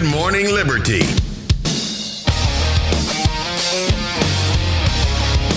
Good, 0.00 0.10
Morning 0.12 0.46
Liberty. 0.46 1.00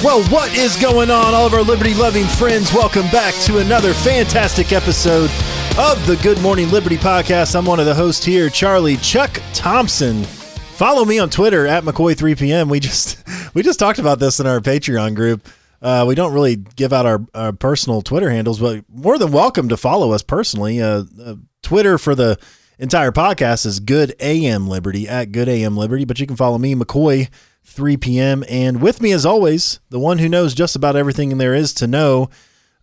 Well, 0.04 0.22
what 0.26 0.54
is 0.54 0.76
going 0.82 1.10
on, 1.10 1.34
all 1.34 1.46
of 1.48 1.54
our 1.54 1.62
liberty 1.62 1.94
loving 1.94 2.26
friends? 2.26 2.74
Welcome 2.74 3.04
back 3.04 3.34
to 3.46 3.60
another 3.60 3.94
fantastic 3.94 4.74
episode 4.74 5.30
of 5.78 6.06
the 6.08 6.20
Good 6.22 6.42
Morning 6.42 6.70
Liberty 6.72 6.98
podcast. 6.98 7.56
I'm 7.56 7.64
one 7.64 7.80
of 7.80 7.86
the 7.86 7.94
hosts 7.94 8.26
here, 8.26 8.50
Charlie 8.50 8.98
Chuck 8.98 9.42
Thompson. 9.54 10.26
Follow 10.26 11.06
me 11.06 11.20
on 11.20 11.30
Twitter 11.30 11.66
at 11.66 11.86
McCoy3PM. 11.86 12.70
We 12.70 12.82
just 12.82 13.26
we 13.54 13.64
just 13.64 13.80
talked 13.80 14.00
about 14.00 14.20
this 14.20 14.42
in 14.42 14.48
our 14.48 14.60
Patreon 14.60 15.16
group. 15.16 15.48
Uh, 15.82 16.04
we 16.06 16.16
don't 16.16 16.34
really 16.34 16.58
give 16.58 16.92
out 16.92 17.06
our, 17.06 17.26
our 17.34 17.54
personal 17.54 18.02
Twitter 18.02 18.30
handles, 18.30 18.60
but 18.60 18.84
more 18.90 19.18
than 19.18 19.32
welcome 19.32 19.70
to 19.70 19.78
follow 19.78 20.12
us 20.12 20.22
personally. 20.22 20.82
Uh, 20.82 21.06
uh, 21.24 21.36
Twitter 21.62 21.98
for 21.98 22.14
the 22.14 22.38
entire 22.84 23.12
podcast 23.12 23.66
is 23.66 23.80
Good 23.80 24.14
AM 24.20 24.68
Liberty 24.68 25.08
at 25.08 25.32
Good 25.32 25.50
AM 25.50 25.76
Liberty, 25.78 26.06
but 26.06 26.20
you 26.20 26.28
can 26.28 26.36
follow 26.36 26.58
me, 26.58 26.76
McCoy. 26.76 27.30
3 27.66 27.96
p.m. 27.96 28.44
And 28.50 28.82
with 28.82 29.02
me, 29.02 29.14
as 29.14 29.26
always, 29.26 29.80
the 29.90 29.98
one 29.98 30.18
who 30.18 30.28
knows 30.28 30.54
just 30.54 30.76
about 30.76 30.98
everything 30.98 31.38
there 31.38 31.56
is 31.56 31.74
to 31.76 31.88
know. 31.88 32.30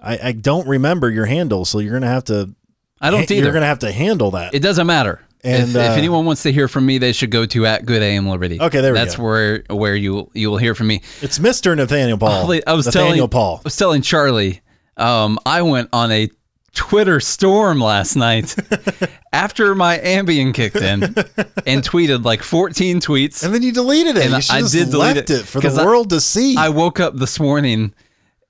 I, 0.01 0.19
I 0.28 0.33
don't 0.33 0.67
remember 0.67 1.11
your 1.11 1.27
handle, 1.27 1.67
so 1.67 1.78
you're 1.78 1.93
gonna 1.93 2.06
have 2.06 2.25
to. 2.25 2.55
I 2.98 3.11
don't 3.11 3.31
either. 3.31 3.45
You're 3.45 3.53
gonna 3.53 3.67
have 3.67 3.81
to 3.81 3.93
handle 3.93 4.31
that. 4.33 4.55
It 4.55 4.61
doesn't 4.61 4.87
matter. 4.87 5.21
And, 5.45 5.69
if, 5.71 5.77
uh, 5.77 5.81
if 5.81 5.98
anyone 5.98 6.25
wants 6.25 6.43
to 6.45 6.53
hear 6.53 6.67
from 6.67 6.87
me, 6.87 6.97
they 6.97 7.12
should 7.12 7.31
go 7.31 7.45
to 7.45 7.67
at 7.67 7.84
Good 7.84 8.03
AM 8.03 8.27
Liberty. 8.27 8.59
Okay, 8.59 8.81
there 8.81 8.93
we 8.93 8.98
That's 8.98 9.17
go. 9.17 9.23
where 9.23 9.65
where 9.69 9.95
you 9.95 10.31
you 10.33 10.51
will 10.51 10.56
hear 10.56 10.75
from 10.75 10.87
me. 10.87 11.03
it's 11.21 11.39
Mr. 11.39 11.77
Nathaniel 11.77 12.17
Paul. 12.17 12.51
I 12.67 12.73
was 12.73 12.87
Nathaniel 12.87 13.28
telling 13.28 13.28
Paul. 13.28 13.56
I 13.59 13.61
was 13.65 13.77
telling 13.77 14.01
Charlie, 14.01 14.62
um, 14.97 15.39
I 15.45 15.61
went 15.61 15.91
on 15.93 16.11
a 16.11 16.31
Twitter 16.73 17.21
storm 17.21 17.81
last 17.81 18.17
night 18.17 18.55
after 19.33 19.75
my 19.75 19.99
Ambien 19.99 20.55
kicked 20.55 20.77
in 20.77 21.03
and 21.67 21.83
tweeted 21.83 22.25
like 22.25 22.43
14 22.43 23.01
tweets. 23.01 23.45
And 23.45 23.55
then 23.55 23.62
you 23.62 23.73
deleted 23.73 24.17
it. 24.17 24.23
And 24.25 24.31
you 24.31 24.37
I 24.37 24.61
just 24.61 24.73
did 24.73 24.91
delete 24.91 25.17
left 25.17 25.31
it, 25.31 25.41
it, 25.41 25.47
for 25.47 25.61
the 25.61 25.69
'cause 25.69 25.79
I- 25.79 25.85
world 25.85 26.11
to 26.11 26.21
see. 26.21 26.57
I 26.57 26.69
woke 26.69 27.01
up 27.01 27.17
this 27.17 27.39
morning 27.41 27.95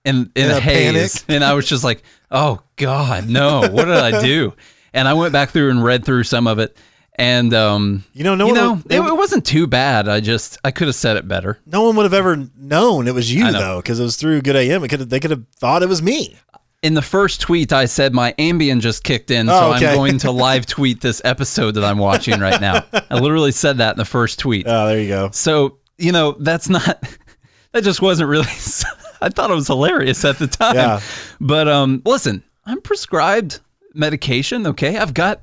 in 0.05 0.31
in, 0.35 0.45
In 0.47 0.51
a, 0.51 0.61
haze, 0.61 0.93
panic? 0.93 1.11
and 1.29 1.45
I 1.45 1.53
was 1.55 1.67
just 1.69 1.85
like, 1.85 2.03
"Oh 2.31 2.61
God, 2.77 3.29
no! 3.29 3.61
What 3.71 3.85
did 3.85 3.97
I 3.97 4.23
do?" 4.23 4.55
And 4.95 5.07
I 5.07 5.12
went 5.15 5.33
back 5.33 5.51
through 5.51 5.71
and 5.71 5.84
read 5.84 6.05
through 6.07 6.25
some 6.25 6.47
of 6.47 6.59
it, 6.59 6.75
and 7.17 7.53
um, 7.53 8.05
You 8.15 8.25
know, 8.25 8.34
no 8.34 8.47
you 8.47 8.53
one 8.55 8.61
know, 8.62 8.73
would- 8.75 8.91
it, 8.93 8.97
it 8.99 9.17
wasn't 9.17 9.45
too 9.45 9.67
bad. 9.67 10.09
I 10.09 10.21
just 10.21 10.59
I 10.65 10.71
could 10.71 10.87
have 10.89 10.95
said 10.95 11.19
it 11.19 11.29
better. 11.29 11.59
no 11.67 11.83
one 11.83 11.97
would 11.97 12.05
have 12.05 12.15
ever 12.15 12.49
known 12.57 13.09
it 13.09 13.15
was 13.15 13.31
you 13.33 13.53
though, 13.53 13.81
because 13.83 14.01
it 14.01 14.03
was 14.03 14.17
through 14.17 14.41
Good 14.41 14.57
AM. 14.57 14.83
It 14.84 14.89
could 14.89 15.01
have, 15.01 15.09
they 15.11 15.21
could 15.21 15.33
have 15.33 15.45
thought 15.57 15.83
it 15.83 15.89
was 15.91 16.01
me. 16.03 16.39
In 16.83 16.95
the 16.95 17.03
first 17.03 17.42
tweet, 17.42 17.73
I 17.75 17.84
said 17.84 18.14
my 18.14 18.33
Ambien 18.39 18.81
just 18.81 19.05
kicked 19.05 19.31
in, 19.31 19.48
so 19.48 19.53
Oh, 19.53 19.75
okay. 19.75 19.89
I'm 19.89 19.95
going 19.97 20.19
to 20.19 20.31
live 20.47 20.64
tweet 20.64 21.03
this 21.03 21.20
episode 21.25 21.72
that 21.72 21.84
I'm 21.84 21.98
watching 21.98 22.41
right 22.41 22.59
now. 22.61 22.84
I 23.11 23.19
literally 23.19 23.53
said 23.53 23.78
that 23.78 23.93
in 23.93 23.99
the 23.99 24.06
first 24.06 24.38
tweet. 24.38 24.66
Oh, 24.66 24.87
there 24.87 25.00
you 25.00 25.09
go. 25.09 25.31
So, 25.32 25.78
you 25.99 26.10
know, 26.12 26.37
that's 26.41 26.69
not 26.71 27.03
that 27.72 27.84
just 27.84 28.00
wasn't 28.00 28.31
really 28.31 28.47
I 29.22 29.28
thought 29.28 29.50
it 29.50 29.55
was 29.55 29.66
hilarious 29.66 30.25
at 30.25 30.38
the 30.38 30.47
time. 30.47 30.75
Yeah. 30.75 31.00
But 31.38 31.69
um 31.69 32.00
listen, 32.06 32.43
I'm 32.65 32.81
prescribed 32.81 33.60
medication, 33.93 34.66
okay? 34.69 34.97
I've 34.97 35.12
got 35.12 35.43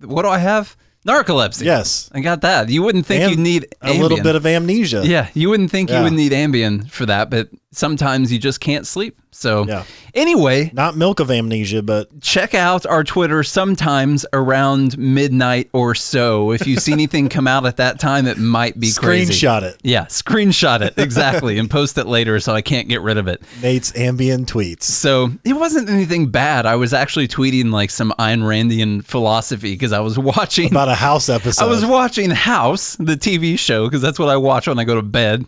what 0.00 0.22
do 0.22 0.28
I 0.28 0.38
have? 0.38 0.74
Narcolepsy. 1.06 1.64
Yes. 1.64 2.08
I 2.12 2.20
got 2.20 2.42
that. 2.42 2.68
You 2.68 2.82
wouldn't 2.82 3.06
think 3.06 3.22
And 3.22 3.30
you'd 3.32 3.40
need 3.40 3.74
a 3.82 3.92
little 3.92 4.22
bit 4.22 4.36
of 4.36 4.46
amnesia. 4.46 5.02
Yeah, 5.04 5.28
you 5.34 5.48
wouldn't 5.50 5.70
think 5.70 5.90
Yeah. 5.90 5.98
you 5.98 6.04
would 6.04 6.12
need 6.12 6.32
Ambien 6.32 6.88
for 6.90 7.06
that, 7.06 7.28
but 7.30 7.48
sometimes 7.72 8.32
you 8.32 8.38
just 8.38 8.60
can't 8.60 8.86
sleep. 8.86 9.18
So 9.34 9.64
Yeah. 9.66 9.84
anyway, 10.14 10.70
Not 10.74 10.94
milk 10.96 11.18
of 11.18 11.30
amnesia, 11.30 11.82
but 11.82 12.20
check 12.20 12.54
out 12.54 12.84
our 12.84 13.02
Twitter 13.02 13.42
sometimes 13.42 14.26
around 14.34 14.96
midnight 14.98 15.70
or 15.72 15.94
so. 15.94 16.52
If 16.52 16.66
you 16.66 16.76
see 16.76 16.92
anything 16.92 17.30
come 17.30 17.48
out 17.48 17.64
at 17.64 17.78
that 17.78 17.98
time, 17.98 18.26
it 18.26 18.36
might 18.36 18.78
be 18.78 18.92
crazy. 18.92 19.32
screenshot 19.32 19.62
it. 19.62 19.78
Yeah, 19.82 20.04
screenshot 20.04 20.82
it 20.82 20.94
exactly 20.98 21.58
and 21.58 21.68
post 21.70 21.96
it 21.96 22.06
later 22.06 22.38
so 22.40 22.52
I 22.54 22.60
can't 22.60 22.88
get 22.88 23.00
rid 23.00 23.16
of 23.16 23.26
it. 23.26 23.42
Nate's 23.62 23.90
ambient 23.96 24.52
tweets. 24.52 24.82
So 24.82 25.32
it 25.44 25.54
wasn't 25.54 25.88
anything 25.88 26.26
bad. 26.26 26.66
I 26.66 26.76
was 26.76 26.92
actually 26.92 27.26
tweeting 27.26 27.72
like 27.72 27.90
some 27.90 28.12
Ayn 28.18 28.42
Randian 28.42 29.02
philosophy 29.02 29.72
because 29.72 29.92
I 29.94 30.00
was 30.00 30.18
watching. 30.18 30.66
About 30.70 30.88
a 30.92 30.94
house 30.94 31.28
episode. 31.28 31.64
I 31.64 31.68
was 31.68 31.84
watching 31.84 32.30
House, 32.30 32.96
the 32.96 33.16
TV 33.16 33.58
show, 33.58 33.86
because 33.86 34.02
that's 34.02 34.18
what 34.18 34.28
I 34.28 34.36
watch 34.36 34.66
when 34.68 34.78
I 34.78 34.84
go 34.84 34.94
to 34.94 35.02
bed. 35.02 35.44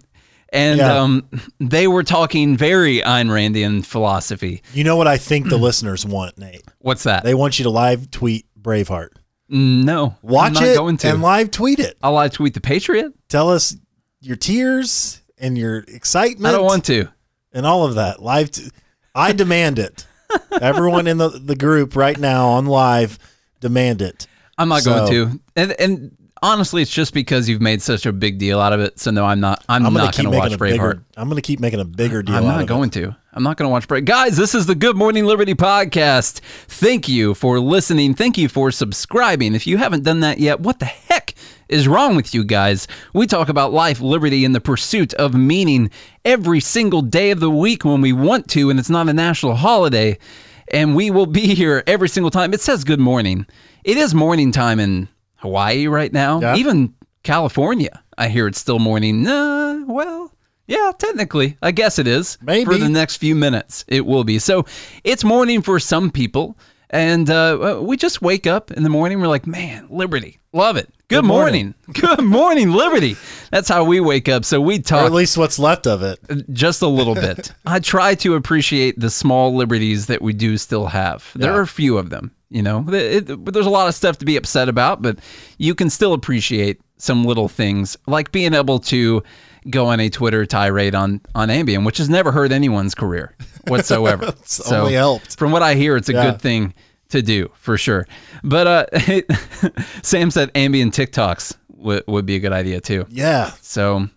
And 0.52 0.78
Yeah. 0.78 0.98
um, 1.00 1.28
they 1.58 1.86
were 1.88 2.02
talking 2.04 2.56
very 2.56 2.98
Ayn 3.00 3.28
Randian 3.28 3.84
philosophy. 3.84 4.62
You 4.72 4.84
know 4.84 4.96
what 4.96 5.08
I 5.08 5.16
think 5.18 5.48
the 5.48 5.56
listeners 5.58 6.06
want, 6.06 6.38
Nate? 6.38 6.62
What's 6.78 7.02
that? 7.04 7.24
They 7.24 7.34
want 7.34 7.58
you 7.58 7.64
to 7.64 7.70
live 7.70 8.10
tweet 8.10 8.46
Braveheart. 8.60 9.08
no, 9.48 10.16
Watch 10.22 10.60
it 10.60 10.76
going 10.76 10.96
to. 10.98 11.08
and 11.10 11.22
live 11.22 11.50
tweet 11.50 11.78
it. 11.80 11.96
I'll 12.02 12.12
live 12.12 12.32
tweet 12.32 12.54
the 12.54 12.60
Patriot. 12.60 13.12
Tell 13.28 13.50
us 13.50 13.76
your 14.20 14.36
tears 14.36 15.20
and 15.38 15.58
your 15.58 15.78
excitement. 15.88 16.46
I 16.46 16.52
don't 16.56 16.64
want 16.64 16.84
to. 16.86 17.08
and 17.52 17.66
all 17.66 17.84
of 17.84 17.96
that. 17.96 18.22
Live. 18.22 18.50
T- 18.52 18.70
I 19.14 19.32
demand 19.32 19.78
it. 19.78 20.06
Everyone 20.60 21.06
in 21.06 21.18
the, 21.18 21.28
the 21.28 21.54
group 21.56 21.94
right 21.96 22.18
now 22.18 22.48
on 22.50 22.66
live 22.66 23.18
demand 23.60 24.02
it. 24.02 24.26
I'm 24.58 24.68
not 24.68 24.82
So- 24.82 24.94
going 25.06 25.10
to. 25.12 25.40
And 25.56 25.72
and 25.78 26.16
honestly, 26.42 26.82
it's 26.82 26.90
just 26.90 27.14
because 27.14 27.48
you've 27.48 27.60
made 27.62 27.80
such 27.82 28.06
a 28.06 28.12
big 28.12 28.38
deal 28.38 28.60
out 28.60 28.72
of 28.72 28.80
it. 28.80 28.98
So 29.00 29.10
no, 29.10 29.24
I'm 29.24 29.40
not. 29.40 29.64
I'm, 29.68 29.86
I'm 29.86 29.92
gonna 29.92 30.04
not 30.06 30.16
going 30.16 30.30
to 30.30 30.36
watch 30.38 30.52
Braveheart. 30.52 30.58
bigger. 30.72 31.02
I'm 31.16 31.28
gonna 31.28 31.40
keep 31.40 31.60
making 31.60 31.80
a 31.80 31.84
bigger 31.84 32.22
deal. 32.22 32.34
I'm 32.36 32.44
not 32.44 32.66
going 32.66 32.88
It. 32.90 32.92
to. 32.94 33.16
I'm 33.36 33.42
not 33.42 33.56
going 33.56 33.66
to 33.68 33.72
watch 33.72 33.88
break. 33.88 34.04
Guys, 34.04 34.36
this 34.36 34.54
is 34.54 34.66
the 34.66 34.76
Good 34.76 34.96
Morning 34.96 35.24
Liberty 35.26 35.54
podcast. 35.54 36.38
Thank 36.68 37.08
you 37.08 37.34
for 37.34 37.58
listening. 37.58 38.14
Thank 38.14 38.38
you 38.38 38.48
for 38.48 38.70
subscribing. 38.70 39.56
If 39.56 39.66
you 39.66 39.76
haven't 39.78 40.04
done 40.04 40.20
that 40.20 40.38
yet, 40.38 40.60
what 40.60 40.78
the 40.78 40.84
heck 40.84 41.34
is 41.68 41.88
wrong 41.88 42.14
with 42.14 42.32
you 42.32 42.44
guys? 42.44 42.86
We 43.12 43.26
talk 43.26 43.48
about 43.48 43.72
life, 43.72 44.00
liberty, 44.00 44.44
and 44.44 44.54
the 44.54 44.60
pursuit 44.60 45.14
of 45.14 45.34
meaning 45.34 45.90
every 46.24 46.60
single 46.60 47.02
day 47.02 47.32
of 47.32 47.40
the 47.40 47.50
week 47.50 47.84
when 47.84 48.00
we 48.00 48.12
want 48.12 48.46
to, 48.50 48.70
and 48.70 48.78
it's 48.78 48.88
not 48.90 49.08
a 49.08 49.12
national 49.12 49.56
holiday. 49.56 50.16
And 50.72 50.94
we 50.94 51.10
will 51.10 51.26
be 51.26 51.56
here 51.56 51.82
every 51.88 52.08
single 52.08 52.30
time. 52.30 52.54
It 52.54 52.60
says 52.60 52.84
good 52.84 53.00
morning. 53.00 53.46
It 53.84 53.98
is 53.98 54.14
morning 54.14 54.50
time 54.52 54.80
in 54.80 55.08
Hawaii 55.36 55.86
right 55.86 56.12
now. 56.12 56.40
Yeah. 56.40 56.56
Even 56.56 56.94
California. 57.22 58.02
I 58.16 58.28
hear 58.28 58.46
it's 58.46 58.58
still 58.58 58.78
morning. 58.78 59.26
Uh, 59.26 59.84
well, 59.86 60.32
yeah, 60.66 60.92
technically. 60.98 61.56
I 61.60 61.70
guess 61.70 61.98
it 61.98 62.06
is. 62.06 62.38
Maybe. 62.40 62.64
For 62.64 62.78
the 62.78 62.88
next 62.88 63.16
few 63.18 63.34
minutes, 63.34 63.84
it 63.88 64.06
will 64.06 64.24
be. 64.24 64.38
So 64.38 64.64
it's 65.02 65.22
morning 65.24 65.60
for 65.62 65.78
some 65.78 66.10
people. 66.10 66.56
And 66.90 67.28
uh, 67.28 67.80
we 67.82 67.96
just 67.96 68.22
wake 68.22 68.46
up 68.46 68.70
in 68.70 68.84
the 68.84 68.88
morning. 68.88 69.20
We're 69.20 69.26
like, 69.26 69.46
man, 69.48 69.88
liberty. 69.90 70.38
Love 70.52 70.76
it. 70.76 70.88
Good, 71.08 71.16
Good 71.22 71.24
morning. 71.24 71.74
morning. 71.86 72.16
Good 72.18 72.24
morning, 72.24 72.70
liberty. 72.70 73.16
That's 73.50 73.68
how 73.68 73.84
we 73.84 73.98
wake 74.00 74.28
up. 74.28 74.44
So 74.44 74.60
we 74.60 74.76
Or 74.76 74.82
talk 74.82 75.06
at 75.06 75.12
least 75.12 75.36
what's 75.36 75.58
left 75.58 75.86
of 75.88 76.02
it. 76.02 76.20
just 76.52 76.82
a 76.82 76.86
little 76.86 77.14
bit. 77.16 77.52
I 77.66 77.80
try 77.80 78.14
to 78.16 78.34
appreciate 78.34 78.98
the 79.00 79.10
small 79.10 79.54
liberties 79.56 80.06
that 80.06 80.22
we 80.22 80.32
do 80.32 80.56
still 80.56 80.86
have. 80.86 81.32
There 81.34 81.50
Yeah. 81.50 81.56
are 81.58 81.62
a 81.62 81.66
few 81.66 81.98
of 81.98 82.10
them, 82.10 82.30
you 82.54 82.62
know. 82.62 82.84
It- 82.88 83.28
it- 83.30 83.52
there's 83.52 83.66
a 83.66 83.70
lot 83.70 83.88
of 83.88 83.94
stuff 83.94 84.18
to 84.18 84.24
be 84.24 84.36
upset 84.36 84.68
about, 84.68 85.02
but 85.02 85.18
you 85.58 85.74
can 85.74 85.90
still 85.90 86.12
appreciate 86.14 86.80
some 86.96 87.24
little 87.24 87.48
things, 87.48 87.96
like 88.06 88.30
being 88.32 88.54
able 88.54 88.78
to 88.78 89.22
go 89.70 89.86
on 89.86 89.98
a 90.00 90.08
Twitter 90.08 90.46
tirade 90.46 90.94
on 90.94 91.20
on 91.34 91.48
Ambien, 91.48 91.84
which 91.84 91.98
has 91.98 92.08
never 92.08 92.32
hurt 92.32 92.52
anyone's 92.52 92.94
career 92.94 93.34
whatsoever. 93.68 94.26
It's 94.28 94.70
only 94.72 94.94
helped. 94.94 95.36
From 95.38 95.50
what 95.52 95.62
I 95.62 95.74
hear, 95.74 95.96
it's 95.96 96.08
a 96.08 96.12
Yeah. 96.12 96.30
good 96.30 96.40
thing 96.40 96.72
to 97.10 97.20
do 97.22 97.50
for 97.54 97.76
sure. 97.76 98.06
But 98.42 98.66
uh, 98.66 98.86
Sam 100.02 100.30
said 100.30 100.52
Ambien 100.54 100.90
TikToks 100.92 101.56
would 101.76 102.04
would 102.06 102.26
be 102.26 102.36
a 102.36 102.40
good 102.40 102.52
idea 102.52 102.80
too. 102.80 103.06
Yeah, 103.10 103.52
So 103.60 104.08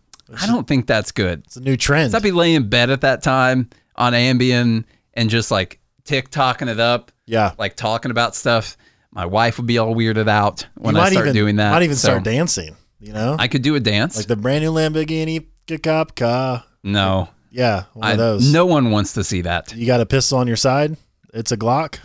I 0.42 0.48
don't 0.48 0.68
think 0.68 0.88
that's 0.88 1.12
good. 1.12 1.44
it's 1.46 1.58
a 1.58 1.62
new 1.62 1.78
trend. 1.78 2.14
I'd 2.16 2.24
be 2.24 2.32
laying 2.32 2.56
in 2.56 2.70
bed 2.70 2.90
at 2.90 3.02
that 3.02 3.22
time 3.24 3.70
on 3.96 4.14
Ambien 4.14 4.84
and 5.14 5.30
just 5.30 5.52
like 5.52 5.80
TikToking 6.08 6.70
it 6.70 6.80
up, 6.80 7.12
yeah, 7.26 7.54
like 7.58 7.76
talking 7.76 8.12
about 8.12 8.36
stuff. 8.36 8.78
My 9.12 9.26
wife 9.26 9.58
would 9.58 9.68
be 9.68 9.78
all 9.78 9.96
weirded 9.96 10.28
out 10.28 10.66
when 10.76 10.96
I 10.96 11.02
might 11.02 11.12
start 11.12 11.26
even, 11.28 11.36
doing 11.36 11.56
that. 11.58 11.72
Might 11.72 11.84
even 11.84 11.96
So 11.96 12.08
start 12.10 12.24
dancing. 12.24 12.76
You 13.00 13.14
know, 13.14 13.36
I 13.38 13.48
could 13.48 13.62
do 13.62 13.76
a 13.76 13.80
dance. 13.80 14.18
like 14.18 14.28
the 14.28 14.36
brand 14.36 14.64
new 14.64 14.72
Lamborghini 14.72 15.46
Kapka. 15.68 16.64
no, 16.84 17.30
Yeah, 17.52 17.84
one 17.94 18.08
I, 18.08 18.12
of 18.14 18.18
those. 18.18 18.52
no 18.52 18.66
one 18.66 18.92
wants 18.92 19.14
to 19.14 19.24
see 19.24 19.42
that. 19.42 19.74
You 19.76 19.86
got 19.86 20.02
a 20.02 20.06
pistol 20.06 20.38
on 20.40 20.48
your 20.48 20.56
side? 20.56 20.98
It's 21.34 21.52
a 21.52 21.58
Glock? 21.58 22.00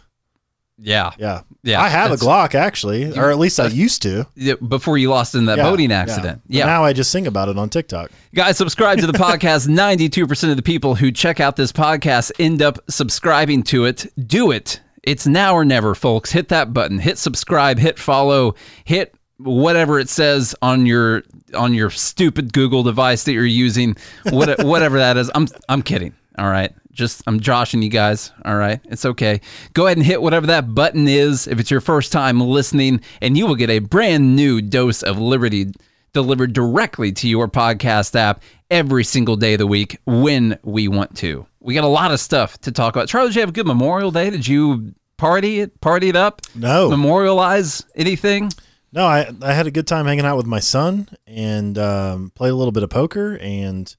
Yeah. 0.78 1.12
Yeah. 1.18 1.42
Yeah, 1.62 1.80
I 1.80 1.88
have 1.88 2.06
a 2.10 2.16
that's- 2.16 2.22
Glock 2.28 2.54
actually, 2.56 3.16
or 3.16 3.30
at 3.30 3.38
least 3.38 3.60
I 3.60 3.68
used 3.68 4.02
to. 4.02 4.26
Yeah, 4.34 4.54
Before 4.54 4.98
you 4.98 5.10
lost 5.10 5.34
in 5.36 5.44
that 5.46 5.58
Yeah, 5.58 5.64
boating 5.70 5.92
accident. 5.92 6.42
But 6.46 6.56
Yeah. 6.56 6.66
Now 6.66 6.84
I 6.84 6.92
just 6.92 7.12
sing 7.12 7.26
about 7.26 7.48
it 7.48 7.56
on 7.56 7.68
TikTok. 7.68 8.10
Guys, 8.34 8.56
subscribe 8.56 8.98
to 8.98 9.06
the 9.06 9.12
podcast. 9.18 9.68
92% 9.68 10.50
of 10.50 10.56
the 10.56 10.62
people 10.62 10.96
who 10.96 11.12
check 11.12 11.38
out 11.38 11.54
this 11.56 11.70
podcast 11.70 12.32
end 12.40 12.62
up 12.62 12.78
subscribing 12.90 13.62
to 13.64 13.84
it. 13.84 14.06
Do 14.26 14.50
it. 14.50 14.80
It's 15.04 15.26
now 15.26 15.54
or 15.54 15.64
never, 15.64 15.94
folks. 15.94 16.32
Hit 16.32 16.48
that 16.48 16.72
button. 16.72 16.98
Hit 17.00 17.18
subscribe, 17.18 17.78
hit 17.78 17.98
follow, 17.98 18.54
hit 18.84 19.14
whatever 19.38 19.98
it 19.98 20.08
says 20.08 20.54
on 20.62 20.86
your 20.86 21.22
on 21.54 21.74
your 21.74 21.90
stupid 21.90 22.52
Google 22.52 22.82
device 22.82 23.24
that 23.24 23.32
you're 23.32 23.44
using. 23.44 23.96
What, 24.30 24.64
whatever 24.64 24.98
that 24.98 25.16
is. 25.16 25.30
I'm 25.34 25.46
I'm 25.68 25.82
kidding. 25.82 26.14
All 26.38 26.48
right. 26.48 26.72
Just 26.92 27.22
I'm 27.26 27.40
joshing 27.40 27.82
you 27.82 27.88
guys. 27.88 28.32
All 28.44 28.56
right. 28.56 28.80
It's 28.84 29.04
okay. 29.04 29.40
Go 29.72 29.86
ahead 29.86 29.96
and 29.96 30.06
hit 30.06 30.20
whatever 30.20 30.46
that 30.48 30.74
button 30.74 31.08
is 31.08 31.48
if 31.48 31.58
it's 31.58 31.70
your 31.70 31.80
first 31.80 32.12
time 32.12 32.40
listening, 32.40 33.00
and 33.20 33.36
you 33.36 33.46
will 33.46 33.54
get 33.54 33.70
a 33.70 33.78
brand 33.78 34.36
new 34.36 34.60
dose 34.60 35.02
of 35.02 35.18
liberty 35.18 35.72
delivered 36.12 36.52
directly 36.52 37.10
to 37.12 37.28
your 37.28 37.48
podcast 37.48 38.14
app 38.14 38.42
every 38.70 39.04
single 39.04 39.36
day 39.36 39.54
of 39.54 39.58
the 39.58 39.66
week 39.66 39.98
when 40.06 40.58
we 40.62 40.88
want 40.88 41.16
to. 41.16 41.46
We 41.60 41.74
got 41.74 41.84
a 41.84 41.88
lot 41.88 42.12
of 42.12 42.20
stuff 42.20 42.58
to 42.62 42.72
talk 42.72 42.94
about. 42.94 43.08
Charlie, 43.08 43.28
did 43.28 43.36
you 43.36 43.40
have 43.40 43.48
a 43.50 43.52
good 43.52 43.66
Memorial 43.66 44.10
Day? 44.10 44.30
Did 44.30 44.46
you 44.46 44.94
party 45.16 45.60
it, 45.60 45.80
party 45.80 46.08
it 46.08 46.16
up? 46.16 46.42
No. 46.54 46.90
Memorialize 46.90 47.84
anything? 47.94 48.50
No, 48.92 49.06
I 49.06 49.30
I 49.40 49.54
had 49.54 49.66
a 49.66 49.70
good 49.70 49.86
time 49.86 50.04
hanging 50.04 50.26
out 50.26 50.36
with 50.36 50.46
my 50.46 50.60
son 50.60 51.08
and 51.26 51.78
um, 51.78 52.30
played 52.34 52.50
a 52.50 52.54
little 52.54 52.72
bit 52.72 52.82
of 52.82 52.90
poker 52.90 53.38
and 53.40 53.94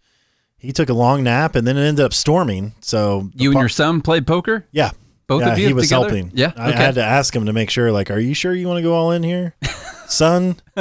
he 0.63 0.71
took 0.71 0.89
a 0.89 0.93
long 0.93 1.23
nap 1.23 1.55
and 1.55 1.67
then 1.67 1.77
it 1.77 1.85
ended 1.87 2.03
up 2.03 2.13
storming. 2.13 2.73
So 2.81 3.29
You 3.35 3.51
and 3.51 3.59
your 3.59 3.69
son 3.69 4.01
played 4.01 4.25
poker? 4.25 4.65
yeah, 4.71 4.91
Both 5.27 5.41
yeah, 5.43 5.51
of 5.53 5.59
you 5.59 5.67
he 5.67 5.73
was 5.73 5.85
together? 5.89 6.05
helping. 6.09 6.31
Yeah, 6.33 6.53
I, 6.57 6.69
I 6.69 6.71
had 6.75 6.95
to 6.95 7.03
ask 7.03 7.35
him 7.35 7.45
to 7.45 7.53
make 7.53 7.69
sure. 7.69 7.91
Like, 7.91 8.09
are 8.09 8.17
you 8.19 8.33
sure 8.33 8.53
you 8.53 8.67
want 8.67 8.77
to 8.79 8.81
go 8.83 8.93
all 8.95 9.11
in 9.11 9.21
here, 9.23 9.55
son? 10.07 10.55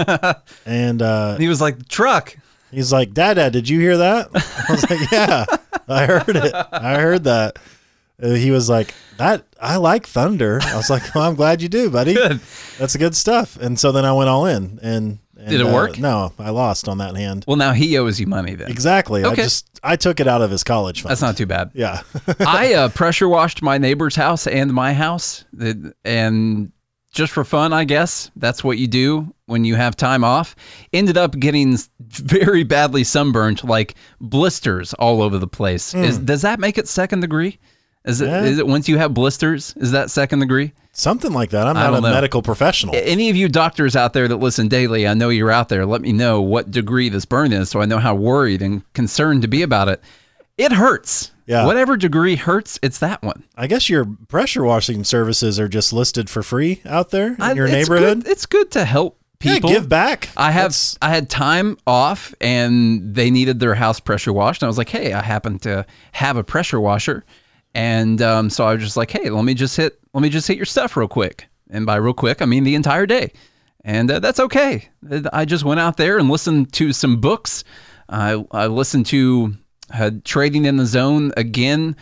and 0.67 1.03
uh, 1.03 1.37
He 1.37 1.49
was 1.49 1.61
like, 1.61 1.89
truck. 1.89 2.35
he's 2.71 2.93
like, 2.93 3.13
Dad, 3.13 3.35
Dad, 3.35 3.53
did 3.53 3.69
you 3.69 3.81
hear 3.81 3.97
that? 3.99 4.29
I 4.69 4.73
was 4.73 4.89
like, 4.91 5.11
Yeah, 5.11 5.45
I 5.89 6.07
heard 6.07 6.37
it. 6.37 6.55
I 6.73 7.01
heard 7.01 7.25
that. 7.25 7.59
Uh, 8.23 8.31
he 8.35 8.51
was 8.53 8.69
like, 8.69 8.95
That 9.19 9.45
I 9.61 9.77
like 9.77 10.07
thunder. 10.07 10.61
I 10.63 10.77
was 10.77 10.89
like, 10.91 11.15
Well, 11.15 11.25
I'm 11.29 11.35
glad 11.35 11.61
you 11.61 11.69
do, 11.69 11.91
buddy. 11.91 12.15
Good. 12.15 12.41
That's 12.79 12.95
good 12.97 13.17
stuff. 13.17 13.57
And 13.57 13.79
so 13.79 13.91
then 13.93 14.05
I 14.05 14.13
went 14.13 14.29
all 14.31 14.47
in, 14.47 14.79
and, 14.83 15.19
and 15.43 15.51
Did 15.51 15.61
it 15.61 15.67
uh, 15.67 15.73
work? 15.75 15.99
no, 15.99 16.33
I 16.39 16.51
lost 16.51 16.89
on 16.89 16.99
that 16.99 17.17
hand. 17.17 17.45
Well, 17.49 17.57
now 17.57 17.73
he 17.73 17.99
owes 17.99 18.21
you 18.21 18.27
money 18.27 18.55
then. 18.55 18.71
Exactly. 18.71 19.25
I 19.25 19.29
Okay. 19.29 19.43
just 19.43 19.69
I 19.83 19.97
took 19.97 20.21
it 20.21 20.29
out 20.29 20.41
of 20.43 20.51
his 20.51 20.63
college 20.65 21.03
fund. 21.03 21.11
That's 21.11 21.21
not 21.23 21.37
too 21.37 21.47
bad. 21.47 21.71
Yeah. 21.75 22.03
I 22.41 22.75
uh, 22.75 22.89
pressure 22.91 23.29
washed 23.29 23.61
my 23.63 23.79
neighbor's 23.79 24.15
house 24.17 24.47
and 24.47 24.73
my 24.73 24.95
house, 24.95 25.45
and 26.05 26.73
just 27.13 27.33
for 27.33 27.45
fun, 27.45 27.73
I 27.73 27.85
guess 27.85 28.31
that's 28.37 28.65
what 28.65 28.79
you 28.79 28.87
do 28.87 29.35
when 29.47 29.65
you 29.65 29.75
have 29.75 29.97
time 29.97 30.25
off. 30.25 30.57
Ended 30.93 31.19
up 31.19 31.39
getting 31.39 31.77
very 32.01 32.63
badly 32.65 33.05
sunburned, 33.05 33.65
like 33.65 33.95
blisters 34.21 34.95
all 34.95 35.21
over 35.23 35.39
the 35.39 35.47
place. 35.47 35.93
Is, 35.95 36.19
does 36.19 36.43
that 36.43 36.59
make 36.61 36.79
it 36.79 36.89
second 36.89 37.21
degree? 37.21 37.59
Is 38.05 38.21
it, 38.21 38.27
Hmm. 38.27 38.31
Yeah. 38.31 38.43
is 38.45 38.59
it 38.59 38.67
once 38.67 38.89
you 38.89 38.97
have 38.99 39.13
blisters? 39.13 39.75
Is 39.77 39.91
that 39.93 40.11
second 40.11 40.39
degree? 40.41 40.73
Something 40.95 41.33
like 41.33 41.51
that. 41.51 41.67
I'm 41.67 41.75
not 41.75 41.95
a 41.95 42.01
know. 42.01 42.11
medical 42.13 42.43
professional. 42.43 42.95
Any 42.95 43.31
of 43.31 43.37
you 43.37 43.49
doctors 43.49 43.97
out 43.97 44.13
there 44.13 44.29
that 44.29 44.37
listen 44.37 44.69
daily, 44.69 45.09
I 45.09 45.15
know 45.15 45.31
you're 45.31 45.51
out 45.51 45.69
there. 45.71 45.87
Let 45.87 46.03
me 46.03 46.13
know 46.13 46.43
what 46.43 46.71
degree 46.71 47.09
this 47.09 47.25
burn 47.25 47.53
is 47.53 47.71
so 47.71 47.81
I 47.81 47.87
know 47.87 47.99
how 47.99 48.15
worried 48.15 48.61
and 48.61 48.83
concerned 48.93 49.41
to 49.43 49.49
be 49.49 49.63
about 49.63 49.89
it. 49.89 50.03
It 50.59 50.73
hurts. 50.73 51.31
Yeah. 51.47 51.65
Whatever 51.67 51.97
degree 51.97 52.37
hurts, 52.37 52.79
it's 52.83 52.99
that 52.99 53.23
one. 53.23 53.45
I 53.57 53.67
guess 53.67 53.89
your 53.89 54.05
pressure 54.29 54.63
washing 54.65 55.03
services 55.03 55.59
are 55.59 55.67
just 55.67 55.93
listed 55.95 56.29
for 56.31 56.43
free 56.43 56.83
out 56.85 57.11
there 57.11 57.29
in 57.35 57.41
I- 57.41 57.53
your 57.55 57.67
it's 57.67 57.73
neighborhood. 57.89 58.25
Good, 58.25 58.31
it's 58.31 58.47
good 58.47 58.71
to 58.73 58.85
help 58.85 59.19
Yeah, 59.43 59.55
people. 59.55 59.71
give 59.71 59.89
back. 59.89 60.29
I 60.37 60.51
have 60.51 60.65
That's- 60.65 60.99
I 61.01 61.09
had 61.09 61.31
time 61.31 61.79
off 61.87 62.35
and 62.41 63.15
they 63.15 63.31
needed 63.31 63.61
their 63.61 63.75
house 63.77 63.99
pressure 63.99 64.33
washed 64.33 64.61
and 64.63 64.67
I 64.67 64.69
was 64.69 64.79
like, 64.79 64.91
hey, 64.91 65.15
I 65.15 65.23
happen 65.23 65.59
to 65.61 65.85
have 66.13 66.37
a 66.37 66.45
pressure 66.45 66.79
washer, 66.81 67.25
and 67.75 68.21
um, 68.23 68.51
so 68.51 68.65
I 68.67 68.75
was 68.75 68.83
just 68.85 68.97
like, 68.99 69.11
hey, 69.11 69.31
let 69.31 69.45
me 69.45 69.55
just 69.55 69.77
hit 69.77 69.99
let 70.15 70.23
me 70.23 70.29
just 70.29 70.49
hit 70.49 70.57
your 70.57 70.67
stuff 70.67 70.97
real 70.97 71.09
quick, 71.09 71.47
and 71.71 71.87
by 71.87 71.97
real 71.97 72.15
quick 72.15 72.41
I 72.43 72.45
mean 72.47 72.65
the 72.65 72.75
entire 72.75 73.07
day, 73.07 73.33
and 73.85 74.11
uh, 74.11 74.19
that's 74.21 74.41
okay. 74.41 74.89
I 75.33 75.45
just 75.45 75.65
went 75.65 75.81
out 75.81 75.97
there 75.97 76.19
and 76.19 76.29
listened 76.29 76.73
to 76.75 76.93
some 76.93 77.21
books. 77.21 77.65
I 78.09 78.45
I 78.51 78.67
listened 78.67 79.07
to 79.07 79.55
uh, 79.93 80.11
Trading 80.25 80.65
in 80.65 80.77
the 80.77 80.87
Zone 80.87 81.33
again 81.37 81.97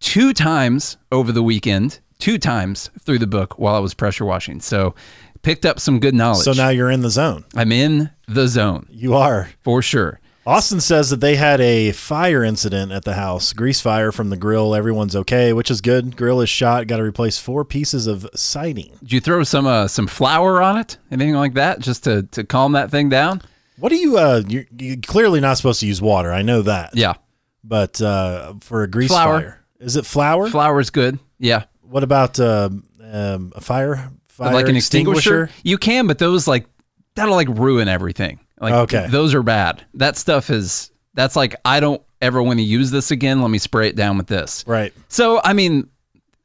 two 0.00 0.32
times 0.32 0.96
over 1.12 1.30
the 1.32 1.42
weekend, 1.42 2.00
two 2.18 2.38
times 2.38 2.90
through 3.00 3.18
the 3.20 3.26
book 3.26 3.58
while 3.58 3.74
I 3.74 3.78
was 3.78 3.94
pressure 3.94 4.24
washing. 4.24 4.60
So 4.60 4.94
picked 5.42 5.64
up 5.66 5.78
some 5.80 6.00
good 6.00 6.14
knowledge. 6.14 6.44
so 6.44 6.52
now 6.52 6.68
you're 6.70 6.90
in 6.90 7.02
the 7.02 7.10
zone. 7.10 7.44
I'm 7.54 7.72
in 7.72 8.10
the 8.28 8.46
zone 8.48 8.86
You 8.90 9.14
are. 9.14 9.50
for 9.60 9.82
sure. 9.82 10.20
Austin 10.44 10.80
says 10.80 11.10
that 11.10 11.20
they 11.20 11.36
had 11.36 11.60
a 11.60 11.92
fire 11.92 12.42
incident 12.42 12.90
at 12.90 13.04
the 13.04 13.14
house, 13.14 13.52
grease 13.52 13.80
fire 13.80 14.10
from 14.10 14.28
the 14.28 14.36
grill. 14.36 14.74
Everyone's 14.74 15.14
okay, 15.14 15.52
which 15.52 15.70
is 15.70 15.80
good. 15.80 16.16
Grill 16.16 16.40
is 16.40 16.48
shot. 16.48 16.88
Got 16.88 16.96
to 16.96 17.04
replace 17.04 17.38
four 17.38 17.64
pieces 17.64 18.08
of 18.08 18.28
siding. 18.34 18.96
Did 19.00 19.12
you 19.12 19.20
throw 19.20 19.44
some 19.44 19.66
uh, 19.66 19.86
some 19.86 20.08
flour 20.08 20.60
on 20.60 20.78
it? 20.78 20.98
Anything 21.12 21.34
like 21.34 21.54
that, 21.54 21.78
just 21.78 22.02
to, 22.04 22.24
to 22.24 22.42
calm 22.42 22.72
that 22.72 22.90
thing 22.90 23.08
down? 23.08 23.40
What 23.78 23.90
do 23.90 23.96
you? 23.96 24.18
Uh, 24.18 24.42
you're, 24.48 24.64
you're 24.76 24.96
clearly 24.96 25.38
not 25.38 25.58
supposed 25.58 25.78
to 25.80 25.86
use 25.86 26.02
water. 26.02 26.32
I 26.32 26.42
know 26.42 26.62
that. 26.62 26.90
Yeah, 26.96 27.14
But 27.62 28.00
uh, 28.02 28.54
for 28.60 28.82
a 28.82 28.88
grease 28.88 29.10
Flour. 29.10 29.40
fire, 29.40 29.64
is 29.78 29.94
it 29.94 30.06
flour? 30.06 30.48
Flour 30.48 30.80
is 30.80 30.90
good. 30.90 31.20
Yeah, 31.38 31.64
what 31.82 32.02
about 32.02 32.40
um, 32.40 32.84
um, 33.00 33.52
a 33.54 33.60
fire? 33.60 34.10
Fire 34.26 34.52
like 34.52 34.68
an 34.68 34.74
extinguisher? 34.76 35.50
You 35.62 35.78
can, 35.78 36.08
but 36.08 36.18
those 36.18 36.48
like 36.48 36.66
that'll 37.14 37.36
like 37.36 37.48
ruin 37.48 37.86
everything. 37.86 38.40
Like 38.62 38.72
Okay. 38.74 39.06
those 39.10 39.34
are 39.34 39.42
bad. 39.42 39.84
That 39.94 40.16
stuff 40.16 40.48
is 40.48 40.90
that's 41.14 41.36
like 41.36 41.54
I 41.64 41.80
don't 41.80 42.00
ever 42.22 42.42
want 42.42 42.58
to 42.60 42.64
use 42.64 42.90
this 42.90 43.10
again. 43.10 43.42
Let 43.42 43.50
me 43.50 43.58
spray 43.58 43.88
it 43.88 43.96
down 43.96 44.16
with 44.16 44.28
this. 44.28 44.64
Right. 44.66 44.94
So 45.08 45.40
I 45.44 45.52
mean, 45.52 45.88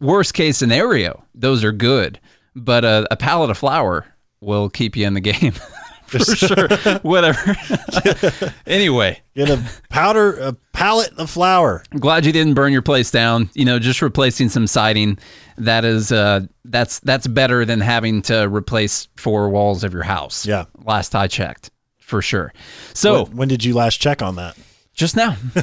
worst 0.02 0.34
case 0.34 0.58
scenario, 0.58 1.24
those 1.36 1.64
are 1.64 1.72
good, 1.72 2.20
but 2.56 2.84
uh, 2.84 3.06
a 3.12 3.16
pallet 3.16 3.50
of 3.52 3.58
flour 3.58 4.06
will 4.42 4.70
keep 4.70 4.98
you 4.98 5.06
in 5.08 5.14
the 5.14 5.22
game. 5.22 5.54
For 6.08 6.20
sure. 6.20 6.68
Whatever. 7.02 7.56
anyway, 8.66 9.22
Get 9.36 9.50
a 9.50 9.62
powder, 9.90 10.38
a 10.40 10.54
pallet 10.74 11.12
of 11.18 11.30
flour. 11.30 11.84
I'm 11.92 12.00
glad 12.00 12.26
you 12.26 12.32
didn't 12.32 12.54
burn 12.54 12.72
your 12.72 12.82
place 12.82 13.12
down. 13.12 13.50
You 13.54 13.66
know, 13.66 13.78
just 13.78 14.02
replacing 14.02 14.50
some 14.50 14.68
siding. 14.68 15.20
That 15.58 15.84
is 15.86 16.12
uh 16.12 16.42
that's 16.66 17.00
that's 17.02 17.28
better 17.28 17.66
than 17.66 17.82
having 17.82 18.22
to 18.24 18.48
replace 18.48 19.08
four 19.18 19.50
walls 19.50 19.84
of 19.84 19.94
your 19.94 20.04
house. 20.04 20.46
Yeah. 20.46 20.66
Last 20.86 21.14
I 21.14 21.28
checked. 21.28 21.72
For 22.08 22.22
sure. 22.22 22.54
So 22.94 23.24
When, 23.26 23.36
when 23.38 23.48
did 23.50 23.66
you 23.66 23.74
last 23.74 23.98
check 23.98 24.22
on 24.22 24.38
that? 24.38 24.56
just 24.94 25.16
now. 25.16 25.32
I 25.56 25.60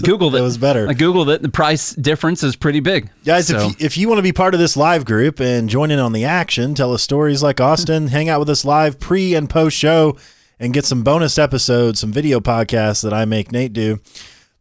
Googled 0.00 0.32
it. 0.32 0.38
It 0.38 0.42
was 0.42 0.56
better. 0.56 0.88
I 0.88 0.94
Googled 0.94 1.28
it. 1.34 1.42
The 1.42 1.50
price 1.50 1.92
difference 1.94 2.42
is 2.42 2.56
pretty 2.56 2.80
big. 2.80 3.10
Guys, 3.24 3.48
So- 3.48 3.58
if, 3.58 3.80
you, 3.80 3.86
if 3.86 3.96
you 3.98 4.08
want 4.08 4.18
to 4.18 4.22
be 4.22 4.32
part 4.32 4.54
of 4.54 4.60
this 4.60 4.76
live 4.78 5.04
group 5.04 5.40
and 5.40 5.68
join 5.68 5.90
in 5.90 5.98
on 5.98 6.12
the 6.12 6.24
action, 6.24 6.74
tell 6.74 6.94
us 6.94 7.02
stories 7.02 7.42
like 7.42 7.60
Austin, 7.60 8.06
hang 8.08 8.28
out 8.30 8.38
with 8.40 8.48
us 8.48 8.64
live 8.64 8.98
pre 8.98 9.34
and 9.34 9.50
post 9.50 9.76
show, 9.76 10.16
and 10.58 10.72
get 10.72 10.84
some 10.86 11.02
bonus 11.02 11.36
episodes, 11.38 12.00
some 12.00 12.12
video 12.12 12.38
podcasts 12.40 13.02
that 13.02 13.12
I 13.12 13.24
make 13.26 13.50
Nate 13.52 13.72
do, 13.74 13.98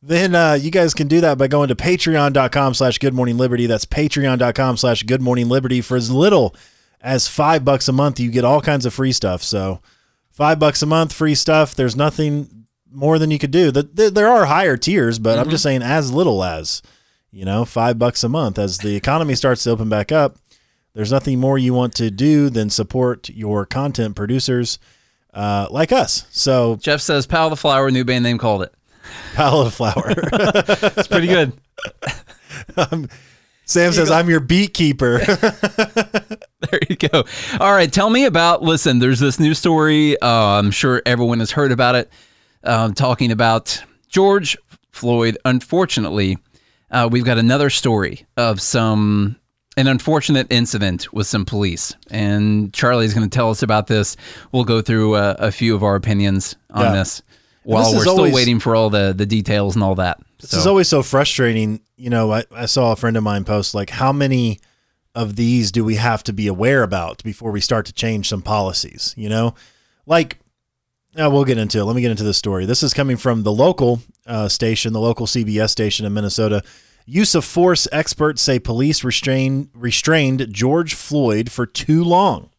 then 0.01 0.33
uh, 0.33 0.53
you 0.53 0.71
guys 0.71 0.93
can 0.95 1.07
do 1.07 1.21
that 1.21 1.37
by 1.37 1.47
going 1.47 1.67
to 1.69 1.75
patreon.com 1.75 2.73
slash 2.73 2.97
good 2.97 3.13
morning 3.13 3.37
liberty. 3.37 3.67
That's 3.67 3.85
patreon.com 3.85 4.77
slash 4.77 5.03
good 5.03 5.21
morning 5.21 5.47
liberty. 5.47 5.79
For 5.79 5.95
as 5.95 6.09
little 6.09 6.55
as 7.01 7.27
five 7.27 7.63
bucks 7.63 7.87
a 7.87 7.91
month, 7.93 8.19
you 8.19 8.31
get 8.31 8.43
all 8.43 8.61
kinds 8.61 8.85
of 8.87 8.93
free 8.95 9.11
stuff. 9.11 9.43
So 9.43 9.79
five 10.31 10.59
bucks 10.59 10.81
a 10.81 10.85
month, 10.85 11.13
free 11.13 11.35
stuff. 11.35 11.75
There's 11.75 11.95
nothing 11.95 12.65
more 12.91 13.19
than 13.19 13.31
you 13.31 13.39
could 13.39 13.51
do. 13.51 13.71
The, 13.71 13.83
the, 13.83 14.09
there 14.09 14.27
are 14.27 14.45
higher 14.45 14.77
tiers, 14.77 15.19
but 15.19 15.39
I'm 15.39 15.49
just 15.49 15.63
saying 15.63 15.81
as 15.81 16.11
little 16.11 16.43
as 16.43 16.81
you 17.31 17.45
know, 17.45 17.65
five 17.65 17.97
bucks 17.97 18.23
a 18.23 18.29
month. 18.29 18.59
As 18.59 18.77
the 18.79 18.95
economy 18.95 19.35
starts 19.35 19.63
to 19.63 19.71
open 19.71 19.89
back 19.89 20.11
up, 20.11 20.37
there's 20.93 21.11
nothing 21.11 21.39
more 21.39 21.57
you 21.57 21.73
want 21.73 21.95
to 21.95 22.11
do 22.11 22.49
than 22.49 22.69
support 22.69 23.29
your 23.29 23.65
content 23.65 24.15
producers 24.15 24.79
uh, 25.33 25.67
like 25.71 25.91
us. 25.93 26.25
So, 26.31 26.75
Jeff 26.75 26.99
says 26.99 27.25
Pal 27.25 27.49
the 27.49 27.55
Flower, 27.55 27.89
new 27.89 28.03
band 28.03 28.23
name 28.23 28.37
called 28.37 28.63
it. 28.63 28.73
pallet 29.33 29.67
of 29.67 29.73
Flower. 29.73 30.13
It's 30.97 31.07
pretty 31.07 31.27
good. 31.27 31.53
Sam 33.71 33.91
says, 33.93 34.11
I'm 34.11 34.29
your 34.29 34.39
beekeeper. 34.41 35.21
There 36.69 36.79
you 36.87 36.95
go. 36.95 37.23
All 37.59 37.73
right, 37.73 37.91
tell 37.91 38.09
me 38.11 38.25
about. 38.25 38.61
Listen, 38.61 38.99
there's 38.99 39.19
this 39.19 39.39
new 39.39 39.55
story. 39.55 40.15
Uh, 40.21 40.27
I'm 40.29 40.69
sure 40.69 41.01
everyone 41.07 41.39
has 41.39 41.51
heard 41.51 41.71
about 41.71 41.95
it. 41.95 42.09
Um, 42.63 42.93
talking 42.93 43.31
about 43.31 43.83
George 44.07 44.55
Floyd. 44.91 45.39
Unfortunately, 45.43 46.37
uh, 46.91 47.09
we've 47.11 47.25
got 47.25 47.39
another 47.39 47.71
story 47.71 48.27
of 48.37 48.61
some 48.61 49.37
an 49.75 49.87
unfortunate 49.87 50.47
incident 50.51 51.11
with 51.11 51.25
some 51.25 51.45
police, 51.45 51.95
and 52.11 52.71
Charlie's 52.73 53.15
going 53.15 53.27
to 53.27 53.35
tell 53.35 53.49
us 53.49 53.63
about 53.63 53.87
this. 53.87 54.15
We'll 54.51 54.63
go 54.63 54.81
through 54.83 55.15
uh, 55.15 55.35
a 55.39 55.51
few 55.51 55.73
of 55.73 55.83
our 55.83 55.95
opinions 55.95 56.55
on 56.69 56.85
Yeah. 56.85 56.91
this 56.93 57.23
while 57.63 57.85
this 57.85 57.95
we're 57.95 58.01
still 58.01 58.17
always- 58.17 58.35
waiting 58.35 58.59
for 58.59 58.75
all 58.75 58.91
the 58.91 59.13
the 59.17 59.25
details 59.25 59.75
and 59.75 59.83
all 59.83 59.95
that. 59.95 60.19
This 60.41 60.53
is 60.53 60.67
always 60.67 60.87
so 60.87 61.03
frustrating. 61.03 61.81
You 61.97 62.09
know, 62.09 62.31
I, 62.31 62.43
I 62.51 62.65
saw 62.65 62.91
a 62.91 62.95
friend 62.95 63.15
of 63.15 63.23
mine 63.23 63.43
post 63.45 63.73
like, 63.75 63.89
how 63.89 64.11
many 64.11 64.59
of 65.13 65.35
these 65.35 65.71
do 65.71 65.83
we 65.83 65.95
have 65.95 66.23
to 66.23 66.33
be 66.33 66.47
aware 66.47 66.83
about 66.83 67.23
before 67.23 67.51
we 67.51 67.61
start 67.61 67.85
to 67.87 67.93
change 67.93 68.27
some 68.27 68.41
policies? 68.41 69.13
You 69.17 69.29
know, 69.29 69.55
like, 70.05 70.39
uh, 71.19 71.29
we'll 71.29 71.45
get 71.45 71.57
into 71.57 71.79
it. 71.79 71.83
Let 71.83 71.95
me 71.95 72.01
get 72.01 72.11
into 72.11 72.23
this 72.23 72.37
story. 72.37 72.65
This 72.65 72.83
is 72.83 72.93
coming 72.93 73.17
from 73.17 73.43
the 73.43 73.51
local 73.51 74.01
uh, 74.25 74.47
station, 74.47 74.93
the 74.93 74.99
local 74.99 75.27
CBS 75.27 75.69
station 75.69 76.05
in 76.05 76.13
Minnesota. 76.13 76.63
Use 77.05 77.35
of 77.35 77.43
force 77.43 77.87
experts 77.91 78.41
say 78.41 78.59
police 78.59 79.03
restrained 79.03 79.69
restrained 79.73 80.47
George 80.53 80.93
Floyd 80.93 81.51
for 81.51 81.65
too 81.65 82.03
long. 82.03 82.49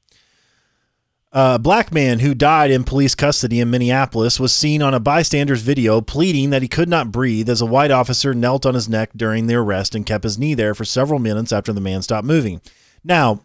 A 1.34 1.58
black 1.58 1.92
man 1.92 2.18
who 2.18 2.34
died 2.34 2.70
in 2.70 2.84
police 2.84 3.14
custody 3.14 3.58
in 3.58 3.70
Minneapolis 3.70 4.38
was 4.38 4.54
seen 4.54 4.82
on 4.82 4.92
a 4.92 5.00
bystander's 5.00 5.62
video 5.62 6.02
pleading 6.02 6.50
that 6.50 6.60
he 6.60 6.68
could 6.68 6.90
not 6.90 7.10
breathe 7.10 7.48
as 7.48 7.62
a 7.62 7.66
white 7.66 7.90
officer 7.90 8.34
knelt 8.34 8.66
on 8.66 8.74
his 8.74 8.86
neck 8.86 9.10
during 9.16 9.46
the 9.46 9.54
arrest 9.54 9.94
and 9.94 10.04
kept 10.04 10.24
his 10.24 10.38
knee 10.38 10.52
there 10.52 10.74
for 10.74 10.84
several 10.84 11.18
minutes 11.18 11.50
after 11.50 11.72
the 11.72 11.80
man 11.80 12.02
stopped 12.02 12.26
moving. 12.26 12.60
Now, 13.02 13.44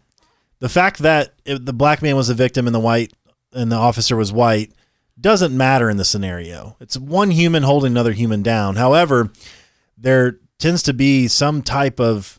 the 0.58 0.68
fact 0.68 0.98
that 0.98 1.32
the 1.44 1.72
black 1.72 2.02
man 2.02 2.14
was 2.14 2.28
a 2.28 2.34
victim 2.34 2.66
and 2.66 2.74
the 2.74 2.80
white 2.80 3.14
and 3.54 3.72
the 3.72 3.76
officer 3.76 4.16
was 4.16 4.32
white 4.32 4.72
doesn't 5.18 5.56
matter 5.56 5.88
in 5.88 5.96
the 5.96 6.04
scenario. 6.04 6.76
It's 6.80 6.98
one 6.98 7.30
human 7.30 7.62
holding 7.62 7.92
another 7.92 8.12
human 8.12 8.42
down. 8.42 8.76
However, 8.76 9.32
there 9.96 10.38
tends 10.58 10.82
to 10.84 10.92
be 10.92 11.26
some 11.26 11.62
type 11.62 12.00
of, 12.00 12.38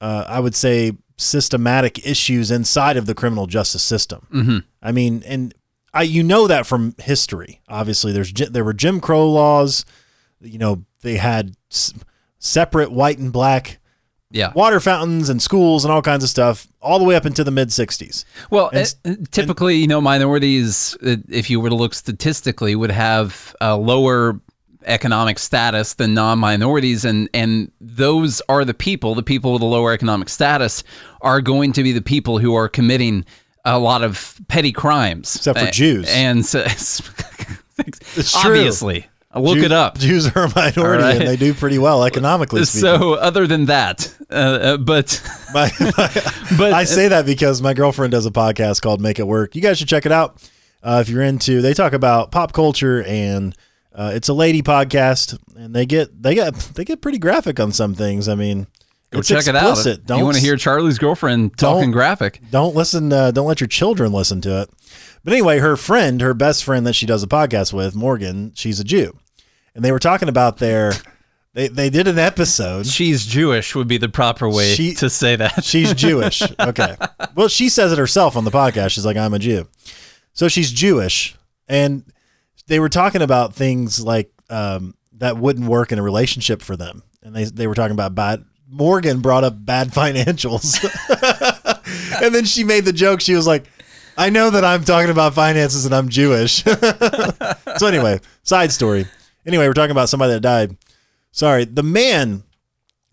uh, 0.00 0.24
I 0.26 0.40
would 0.40 0.54
say, 0.54 0.92
systematic 1.18 2.06
issues 2.06 2.50
inside 2.50 2.96
of 2.96 3.04
the 3.06 3.14
criminal 3.14 3.46
justice 3.46 3.82
system. 3.82 4.26
Mhm. 4.32 4.64
I 4.82 4.92
mean, 4.92 5.22
and 5.26 5.52
I 5.92 6.02
you 6.02 6.22
know 6.22 6.46
that 6.46 6.66
from 6.66 6.94
history. 6.98 7.60
Obviously, 7.68 8.12
there's 8.12 8.32
there 8.32 8.64
were 8.64 8.72
Jim 8.72 9.00
Crow 9.00 9.28
laws. 9.30 9.84
You 10.40 10.58
know, 10.58 10.84
they 11.02 11.16
had 11.16 11.54
s- 11.70 11.92
separate 12.38 12.92
white 12.92 13.18
and 13.18 13.32
black 13.32 13.80
yeah. 14.30 14.52
water 14.54 14.78
fountains 14.78 15.28
and 15.28 15.42
schools 15.42 15.84
and 15.84 15.90
all 15.92 16.02
kinds 16.02 16.22
of 16.22 16.30
stuff 16.30 16.68
all 16.80 16.98
the 17.00 17.04
way 17.04 17.16
up 17.16 17.26
into 17.26 17.42
the 17.42 17.50
mid 17.50 17.68
60s. 17.70 18.24
Well, 18.50 18.68
And 18.68 18.80
s- 18.82 18.94
uh, 19.04 19.14
typically, 19.32 19.76
you 19.76 19.88
know, 19.88 20.00
minorities, 20.00 20.96
uh, 21.04 21.16
if 21.28 21.50
you 21.50 21.58
were 21.58 21.70
to 21.70 21.74
look 21.74 21.94
statistically, 21.94 22.76
would 22.76 22.92
have 22.92 23.56
a 23.60 23.76
lower 23.76 24.40
economic 24.88 25.38
status 25.38 25.94
than 25.94 26.14
non-minorities, 26.14 27.04
and 27.04 27.28
and 27.34 27.70
those 27.80 28.40
are 28.48 28.64
the 28.64 28.74
people, 28.74 29.14
the 29.14 29.22
people 29.22 29.52
with 29.52 29.62
a 29.62 29.66
lower 29.66 29.92
economic 29.92 30.28
status, 30.28 30.82
are 31.20 31.40
going 31.40 31.72
to 31.74 31.82
be 31.82 31.92
the 31.92 32.02
people 32.02 32.38
who 32.38 32.54
are 32.54 32.68
committing 32.68 33.24
a 33.64 33.78
lot 33.78 34.02
of 34.02 34.40
petty 34.48 34.72
crimes, 34.72 35.36
Except 35.36 35.58
for 35.58 35.66
Uh, 35.66 35.70
Jews. 35.70 36.08
and 36.08 36.44
so, 36.46 36.60
It's 38.16 38.32
true. 38.40 38.50
obviously, 38.50 39.06
look 39.34 39.54
Jews- 39.56 39.64
it 39.64 39.72
up. 39.72 39.98
Jews 39.98 40.26
are 40.34 40.44
a 40.44 40.52
minority 40.54 41.02
right. 41.04 41.16
and 41.18 41.28
they 41.28 41.36
do 41.36 41.54
pretty 41.54 41.78
well 41.78 42.02
economically 42.04 42.64
speaking. 42.64 42.80
So, 42.98 43.14
other 43.14 43.46
than 43.46 43.66
that, 43.66 44.12
uh, 44.30 44.34
uh, 44.34 44.76
but 44.78 45.22
My- 45.54 45.70
my- 45.80 45.90
but 46.58 46.72
I 46.72 46.84
say 46.84 47.08
that 47.08 47.24
because 47.26 47.62
my 47.62 47.74
girlfriend 47.74 48.10
does 48.12 48.26
a 48.26 48.30
podcast 48.30 48.82
called 48.82 49.00
Make 49.00 49.18
It 49.18 49.26
Work. 49.26 49.54
You 49.54 49.62
guys 49.62 49.78
should 49.78 49.88
check 49.88 50.06
it 50.06 50.12
out. 50.12 50.42
Uh, 50.82 50.98
if 51.00 51.08
you're 51.08 51.22
into, 51.22 51.60
they 51.60 51.74
talk 51.74 51.92
about 51.92 52.30
pop 52.30 52.52
culture 52.52 53.02
and 53.04 53.54
uh, 53.94 54.12
it's 54.14 54.28
a 54.28 54.34
lady 54.34 54.62
podcast, 54.62 55.38
and 55.56 55.74
they 55.74 55.86
get 55.86 56.22
they 56.22 56.34
get 56.34 56.54
they 56.54 56.84
get 56.84 57.00
pretty 57.00 57.18
graphic 57.18 57.58
on 57.60 57.72
some 57.72 57.94
things. 57.94 58.28
I 58.28 58.34
mean, 58.34 58.66
go 59.10 59.22
check 59.22 59.46
explicit. 59.46 59.86
it 59.86 60.00
out. 60.00 60.06
Don't 60.06 60.18
you 60.18 60.24
want 60.24 60.36
to 60.36 60.42
hear 60.42 60.56
Charlie's 60.56 60.98
girlfriend 60.98 61.56
talking 61.58 61.90
graphic? 61.90 62.40
Don't 62.50 62.74
listen. 62.74 63.12
Uh, 63.12 63.30
don't 63.30 63.46
let 63.46 63.60
your 63.60 63.68
children 63.68 64.12
listen 64.12 64.40
to 64.42 64.62
it. 64.62 64.70
But 65.24 65.32
anyway, 65.32 65.58
her 65.58 65.76
friend, 65.76 66.20
her 66.20 66.32
best 66.34 66.64
friend 66.64 66.86
that 66.86 66.94
she 66.94 67.04
does 67.06 67.22
a 67.22 67.26
podcast 67.26 67.72
with, 67.72 67.94
Morgan, 67.94 68.52
she's 68.54 68.78
a 68.80 68.84
Jew, 68.84 69.18
and 69.74 69.84
they 69.84 69.92
were 69.92 69.98
talking 69.98 70.28
about 70.28 70.58
their. 70.58 70.92
They 71.54 71.66
they 71.66 71.90
did 71.90 72.06
an 72.06 72.18
episode. 72.20 72.86
She's 72.86 73.26
Jewish 73.26 73.74
would 73.74 73.88
be 73.88 73.96
the 73.96 74.08
proper 74.08 74.48
way 74.48 74.74
She- 74.74 74.94
to 74.96 75.10
say 75.10 75.34
that. 75.34 75.64
She's 75.64 75.92
Jewish. 75.94 76.42
Okay. 76.60 76.94
Well, 77.34 77.48
she 77.48 77.68
says 77.68 77.90
it 77.90 77.98
herself 77.98 78.36
on 78.36 78.44
the 78.44 78.50
podcast. 78.52 78.90
She's 78.90 79.06
like, 79.06 79.16
I'm 79.16 79.34
a 79.34 79.40
Jew. 79.40 79.66
So 80.34 80.46
she's 80.46 80.70
Jewish. 80.70 81.34
And 81.66 82.04
they 82.68 82.78
were 82.78 82.88
talking 82.88 83.22
about 83.22 83.54
things 83.54 84.02
like 84.02 84.30
um, 84.50 84.94
that 85.14 85.36
wouldn't 85.36 85.66
work 85.66 85.90
in 85.90 85.98
a 85.98 86.02
relationship 86.02 86.62
for 86.62 86.76
them. 86.76 87.02
And 87.22 87.34
they, 87.34 87.44
they 87.44 87.66
were 87.66 87.74
talking 87.74 87.92
about 87.92 88.14
bad. 88.14 88.44
Morgan 88.70 89.20
brought 89.20 89.42
up 89.42 89.54
bad 89.64 89.88
financials. 89.92 90.78
and 92.22 92.34
then 92.34 92.44
she 92.44 92.62
made 92.64 92.84
the 92.84 92.92
joke. 92.92 93.20
She 93.20 93.34
was 93.34 93.46
like, 93.46 93.64
I 94.16 94.30
know 94.30 94.50
that 94.50 94.64
I'm 94.64 94.84
talking 94.84 95.10
about 95.10 95.34
finances 95.34 95.86
and 95.86 95.94
I'm 95.94 96.08
Jewish. 96.08 96.62
so, 97.76 97.86
anyway, 97.86 98.20
side 98.42 98.72
story. 98.72 99.06
Anyway, 99.46 99.66
we're 99.66 99.74
talking 99.74 99.92
about 99.92 100.08
somebody 100.08 100.32
that 100.32 100.40
died. 100.40 100.76
Sorry. 101.30 101.64
The 101.64 101.84
man 101.84 102.42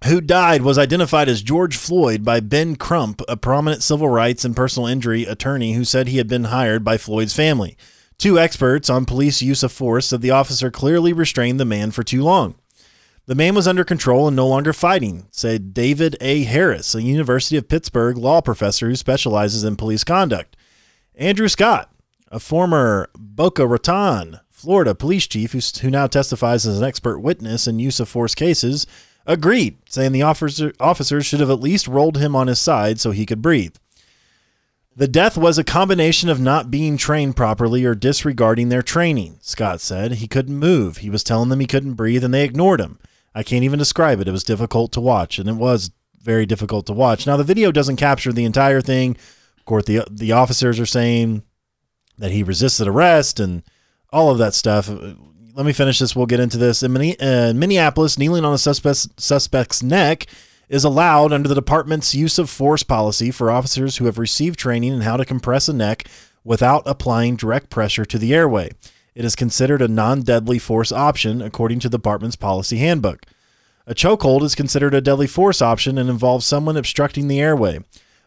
who 0.05 0.19
died 0.19 0.63
was 0.63 0.77
identified 0.77 1.29
as 1.29 1.41
George 1.41 1.77
Floyd 1.77 2.25
by 2.25 2.39
Ben 2.39 2.75
Crump, 2.75 3.21
a 3.29 3.37
prominent 3.37 3.83
civil 3.83 4.09
rights 4.09 4.43
and 4.43 4.55
personal 4.55 4.87
injury 4.87 5.23
attorney 5.25 5.73
who 5.73 5.85
said 5.85 6.07
he 6.07 6.17
had 6.17 6.27
been 6.27 6.45
hired 6.45 6.83
by 6.83 6.97
Floyd's 6.97 7.35
family. 7.35 7.77
Two 8.17 8.39
experts 8.39 8.89
on 8.89 9.05
police 9.05 9.41
use 9.41 9.63
of 9.63 9.71
force 9.71 10.07
said 10.07 10.21
the 10.21 10.31
officer 10.31 10.71
clearly 10.71 11.13
restrained 11.13 11.59
the 11.59 11.65
man 11.65 11.91
for 11.91 12.03
too 12.03 12.23
long. 12.23 12.55
The 13.27 13.35
man 13.35 13.55
was 13.55 13.67
under 13.67 13.83
control 13.83 14.27
and 14.27 14.35
no 14.35 14.47
longer 14.47 14.71
fighting, 14.71 15.27
said 15.31 15.73
David 15.73 16.15
A. 16.21 16.43
Harris, 16.43 16.93
a 16.93 17.01
University 17.01 17.57
of 17.57 17.67
Pittsburgh 17.67 18.17
law 18.17 18.39
professor 18.39 18.87
who 18.87 18.95
specializes 18.95 19.63
in 19.63 19.75
police 19.75 20.03
conduct. 20.03 20.55
Andrew 21.15 21.47
Scott, 21.47 21.91
a 22.31 22.39
former 22.39 23.09
Boca 23.17 23.65
Raton, 23.65 24.39
Florida 24.51 24.93
police 24.93 25.25
chief 25.25 25.53
who, 25.53 25.59
who 25.81 25.89
now 25.89 26.05
testifies 26.07 26.65
as 26.67 26.79
an 26.79 26.83
expert 26.83 27.19
witness 27.19 27.67
in 27.67 27.79
use 27.79 27.99
of 27.99 28.07
force 28.07 28.35
cases, 28.35 28.85
agreed, 29.25 29.77
saying 29.89 30.11
the 30.11 30.21
officer, 30.21 30.71
officers 30.79 31.25
should 31.25 31.39
have 31.39 31.49
at 31.49 31.59
least 31.59 31.87
rolled 31.87 32.17
him 32.17 32.35
on 32.35 32.47
his 32.47 32.59
side 32.59 32.99
so 32.99 33.11
he 33.11 33.25
could 33.25 33.41
breathe. 33.41 33.75
The 34.97 35.07
death 35.09 35.37
was 35.37 35.57
a 35.57 35.63
combination 35.63 36.29
of 36.29 36.39
not 36.39 36.71
being 36.71 36.95
trained 36.95 37.35
properly 37.35 37.83
or 37.83 37.95
disregarding 37.95 38.69
their 38.69 38.81
training, 38.81 39.39
Scott 39.41 39.81
said. 39.81 40.13
He 40.13 40.27
couldn't 40.27 40.57
move. 40.57 40.97
He 40.97 41.09
was 41.09 41.23
telling 41.23 41.49
them 41.49 41.59
he 41.59 41.67
couldn't 41.67 41.95
breathe 41.95 42.23
and 42.23 42.33
they 42.33 42.45
ignored 42.45 42.79
him. 42.79 42.97
I 43.33 43.43
can't 43.43 43.65
even 43.65 43.77
describe 43.77 44.21
it. 44.21 44.27
It 44.29 44.31
was 44.31 44.45
difficult 44.45 44.93
to 44.93 45.01
watch, 45.01 45.37
and 45.37 45.49
it 45.49 45.55
was 45.55 45.91
very 46.21 46.45
difficult 46.45 46.85
to 46.85 46.93
watch. 46.93 47.27
Now, 47.27 47.35
the 47.35 47.43
video 47.43 47.73
doesn't 47.73 47.97
capture 47.97 48.31
the 48.31 48.45
entire 48.45 48.79
thing. 48.79 49.17
Of 49.57 49.65
course, 49.65 49.83
the, 49.83 50.07
the 50.09 50.31
officers 50.31 50.79
are 50.79 50.85
saying 50.85 51.43
that 52.17 52.31
he 52.31 52.43
resisted 52.43 52.87
arrest 52.87 53.41
and 53.41 53.63
all 54.13 54.31
of 54.31 54.37
that 54.37 54.53
stuff. 54.53 54.87
Let 54.87 55.65
me 55.65 55.73
finish 55.73 55.99
this. 55.99 56.15
We'll 56.15 56.25
get 56.25 56.39
into 56.39 56.57
this. 56.57 56.83
In 56.83 56.95
uh, 56.95 57.51
Minneapolis, 57.53 58.17
kneeling 58.17 58.45
on 58.45 58.53
a 58.53 58.57
suspect's 58.57 59.83
neck 59.83 60.27
is 60.69 60.83
allowed 60.83 61.31
under 61.31 61.47
the 61.47 61.55
department's 61.55 62.15
use 62.15 62.37
of 62.37 62.49
force 62.49 62.83
policy 62.83 63.31
for 63.31 63.51
officers 63.51 63.97
who 63.97 64.05
have 64.05 64.17
received 64.17 64.57
training 64.59 64.93
in 64.93 65.01
how 65.01 65.17
to 65.17 65.25
compress 65.25 65.67
a 65.67 65.73
neck 65.73 66.07
without 66.43 66.83
applying 66.85 67.35
direct 67.35 67.69
pressure 67.69 68.05
to 68.05 68.17
the 68.17 68.33
airway. 68.33 68.71
It 69.13 69.25
is 69.25 69.35
considered 69.35 69.81
a 69.81 69.87
non 69.87 70.21
deadly 70.21 70.59
force 70.59 70.91
option 70.91 71.41
according 71.41 71.79
to 71.79 71.89
the 71.89 71.97
department's 71.97 72.35
policy 72.35 72.77
handbook. 72.77 73.25
A 73.87 73.93
chokehold 73.93 74.43
is 74.43 74.55
considered 74.55 74.93
a 74.93 75.01
deadly 75.01 75.27
force 75.27 75.61
option 75.61 75.97
and 75.97 76.09
involves 76.09 76.45
someone 76.45 76.75
obstructing 76.75 77.27
the 77.27 77.39
airway. 77.39 77.79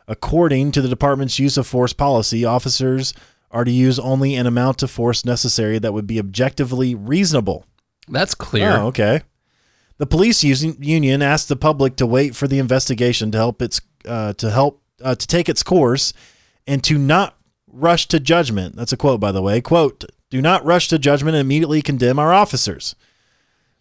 According 0.06 0.72
to 0.72 0.80
the 0.80 0.88
department's 0.88 1.38
use 1.38 1.56
of 1.56 1.66
force 1.66 1.92
policy, 1.92 2.44
officers 2.44 3.12
are 3.50 3.64
to 3.64 3.70
use 3.70 3.98
only 3.98 4.34
an 4.34 4.46
amount 4.46 4.82
of 4.82 4.90
force 4.90 5.24
necessary 5.24 5.78
that 5.78 5.92
would 5.92 6.06
be 6.06 6.18
objectively 6.18 6.94
reasonable. 6.94 7.64
That's 8.08 8.34
clear. 8.34 8.72
Oh, 8.72 8.86
okay. 8.86 9.22
The 9.98 10.06
police 10.06 10.42
union 10.42 11.22
asked 11.22 11.48
the 11.48 11.56
public 11.56 11.96
to 11.96 12.06
wait 12.06 12.34
for 12.34 12.46
the 12.46 12.58
investigation 12.58 13.30
to 13.32 13.38
help 13.38 13.60
its 13.60 13.80
uh, 14.06 14.32
to 14.34 14.50
help 14.50 14.82
uh, 15.02 15.16
to 15.16 15.26
take 15.26 15.48
its 15.48 15.62
course 15.62 16.12
and 16.66 16.82
to 16.84 16.96
not 16.96 17.36
rush 17.66 18.06
to 18.08 18.20
judgment. 18.20 18.76
That's 18.76 18.92
a 18.92 18.96
quote, 18.96 19.20
by 19.20 19.32
the 19.32 19.42
way. 19.42 19.60
Quote: 19.60 20.04
Do 20.30 20.40
not 20.40 20.64
rush 20.64 20.88
to 20.88 20.98
judgment 20.98 21.34
and 21.34 21.40
immediately 21.40 21.82
condemn 21.82 22.18
our 22.18 22.32
officers. 22.32 22.94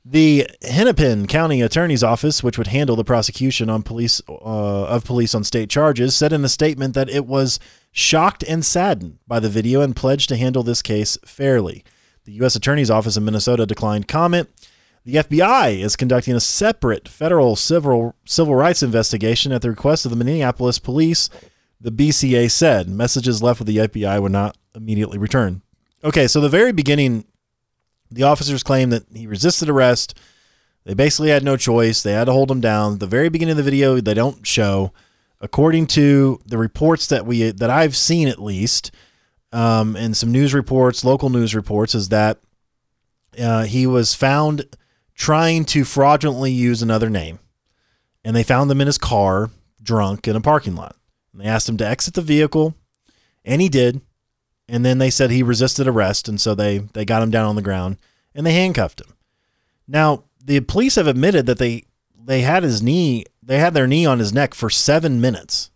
The 0.09 0.47
Hennepin 0.61 1.27
County 1.27 1.61
Attorney's 1.61 2.03
Office, 2.03 2.41
which 2.41 2.57
would 2.57 2.67
handle 2.67 2.95
the 2.95 3.03
prosecution 3.03 3.69
on 3.69 3.83
police 3.83 4.21
uh, 4.29 4.31
of 4.85 5.03
police 5.03 5.35
on 5.35 5.43
state 5.43 5.69
charges, 5.69 6.15
said 6.15 6.31
in 6.31 6.45
a 6.45 6.49
statement 6.49 6.95
that 6.95 7.09
it 7.09 7.25
was 7.25 7.59
shocked 7.91 8.43
and 8.47 8.65
saddened 8.65 9.19
by 9.27 9.39
the 9.41 9.49
video 9.49 9.81
and 9.81 9.97
pledged 9.97 10.29
to 10.29 10.37
handle 10.37 10.63
this 10.63 10.81
case 10.81 11.17
fairly. 11.25 11.83
The 12.23 12.31
U.S. 12.33 12.55
Attorney's 12.55 12.89
Office 12.89 13.17
in 13.17 13.25
Minnesota 13.25 13.65
declined 13.65 14.07
comment. 14.07 14.49
The 15.07 15.15
FBI 15.15 15.79
is 15.79 15.95
conducting 15.95 16.35
a 16.35 16.41
separate 16.41 17.07
federal 17.07 17.55
civil 17.55 18.13
civil 18.25 18.55
rights 18.55 18.83
investigation 18.83 19.53
at 19.53 19.61
the 19.61 19.69
request 19.69 20.03
of 20.03 20.09
the 20.09 20.17
Minneapolis 20.17 20.79
police. 20.79 21.29
The 21.79 21.93
BCA 21.93 22.51
said 22.51 22.89
messages 22.89 23.41
left 23.41 23.61
with 23.61 23.69
the 23.69 23.77
FBI 23.77 24.21
were 24.21 24.27
not 24.27 24.57
immediately 24.75 25.17
returned. 25.17 25.61
Okay, 26.03 26.27
so 26.27 26.41
the 26.41 26.49
very 26.49 26.73
beginning, 26.73 27.23
the 28.11 28.23
officers 28.23 28.63
claimed 28.63 28.91
that 28.91 29.05
he 29.15 29.27
resisted 29.27 29.69
arrest. 29.69 30.19
They 30.83 30.93
basically 30.93 31.29
had 31.29 31.41
no 31.41 31.55
choice. 31.55 32.03
They 32.03 32.11
had 32.11 32.25
to 32.25 32.33
hold 32.33 32.51
him 32.51 32.59
down. 32.59 32.97
The 32.97 33.07
very 33.07 33.29
beginning 33.29 33.51
of 33.51 33.57
the 33.57 33.63
video, 33.63 34.01
they 34.01 34.13
don't 34.13 34.45
show. 34.45 34.91
According 35.39 35.87
to 35.87 36.41
the 36.45 36.57
reports 36.57 37.07
that 37.07 37.25
we 37.25 37.49
that 37.49 37.69
I've 37.69 37.95
seen, 37.95 38.27
at 38.27 38.43
least, 38.43 38.91
um, 39.53 39.95
and 39.95 40.17
some 40.17 40.33
news 40.33 40.53
reports, 40.53 41.05
local 41.05 41.29
news 41.29 41.55
reports, 41.55 41.95
is 41.95 42.09
that 42.09 42.39
uh, 43.39 43.63
he 43.63 43.87
was 43.87 44.13
found 44.13 44.65
trying 45.17 45.65
to 45.65 45.83
fraudulently 45.83 46.51
use 46.51 46.81
another 46.81 47.09
name. 47.09 47.39
And 48.23 48.35
they 48.35 48.43
found 48.43 48.71
him 48.71 48.79
in 48.79 48.87
his 48.87 48.97
car, 48.97 49.49
drunk 49.81 50.27
in 50.27 50.35
a 50.35 50.41
parking 50.41 50.75
lot. 50.75 50.95
And 51.33 51.41
they 51.41 51.45
asked 51.45 51.67
him 51.67 51.77
to 51.77 51.87
exit 51.87 52.13
the 52.13 52.21
vehicle, 52.21 52.75
and 53.43 53.61
he 53.61 53.67
did. 53.67 54.01
And 54.69 54.85
then 54.85 54.97
they 54.97 55.09
said 55.09 55.31
he 55.31 55.43
resisted 55.43 55.87
arrest, 55.87 56.27
and 56.27 56.39
so 56.39 56.53
they 56.55 56.79
they 56.79 57.05
got 57.05 57.23
him 57.23 57.31
down 57.31 57.47
on 57.47 57.55
the 57.55 57.61
ground 57.61 57.97
and 58.37 58.45
they 58.45 58.53
handcuffed 58.53 59.01
him. 59.01 59.13
Now, 59.87 60.23
the 60.41 60.61
police 60.61 60.95
have 60.95 61.07
admitted 61.07 61.47
that 61.47 61.57
they 61.57 61.85
they 62.23 62.41
had 62.41 62.63
his 62.63 62.81
knee, 62.81 63.25
they 63.41 63.57
had 63.57 63.73
their 63.73 63.87
knee 63.87 64.05
on 64.05 64.19
his 64.19 64.33
neck 64.33 64.53
for 64.53 64.69
7 64.69 65.19
minutes. 65.19 65.71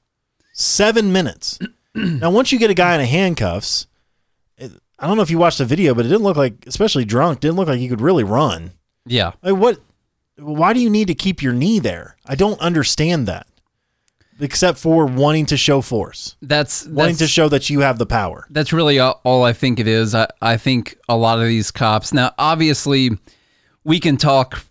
7 0.54 1.12
minutes. 1.12 1.60
now, 1.96 2.30
once 2.30 2.52
you 2.52 2.60
get 2.60 2.70
a 2.70 2.76
guy 2.76 2.94
in 2.94 3.06
handcuffs, 3.06 3.88
it, 4.58 4.72
I 5.00 5.08
don't 5.08 5.16
know 5.16 5.24
if 5.24 5.32
you 5.32 5.38
watched 5.38 5.58
the 5.58 5.66
video, 5.66 5.94
but 5.94 6.06
it 6.06 6.10
didn't 6.10 6.24
look 6.24 6.38
like, 6.38 6.66
especially 6.68 7.06
drunk, 7.06 7.40
didn't 7.40 7.56
look 7.56 7.70
like 7.70 7.80
he 7.80 7.88
could 7.88 8.02
really 8.02 8.24
run. 8.24 8.72
Yeah. 9.06 9.32
Like 9.42 9.56
what? 9.56 9.80
Why 10.38 10.74
do 10.74 10.80
you 10.80 10.90
need 10.90 11.08
to 11.08 11.16
keep 11.16 11.42
your 11.42 11.54
knee 11.54 11.80
there? 11.80 12.18
I 12.26 12.36
don't 12.36 12.60
understand 12.60 13.28
that. 13.28 13.48
Except 14.40 14.80
for 14.80 15.06
wanting 15.06 15.46
to 15.48 15.58
show 15.58 15.82
force, 15.82 16.36
That's 16.42 16.88
wanting 16.88 17.12
that's, 17.14 17.20
to 17.20 17.28
show 17.28 17.48
that 17.50 17.70
you 17.70 17.82
have 17.82 18.00
the 18.00 18.08
power. 18.08 18.48
that's 18.50 18.74
really 18.74 18.98
all 18.98 19.22
all 19.24 19.44
I 19.44 19.54
think 19.54 19.80
it 19.80 19.88
is. 19.88 20.16
I, 20.16 20.28
I 20.42 20.58
think 20.58 20.98
a 21.08 21.16
lot 21.16 21.38
of 21.38 21.46
these 21.46 21.70
cops 21.70 22.12
now, 22.12 22.34
obviously, 22.40 23.12
we 23.84 24.00
can 24.00 24.18
talk 24.18 24.66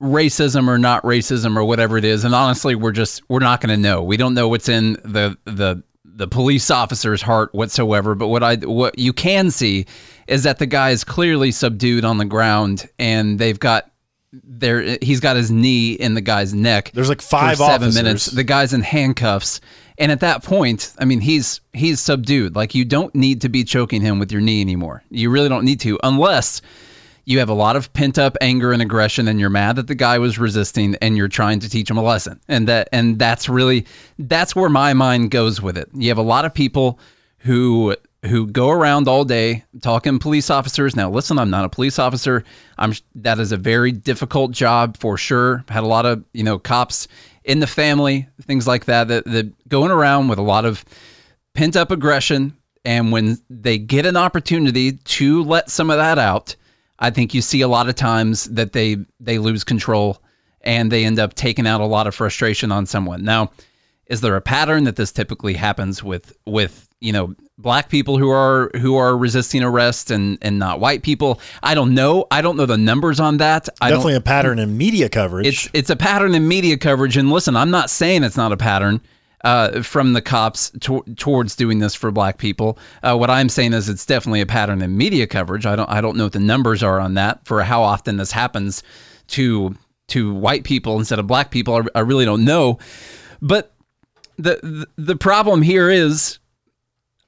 racism 0.00 0.68
or 0.68 0.78
not 0.78 1.02
racism 1.02 1.56
or 1.56 1.64
whatever 1.64 1.96
it 1.98 2.04
is, 2.04 2.24
and 2.24 2.32
honestly, 2.32 2.76
we're 2.76 2.92
just 2.92 3.22
we're 3.28 3.40
not 3.40 3.60
going 3.60 3.74
to 3.74 3.80
know. 3.80 4.04
We 4.04 4.16
don't 4.16 4.34
know 4.34 4.46
what's 4.46 4.68
in 4.68 4.92
the 5.04 5.36
the 5.46 5.82
the 6.04 6.28
police 6.28 6.70
officer's 6.70 7.22
heart 7.22 7.52
whatsoever. 7.54 8.14
But 8.14 8.28
what 8.28 8.44
I 8.44 8.54
what 8.56 9.00
you 9.00 9.12
can 9.12 9.50
see 9.50 9.86
is 10.26 10.42
that 10.42 10.58
the 10.58 10.66
guy 10.66 10.90
is 10.90 11.04
clearly 11.04 11.50
subdued 11.50 12.04
on 12.04 12.18
the 12.18 12.24
ground, 12.24 12.88
and 12.98 13.38
they've 13.38 13.58
got 13.58 13.90
there 14.32 14.98
he's 15.00 15.20
got 15.20 15.36
his 15.36 15.50
knee 15.50 15.92
in 15.92 16.14
the 16.14 16.20
guy's 16.20 16.52
neck. 16.52 16.90
There's 16.94 17.08
like 17.08 17.22
five 17.22 17.58
seven 17.58 17.88
officers. 17.88 17.94
minutes. 17.94 18.26
The 18.26 18.44
guy's 18.44 18.72
in 18.72 18.82
handcuffs, 18.82 19.60
and 19.98 20.12
at 20.12 20.20
that 20.20 20.42
point, 20.42 20.92
I 20.98 21.04
mean, 21.04 21.20
he's 21.20 21.60
he's 21.72 22.00
subdued. 22.00 22.56
Like 22.56 22.74
you 22.74 22.84
don't 22.84 23.14
need 23.14 23.40
to 23.42 23.48
be 23.48 23.64
choking 23.64 24.02
him 24.02 24.18
with 24.18 24.32
your 24.32 24.40
knee 24.40 24.60
anymore. 24.60 25.04
You 25.10 25.30
really 25.30 25.48
don't 25.48 25.64
need 25.64 25.80
to, 25.80 25.98
unless 26.02 26.60
you 27.24 27.40
have 27.40 27.48
a 27.48 27.54
lot 27.54 27.74
of 27.74 27.92
pent 27.92 28.18
up 28.18 28.36
anger 28.40 28.72
and 28.72 28.82
aggression, 28.82 29.26
and 29.28 29.40
you're 29.40 29.50
mad 29.50 29.76
that 29.76 29.86
the 29.86 29.94
guy 29.94 30.18
was 30.18 30.38
resisting, 30.38 30.96
and 31.00 31.16
you're 31.16 31.28
trying 31.28 31.60
to 31.60 31.68
teach 31.68 31.90
him 31.90 31.96
a 31.96 32.02
lesson. 32.02 32.40
And 32.48 32.68
that 32.68 32.88
and 32.92 33.18
that's 33.18 33.48
really 33.48 33.86
that's 34.18 34.54
where 34.54 34.68
my 34.68 34.92
mind 34.92 35.30
goes 35.30 35.62
with 35.62 35.78
it. 35.78 35.88
You 35.94 36.08
have 36.08 36.18
a 36.18 36.22
lot 36.22 36.44
of 36.44 36.52
people 36.52 36.98
who 37.40 37.96
who 38.26 38.46
go 38.46 38.70
around 38.70 39.08
all 39.08 39.24
day 39.24 39.64
talking 39.82 40.18
police 40.18 40.50
officers. 40.50 40.96
Now, 40.96 41.10
listen, 41.10 41.38
I'm 41.38 41.50
not 41.50 41.64
a 41.64 41.68
police 41.68 41.98
officer. 41.98 42.44
I'm 42.78 42.94
that 43.14 43.38
is 43.38 43.52
a 43.52 43.56
very 43.56 43.92
difficult 43.92 44.52
job 44.52 44.96
for 44.96 45.16
sure. 45.16 45.64
Had 45.68 45.84
a 45.84 45.86
lot 45.86 46.06
of 46.06 46.24
you 46.32 46.44
know 46.44 46.58
cops 46.58 47.08
in 47.44 47.60
the 47.60 47.66
family, 47.66 48.28
things 48.42 48.66
like 48.66 48.86
that, 48.86 49.08
that 49.08 49.24
that 49.24 49.68
going 49.68 49.90
around 49.90 50.28
with 50.28 50.38
a 50.38 50.42
lot 50.42 50.64
of 50.64 50.84
pent 51.54 51.76
up 51.76 51.90
aggression. 51.90 52.56
And 52.84 53.10
when 53.10 53.38
they 53.50 53.78
get 53.78 54.06
an 54.06 54.16
opportunity 54.16 54.92
to 54.92 55.42
let 55.42 55.70
some 55.70 55.90
of 55.90 55.96
that 55.96 56.18
out, 56.18 56.54
I 56.98 57.10
think 57.10 57.34
you 57.34 57.42
see 57.42 57.60
a 57.60 57.68
lot 57.68 57.88
of 57.88 57.94
times 57.94 58.44
that 58.44 58.72
they 58.72 58.98
they 59.18 59.38
lose 59.38 59.64
control 59.64 60.22
and 60.60 60.90
they 60.90 61.04
end 61.04 61.18
up 61.18 61.34
taking 61.34 61.66
out 61.66 61.80
a 61.80 61.86
lot 61.86 62.06
of 62.06 62.14
frustration 62.14 62.72
on 62.72 62.86
someone. 62.86 63.24
Now, 63.24 63.50
is 64.06 64.20
there 64.20 64.36
a 64.36 64.40
pattern 64.40 64.84
that 64.84 64.96
this 64.96 65.12
typically 65.12 65.54
happens 65.54 66.02
with 66.02 66.32
with 66.46 66.88
you 67.00 67.12
know 67.12 67.34
black 67.58 67.88
people 67.88 68.18
who 68.18 68.28
are 68.30 68.70
who 68.80 68.96
are 68.96 69.16
resisting 69.16 69.62
arrest 69.62 70.10
and 70.10 70.38
and 70.42 70.58
not 70.58 70.80
white 70.80 71.02
people? 71.02 71.40
I 71.62 71.74
don't 71.74 71.94
know. 71.94 72.26
I 72.30 72.42
don't 72.42 72.56
know 72.56 72.66
the 72.66 72.76
numbers 72.78 73.18
on 73.20 73.38
that. 73.38 73.68
I 73.80 73.90
Definitely 73.90 74.14
a 74.16 74.20
pattern 74.20 74.58
in 74.58 74.76
media 74.76 75.08
coverage. 75.08 75.46
it's 75.46 75.68
it's 75.72 75.90
a 75.90 75.96
pattern 75.96 76.34
in 76.34 76.46
media 76.48 76.76
coverage. 76.76 77.16
And 77.16 77.30
listen, 77.30 77.56
I'm 77.56 77.70
not 77.70 77.90
saying 77.90 78.24
it's 78.24 78.36
not 78.36 78.52
a 78.52 78.56
pattern 78.56 79.00
uh, 79.44 79.82
from 79.82 80.12
the 80.12 80.22
cops 80.22 80.70
to- 80.80 81.04
towards 81.16 81.54
doing 81.54 81.78
this 81.78 81.94
for 81.94 82.10
black 82.10 82.38
people. 82.38 82.78
Uh, 83.02 83.16
what 83.16 83.30
I'm 83.30 83.48
saying 83.48 83.74
is 83.74 83.88
it's 83.88 84.04
definitely 84.04 84.40
a 84.40 84.46
pattern 84.46 84.82
in 84.82 84.96
media 84.96 85.26
coverage. 85.26 85.66
I 85.66 85.76
don't 85.76 85.88
I 85.90 86.00
don't 86.00 86.16
know 86.16 86.24
what 86.24 86.32
the 86.32 86.40
numbers 86.40 86.82
are 86.82 87.00
on 87.00 87.14
that 87.14 87.44
for 87.46 87.62
how 87.62 87.82
often 87.82 88.16
this 88.16 88.32
happens 88.32 88.82
to 89.28 89.76
to 90.08 90.32
white 90.34 90.64
people 90.64 90.98
instead 90.98 91.18
of 91.18 91.26
black 91.26 91.50
people. 91.50 91.74
I, 91.74 91.98
I 91.98 92.00
really 92.00 92.24
don't 92.24 92.44
know, 92.44 92.78
but 93.40 93.72
the, 94.36 94.60
the 94.62 94.86
the 94.96 95.16
problem 95.16 95.62
here 95.62 95.90
is 95.90 96.38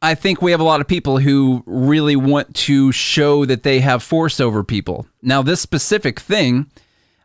I 0.01 0.15
think 0.15 0.41
we 0.41 0.53
have 0.53 0.61
a 0.61 0.65
lot 0.65 0.81
of 0.81 0.87
people 0.87 1.19
who 1.19 1.65
really 1.67 2.15
want 2.15 2.55
to 2.55 2.93
show 2.93 3.45
that 3.45 3.65
they 3.65 3.81
have 3.81 4.03
force 4.03 4.39
over 4.39 4.63
people. 4.63 5.07
Now, 5.23 5.43
this 5.43 5.61
specific 5.61 6.21
thing, 6.21 6.71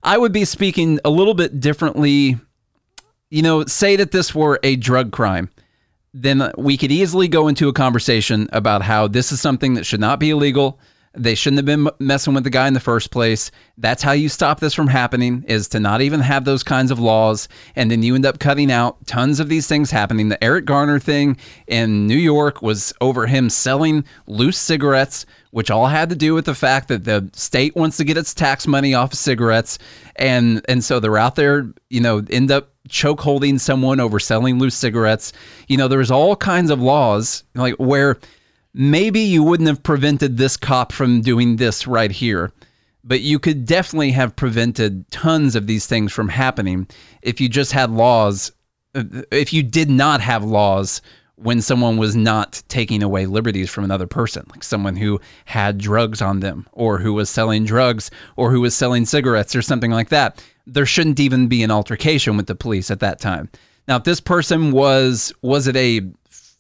I 0.02 0.18
would 0.18 0.32
be 0.32 0.44
speaking 0.44 1.00
a 1.06 1.12
little 1.12 1.36
bit 1.36 1.60
differently. 1.60 2.38
You 3.30 3.42
know, 3.44 3.66
say 3.66 3.96
that 3.96 4.12
this 4.12 4.34
were 4.34 4.60
a 4.64 4.76
drug 4.76 5.12
crime, 5.12 5.50
then 6.14 6.52
we 6.58 6.78
could 6.78 6.92
easily 6.92 7.28
go 7.28 7.48
into 7.48 7.68
a 7.68 7.74
conversation 7.74 8.50
about 8.52 8.84
how 8.84 9.08
this 9.08 9.32
is 9.32 9.40
something 9.40 9.76
that 9.76 9.86
should 9.86 10.00
not 10.00 10.20
be 10.20 10.32
illegal. 10.32 10.80
They 11.16 11.36
shouldn't 11.36 11.60
have 11.60 11.66
been 11.66 11.90
messing 12.00 12.34
with 12.34 12.44
the 12.44 12.50
guy 12.50 12.68
in 12.68 12.74
the 12.74 12.80
first 12.80 13.12
place. 13.12 13.52
That's 13.78 14.02
how 14.02 14.14
you 14.14 14.30
stop 14.30 14.60
this 14.60 14.74
from 14.74 14.88
happening 14.88 15.44
is 15.48 15.68
to 15.70 15.80
not 15.80 16.02
even 16.02 16.22
have 16.22 16.44
those 16.44 16.64
kinds 16.64 16.90
of 16.90 16.98
laws 16.98 17.48
and 17.76 17.92
then 17.92 18.02
you 18.02 18.16
end 18.16 18.26
up 18.26 18.40
cutting 18.40 18.72
out 18.72 19.06
tons 19.06 19.40
of 19.40 19.48
these 19.48 19.68
things 19.68 19.92
happening. 19.92 20.30
The 20.30 20.44
Eric 20.44 20.66
Garner 20.66 21.00
thing 21.00 21.38
in 21.68 22.08
New 22.08 22.18
York 22.18 22.64
was 22.64 22.94
over 23.00 23.28
him 23.28 23.52
selling 23.52 24.06
loose 24.26 24.58
cigarettes, 24.58 25.28
which 25.52 25.70
all 25.70 25.88
had 25.88 26.10
to 26.10 26.16
do 26.16 26.34
with 26.34 26.46
the 26.46 26.56
fact 26.56 26.88
that 26.88 27.04
the 27.04 27.30
state 27.34 27.76
wants 27.76 27.98
to 27.98 28.04
get 28.04 28.18
its 28.18 28.34
tax 28.34 28.66
money 28.66 28.96
off 28.96 29.14
of 29.14 29.20
cigarettes 29.20 29.78
and 30.16 30.66
and 30.68 30.84
so 30.84 31.00
they're 31.00 31.18
out 31.18 31.36
there, 31.36 31.72
you 31.90 32.02
know, 32.02 32.24
end 32.32 32.50
up 32.50 32.70
choke 32.90 33.22
holding 33.22 33.60
someone 33.60 34.00
over 34.00 34.20
selling 34.20 34.58
loose 34.58 34.76
cigarettes. 34.76 35.32
You 35.68 35.78
know, 35.78 35.88
there's 35.88 36.12
all 36.12 36.36
kinds 36.36 36.72
of 36.72 36.82
laws 36.82 37.44
like 37.54 37.76
where 37.76 38.18
maybe 38.74 39.20
you 39.20 39.44
wouldn't 39.44 39.70
have 39.70 39.84
prevented 39.84 40.38
this 40.38 40.58
cop 40.58 40.92
from 40.92 41.22
doing 41.22 41.58
this 41.58 41.86
right 41.88 42.12
here, 42.12 42.52
but 43.04 43.22
you 43.22 43.40
could 43.40 43.66
definitely 43.66 44.12
have 44.12 44.36
prevented 44.36 45.10
tons 45.12 45.56
of 45.56 45.68
these 45.68 45.86
things 45.86 46.12
from 46.12 46.30
happening 46.30 46.88
if 47.22 47.40
you 47.40 47.50
just 47.50 47.74
had 47.74 47.92
laws, 47.92 48.52
uh, 48.96 49.04
if 49.32 49.54
you 49.54 49.62
did 49.62 49.90
not 49.90 50.22
have 50.22 50.44
laws 50.44 51.02
when 51.36 51.62
someone 51.62 51.98
was 51.98 52.16
not 52.16 52.64
taking 52.68 53.04
away 53.04 53.26
liberties 53.26 53.70
from 53.70 53.84
another 53.84 54.08
person, 54.08 54.46
like 54.52 54.64
someone 54.64 54.96
who 54.96 55.20
had 55.46 55.78
drugs 55.78 56.22
on 56.22 56.40
them 56.40 56.68
or 56.72 57.00
who 57.00 57.14
was 57.14 57.30
selling 57.30 57.66
drugs 57.66 58.10
or 58.36 58.52
who 58.52 58.62
was 58.62 58.76
selling 58.76 59.06
cigarettes 59.06 59.56
or 59.56 59.62
something 59.62 59.92
like 59.92 60.10
that. 60.10 60.44
There 60.66 60.86
shouldn't 60.86 61.20
even 61.20 61.48
be 61.48 61.64
an 61.64 61.72
altercation 61.72 62.38
with 62.38 62.48
the 62.48 62.56
police 62.56 62.90
at 62.90 63.00
that 63.02 63.20
time. 63.20 63.50
Now, 63.88 63.98
if 63.98 64.04
this 64.06 64.22
person 64.22 64.72
was, 64.72 65.34
was 65.42 65.68
it 65.68 65.76
a 65.76 66.02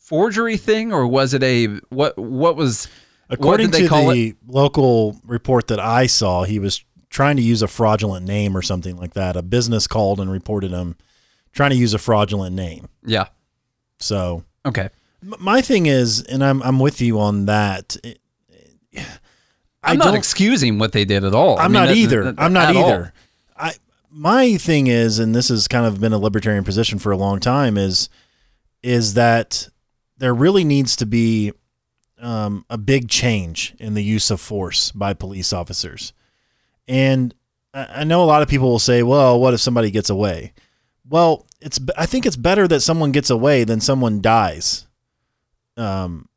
forgery 0.03 0.57
thing 0.57 0.91
or 0.93 1.07
was 1.07 1.33
it 1.33 1.41
a 1.43 1.67
what 1.89 2.17
what 2.17 2.55
was 2.55 2.87
According 3.29 3.67
what 3.67 3.71
did 3.73 3.79
they 3.81 3.83
to 3.83 3.89
call 3.89 4.09
the 4.11 4.29
it? 4.29 4.35
local 4.47 5.19
report 5.25 5.67
that 5.69 5.79
I 5.79 6.05
saw, 6.07 6.43
he 6.43 6.59
was 6.59 6.83
trying 7.09 7.37
to 7.37 7.41
use 7.41 7.61
a 7.61 7.67
fraudulent 7.67 8.25
name 8.27 8.55
or 8.55 8.61
something 8.61 8.97
like 8.97 9.13
that. 9.13 9.35
A 9.35 9.41
business 9.41 9.87
called 9.87 10.19
and 10.19 10.31
reported 10.31 10.71
him 10.71 10.95
trying 11.53 11.69
to 11.71 11.75
use 11.75 11.93
a 11.93 11.97
fraudulent 11.99 12.55
name. 12.55 12.89
Yeah. 13.05 13.27
So 13.99 14.43
Okay. 14.65 14.89
my 15.21 15.61
thing 15.61 15.85
is, 15.85 16.21
and 16.23 16.43
I'm 16.43 16.61
I'm 16.63 16.79
with 16.79 16.99
you 17.01 17.19
on 17.19 17.45
that. 17.45 17.95
it- 18.03 18.19
I 18.95 19.91
I'm 19.91 19.97
not 19.97 20.15
excusing 20.15 20.79
what 20.79 20.91
they 20.93 21.03
did 21.05 21.23
at 21.25 21.33
all. 21.33 21.57
I 21.59 21.63
I'm 21.65 21.71
mean, 21.71 21.81
not 21.81 21.87
that- 21.87 21.97
either. 21.97 22.23
that- 22.25 22.35
I'm 22.37 22.53
not 22.53 22.75
all. 22.75 22.85
either. 22.85 23.13
I 23.57 23.73
my 24.11 24.57
thing 24.57 24.87
is, 24.87 25.17
and 25.19 25.33
this 25.33 25.49
has 25.49 25.67
kind 25.67 25.85
of 25.85 25.99
been 25.99 26.13
a 26.13 26.17
libertarian 26.19 26.63
position 26.63 26.99
for 26.99 27.11
a 27.11 27.17
long 27.17 27.39
time, 27.39 27.77
is 27.77 28.09
is 28.83 29.13
that 29.15 29.67
there 30.17 30.33
really 30.33 30.63
needs 30.63 30.95
to 30.97 31.05
be 31.05 31.51
um, 32.19 32.65
a 32.69 32.77
big 32.77 33.09
change 33.09 33.75
in 33.79 33.93
the 33.93 34.03
use 34.03 34.31
of 34.31 34.39
force 34.39 34.91
by 34.91 35.13
police 35.13 35.51
officers. 35.53 36.13
And 36.87 37.33
I 37.73 38.03
know 38.03 38.23
a 38.23 38.25
lot 38.25 38.41
of 38.41 38.47
people 38.47 38.69
will 38.69 38.79
say, 38.79 39.03
"Well, 39.03 39.39
what 39.39 39.53
if 39.53 39.59
somebody 39.59 39.89
gets 39.91 40.09
away?" 40.09 40.53
Well, 41.09 41.45
it's 41.59 41.79
I 41.97 42.05
think 42.05 42.25
it's 42.25 42.35
better 42.37 42.67
that 42.67 42.81
someone 42.81 43.11
gets 43.11 43.29
away 43.29 43.63
than 43.63 43.81
someone 43.81 44.21
dies. 44.21 44.87
Um, 45.75 46.27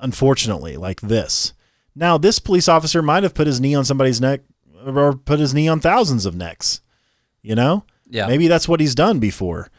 unfortunately, 0.00 0.76
like 0.76 1.00
this. 1.00 1.52
Now, 1.94 2.18
this 2.18 2.38
police 2.38 2.68
officer 2.68 3.02
might 3.02 3.22
have 3.22 3.34
put 3.34 3.46
his 3.46 3.60
knee 3.60 3.74
on 3.74 3.84
somebody's 3.84 4.20
neck 4.20 4.40
or 4.84 5.12
put 5.14 5.38
his 5.38 5.54
knee 5.54 5.68
on 5.68 5.78
thousands 5.80 6.26
of 6.26 6.34
necks. 6.34 6.80
You 7.42 7.54
know, 7.54 7.84
Yeah. 8.08 8.26
maybe 8.26 8.48
that's 8.48 8.68
what 8.68 8.80
he's 8.80 8.94
done 8.94 9.18
before. 9.18 9.70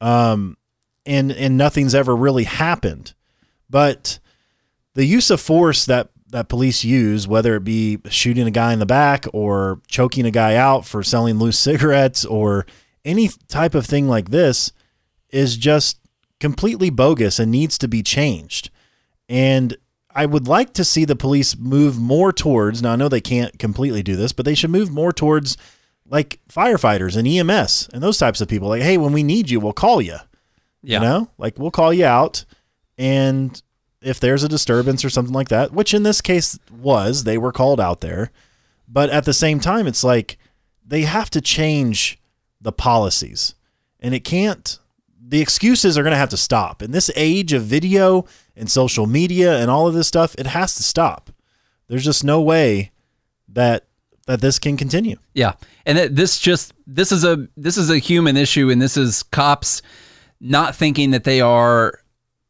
Um, 0.00 0.56
and 1.06 1.32
and 1.32 1.56
nothing's 1.56 1.94
ever 1.94 2.14
really 2.14 2.44
happened. 2.44 3.14
But 3.68 4.18
the 4.94 5.04
use 5.04 5.30
of 5.30 5.40
force 5.40 5.86
that 5.86 6.10
that 6.30 6.48
police 6.48 6.84
use, 6.84 7.26
whether 7.26 7.56
it 7.56 7.64
be 7.64 7.98
shooting 8.08 8.46
a 8.46 8.52
guy 8.52 8.72
in 8.72 8.78
the 8.78 8.86
back 8.86 9.26
or 9.32 9.80
choking 9.88 10.26
a 10.26 10.30
guy 10.30 10.54
out 10.54 10.86
for 10.86 11.02
selling 11.02 11.38
loose 11.38 11.58
cigarettes 11.58 12.24
or 12.24 12.66
any 13.04 13.30
type 13.48 13.74
of 13.74 13.86
thing 13.86 14.08
like 14.08 14.30
this, 14.30 14.72
is 15.30 15.56
just 15.56 15.98
completely 16.38 16.90
bogus 16.90 17.38
and 17.38 17.50
needs 17.50 17.78
to 17.78 17.88
be 17.88 18.02
changed. 18.02 18.70
And 19.28 19.76
I 20.12 20.26
would 20.26 20.48
like 20.48 20.72
to 20.74 20.84
see 20.84 21.04
the 21.04 21.16
police 21.16 21.56
move 21.56 21.98
more 21.98 22.32
towards. 22.32 22.82
Now 22.82 22.92
I 22.92 22.96
know 22.96 23.08
they 23.08 23.20
can't 23.20 23.58
completely 23.58 24.02
do 24.02 24.16
this, 24.16 24.32
but 24.32 24.44
they 24.44 24.54
should 24.54 24.70
move 24.70 24.90
more 24.90 25.12
towards 25.12 25.56
like 26.08 26.40
firefighters 26.48 27.16
and 27.16 27.28
EMS 27.28 27.90
and 27.92 28.02
those 28.02 28.18
types 28.18 28.40
of 28.40 28.48
people. 28.48 28.68
Like, 28.68 28.82
hey, 28.82 28.98
when 28.98 29.12
we 29.12 29.22
need 29.22 29.50
you, 29.50 29.60
we'll 29.60 29.72
call 29.72 30.02
you. 30.02 30.16
Yeah. 30.82 30.98
You 30.98 31.04
know, 31.04 31.30
like 31.38 31.58
we'll 31.58 31.70
call 31.70 31.92
you 31.92 32.06
out, 32.06 32.44
and 32.96 33.60
if 34.02 34.18
there's 34.18 34.42
a 34.42 34.48
disturbance 34.48 35.04
or 35.04 35.10
something 35.10 35.34
like 35.34 35.48
that, 35.48 35.72
which 35.72 35.92
in 35.92 36.02
this 36.02 36.20
case 36.20 36.58
was, 36.70 37.24
they 37.24 37.38
were 37.38 37.52
called 37.52 37.80
out 37.80 38.00
there. 38.00 38.30
But 38.88 39.10
at 39.10 39.24
the 39.24 39.34
same 39.34 39.60
time, 39.60 39.86
it's 39.86 40.02
like 40.02 40.38
they 40.84 41.02
have 41.02 41.30
to 41.30 41.40
change 41.40 42.18
the 42.60 42.72
policies, 42.72 43.54
and 44.00 44.14
it 44.14 44.24
can't. 44.24 44.78
The 45.22 45.40
excuses 45.40 45.96
are 45.96 46.02
going 46.02 46.12
to 46.12 46.16
have 46.18 46.30
to 46.30 46.36
stop. 46.36 46.82
In 46.82 46.90
this 46.90 47.10
age 47.14 47.52
of 47.52 47.62
video 47.62 48.24
and 48.56 48.70
social 48.70 49.06
media 49.06 49.58
and 49.58 49.70
all 49.70 49.86
of 49.86 49.94
this 49.94 50.08
stuff, 50.08 50.34
it 50.38 50.48
has 50.48 50.74
to 50.74 50.82
stop. 50.82 51.30
There's 51.86 52.04
just 52.04 52.24
no 52.24 52.40
way 52.40 52.90
that 53.48 53.84
that 54.26 54.40
this 54.40 54.58
can 54.58 54.76
continue. 54.76 55.16
Yeah, 55.34 55.52
and 55.84 55.98
this 56.16 56.38
just 56.38 56.72
this 56.86 57.12
is 57.12 57.24
a 57.24 57.48
this 57.56 57.76
is 57.76 57.90
a 57.90 57.98
human 57.98 58.36
issue, 58.36 58.70
and 58.70 58.80
this 58.80 58.96
is 58.96 59.22
cops 59.22 59.82
not 60.40 60.74
thinking 60.74 61.10
that 61.10 61.24
they 61.24 61.40
are 61.40 62.00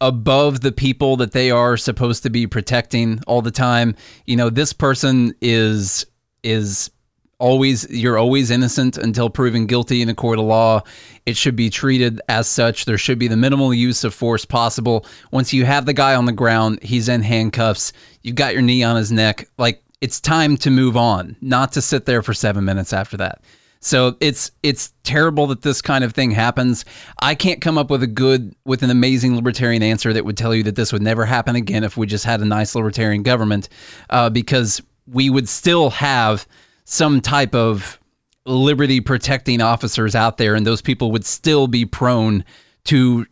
above 0.00 0.60
the 0.60 0.72
people 0.72 1.16
that 1.16 1.32
they 1.32 1.50
are 1.50 1.76
supposed 1.76 2.22
to 2.22 2.30
be 2.30 2.46
protecting 2.46 3.20
all 3.26 3.42
the 3.42 3.50
time. 3.50 3.94
You 4.26 4.36
know, 4.36 4.50
this 4.50 4.72
person 4.72 5.34
is 5.40 6.06
is 6.42 6.90
always 7.38 7.88
you're 7.90 8.18
always 8.18 8.50
innocent 8.50 8.96
until 8.96 9.28
proven 9.28 9.66
guilty 9.66 10.02
in 10.02 10.08
a 10.08 10.14
court 10.14 10.38
of 10.38 10.44
law. 10.44 10.82
It 11.26 11.36
should 11.36 11.56
be 11.56 11.70
treated 11.70 12.20
as 12.28 12.48
such. 12.48 12.84
There 12.84 12.98
should 12.98 13.18
be 13.18 13.28
the 13.28 13.36
minimal 13.36 13.74
use 13.74 14.04
of 14.04 14.14
force 14.14 14.44
possible. 14.44 15.04
Once 15.30 15.52
you 15.52 15.64
have 15.64 15.86
the 15.86 15.92
guy 15.92 16.14
on 16.14 16.26
the 16.26 16.32
ground, 16.32 16.82
he's 16.82 17.08
in 17.08 17.22
handcuffs. 17.22 17.92
You've 18.22 18.36
got 18.36 18.52
your 18.52 18.62
knee 18.62 18.82
on 18.82 18.96
his 18.96 19.10
neck. 19.10 19.48
Like 19.58 19.82
it's 20.00 20.20
time 20.20 20.56
to 20.58 20.70
move 20.70 20.96
on, 20.96 21.36
not 21.40 21.72
to 21.72 21.82
sit 21.82 22.06
there 22.06 22.22
for 22.22 22.32
7 22.32 22.64
minutes 22.64 22.92
after 22.92 23.16
that. 23.18 23.42
So 23.80 24.16
it's 24.20 24.50
it's 24.62 24.92
terrible 25.04 25.46
that 25.48 25.62
this 25.62 25.80
kind 25.80 26.04
of 26.04 26.12
thing 26.12 26.32
happens. 26.32 26.84
I 27.22 27.34
can't 27.34 27.62
come 27.62 27.78
up 27.78 27.90
with 27.90 28.02
a 28.02 28.06
good 28.06 28.54
with 28.64 28.82
an 28.82 28.90
amazing 28.90 29.34
libertarian 29.34 29.82
answer 29.82 30.12
that 30.12 30.24
would 30.24 30.36
tell 30.36 30.54
you 30.54 30.62
that 30.64 30.76
this 30.76 30.92
would 30.92 31.02
never 31.02 31.24
happen 31.24 31.56
again 31.56 31.82
if 31.82 31.96
we 31.96 32.06
just 32.06 32.26
had 32.26 32.40
a 32.40 32.44
nice 32.44 32.74
libertarian 32.74 33.22
government, 33.22 33.70
uh, 34.10 34.28
because 34.28 34.82
we 35.06 35.30
would 35.30 35.48
still 35.48 35.90
have 35.90 36.46
some 36.84 37.20
type 37.22 37.54
of 37.54 37.98
liberty 38.44 39.00
protecting 39.00 39.62
officers 39.62 40.14
out 40.14 40.36
there, 40.36 40.54
and 40.54 40.66
those 40.66 40.82
people 40.82 41.10
would 41.12 41.24
still 41.24 41.66
be 41.66 41.86
prone 41.86 42.44
to 42.84 43.26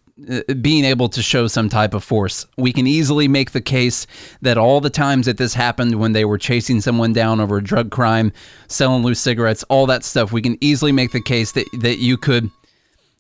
being 0.60 0.84
able 0.84 1.08
to 1.08 1.22
show 1.22 1.46
some 1.46 1.68
type 1.68 1.94
of 1.94 2.02
force. 2.02 2.46
We 2.56 2.72
can 2.72 2.86
easily 2.86 3.28
make 3.28 3.52
the 3.52 3.60
case 3.60 4.06
that 4.42 4.58
all 4.58 4.80
the 4.80 4.90
times 4.90 5.26
that 5.26 5.36
this 5.36 5.54
happened 5.54 5.94
when 6.00 6.12
they 6.12 6.24
were 6.24 6.38
chasing 6.38 6.80
someone 6.80 7.12
down 7.12 7.40
over 7.40 7.58
a 7.58 7.62
drug 7.62 7.90
crime, 7.90 8.32
selling 8.66 9.02
loose 9.02 9.20
cigarettes, 9.20 9.62
all 9.64 9.86
that 9.86 10.04
stuff, 10.04 10.32
we 10.32 10.42
can 10.42 10.58
easily 10.60 10.92
make 10.92 11.12
the 11.12 11.22
case 11.22 11.52
that, 11.52 11.66
that 11.80 11.98
you 11.98 12.16
could 12.16 12.50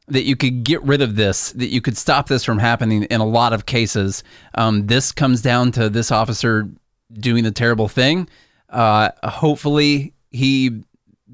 that 0.08 0.22
you 0.22 0.36
could 0.36 0.64
get 0.64 0.82
rid 0.82 1.02
of 1.02 1.16
this, 1.16 1.52
that 1.52 1.66
you 1.66 1.82
could 1.82 1.94
stop 1.96 2.28
this 2.28 2.42
from 2.42 2.58
happening 2.58 3.02
in 3.04 3.20
a 3.20 3.26
lot 3.26 3.52
of 3.52 3.66
cases. 3.66 4.24
Um, 4.54 4.86
this 4.86 5.12
comes 5.12 5.42
down 5.42 5.70
to 5.72 5.90
this 5.90 6.10
officer 6.10 6.70
doing 7.12 7.44
a 7.44 7.50
terrible 7.50 7.88
thing. 7.88 8.26
Uh, 8.70 9.10
hopefully, 9.22 10.14
he 10.30 10.82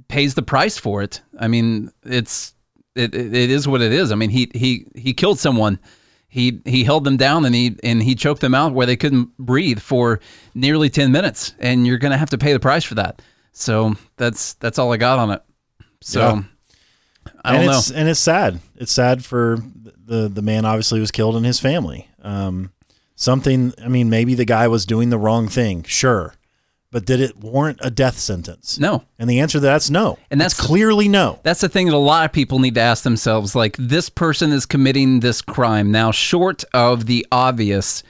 pays 0.08 0.34
the 0.34 0.42
price 0.42 0.76
for 0.76 1.02
it. 1.02 1.22
I 1.38 1.46
mean, 1.46 1.92
it's 2.02 2.53
it, 2.94 3.14
it 3.14 3.50
is 3.50 3.66
what 3.66 3.80
it 3.82 3.92
is. 3.92 4.12
I 4.12 4.14
mean, 4.14 4.30
he 4.30 4.50
he 4.54 4.86
he 4.94 5.12
killed 5.12 5.38
someone. 5.38 5.78
He 6.28 6.60
he 6.64 6.84
held 6.84 7.04
them 7.04 7.16
down 7.16 7.44
and 7.44 7.54
he 7.54 7.76
and 7.82 8.02
he 8.02 8.14
choked 8.14 8.40
them 8.40 8.54
out 8.54 8.72
where 8.72 8.86
they 8.86 8.96
couldn't 8.96 9.36
breathe 9.38 9.78
for 9.78 10.18
nearly 10.54 10.90
10 10.90 11.12
minutes 11.12 11.54
and 11.60 11.86
you're 11.86 11.98
going 11.98 12.10
to 12.10 12.18
have 12.18 12.30
to 12.30 12.38
pay 12.38 12.52
the 12.52 12.58
price 12.58 12.82
for 12.82 12.96
that. 12.96 13.22
So 13.52 13.94
that's 14.16 14.54
that's 14.54 14.78
all 14.78 14.92
I 14.92 14.96
got 14.96 15.20
on 15.20 15.30
it. 15.30 15.42
So 16.00 16.20
Yeah. 16.20 16.42
I 17.44 17.52
don't 17.52 17.60
and 17.62 17.70
know. 17.70 17.80
And 17.94 18.08
it's 18.08 18.20
sad. 18.20 18.60
It's 18.76 18.92
sad 18.92 19.24
for 19.24 19.58
the 20.04 20.28
the 20.28 20.42
man. 20.42 20.64
Obviously, 20.64 20.98
was 21.00 21.10
killed 21.10 21.36
and 21.36 21.46
his 21.46 21.60
family. 21.60 22.08
Um, 22.22 22.72
something. 23.14 23.72
I 23.82 23.88
mean, 23.88 24.10
maybe 24.10 24.34
the 24.34 24.44
guy 24.44 24.66
was 24.68 24.84
doing 24.84 25.10
the 25.10 25.18
wrong 25.18 25.48
thing. 25.48 25.84
Sure, 25.84 26.34
but 26.94 27.04
did 27.04 27.20
it 27.20 27.36
warrant 27.38 27.80
a 27.82 27.90
death 27.90 28.16
sentence? 28.16 28.78
No. 28.78 29.02
And 29.18 29.28
the 29.28 29.40
answer 29.40 29.58
to 29.58 29.60
that's 29.60 29.90
no. 29.90 30.16
And 30.30 30.40
that's- 30.40 30.56
It's 30.56 30.64
clearly 30.64 31.08
no. 31.08 31.40
That's 31.42 31.60
the 31.60 31.68
thing 31.68 31.86
that 31.88 31.94
a 31.94 31.98
lot 31.98 32.24
of 32.24 32.30
people 32.32 32.60
need 32.60 32.76
to 32.76 32.80
ask 32.80 33.02
themselves 33.02 33.56
like 33.56 33.76
this 33.76 34.08
person 34.08 34.52
is 34.52 34.64
committing 34.64 35.18
this 35.18 35.42
crime. 35.42 35.90
Now, 35.90 36.12
short 36.12 36.62
of 36.72 37.06
the 37.06 37.26
obvious, 37.32 38.04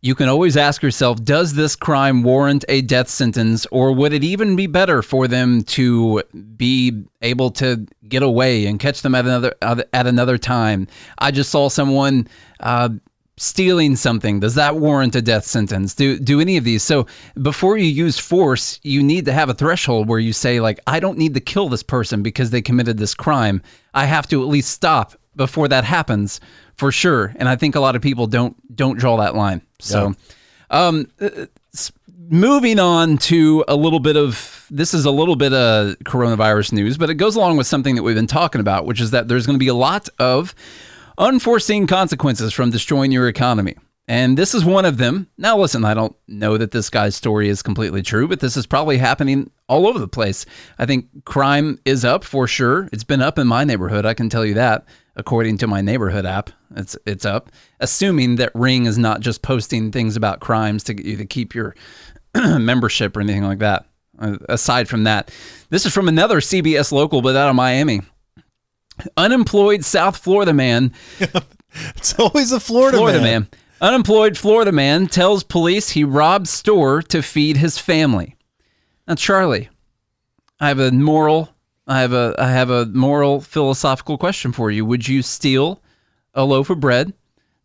you 0.00 0.14
can 0.14 0.26
always 0.26 0.56
ask 0.56 0.82
yourself 0.82 1.22
does 1.22 1.52
this 1.52 1.76
crime 1.76 2.22
warrant 2.22 2.64
a 2.70 2.80
death 2.80 3.10
sentence 3.10 3.66
or 3.70 3.92
would 3.92 4.14
it 4.14 4.24
even 4.24 4.56
be 4.56 4.66
better 4.66 5.02
for 5.02 5.28
them 5.28 5.60
to 5.64 6.22
be 6.56 7.02
able 7.20 7.50
to 7.50 7.84
get 8.08 8.22
away 8.22 8.64
and 8.64 8.80
catch 8.80 9.02
them 9.02 9.14
at 9.14 9.26
another 9.26 9.54
at 9.60 10.06
another 10.06 10.38
time? 10.38 10.88
I 11.18 11.30
just 11.30 11.50
saw 11.50 11.68
someone 11.68 12.26
uh, 12.60 12.88
stealing 13.38 13.96
something 13.96 14.40
does 14.40 14.54
that 14.54 14.76
warrant 14.76 15.14
a 15.14 15.22
death 15.22 15.44
sentence? 15.44 15.94
Do 15.94 16.18
do 16.18 16.40
any 16.40 16.56
of 16.56 16.64
these? 16.64 16.82
So 16.82 17.06
before 17.40 17.76
you 17.76 17.86
use 17.86 18.18
force 18.18 18.80
you 18.82 19.02
need 19.02 19.24
to 19.26 19.32
have 19.32 19.48
a 19.48 19.54
threshold 19.54 20.08
where 20.08 20.18
you 20.18 20.32
say 20.32 20.60
like 20.60 20.80
I 20.86 21.00
don't 21.00 21.18
need 21.18 21.34
to 21.34 21.40
kill 21.40 21.68
this 21.68 21.82
person 21.82 22.22
because 22.22 22.50
they 22.50 22.62
committed 22.62 22.98
this 22.98 23.14
crime. 23.14 23.62
I 23.94 24.06
have 24.06 24.26
to 24.28 24.42
at 24.42 24.48
least 24.48 24.70
stop 24.70 25.14
before 25.36 25.68
that 25.68 25.84
happens 25.84 26.40
for 26.74 26.92
sure. 26.92 27.32
And 27.36 27.48
I 27.48 27.56
think 27.56 27.74
a 27.74 27.80
lot 27.80 27.96
of 27.96 28.02
people 28.02 28.26
don't 28.26 28.56
don't 28.74 28.98
draw 28.98 29.16
that 29.18 29.34
line. 29.34 29.62
So 29.78 30.14
um 30.70 31.10
uh, 31.20 31.46
moving 32.30 32.78
on 32.78 33.16
to 33.16 33.64
a 33.68 33.76
little 33.76 34.00
bit 34.00 34.16
of 34.16 34.66
this 34.70 34.92
is 34.92 35.06
a 35.06 35.10
little 35.10 35.36
bit 35.36 35.52
of 35.54 35.98
coronavirus 36.00 36.72
news 36.72 36.98
but 36.98 37.08
it 37.08 37.14
goes 37.14 37.36
along 37.36 37.56
with 37.56 37.66
something 37.66 37.94
that 37.94 38.02
we've 38.02 38.14
been 38.16 38.26
talking 38.26 38.60
about 38.60 38.84
which 38.84 39.00
is 39.00 39.12
that 39.12 39.28
there's 39.28 39.46
going 39.46 39.54
to 39.54 39.58
be 39.58 39.68
a 39.68 39.74
lot 39.74 40.08
of 40.18 40.54
unforeseen 41.18 41.86
consequences 41.86 42.52
from 42.52 42.70
destroying 42.70 43.12
your 43.12 43.28
economy. 43.28 43.74
And 44.10 44.38
this 44.38 44.54
is 44.54 44.64
one 44.64 44.86
of 44.86 44.96
them. 44.96 45.28
Now, 45.36 45.58
listen, 45.58 45.84
I 45.84 45.92
don't 45.92 46.16
know 46.26 46.56
that 46.56 46.70
this 46.70 46.88
guy's 46.88 47.14
story 47.14 47.50
is 47.50 47.60
completely 47.60 48.00
true, 48.00 48.26
but 48.26 48.40
this 48.40 48.56
is 48.56 48.66
probably 48.66 48.96
happening 48.96 49.50
all 49.68 49.86
over 49.86 49.98
the 49.98 50.08
place. 50.08 50.46
I 50.78 50.86
think 50.86 51.26
crime 51.26 51.78
is 51.84 52.06
up 52.06 52.24
for 52.24 52.46
sure. 52.48 52.88
It's 52.90 53.04
been 53.04 53.20
up 53.20 53.38
in 53.38 53.46
my 53.46 53.64
neighborhood. 53.64 54.06
I 54.06 54.14
can 54.14 54.30
tell 54.30 54.46
you 54.46 54.54
that, 54.54 54.86
according 55.14 55.58
to 55.58 55.66
my 55.66 55.82
neighborhood 55.82 56.24
app. 56.24 56.50
It's 56.74 56.96
it's 57.04 57.26
up. 57.26 57.50
Assuming 57.80 58.36
that 58.36 58.54
Ring 58.54 58.86
is 58.86 58.96
not 58.96 59.20
just 59.20 59.42
posting 59.42 59.92
things 59.92 60.16
about 60.16 60.40
crimes 60.40 60.84
to 60.84 60.94
get 60.94 61.04
you 61.04 61.16
to 61.18 61.26
keep 61.26 61.54
your 61.54 61.74
membership 62.34 63.14
or 63.14 63.20
anything 63.20 63.44
like 63.44 63.58
that. 63.58 63.84
Uh, 64.18 64.38
aside 64.48 64.88
from 64.88 65.04
that, 65.04 65.30
this 65.68 65.84
is 65.84 65.92
from 65.92 66.08
another 66.08 66.40
CBS 66.40 66.92
local, 66.92 67.20
but 67.20 67.36
out 67.36 67.50
of 67.50 67.56
Miami. 67.56 68.00
Unemployed 69.16 69.84
South 69.84 70.16
Florida 70.16 70.52
man 70.52 70.92
It's 71.96 72.18
always 72.18 72.50
a 72.52 72.60
Florida, 72.60 72.96
Florida 72.96 73.20
man. 73.20 73.42
man. 73.42 73.48
Unemployed 73.80 74.36
Florida 74.36 74.72
man 74.72 75.06
tells 75.06 75.44
police 75.44 75.90
he 75.90 76.02
robbed 76.02 76.48
store 76.48 77.02
to 77.02 77.22
feed 77.22 77.56
his 77.58 77.78
family. 77.78 78.36
Now, 79.06 79.14
Charlie, 79.14 79.68
I 80.58 80.68
have 80.68 80.80
a 80.80 80.90
moral, 80.90 81.50
I 81.86 82.00
have 82.00 82.12
a, 82.12 82.34
I 82.38 82.48
have 82.50 82.70
a 82.70 82.86
moral 82.86 83.40
philosophical 83.40 84.18
question 84.18 84.50
for 84.52 84.70
you. 84.70 84.84
Would 84.84 85.06
you 85.08 85.22
steal 85.22 85.80
a 86.34 86.44
loaf 86.44 86.70
of 86.70 86.80
bread 86.80 87.12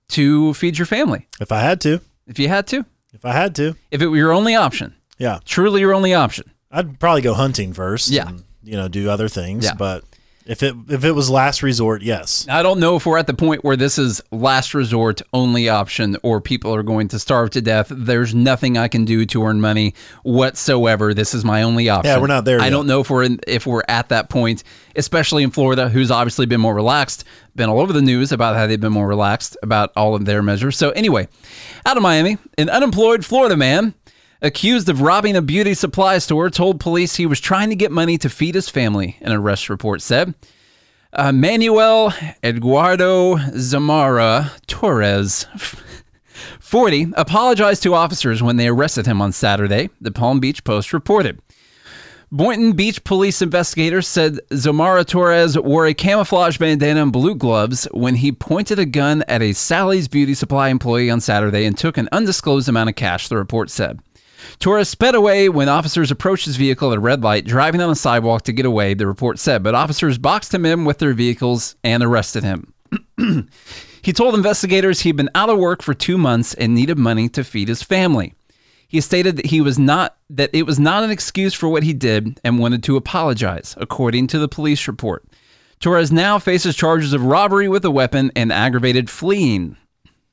to 0.09 0.53
feed 0.53 0.77
your 0.77 0.85
family 0.85 1.27
If 1.39 1.51
I 1.51 1.61
had 1.61 1.81
to, 1.81 2.01
if 2.27 2.37
you 2.37 2.47
had 2.49 2.67
to? 2.67 2.85
if 3.13 3.25
I 3.25 3.31
had 3.31 3.55
to, 3.55 3.75
If 3.89 4.01
it 4.01 4.07
were 4.07 4.17
your 4.17 4.33
only 4.33 4.53
option, 4.55 4.93
yeah, 5.17 5.39
truly 5.45 5.81
your 5.81 5.93
only 5.93 6.13
option. 6.13 6.51
I'd 6.71 6.99
probably 6.99 7.21
go 7.21 7.33
hunting 7.33 7.73
first. 7.73 8.09
Yeah. 8.09 8.27
and, 8.29 8.43
you 8.63 8.75
know, 8.75 8.87
do 8.87 9.09
other 9.09 9.27
things. 9.29 9.63
Yeah. 9.65 9.73
But 9.75 10.03
if 10.45 10.61
it 10.61 10.75
if 10.89 11.03
it 11.05 11.11
was 11.13 11.29
last 11.29 11.63
resort, 11.63 12.01
yes. 12.01 12.45
I 12.49 12.63
don't 12.63 12.79
know 12.79 12.95
if 12.95 13.05
we're 13.05 13.17
at 13.17 13.27
the 13.27 13.33
point 13.33 13.63
where 13.63 13.77
this 13.77 13.97
is 13.97 14.21
last 14.31 14.73
resort 14.73 15.21
only 15.31 15.69
option 15.69 16.17
or 16.23 16.41
people 16.41 16.75
are 16.75 16.83
going 16.83 17.07
to 17.09 17.19
starve 17.19 17.51
to 17.51 17.61
death. 17.61 17.87
There's 17.89 18.35
nothing 18.35 18.77
I 18.77 18.87
can 18.87 19.05
do 19.05 19.25
to 19.27 19.43
earn 19.43 19.61
money 19.61 19.93
whatsoever. 20.23 21.13
This 21.13 21.33
is 21.33 21.45
my 21.45 21.63
only 21.63 21.89
option. 21.89 22.09
Yeah, 22.13 22.19
we're 22.19 22.27
not 22.27 22.45
there 22.45 22.59
I 22.59 22.65
yet. 22.65 22.69
don't 22.71 22.87
know 22.87 22.99
if 22.99 23.09
we're 23.09 23.23
in, 23.23 23.39
if 23.47 23.65
we're 23.65 23.83
at 23.87 24.09
that 24.09 24.29
point, 24.29 24.63
especially 24.95 25.43
in 25.43 25.51
Florida, 25.51 25.89
who's 25.89 26.11
obviously 26.11 26.45
been 26.45 26.61
more 26.61 26.75
relaxed, 26.75 27.23
been 27.55 27.69
all 27.69 27.79
over 27.79 27.93
the 27.93 28.01
news 28.01 28.31
about 28.31 28.55
how 28.55 28.67
they've 28.67 28.81
been 28.81 28.93
more 28.93 29.07
relaxed 29.07 29.55
about 29.63 29.91
all 29.95 30.15
of 30.15 30.25
their 30.25 30.41
measures. 30.41 30.77
So 30.77 30.89
anyway, 30.91 31.27
out 31.85 31.97
of 31.97 32.03
Miami, 32.03 32.37
an 32.57 32.69
unemployed 32.69 33.25
Florida 33.25 33.55
man 33.55 33.93
accused 34.43 34.89
of 34.89 35.01
robbing 35.01 35.35
a 35.35 35.41
beauty 35.41 35.73
supply 35.73 36.17
store 36.19 36.49
told 36.49 36.79
police 36.79 37.15
he 37.15 37.25
was 37.25 37.39
trying 37.39 37.69
to 37.69 37.75
get 37.75 37.91
money 37.91 38.17
to 38.19 38.29
feed 38.29 38.53
his 38.53 38.69
family, 38.69 39.17
an 39.21 39.31
arrest 39.31 39.69
report 39.69 40.01
said. 40.01 40.35
Uh, 41.13 41.31
Manuel 41.31 42.13
Eduardo 42.43 43.37
Zamora 43.55 44.51
Torres, 44.67 45.47
40, 46.59 47.13
apologized 47.15 47.83
to 47.83 47.93
officers 47.93 48.43
when 48.43 48.57
they 48.57 48.67
arrested 48.67 49.05
him 49.05 49.21
on 49.21 49.31
Saturday, 49.31 49.89
the 50.01 50.11
Palm 50.11 50.39
Beach 50.39 50.63
Post 50.63 50.91
reported. 50.91 51.39
Boynton 52.31 52.73
Beach 52.73 53.03
police 53.03 53.43
investigators 53.43 54.07
said 54.07 54.39
Zamora 54.55 55.05
Torres 55.05 55.55
wore 55.55 55.85
a 55.85 55.93
camouflage 55.93 56.57
bandana 56.57 57.03
and 57.03 57.13
blue 57.13 57.35
gloves 57.35 57.87
when 57.93 58.15
he 58.15 58.31
pointed 58.31 58.79
a 58.79 58.87
gun 58.87 59.23
at 59.27 59.43
a 59.43 59.53
Sally's 59.53 60.07
Beauty 60.07 60.33
Supply 60.33 60.69
employee 60.69 61.11
on 61.11 61.21
Saturday 61.21 61.63
and 61.63 61.77
took 61.77 61.95
an 61.95 62.09
undisclosed 62.11 62.67
amount 62.67 62.89
of 62.89 62.95
cash, 62.95 63.27
the 63.27 63.37
report 63.37 63.69
said. 63.69 63.99
Torres 64.59 64.89
sped 64.89 65.15
away 65.15 65.49
when 65.49 65.69
officers 65.69 66.11
approached 66.11 66.45
his 66.45 66.55
vehicle 66.57 66.91
at 66.91 66.97
a 66.97 67.01
red 67.01 67.23
light, 67.23 67.45
driving 67.45 67.81
on 67.81 67.89
the 67.89 67.95
sidewalk 67.95 68.43
to 68.43 68.51
get 68.53 68.65
away, 68.65 68.93
the 68.93 69.07
report 69.07 69.39
said, 69.39 69.63
but 69.63 69.75
officers 69.75 70.17
boxed 70.17 70.53
him 70.53 70.65
in 70.65 70.85
with 70.85 70.99
their 70.99 71.13
vehicles 71.13 71.75
and 71.83 72.03
arrested 72.03 72.43
him. 72.43 72.73
he 74.01 74.13
told 74.13 74.35
investigators 74.35 75.01
he'd 75.01 75.15
been 75.15 75.29
out 75.35 75.49
of 75.49 75.57
work 75.57 75.81
for 75.81 75.93
two 75.93 76.17
months 76.17 76.53
and 76.53 76.73
needed 76.73 76.97
money 76.97 77.29
to 77.29 77.43
feed 77.43 77.67
his 77.67 77.83
family. 77.83 78.33
He 78.87 79.01
stated 79.01 79.37
that 79.37 79.47
he 79.47 79.59
was 79.59 79.79
not 79.79 80.17
that 80.29 80.51
it 80.53 80.63
was 80.67 80.79
not 80.79 81.03
an 81.03 81.09
excuse 81.09 81.53
for 81.55 81.67
what 81.67 81.81
he 81.83 81.93
did 81.93 82.39
and 82.43 82.59
wanted 82.59 82.83
to 82.83 82.95
apologize, 82.95 83.75
according 83.79 84.27
to 84.27 84.39
the 84.39 84.47
police 84.47 84.87
report. 84.87 85.25
Torres 85.79 86.11
now 86.11 86.37
faces 86.37 86.75
charges 86.75 87.11
of 87.11 87.23
robbery 87.25 87.67
with 87.67 87.83
a 87.85 87.91
weapon 87.91 88.31
and 88.35 88.53
aggravated 88.53 89.09
fleeing. 89.09 89.77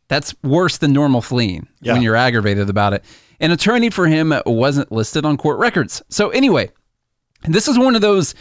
That's 0.08 0.34
worse 0.42 0.76
than 0.76 0.92
normal 0.92 1.22
fleeing 1.22 1.68
Yeah. 1.80 1.94
when 1.94 2.02
you're 2.02 2.16
aggravated 2.16 2.68
about 2.68 2.92
it. 2.92 3.04
An 3.40 3.50
attorney 3.50 3.90
for 3.90 4.06
him 4.06 4.34
wasn't 4.46 4.92
listed 4.92 5.24
on 5.24 5.36
court 5.36 5.58
records. 5.58 6.02
So 6.08 6.28
anyway, 6.30 6.70
this 7.44 7.66
is 7.68 7.78
one 7.78 7.94
of 7.94 8.02
those 8.02 8.34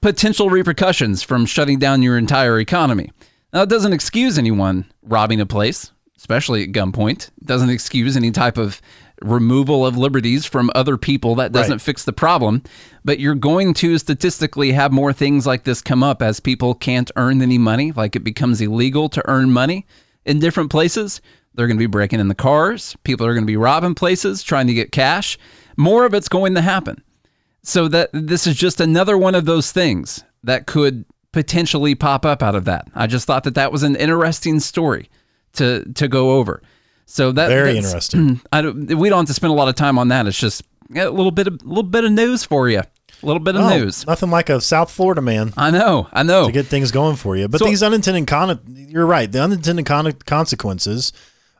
potential 0.00 0.48
repercussions 0.50 1.22
from 1.22 1.46
shutting 1.46 1.78
down 1.78 2.02
your 2.02 2.16
entire 2.16 2.58
economy. 2.58 3.10
Now, 3.52 3.62
it 3.62 3.68
doesn't 3.68 3.92
excuse 3.92 4.38
anyone 4.38 4.86
robbing 5.02 5.40
a 5.40 5.46
place, 5.46 5.92
especially 6.16 6.62
at 6.62 6.72
gunpoint. 6.72 7.28
It 7.40 7.46
doesn't 7.46 7.70
excuse 7.70 8.16
any 8.16 8.30
type 8.30 8.56
of 8.58 8.80
removal 9.22 9.86
of 9.86 9.96
liberties 9.96 10.44
from 10.44 10.70
other 10.74 10.96
people. 10.98 11.34
That 11.34 11.52
doesn't 11.52 11.72
Right. 11.72 11.80
fix 11.80 12.04
the 12.04 12.12
problem. 12.12 12.62
But 13.04 13.18
you're 13.18 13.34
going 13.34 13.72
to 13.74 13.96
statistically 13.98 14.72
have 14.72 14.92
more 14.92 15.12
things 15.12 15.46
like 15.46 15.64
this 15.64 15.80
come 15.80 16.02
up 16.02 16.22
as 16.22 16.40
people 16.40 16.74
can't 16.74 17.10
earn 17.16 17.40
any 17.40 17.56
money, 17.58 17.92
like 17.92 18.14
it 18.16 18.24
becomes 18.24 18.60
illegal 18.60 19.08
to 19.10 19.22
earn 19.26 19.52
money 19.52 19.86
in 20.26 20.38
different 20.38 20.70
places. 20.70 21.20
They're 21.56 21.66
going 21.66 21.76
to 21.78 21.82
be 21.82 21.86
breaking 21.86 22.20
in 22.20 22.28
the 22.28 22.34
cars. 22.34 22.96
People 23.02 23.26
are 23.26 23.32
going 23.34 23.44
to 23.44 23.50
be 23.50 23.56
robbing 23.56 23.94
places, 23.94 24.42
trying 24.42 24.66
to 24.66 24.74
get 24.74 24.92
cash. 24.92 25.38
More 25.76 26.04
of 26.04 26.14
it's 26.14 26.28
going 26.28 26.54
to 26.54 26.60
happen. 26.60 27.02
So 27.62 27.88
that 27.88 28.10
this 28.12 28.46
is 28.46 28.54
just 28.54 28.80
another 28.80 29.18
one 29.18 29.34
of 29.34 29.44
those 29.46 29.72
things 29.72 30.22
that 30.44 30.66
could 30.66 31.04
potentially 31.32 31.94
pop 31.94 32.24
up 32.24 32.42
out 32.42 32.54
of 32.54 32.64
that. 32.66 32.86
I 32.94 33.06
just 33.08 33.26
thought 33.26 33.44
that 33.44 33.54
that 33.56 33.72
was 33.72 33.82
an 33.82 33.96
interesting 33.96 34.60
story 34.60 35.10
to 35.54 35.84
to 35.94 36.06
go 36.08 36.32
over. 36.32 36.62
So 37.06 37.32
that 37.32 37.48
Very 37.48 37.76
interesting. 37.76 38.40
I 38.52 38.62
don't, 38.62 38.86
we 38.96 39.08
don't 39.08 39.20
have 39.20 39.26
to 39.28 39.34
spend 39.34 39.52
a 39.52 39.56
lot 39.56 39.68
of 39.68 39.74
time 39.74 39.98
on 39.98 40.08
that. 40.08 40.26
It's 40.26 40.38
just 40.38 40.62
a 40.94 41.08
little 41.10 41.30
bit 41.32 41.46
of 41.48 41.54
a 41.54 41.64
little 41.66 41.82
bit 41.82 42.04
of 42.04 42.12
news 42.12 42.44
for 42.44 42.68
you. 42.68 42.80
A 42.80 43.26
little 43.26 43.40
bit 43.40 43.56
of 43.56 43.62
Oh, 43.62 43.76
news. 43.78 44.06
Nothing 44.06 44.30
like 44.30 44.48
a 44.50 44.60
South 44.60 44.90
Florida 44.90 45.22
man 45.22 45.52
I 45.56 45.70
know. 45.70 46.06
I 46.12 46.22
know. 46.22 46.46
to 46.46 46.52
get 46.52 46.66
things 46.66 46.90
going 46.92 47.16
for 47.16 47.34
you. 47.36 47.48
But 47.48 47.58
So- 47.60 47.64
these 47.66 47.82
unintended 47.82 48.26
con 48.26 48.60
you're 48.68 49.06
right. 49.06 49.30
The 49.30 49.42
unintended 49.42 49.86
con- 49.86 50.12
consequences 50.26 51.12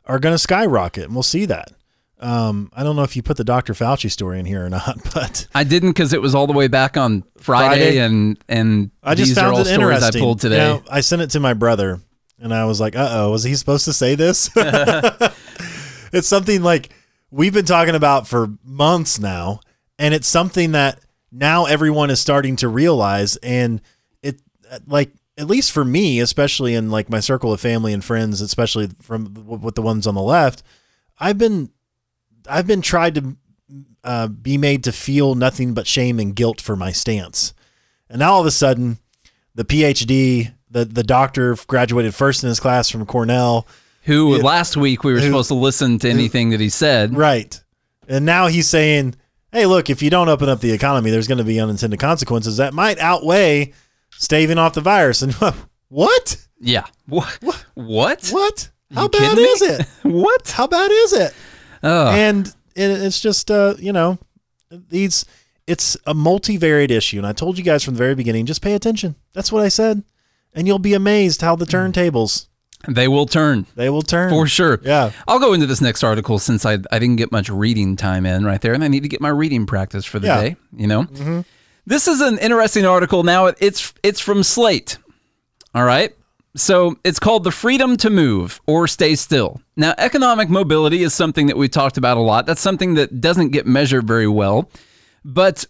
are 0.07 0.19
going 0.19 0.33
to 0.33 0.39
skyrocket, 0.39 1.05
and 1.05 1.13
we'll 1.13 1.23
see 1.23 1.45
that. 1.45 1.71
Um, 2.19 2.71
I 2.73 2.83
don't 2.83 2.95
know 2.95 3.03
if 3.03 3.15
you 3.15 3.21
put 3.21 3.37
the 3.37 3.43
Dr. 3.43 3.73
Fauci 3.73 4.09
story 4.09 4.39
in 4.39 4.45
here 4.45 4.65
or 4.65 4.69
not, 4.69 4.97
but 5.13 5.47
I 5.53 5.63
didn't 5.63 5.89
because 5.89 6.13
it 6.13 6.21
was 6.21 6.33
all 6.33 6.47
the 6.47 6.53
way 6.53 6.67
back 6.67 6.97
on 6.97 7.23
Friday, 7.37 7.67
Friday? 7.67 7.97
and 7.99 8.39
and 8.49 8.91
I 9.03 9.13
just 9.13 9.29
these 9.29 9.37
are 9.37 9.41
found 9.41 9.55
all 9.55 9.61
it 9.61 9.65
stories 9.65 10.03
I 10.03 10.11
pulled 10.11 10.39
today. 10.39 10.55
You 10.55 10.73
know, 10.75 10.83
I 10.89 11.01
sent 11.01 11.21
it 11.21 11.29
to 11.31 11.39
my 11.39 11.53
brother, 11.53 11.99
and 12.39 12.53
I 12.53 12.65
was 12.65 12.81
like, 12.81 12.95
"Uh 12.95 13.09
oh, 13.11 13.31
was 13.31 13.43
he 13.43 13.55
supposed 13.55 13.85
to 13.85 13.93
say 13.93 14.15
this?" 14.15 14.49
it's 14.55 16.27
something 16.27 16.63
like 16.63 16.89
we've 17.29 17.53
been 17.53 17.65
talking 17.65 17.95
about 17.95 18.27
for 18.27 18.47
months 18.63 19.19
now, 19.19 19.59
and 19.99 20.13
it's 20.13 20.27
something 20.27 20.71
that 20.71 20.99
now 21.31 21.65
everyone 21.65 22.09
is 22.09 22.19
starting 22.19 22.55
to 22.57 22.67
realize, 22.67 23.35
and 23.37 23.79
it 24.23 24.41
like 24.87 25.11
at 25.37 25.47
least 25.47 25.71
for 25.71 25.85
me, 25.85 26.19
especially 26.19 26.73
in 26.73 26.89
like 26.89 27.09
my 27.09 27.19
circle 27.19 27.53
of 27.53 27.61
family 27.61 27.93
and 27.93 28.03
friends, 28.03 28.41
especially 28.41 28.89
from 29.01 29.33
with 29.45 29.75
the 29.75 29.81
ones 29.81 30.07
on 30.07 30.15
the 30.15 30.21
left, 30.21 30.63
I've 31.19 31.37
been 31.37 31.69
I've 32.49 32.67
been 32.67 32.81
tried 32.81 33.15
to 33.15 33.37
uh, 34.03 34.27
be 34.27 34.57
made 34.57 34.83
to 34.85 34.91
feel 34.91 35.35
nothing 35.35 35.73
but 35.73 35.85
shame 35.87 36.19
and 36.19 36.35
guilt 36.35 36.61
for 36.61 36.75
my 36.75 36.91
stance. 36.91 37.53
And 38.09 38.19
now 38.19 38.33
all 38.33 38.41
of 38.41 38.47
a 38.47 38.51
sudden, 38.51 38.97
the 39.53 39.65
PhD, 39.65 40.53
the 40.71 40.85
the 40.85 41.03
doctor 41.03 41.55
graduated 41.67 42.15
first 42.15 42.43
in 42.43 42.49
his 42.49 42.59
class 42.59 42.89
from 42.89 43.05
Cornell, 43.05 43.67
Who 44.03 44.37
last 44.41 44.77
week 44.77 45.03
we 45.03 45.13
were 45.13 45.19
Who- 45.19 45.25
supposed 45.27 45.49
to 45.49 45.55
listen 45.55 45.99
to 45.99 46.09
anything 46.09 46.51
that 46.51 46.59
he 46.59 46.69
said. 46.69 47.15
right? 47.15 47.61
And 48.07 48.25
now 48.25 48.47
he's 48.47 48.67
saying, 48.67 49.15
"Hey, 49.51 49.65
look, 49.65 49.89
if 49.89 50.01
you 50.01 50.09
don't 50.09 50.29
open 50.29 50.47
up 50.47 50.61
the 50.61 50.71
economy, 50.71 51.11
there's 51.11 51.27
going 51.27 51.39
to 51.39 51.43
be 51.43 51.59
unintended 51.59 51.99
consequences 51.99 52.55
that 52.57 52.73
might 52.73 52.97
outweigh 52.99 53.73
staving 54.17 54.57
off 54.57 54.73
the 54.73 54.81
virus." 54.81 55.21
And 55.21 55.33
what? 55.89 56.47
Yeah. 56.59 56.85
What? 57.07 57.39
What? 57.75 58.29
What? 58.29 58.69
How 58.93 59.03
You 59.03 59.09
bad 59.09 59.37
me? 59.37 59.43
is 59.43 59.61
it? 59.61 59.87
What? 60.03 60.49
How 60.51 60.67
bad 60.67 60.89
is 60.91 61.13
it? 61.13 61.33
Oh, 61.83 62.09
and 62.09 62.53
it's 62.75 63.19
just 63.19 63.49
uh, 63.51 63.75
you 63.79 63.91
know 63.93 64.17
these 64.71 65.25
it's 65.65 65.95
a 66.05 66.13
multivariate 66.13 66.91
issue 66.91 67.17
and 67.17 67.25
i 67.25 67.31
told 67.33 67.57
you 67.57 67.63
guys 67.63 67.83
from 67.83 67.93
the 67.93 67.97
very 67.97 68.15
beginning 68.15 68.45
just 68.45 68.61
pay 68.61 68.73
attention 68.73 69.15
that's 69.33 69.51
what 69.51 69.63
i 69.63 69.67
said 69.69 70.03
and 70.53 70.67
you'll 70.67 70.77
be 70.79 70.93
amazed 70.93 71.41
how 71.41 71.55
the 71.55 71.65
turntables 71.65 72.47
they 72.87 73.07
will 73.07 73.25
turn 73.25 73.65
they 73.75 73.89
will 73.89 74.01
turn 74.01 74.29
for 74.29 74.45
sure. 74.45 74.79
yeah 74.83 75.11
I'll 75.27 75.39
go 75.39 75.53
into 75.53 75.65
this 75.65 75.81
next 75.81 76.03
article 76.03 76.37
since 76.37 76.65
I, 76.65 76.73
I 76.91 76.99
didn't 76.99 77.15
get 77.15 77.31
much 77.31 77.49
reading 77.49 77.95
time 77.95 78.25
in 78.25 78.45
right 78.45 78.61
there, 78.61 78.73
and 78.73 78.83
I 78.83 78.87
need 78.87 79.03
to 79.03 79.09
get 79.09 79.19
my 79.21 79.29
reading 79.29 79.65
practice 79.65 80.05
for 80.05 80.19
the 80.19 80.27
Yeah. 80.27 80.41
day. 80.41 80.55
You 80.75 80.87
know, 80.87 81.43
this 81.87 82.07
is 82.07 82.19
an 82.19 82.37
interesting 82.39 82.85
article. 82.85 83.23
Now 83.23 83.47
it's 83.47 83.93
it's 84.03 84.19
from 84.19 84.43
Slate. 84.43 84.97
All 85.73 85.85
right, 85.85 86.15
so 86.55 86.97
it's 87.03 87.17
called 87.17 87.43
"The 87.43 87.51
Freedom 87.51 87.97
to 87.97 88.09
Move 88.09 88.61
or 88.67 88.87
Stay 88.87 89.15
Still." 89.15 89.61
Now, 89.75 89.93
economic 89.97 90.49
mobility 90.49 91.01
is 91.01 91.13
something 91.13 91.47
that 91.47 91.57
we 91.57 91.69
talked 91.69 91.97
about 91.97 92.17
a 92.17 92.21
lot. 92.21 92.45
That's 92.45 92.61
something 92.61 92.95
that 92.95 93.21
doesn't 93.21 93.49
get 93.49 93.65
measured 93.65 94.05
very 94.05 94.27
well, 94.27 94.69
but 95.23 95.65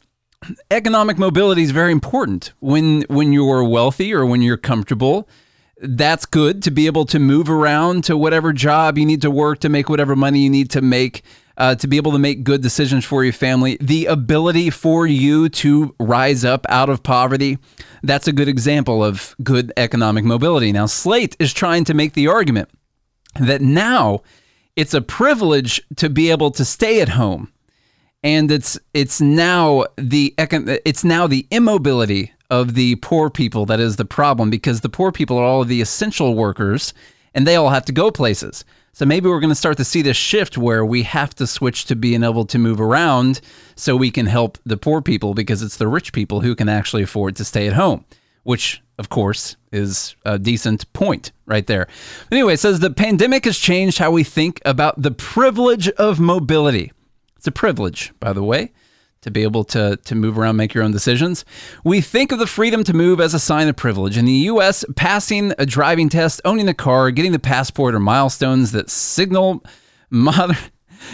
economic 0.71 1.17
mobility 1.17 1.61
is 1.61 1.71
very 1.71 1.91
important 1.91 2.51
when 2.59 3.03
when 3.03 3.31
you're 3.31 3.63
wealthy 3.63 4.13
or 4.13 4.25
when 4.25 4.41
you're 4.41 4.57
comfortable 4.57 5.27
that's 5.79 6.25
good 6.25 6.63
to 6.63 6.71
be 6.71 6.87
able 6.87 7.05
to 7.05 7.19
move 7.19 7.49
around 7.49 8.03
to 8.03 8.17
whatever 8.17 8.53
job 8.53 8.97
you 8.97 9.05
need 9.05 9.21
to 9.21 9.31
work 9.31 9.59
to 9.59 9.69
make 9.69 9.89
whatever 9.89 10.15
money 10.15 10.39
you 10.39 10.49
need 10.49 10.69
to 10.69 10.81
make 10.81 11.23
uh, 11.57 11.75
to 11.75 11.87
be 11.87 11.97
able 11.97 12.11
to 12.11 12.19
make 12.19 12.43
good 12.43 12.61
decisions 12.61 13.03
for 13.03 13.23
your 13.23 13.33
family 13.33 13.77
the 13.81 14.05
ability 14.05 14.69
for 14.69 15.07
you 15.07 15.49
to 15.49 15.95
rise 15.99 16.45
up 16.45 16.65
out 16.69 16.89
of 16.89 17.03
poverty 17.03 17.57
that's 18.03 18.27
a 18.27 18.33
good 18.33 18.47
example 18.47 19.03
of 19.03 19.35
good 19.43 19.71
economic 19.77 20.23
mobility 20.23 20.71
now 20.71 20.85
slate 20.85 21.35
is 21.39 21.53
trying 21.53 21.83
to 21.83 21.93
make 21.93 22.13
the 22.13 22.27
argument 22.27 22.69
that 23.39 23.61
now 23.61 24.21
it's 24.75 24.93
a 24.93 25.01
privilege 25.01 25.81
to 25.95 26.09
be 26.09 26.29
able 26.29 26.51
to 26.51 26.63
stay 26.63 27.01
at 27.01 27.09
home 27.09 27.51
and 28.23 28.51
it's 28.51 28.79
it's 28.93 29.21
now 29.21 29.85
the 29.95 30.33
econ- 30.37 30.79
it's 30.85 31.03
now 31.03 31.27
the 31.27 31.47
immobility 31.51 32.31
of 32.49 32.75
the 32.75 32.95
poor 32.97 33.29
people 33.29 33.65
that 33.65 33.79
is 33.79 33.97
the 33.97 34.05
problem 34.05 34.49
because 34.49 34.81
the 34.81 34.89
poor 34.89 35.11
people 35.11 35.37
are 35.37 35.43
all 35.43 35.61
of 35.61 35.67
the 35.67 35.81
essential 35.81 36.33
workers 36.33 36.93
and 37.33 37.45
they 37.45 37.55
all 37.55 37.69
have 37.69 37.85
to 37.85 37.91
go 37.91 38.09
places. 38.09 38.63
So 38.97 39.05
maybe 39.05 39.29
we're 39.29 39.39
going 39.39 39.51
to 39.51 39.55
start 39.55 39.77
to 39.77 39.85
see 39.85 40.01
this 40.01 40.17
shift 40.17 40.57
where 40.57 40.83
we 40.83 41.03
have 41.03 41.35
to 41.35 41.45
switch 41.45 41.85
to 41.85 41.95
being 41.95 42.23
able 42.23 42.45
to 42.45 42.57
move 42.57 42.81
around 42.81 43.41
so 43.75 43.95
we 43.95 44.09
can 44.09 44.25
help 44.25 44.57
the 44.65 44.75
poor 44.75 45.03
people 45.03 45.35
because 45.35 45.61
it's 45.61 45.77
the 45.77 45.87
rich 45.87 46.11
people 46.13 46.41
who 46.41 46.55
can 46.55 46.67
actually 46.67 47.03
afford 47.03 47.35
to 47.35 47.45
stay 47.45 47.67
at 47.67 47.73
home, 47.73 48.05
which 48.41 48.81
of 48.97 49.09
course 49.09 49.55
is 49.71 50.15
a 50.25 50.39
decent 50.39 50.91
point 50.93 51.31
right 51.45 51.67
there. 51.67 51.87
Anyway, 52.31 52.55
it 52.55 52.59
says 52.59 52.79
the 52.79 52.89
pandemic 52.89 53.45
has 53.45 53.59
changed 53.59 53.99
how 53.99 54.09
we 54.09 54.23
think 54.23 54.59
about 54.65 54.99
the 54.99 55.11
privilege 55.11 55.89
of 55.89 56.19
mobility. 56.19 56.91
It's 57.35 57.45
a 57.45 57.51
privilege, 57.51 58.13
by 58.19 58.33
the 58.33 58.43
way, 58.43 58.71
to 59.21 59.31
be 59.31 59.43
able 59.43 59.63
to, 59.65 59.97
to 59.97 60.15
move 60.15 60.37
around, 60.37 60.55
make 60.55 60.73
your 60.73 60.83
own 60.83 60.91
decisions. 60.91 61.45
We 61.83 62.01
think 62.01 62.31
of 62.31 62.39
the 62.39 62.47
freedom 62.47 62.83
to 62.85 62.93
move 62.93 63.19
as 63.19 63.33
a 63.33 63.39
sign 63.39 63.67
of 63.67 63.75
privilege. 63.75 64.17
In 64.17 64.25
the 64.25 64.31
U.S., 64.31 64.85
passing 64.95 65.53
a 65.57 65.65
driving 65.65 66.09
test, 66.09 66.41
owning 66.45 66.67
a 66.69 66.73
car, 66.73 67.11
getting 67.11 67.31
the 67.31 67.39
passport 67.39 67.95
are 67.95 67.99
milestones 67.99 68.71
that 68.71 68.89
signal 68.89 69.63
modern. 70.09 70.57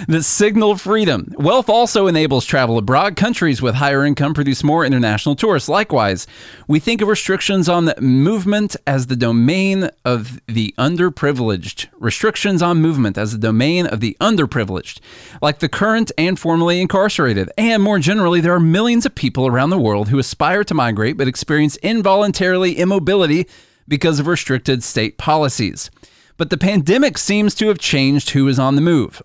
That 0.08 0.24
signal 0.24 0.78
freedom. 0.78 1.34
Wealth 1.38 1.70
also 1.70 2.08
enables 2.08 2.46
travel 2.46 2.78
abroad. 2.78 3.16
Countries 3.16 3.62
with 3.62 3.76
higher 3.76 4.06
income 4.06 4.34
produce 4.34 4.64
more 4.64 4.86
international 4.86 5.36
tourists. 5.36 5.70
Likewise, 5.70 6.28
we 6.68 6.80
think 6.80 7.02
of 7.02 7.08
restrictions 7.08 7.70
on 7.70 7.94
movement 8.00 8.76
as 8.86 9.08
the 9.08 9.16
domain 9.16 9.90
of 10.04 10.42
the 10.48 10.74
underprivileged. 10.78 11.88
Restrictions 12.00 12.62
on 12.62 12.82
movement 12.82 13.18
as 13.18 13.32
the 13.32 13.38
domain 13.38 13.86
of 13.88 14.00
the 14.00 14.18
underprivileged, 14.20 15.00
like 15.42 15.60
the 15.60 15.70
current 15.70 16.12
and 16.18 16.40
formerly 16.40 16.82
incarcerated. 16.82 17.50
And 17.58 17.82
more 17.84 18.00
generally, 18.00 18.42
there 18.42 18.54
are 18.54 18.60
millions 18.60 19.06
of 19.06 19.16
people 19.16 19.48
around 19.48 19.70
the 19.70 19.80
world 19.80 20.10
who 20.10 20.20
aspire 20.20 20.64
to 20.64 20.74
migrate 20.74 21.18
but 21.18 21.28
experience 21.28 21.78
involuntarily 21.78 22.74
immobility 22.74 23.48
because 23.88 24.20
of 24.20 24.28
restricted 24.28 24.84
state 24.84 25.18
policies. 25.18 25.92
But 26.38 26.50
the 26.50 26.58
pandemic 26.58 27.18
seems 27.18 27.54
to 27.56 27.68
have 27.68 27.78
changed 27.78 28.32
who 28.32 28.48
is 28.48 28.58
on 28.58 28.76
the 28.76 28.82
move. 28.82 29.22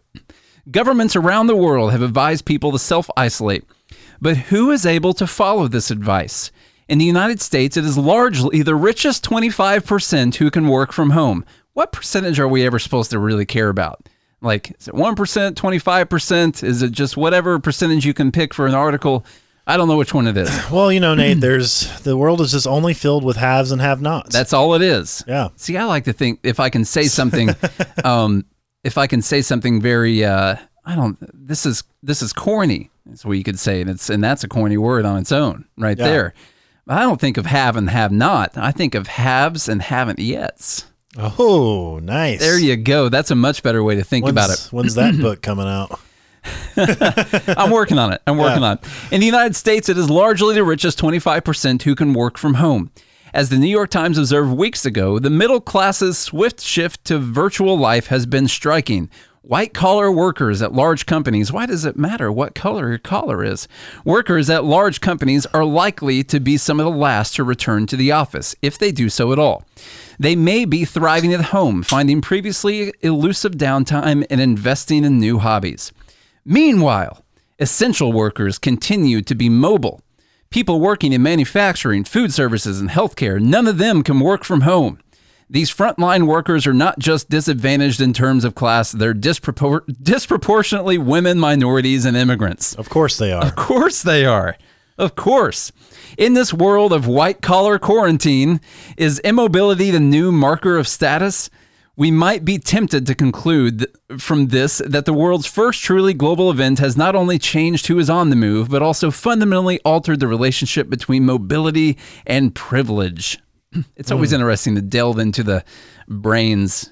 Governments 0.71 1.17
around 1.17 1.47
the 1.47 1.57
world 1.57 1.93
have 1.93 2.03
advised 2.03 2.45
people 2.45 2.73
to 2.73 2.79
self 2.79 3.09
isolate. 3.17 3.65
But 4.21 4.37
who 4.37 4.71
is 4.71 4.85
able 4.85 5.15
to 5.15 5.27
follow 5.27 5.69
this 5.69 5.91
advice? 5.91 6.51
In 6.89 6.99
the 6.99 7.05
United 7.05 7.41
States, 7.41 7.77
it 7.77 7.85
is 7.85 7.97
largely 7.97 8.63
the 8.63 8.75
richest 8.75 9.25
25% 9.25 10.37
who 10.37 10.51
can 10.51 10.69
work 10.69 10.93
from 10.93 11.11
home. 11.11 11.45
What 11.75 11.93
percentage 11.93 12.41
are 12.41 12.49
we 12.49 12.67
ever 12.67 12.79
supposed 12.79 13.11
to 13.13 13.19
really 13.19 13.47
care 13.47 13.69
about? 13.69 14.09
Like, 14.41 14.71
is 14.79 14.89
it 14.89 14.95
1%, 14.95 15.55
25%? 15.55 16.65
Is 16.65 16.83
it 16.83 16.93
just 16.93 17.17
whatever 17.17 17.59
percentage 17.59 18.05
you 18.05 18.15
can 18.15 18.33
pick 18.33 18.53
for 18.53 18.67
an 18.67 18.75
article? 18.75 19.25
I 19.67 19.77
don't 19.77 19.89
know 19.89 19.97
which 19.97 20.15
one 20.15 20.27
it 20.27 20.37
is. 20.37 20.51
Well, 20.71 20.91
you 20.93 21.01
know, 21.01 21.15
Nate, 21.15 21.41
there's 21.41 22.01
the 22.01 22.17
world 22.17 22.41
is 22.41 22.53
just 22.53 22.67
only 22.67 22.95
filled 22.95 23.25
with 23.25 23.37
haves 23.37 23.71
and 23.71 23.81
have-nots. 23.81 24.35
That's 24.35 24.53
all 24.53 24.75
it 24.75 24.83
is. 24.83 25.25
Yeah. 25.27 25.49
See, 25.57 25.77
I 25.77 25.85
like 25.85 26.05
to 26.05 26.13
think 26.13 26.41
if 26.43 26.59
I 26.61 26.69
can 26.69 26.85
say 26.85 27.05
something, 27.05 27.51
um, 28.05 28.45
if 28.89 28.99
I 28.99 29.07
can 29.07 29.23
say 29.23 29.43
something 29.43 29.81
very, 29.81 30.25
uh, 30.25 30.57
I 30.85 30.95
don't. 30.97 31.17
This 31.33 31.65
is 31.65 31.85
this 32.03 32.23
is 32.23 32.33
corny. 32.33 32.91
That's 33.07 33.25
what 33.25 33.39
you 33.39 33.45
could 33.45 33.59
say, 33.59 33.81
and 33.81 33.89
it's 33.91 34.11
and 34.11 34.25
that's 34.25 34.43
a 34.45 34.49
corny 34.49 34.77
word 34.77 35.05
on 35.05 35.19
its 35.19 35.31
own, 35.31 35.67
right 35.77 35.97
Yeah. 35.99 36.05
there. 36.07 36.35
I 36.89 37.01
don't 37.03 37.21
think 37.21 37.37
of 37.37 37.45
have 37.47 37.77
and 37.77 37.91
have 37.91 38.11
not. 38.11 38.57
I 38.57 38.73
think 38.73 38.95
of 38.95 39.07
haves 39.09 39.69
and 39.69 39.83
haven't 39.83 40.19
yet's. 40.19 40.87
oh, 41.19 41.99
nice. 42.03 42.41
There 42.41 42.59
you 42.59 42.77
go. 42.77 43.09
That's 43.11 43.31
a 43.31 43.35
much 43.35 43.63
better 43.63 43.83
way 43.85 43.97
to 43.97 44.03
think 44.05 44.25
when's, 44.25 44.33
about 44.35 44.51
it. 44.51 44.69
When's 44.73 44.95
that 44.95 45.19
book 45.21 45.43
coming 45.43 45.67
out? 45.69 46.01
I'm 47.59 47.71
working 47.71 47.99
on 47.99 48.13
it. 48.13 48.23
I'm 48.27 48.39
working 48.39 48.63
Yeah. 48.63 48.69
on 48.71 48.79
it. 48.79 48.85
In 49.13 49.21
the 49.21 49.27
United 49.27 49.55
States, 49.57 49.89
it 49.89 49.99
is 49.99 50.09
largely 50.09 50.55
the 50.55 50.65
richest 50.65 50.99
25% 50.99 51.83
who 51.83 51.95
can 51.95 52.15
work 52.15 52.39
from 52.39 52.55
home. 52.55 52.91
As 53.35 53.51
the 53.51 53.59
New 53.59 53.69
York 53.69 53.91
Times 53.91 54.17
observed 54.17 54.53
weeks 54.53 54.87
ago, 54.87 55.19
the 55.19 55.29
middle 55.29 55.61
class's 55.61 56.17
swift 56.17 56.61
shift 56.61 57.05
to 57.05 57.19
virtual 57.19 57.79
life 57.79 58.07
has 58.07 58.25
been 58.25 58.49
striking. 58.49 59.11
White 59.43 59.75
collar 59.75 60.11
workers 60.11 60.63
at 60.63 60.73
large 60.73 61.05
companies, 61.05 61.53
why 61.53 61.67
does 61.67 61.85
it 61.85 61.97
matter 61.97 62.33
what 62.33 62.55
color 62.55 62.89
your 62.89 62.99
collar 62.99 63.45
is? 63.45 63.69
Workers 64.05 64.49
at 64.49 64.65
large 64.65 65.01
companies 65.01 65.47
are 65.47 65.65
likely 65.65 66.25
to 66.25 66.41
be 66.41 66.57
some 66.57 66.81
of 66.81 66.85
the 66.85 66.99
last 66.99 67.35
to 67.37 67.45
return 67.45 67.87
to 67.87 67.97
the 67.97 68.13
office, 68.13 68.55
if 68.63 68.79
they 68.79 68.93
do 68.93 69.09
so 69.09 69.33
at 69.33 69.39
all. 69.39 69.65
They 70.19 70.35
may 70.35 70.65
be 70.65 70.85
thriving 70.85 71.33
at 71.33 71.47
home, 71.47 71.83
finding 71.83 72.21
previously 72.21 72.93
elusive 73.03 73.53
downtime 73.53 74.27
and 74.31 74.41
investing 74.41 75.05
in 75.05 75.19
new 75.19 75.39
hobbies. 75.39 75.93
Meanwhile, 76.45 77.25
essential 77.59 78.13
workers 78.13 78.59
continue 78.59 79.23
to 79.23 79.35
be 79.35 79.49
mobile. 79.49 80.01
People 80.51 80.81
working 80.81 81.13
in 81.13 81.23
manufacturing, 81.23 82.05
food 82.05 82.33
services, 82.33 82.81
and 82.81 82.89
healthcare, 82.89 83.39
none 83.41 83.67
of 83.67 83.77
them 83.77 84.03
can 84.03 84.19
work 84.19 84.45
from 84.45 84.63
home. 84.63 84.99
These 85.51 85.75
frontline 85.75 86.27
workers 86.27 86.67
are 86.67 86.75
not 86.75 86.99
just 86.99 87.29
disadvantaged 87.29 88.01
in 88.01 88.15
terms 88.15 88.45
of 88.45 88.55
class, 88.55 88.91
they're 88.93 89.15
dispropor- 89.15 89.85
disproportionately 90.03 90.97
women, 90.97 91.39
minorities, 91.39 92.07
and 92.07 92.17
immigrants. 92.17 92.75
Of 92.75 92.89
course 92.89 93.19
they 93.19 93.31
are. 93.33 93.45
Of 93.45 93.57
course 93.57 94.03
they 94.03 94.25
are. 94.25 94.57
Of 94.97 95.15
course. 95.15 95.71
In 96.17 96.33
this 96.33 96.53
world 96.53 96.93
of 96.93 97.07
white 97.07 97.43
collar 97.43 97.79
quarantine, 97.79 98.61
is 98.97 99.21
immobility 99.21 99.91
the 99.91 100.01
new 100.01 100.33
marker 100.33 100.77
of 100.77 100.89
status? 100.89 101.51
We 101.99 102.13
might 102.13 102.45
be 102.45 102.59
tempted 102.59 103.09
to 103.09 103.15
conclude 103.17 103.89
from 104.19 104.47
this 104.47 104.81
that 104.87 105.05
the 105.05 105.13
world's 105.13 105.47
first 105.47 105.83
truly 105.83 106.15
global 106.15 106.49
event 106.49 106.79
has 106.79 106.97
not 106.97 107.17
only 107.17 107.41
changed 107.41 107.89
who 107.89 107.99
is 107.99 108.09
on 108.09 108.31
the 108.31 108.37
move, 108.37 108.71
but 108.71 108.83
also 108.83 109.11
fundamentally 109.11 109.81
altered 109.85 110.21
the 110.21 110.29
relationship 110.29 110.89
between 110.89 111.27
mobility 111.27 111.99
and 112.25 112.55
privilege. 112.55 113.41
It's 113.97 114.13
always 114.13 114.31
mm. 114.31 114.35
interesting 114.35 114.77
to 114.77 114.81
delve 114.81 115.19
into 115.19 115.43
the 115.43 115.65
brains 116.07 116.89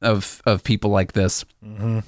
of, 0.00 0.40
of 0.46 0.62
people 0.62 0.90
like 0.90 1.14
this. 1.14 1.44
Mm-hmm. 1.64 1.98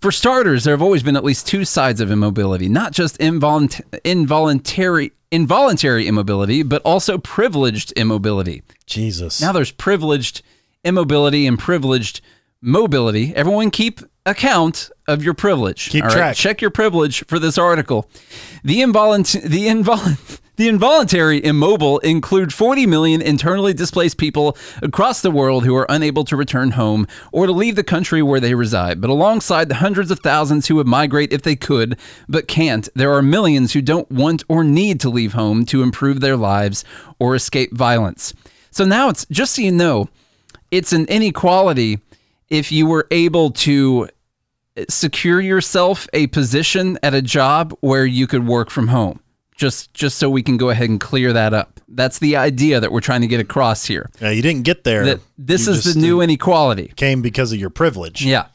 For 0.00 0.10
starters, 0.10 0.64
there 0.64 0.72
have 0.72 0.80
always 0.80 1.02
been 1.02 1.16
at 1.16 1.22
least 1.22 1.46
two 1.46 1.66
sides 1.66 2.00
of 2.00 2.10
immobility, 2.10 2.66
not 2.66 2.92
just 2.92 3.18
involunt- 3.18 3.82
involuntary 4.04 5.12
involuntary 5.30 6.06
immobility, 6.06 6.62
but 6.62 6.80
also 6.82 7.18
privileged 7.18 7.92
immobility. 7.96 8.62
Jesus. 8.86 9.40
Now 9.40 9.52
there's 9.52 9.72
privileged 9.72 10.42
immobility 10.84 11.46
and 11.46 11.58
privileged 11.58 12.20
mobility. 12.60 13.34
Everyone 13.34 13.70
keep 13.70 14.00
account 14.26 14.90
of 15.06 15.22
your 15.22 15.34
privilege. 15.34 15.90
Keep 15.90 16.04
all 16.04 16.08
right? 16.08 16.16
track. 16.16 16.36
Check 16.36 16.60
your 16.60 16.70
privilege 16.70 17.24
for 17.26 17.38
this 17.38 17.58
article. 17.58 18.08
The 18.62 18.80
involunt 18.80 19.42
the 19.42 19.66
invol 19.66 20.40
the 20.56 20.68
involuntary 20.68 21.44
immobile 21.44 21.98
include 21.98 22.54
40 22.54 22.86
million 22.86 23.20
internally 23.20 23.74
displaced 23.74 24.18
people 24.18 24.56
across 24.80 25.20
the 25.20 25.30
world 25.30 25.64
who 25.64 25.74
are 25.76 25.86
unable 25.88 26.24
to 26.24 26.36
return 26.36 26.72
home 26.72 27.06
or 27.32 27.46
to 27.46 27.52
leave 27.52 27.74
the 27.76 27.82
country 27.82 28.22
where 28.22 28.40
they 28.40 28.54
reside. 28.54 29.00
But 29.00 29.10
alongside 29.10 29.68
the 29.68 29.76
hundreds 29.76 30.10
of 30.12 30.20
thousands 30.20 30.68
who 30.68 30.76
would 30.76 30.86
migrate 30.86 31.32
if 31.32 31.42
they 31.42 31.56
could 31.56 31.98
but 32.28 32.46
can't, 32.46 32.88
there 32.94 33.12
are 33.12 33.20
millions 33.20 33.72
who 33.72 33.82
don't 33.82 34.10
want 34.10 34.44
or 34.48 34.62
need 34.62 35.00
to 35.00 35.10
leave 35.10 35.32
home 35.32 35.66
to 35.66 35.82
improve 35.82 36.20
their 36.20 36.36
lives 36.36 36.84
or 37.18 37.34
escape 37.34 37.72
violence. 37.72 38.32
So 38.70 38.84
now 38.84 39.08
it's 39.08 39.26
just 39.30 39.54
so 39.56 39.62
you 39.62 39.72
know, 39.72 40.08
it's 40.76 40.92
an 40.92 41.06
inequality 41.06 42.00
if 42.48 42.70
you 42.72 42.86
were 42.86 43.06
able 43.10 43.50
to 43.50 44.08
secure 44.88 45.40
yourself 45.40 46.08
a 46.12 46.26
position 46.28 46.98
at 47.02 47.14
a 47.14 47.22
job 47.22 47.76
where 47.80 48.04
you 48.04 48.26
could 48.26 48.46
work 48.46 48.70
from 48.70 48.88
home. 48.88 49.20
Just 49.56 49.94
just 49.94 50.18
so 50.18 50.28
we 50.28 50.42
can 50.42 50.56
go 50.56 50.70
ahead 50.70 50.88
and 50.90 51.00
clear 51.00 51.32
that 51.32 51.54
up. 51.54 51.78
That's 51.86 52.18
the 52.18 52.34
idea 52.36 52.80
that 52.80 52.90
we're 52.90 53.00
trying 53.00 53.20
to 53.20 53.28
get 53.28 53.38
across 53.38 53.84
here. 53.84 54.10
yeah, 54.20 54.30
you 54.30 54.42
didn't 54.42 54.64
get 54.64 54.82
there. 54.82 55.04
That 55.04 55.20
this 55.38 55.66
You 55.68 55.74
is 55.74 55.84
the 55.94 56.00
new 56.00 56.20
uh, 56.20 56.24
inequality. 56.24 56.92
came 56.96 57.22
because 57.22 57.52
of 57.52 57.60
your 57.60 57.70
privilege. 57.70 58.24
Yeah. 58.24 58.46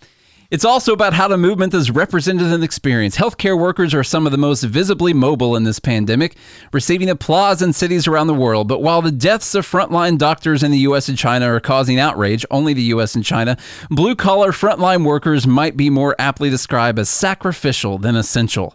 It's 0.51 0.65
also 0.65 0.93
about 0.93 1.13
how 1.13 1.27
the 1.27 1.37
movement 1.37 1.75
is 1.75 1.91
represented 1.91 2.47
and 2.47 2.63
experienced. 2.63 3.19
Healthcare 3.19 3.55
workers 3.55 3.93
are 3.93 4.03
some 4.03 4.25
of 4.25 4.31
the 4.31 4.37
most 4.39 4.63
visibly 4.63 5.13
mobile 5.13 5.55
in 5.55 5.63
this 5.63 5.77
pandemic, 5.77 6.35
receiving 6.73 7.07
applause 7.07 7.61
in 7.61 7.71
cities 7.71 8.07
around 8.07 8.25
the 8.25 8.33
world. 8.33 8.67
But 8.67 8.81
while 8.81 9.03
the 9.03 9.11
deaths 9.11 9.53
of 9.53 9.63
frontline 9.69 10.17
doctors 10.17 10.63
in 10.63 10.71
the 10.71 10.79
US 10.79 11.07
and 11.07 11.15
China 11.15 11.53
are 11.53 11.59
causing 11.59 11.99
outrage, 11.99 12.47
only 12.49 12.73
the 12.73 12.81
US 12.95 13.13
and 13.13 13.23
China, 13.23 13.57
blue 13.91 14.15
collar 14.15 14.51
frontline 14.51 15.05
workers 15.05 15.45
might 15.45 15.77
be 15.77 15.91
more 15.91 16.15
aptly 16.17 16.49
described 16.49 16.97
as 16.97 17.09
sacrificial 17.09 17.99
than 17.99 18.15
essential. 18.15 18.73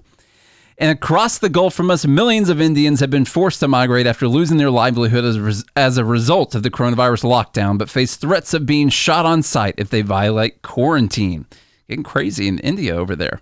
And 0.78 0.92
across 0.92 1.38
the 1.38 1.48
Gulf 1.48 1.74
from 1.74 1.90
us, 1.90 2.06
millions 2.06 2.50
of 2.50 2.60
Indians 2.60 3.00
have 3.00 3.10
been 3.10 3.24
forced 3.24 3.58
to 3.60 3.68
migrate 3.68 4.06
after 4.06 4.28
losing 4.28 4.58
their 4.58 4.70
livelihood 4.70 5.24
as, 5.24 5.34
a 5.34 5.42
res- 5.42 5.64
as 5.74 5.98
a 5.98 6.04
result 6.04 6.54
of 6.54 6.62
the 6.62 6.70
coronavirus 6.70 7.24
lockdown, 7.24 7.78
but 7.78 7.90
face 7.90 8.14
threats 8.14 8.54
of 8.54 8.64
being 8.64 8.90
shot 8.90 9.26
on 9.26 9.42
sight 9.42 9.74
if 9.76 9.90
they 9.90 10.02
violate 10.02 10.62
quarantine. 10.62 11.46
Getting 11.88 12.04
crazy 12.04 12.48
in 12.48 12.58
India 12.60 12.94
over 12.94 13.14
there. 13.14 13.40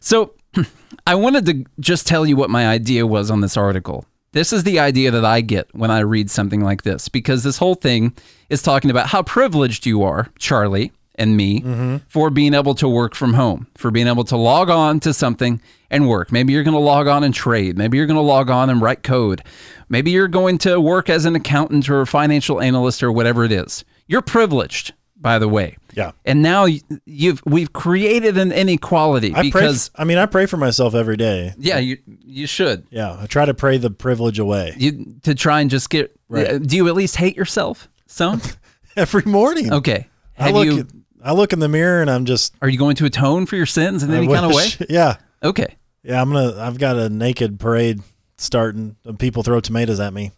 So, 0.00 0.34
I 1.06 1.14
wanted 1.14 1.46
to 1.46 1.64
just 1.80 2.06
tell 2.06 2.26
you 2.26 2.36
what 2.36 2.50
my 2.50 2.66
idea 2.66 3.06
was 3.06 3.30
on 3.30 3.40
this 3.40 3.56
article. 3.56 4.06
This 4.32 4.52
is 4.52 4.64
the 4.64 4.78
idea 4.78 5.10
that 5.10 5.24
I 5.24 5.42
get 5.42 5.68
when 5.74 5.90
I 5.90 6.00
read 6.00 6.30
something 6.30 6.62
like 6.62 6.82
this, 6.82 7.08
because 7.08 7.42
this 7.42 7.58
whole 7.58 7.74
thing 7.74 8.16
is 8.48 8.62
talking 8.62 8.90
about 8.90 9.08
how 9.08 9.22
privileged 9.22 9.84
you 9.84 10.02
are, 10.02 10.28
Charlie 10.38 10.92
and 11.16 11.36
me, 11.36 11.60
mm-hmm. 11.60 11.98
for 12.08 12.30
being 12.30 12.54
able 12.54 12.74
to 12.76 12.88
work 12.88 13.14
from 13.14 13.34
home, 13.34 13.66
for 13.76 13.90
being 13.90 14.06
able 14.06 14.24
to 14.24 14.36
log 14.36 14.70
on 14.70 15.00
to 15.00 15.12
something 15.12 15.60
and 15.90 16.08
work. 16.08 16.32
Maybe 16.32 16.54
you're 16.54 16.62
going 16.62 16.72
to 16.72 16.80
log 16.80 17.06
on 17.06 17.22
and 17.22 17.34
trade. 17.34 17.76
Maybe 17.76 17.98
you're 17.98 18.06
going 18.06 18.16
to 18.16 18.22
log 18.22 18.48
on 18.48 18.70
and 18.70 18.80
write 18.80 19.02
code. 19.02 19.42
Maybe 19.90 20.10
you're 20.10 20.28
going 20.28 20.56
to 20.58 20.80
work 20.80 21.10
as 21.10 21.26
an 21.26 21.36
accountant 21.36 21.90
or 21.90 22.00
a 22.00 22.06
financial 22.06 22.62
analyst 22.62 23.02
or 23.02 23.12
whatever 23.12 23.44
it 23.44 23.52
is. 23.52 23.84
You're 24.06 24.22
privileged, 24.22 24.94
by 25.22 25.38
the 25.38 25.48
way. 25.48 25.76
Yeah. 25.94 26.12
And 26.24 26.42
now 26.42 26.66
you've 27.06 27.42
we've 27.46 27.72
created 27.72 28.36
an 28.38 28.50
inequality 28.52 29.30
I 29.30 29.34
pray. 29.34 29.42
because 29.44 29.88
f- 29.94 30.00
I 30.00 30.04
mean, 30.04 30.18
I 30.18 30.26
pray 30.26 30.46
for 30.46 30.56
myself 30.56 30.94
every 30.94 31.16
day. 31.16 31.54
yeah, 31.58 31.78
you 31.78 31.98
you 32.06 32.46
should. 32.46 32.86
Yeah, 32.90 33.16
I 33.20 33.26
try 33.26 33.44
to 33.44 33.54
pray 33.54 33.78
the 33.78 33.90
privilege 33.90 34.38
away 34.38 34.74
You 34.76 35.14
to 35.22 35.34
try 35.34 35.60
and 35.60 35.70
just 35.70 35.88
get. 35.90 36.14
Right. 36.28 36.46
uh, 36.48 36.58
Do 36.58 36.76
you 36.76 36.88
at 36.88 36.94
least 36.94 37.16
hate 37.16 37.36
yourself? 37.36 37.88
Some. 38.06 38.40
every 38.96 39.22
morning. 39.24 39.72
Okay. 39.72 40.08
I 40.38 40.50
look. 40.50 40.64
you? 40.66 40.86
I 41.24 41.32
look 41.32 41.52
in 41.52 41.60
the 41.60 41.68
mirror 41.68 42.00
and 42.00 42.10
I'm 42.10 42.24
just. 42.24 42.54
Are 42.62 42.68
you 42.68 42.78
going 42.78 42.96
to 42.96 43.04
atone 43.04 43.46
for 43.46 43.56
your 43.56 43.66
sins 43.66 44.02
in 44.02 44.10
I 44.10 44.16
any 44.16 44.26
kind 44.26 44.44
of 44.44 44.52
way? 44.52 44.66
Yeah, 44.88 45.16
Okay. 45.42 45.76
yeah. 46.02 46.20
I'm 46.20 46.32
gonna. 46.32 46.58
I've 46.60 46.78
got 46.78 46.96
a 46.96 47.08
naked 47.08 47.60
parade 47.60 48.00
starting. 48.38 48.96
and 49.04 49.18
People 49.18 49.42
throw 49.42 49.60
tomatoes 49.60 50.00
at 50.00 50.12
me. 50.12 50.32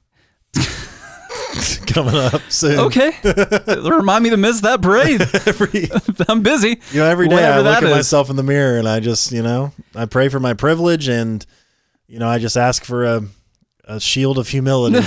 Coming 1.86 2.14
up 2.14 2.42
soon. 2.48 2.78
Okay. 2.78 3.12
Remind 3.88 4.24
me 4.24 4.30
to 4.30 4.36
miss 4.36 4.60
that 4.62 4.82
parade. 4.82 5.20
Every 5.46 5.88
I'm 6.28 6.42
busy. 6.42 6.80
you 6.92 7.00
know, 7.00 7.06
every 7.06 7.28
day 7.28 7.44
I 7.44 7.58
look 7.58 7.76
at 7.76 7.82
is. 7.84 7.90
myself 7.90 8.30
in 8.30 8.36
the 8.36 8.42
mirror 8.42 8.78
and 8.78 8.88
I 8.88 9.00
just, 9.00 9.32
you 9.32 9.42
know, 9.42 9.72
I 9.94 10.06
pray 10.06 10.28
for 10.28 10.40
my 10.40 10.54
privilege 10.54 11.08
and, 11.08 11.44
you 12.06 12.18
know, 12.18 12.28
I 12.28 12.38
just 12.38 12.56
ask 12.56 12.84
for 12.84 13.04
a, 13.04 13.22
a 13.84 14.00
shield 14.00 14.38
of 14.38 14.48
humility. 14.48 15.06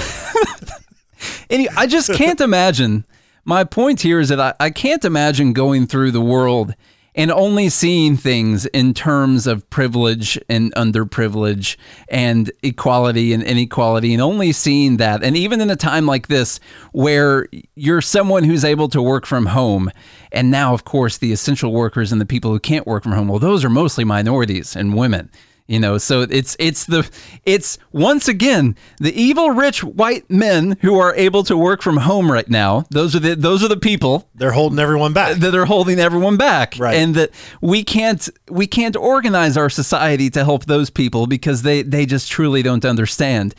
and 1.49 1.67
I 1.77 1.87
just 1.87 2.13
can't 2.13 2.41
imagine. 2.41 3.05
My 3.45 3.63
point 3.63 4.01
here 4.01 4.19
is 4.19 4.29
that 4.29 4.39
I, 4.39 4.53
I 4.59 4.69
can't 4.69 5.05
imagine 5.05 5.53
going 5.53 5.87
through 5.87 6.11
the 6.11 6.21
world 6.21 6.73
and 7.17 7.31
only 7.31 7.67
seeing 7.67 8.15
things 8.15 8.67
in 8.67 8.93
terms 8.93 9.47
of 9.47 9.67
privilege 9.71 10.39
and 10.47 10.73
underprivilege 10.75 11.75
and 12.09 12.51
equality 12.61 13.33
and 13.33 13.41
inequality 13.41 14.13
and 14.13 14.21
only 14.21 14.51
seeing 14.51 14.97
that. 14.97 15.23
And 15.23 15.35
even 15.35 15.59
in 15.59 15.71
a 15.71 15.75
time 15.75 16.05
like 16.05 16.27
this 16.27 16.59
where 16.91 17.47
you're 17.75 18.01
someone 18.01 18.43
who's 18.43 18.63
able 18.63 18.87
to 18.89 19.01
work 19.01 19.25
from 19.25 19.47
home, 19.47 19.89
and 20.31 20.51
now, 20.51 20.75
of 20.75 20.85
course, 20.85 21.17
the 21.17 21.31
essential 21.31 21.71
workers 21.71 22.11
and 22.11 22.21
the 22.21 22.25
people 22.25 22.51
who 22.51 22.59
can't 22.59 22.85
work 22.85 23.01
from 23.01 23.13
home, 23.13 23.27
well, 23.27 23.39
those 23.39 23.65
are 23.65 23.69
mostly 23.69 24.03
minorities 24.03 24.75
and 24.75 24.95
women. 24.95 25.31
You 25.69 25.81
know, 25.81 25.97
so 25.97 26.21
it's 26.21 26.55
it's 26.59 26.85
the 26.85 27.09
it's 27.43 27.77
once 27.91 28.29
again 28.29 28.77
the 28.99 29.13
evil 29.13 29.51
rich 29.51 29.83
white 29.83 30.29
men 30.31 30.77
who 30.79 30.97
are 30.97 31.13
able 31.15 31.43
to 31.43 31.57
work 31.57 31.81
from 31.81 31.97
home 31.97 32.31
right 32.31 32.49
now. 32.49 32.85
Those 32.89 33.17
are 33.17 33.19
the 33.19 33.35
those 33.35 33.65
are 33.65 33.67
the 33.67 33.75
people 33.75 34.29
They're 34.33 34.53
holding 34.53 34.79
everyone 34.79 35.11
back. 35.11 35.35
that 35.39 35.53
are 35.53 35.65
holding 35.65 35.99
everyone 35.99 36.37
back 36.37 36.75
Right. 36.79 36.95
and 36.95 37.15
that 37.15 37.31
we 37.59 37.83
can't 37.83 38.29
we 38.49 38.65
can't 38.65 38.95
organize 38.95 39.57
our 39.57 39.69
society 39.69 40.29
to 40.29 40.45
help 40.45 40.65
those 40.65 40.89
people 40.89 41.27
because 41.27 41.63
they 41.63 41.81
they 41.81 42.05
just 42.05 42.31
truly 42.31 42.61
don't 42.63 42.85
understand 42.85 43.53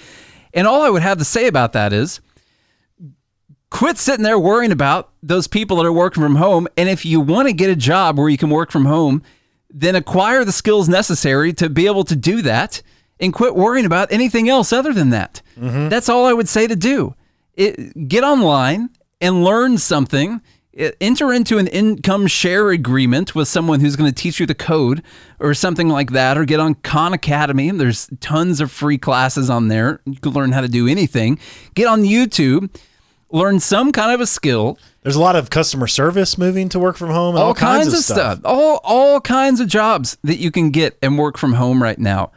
and 0.54 0.66
all 0.66 0.80
i 0.80 0.88
would 0.88 1.02
have 1.02 1.18
to 1.18 1.24
say 1.26 1.46
about 1.46 1.74
that 1.74 1.92
is 1.92 2.20
quit 3.70 3.98
sitting 3.98 4.22
there 4.24 4.38
worrying 4.38 4.72
about 4.72 5.10
those 5.22 5.46
people 5.46 5.76
that 5.76 5.84
are 5.84 5.92
working 5.92 6.22
from 6.22 6.36
home 6.36 6.66
and 6.78 6.88
if 6.88 7.04
you 7.04 7.20
want 7.20 7.48
to 7.48 7.52
get 7.52 7.68
a 7.68 7.76
job 7.76 8.16
where 8.18 8.30
you 8.30 8.38
can 8.38 8.48
work 8.48 8.70
from 8.70 8.86
home 8.86 9.22
then 9.70 9.94
acquire 9.94 10.44
the 10.44 10.52
skills 10.52 10.88
necessary 10.88 11.52
to 11.54 11.68
be 11.68 11.86
able 11.86 12.04
to 12.04 12.16
do 12.16 12.42
that 12.42 12.82
and 13.20 13.32
quit 13.32 13.54
worrying 13.54 13.86
about 13.86 14.12
anything 14.12 14.48
else 14.48 14.72
other 14.72 14.92
than 14.92 15.10
that. 15.10 15.42
Mm-hmm. 15.58 15.88
That's 15.88 16.08
all 16.08 16.26
i 16.26 16.32
would 16.32 16.48
say 16.48 16.66
to 16.66 16.76
do. 16.76 17.14
It, 17.54 18.08
get 18.08 18.24
online 18.24 18.90
and 19.20 19.44
learn 19.44 19.78
something. 19.78 20.40
Enter 21.00 21.32
into 21.32 21.58
an 21.58 21.66
income 21.66 22.28
share 22.28 22.70
agreement 22.70 23.34
with 23.34 23.48
someone 23.48 23.80
who's 23.80 23.96
going 23.96 24.08
to 24.08 24.14
teach 24.14 24.38
you 24.38 24.46
the 24.46 24.54
code 24.54 25.02
or 25.40 25.52
something 25.52 25.88
like 25.88 26.12
that 26.12 26.38
or 26.38 26.44
get 26.44 26.60
on 26.60 26.74
khan 26.76 27.12
academy 27.12 27.68
and 27.68 27.80
there's 27.80 28.08
tons 28.20 28.60
of 28.60 28.70
free 28.70 28.96
classes 28.96 29.50
on 29.50 29.66
there. 29.66 30.00
You 30.04 30.20
can 30.20 30.32
learn 30.32 30.52
how 30.52 30.60
to 30.60 30.68
do 30.68 30.86
anything. 30.86 31.40
Get 31.74 31.88
on 31.88 32.02
youtube 32.02 32.70
learn 33.30 33.60
some 33.60 33.92
kind 33.92 34.12
of 34.12 34.20
a 34.20 34.26
skill 34.26 34.78
There's 35.02 35.16
a 35.16 35.20
lot 35.20 35.36
of 35.36 35.50
customer 35.50 35.86
service 35.86 36.38
moving 36.38 36.68
to 36.70 36.78
work 36.78 36.96
from 36.96 37.10
home. 37.10 37.34
And 37.34 37.42
all, 37.42 37.48
all, 37.48 37.54
kinds, 37.54 37.92
of 37.92 37.98
stuff. 38.00 38.40
all 38.44 38.80
all 38.84 39.20
kinds 39.20 39.60
of 39.60 39.68
jobs 39.68 40.16
that 40.24 40.38
you 40.38 40.50
can 40.50 40.70
get 40.70 40.96
and 41.02 41.18
work 41.18 41.36
from 41.38 41.54
home 41.54 41.82
right 41.82 41.98
now 41.98 42.32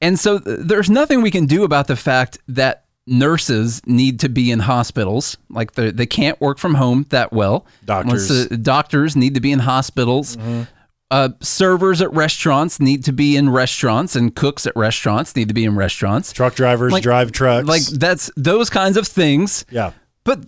and 0.00 0.18
so 0.18 0.38
th- 0.38 0.58
there's 0.60 0.90
nothing 0.90 1.22
we 1.22 1.30
can 1.30 1.46
do 1.46 1.64
about 1.64 1.86
the 1.86 1.96
fact 1.96 2.38
that 2.48 2.84
nurses 3.06 3.80
need 3.86 4.18
to 4.20 4.28
be 4.28 4.50
in 4.50 4.60
hospitals 4.60 5.36
like 5.50 5.72
they 5.72 5.90
they 5.90 6.06
can't 6.06 6.40
work 6.40 6.58
from 6.58 6.74
home 6.74 7.04
that 7.10 7.32
well 7.32 7.66
Doctors. 7.84 8.48
Doctors 8.48 9.14
need 9.14 9.34
to 9.34 9.40
be 9.40 9.52
in 9.52 9.58
hospitals 9.60 10.36
uh, 11.10 11.28
servers 11.40 12.00
at 12.02 12.10
restaurants 12.12 12.80
need 12.80 13.04
to 13.04 13.12
be 13.12 13.36
in 13.36 13.50
restaurants 13.50 14.16
and 14.16 14.34
cooks 14.34 14.66
at 14.66 14.74
restaurants 14.74 15.36
need 15.36 15.48
to 15.48 15.54
be 15.54 15.64
in 15.64 15.76
restaurants 15.76 16.32
Truck 16.32 16.54
drivers 16.54 16.92
Like- 16.92 17.02
drive 17.02 17.30
trucks. 17.30 17.68
like 17.68 17.82
that's 17.82 18.30
those 18.36 18.70
kinds 18.70 18.96
of 18.96 19.06
things 19.06 19.64
yeah. 19.70 19.92
But 20.24 20.44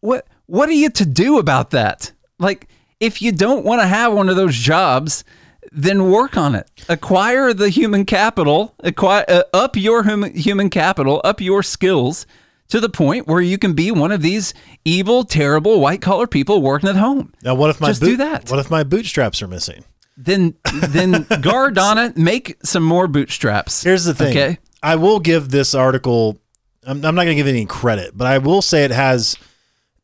what 0.00 0.26
what 0.46 0.68
are 0.68 0.72
you 0.72 0.90
to 0.90 1.06
do 1.06 1.38
about 1.38 1.70
that? 1.70 2.12
Like 2.38 2.68
if 3.00 3.22
you 3.22 3.32
don't 3.32 3.64
want 3.64 3.80
to 3.80 3.86
have 3.86 4.12
one 4.12 4.28
of 4.28 4.36
those 4.36 4.56
jobs, 4.56 5.24
then 5.70 6.10
work 6.10 6.36
on 6.36 6.54
it. 6.54 6.70
Acquire 6.88 7.54
the 7.54 7.68
human 7.68 8.04
capital, 8.04 8.74
acquire 8.80 9.24
uh, 9.28 9.42
up 9.52 9.76
your 9.76 10.04
hum, 10.04 10.24
human 10.34 10.70
capital, 10.70 11.20
up 11.24 11.40
your 11.40 11.62
skills 11.62 12.26
to 12.68 12.80
the 12.80 12.88
point 12.88 13.26
where 13.26 13.40
you 13.40 13.58
can 13.58 13.74
be 13.74 13.90
one 13.90 14.12
of 14.12 14.22
these 14.22 14.54
evil, 14.84 15.24
terrible 15.24 15.80
white 15.80 16.00
collar 16.00 16.26
people 16.26 16.62
working 16.62 16.88
at 16.88 16.96
home. 16.96 17.32
Now, 17.42 17.54
what 17.54 17.70
if 17.70 17.80
my 17.80 17.88
Just 17.88 18.00
boot- 18.00 18.06
do 18.10 18.16
that. 18.18 18.50
What 18.50 18.58
if 18.58 18.70
my 18.70 18.82
bootstraps 18.82 19.42
are 19.42 19.48
missing? 19.48 19.84
Then 20.16 20.54
then 20.70 21.26
guard 21.40 21.78
on 21.78 21.98
it, 21.98 22.16
make 22.16 22.56
some 22.62 22.82
more 22.82 23.08
bootstraps. 23.08 23.82
Here's 23.82 24.04
the 24.04 24.14
thing. 24.14 24.30
Okay. 24.30 24.58
I 24.82 24.96
will 24.96 25.20
give 25.20 25.50
this 25.50 25.74
article. 25.74 26.38
I'm, 26.86 27.04
I'm 27.04 27.14
not 27.14 27.24
going 27.24 27.28
to 27.28 27.34
give 27.34 27.46
it 27.46 27.50
any 27.50 27.66
credit, 27.66 28.16
but 28.16 28.26
I 28.26 28.38
will 28.38 28.62
say 28.62 28.84
it 28.84 28.90
has. 28.90 29.36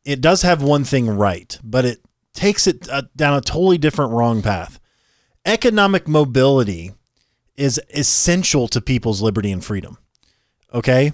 It 0.05 0.21
does 0.21 0.43
have 0.43 0.63
one 0.63 0.85
thing 0.85 1.09
right, 1.09 1.59
but 1.63 1.85
it 1.85 2.01
takes 2.33 2.67
it 2.67 2.89
uh, 2.89 3.03
down 3.17 3.37
a 3.37 3.41
totally 3.41 3.79
different 3.79 4.13
wrong 4.13 4.43
path. 4.43 4.81
Economic 5.45 6.07
mobility 6.09 6.93
is 7.57 7.81
essential 7.95 8.69
to 8.69 8.81
people's 8.81 9.21
liberty 9.21 9.51
and 9.51 9.65
freedom. 9.65 9.99
Okay. 10.73 11.13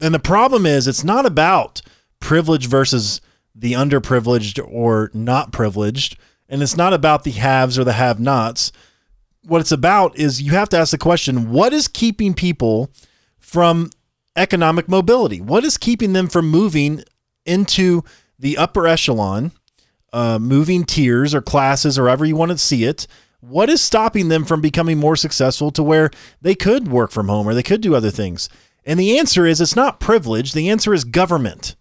And 0.00 0.14
the 0.14 0.18
problem 0.18 0.66
is, 0.66 0.88
it's 0.88 1.04
not 1.04 1.26
about 1.26 1.82
privilege 2.18 2.66
versus 2.66 3.20
the 3.54 3.72
underprivileged 3.72 4.66
or 4.68 5.10
not 5.12 5.52
privileged. 5.52 6.16
And 6.48 6.62
it's 6.62 6.76
not 6.76 6.92
about 6.92 7.24
the 7.24 7.30
haves 7.30 7.78
or 7.78 7.84
the 7.84 7.92
have 7.92 8.18
nots. 8.18 8.72
What 9.42 9.60
it's 9.60 9.72
about 9.72 10.18
is 10.18 10.42
you 10.42 10.52
have 10.52 10.68
to 10.70 10.78
ask 10.78 10.90
the 10.90 10.98
question 10.98 11.50
what 11.50 11.72
is 11.72 11.86
keeping 11.86 12.34
people 12.34 12.90
from 13.38 13.90
economic 14.36 14.88
mobility? 14.88 15.40
What 15.40 15.64
is 15.64 15.78
keeping 15.78 16.12
them 16.12 16.28
from 16.28 16.48
moving 16.48 17.02
into 17.44 18.02
the 18.38 18.56
upper 18.56 18.86
echelon, 18.86 19.52
uh, 20.12 20.38
moving 20.38 20.84
tiers 20.84 21.34
or 21.34 21.42
classes 21.42 21.98
or 21.98 22.06
however 22.06 22.24
you 22.24 22.36
want 22.36 22.50
to 22.50 22.58
see 22.58 22.84
it? 22.84 23.06
What 23.40 23.68
is 23.68 23.82
stopping 23.82 24.28
them 24.28 24.44
from 24.44 24.60
becoming 24.60 24.98
more 24.98 25.16
successful 25.16 25.70
to 25.72 25.82
where 25.82 26.10
they 26.40 26.54
could 26.54 26.88
work 26.88 27.10
from 27.10 27.28
home 27.28 27.46
or 27.46 27.54
they 27.54 27.62
could 27.62 27.82
do 27.82 27.94
other 27.94 28.10
things? 28.10 28.48
And 28.86 28.98
the 28.98 29.18
answer 29.18 29.46
is 29.46 29.60
it's 29.60 29.76
not 29.76 30.00
privilege. 30.00 30.52
The 30.52 30.70
answer 30.70 30.94
is 30.94 31.04
government. 31.04 31.76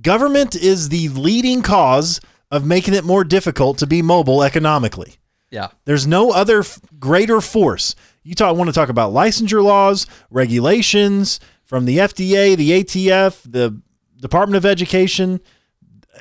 Government 0.00 0.54
is 0.54 0.88
the 0.88 1.08
leading 1.08 1.62
cause 1.62 2.20
of 2.50 2.64
making 2.64 2.94
it 2.94 3.04
more 3.04 3.24
difficult 3.24 3.78
to 3.78 3.86
be 3.86 4.02
mobile 4.02 4.42
economically. 4.42 5.16
Yeah. 5.50 5.68
There's 5.84 6.06
no 6.06 6.30
other 6.30 6.60
f- 6.60 6.80
greater 6.98 7.40
force. 7.40 7.94
You 8.22 8.34
talk, 8.34 8.56
want 8.56 8.68
to 8.68 8.74
talk 8.74 8.88
about 8.88 9.12
licensure 9.12 9.62
laws, 9.62 10.06
regulations 10.30 11.40
from 11.64 11.84
the 11.86 11.98
FDA, 11.98 12.56
the 12.56 12.70
ATF, 12.82 13.50
the 13.50 13.80
Department 14.20 14.56
of 14.56 14.66
Education, 14.66 15.40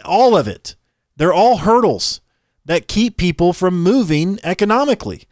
all 0.03 0.35
of 0.35 0.47
it. 0.47 0.75
They're 1.17 1.33
all 1.33 1.57
hurdles 1.57 2.21
that 2.65 2.87
keep 2.87 3.17
people 3.17 3.53
from 3.53 3.83
moving 3.83 4.39
economically. 4.43 5.23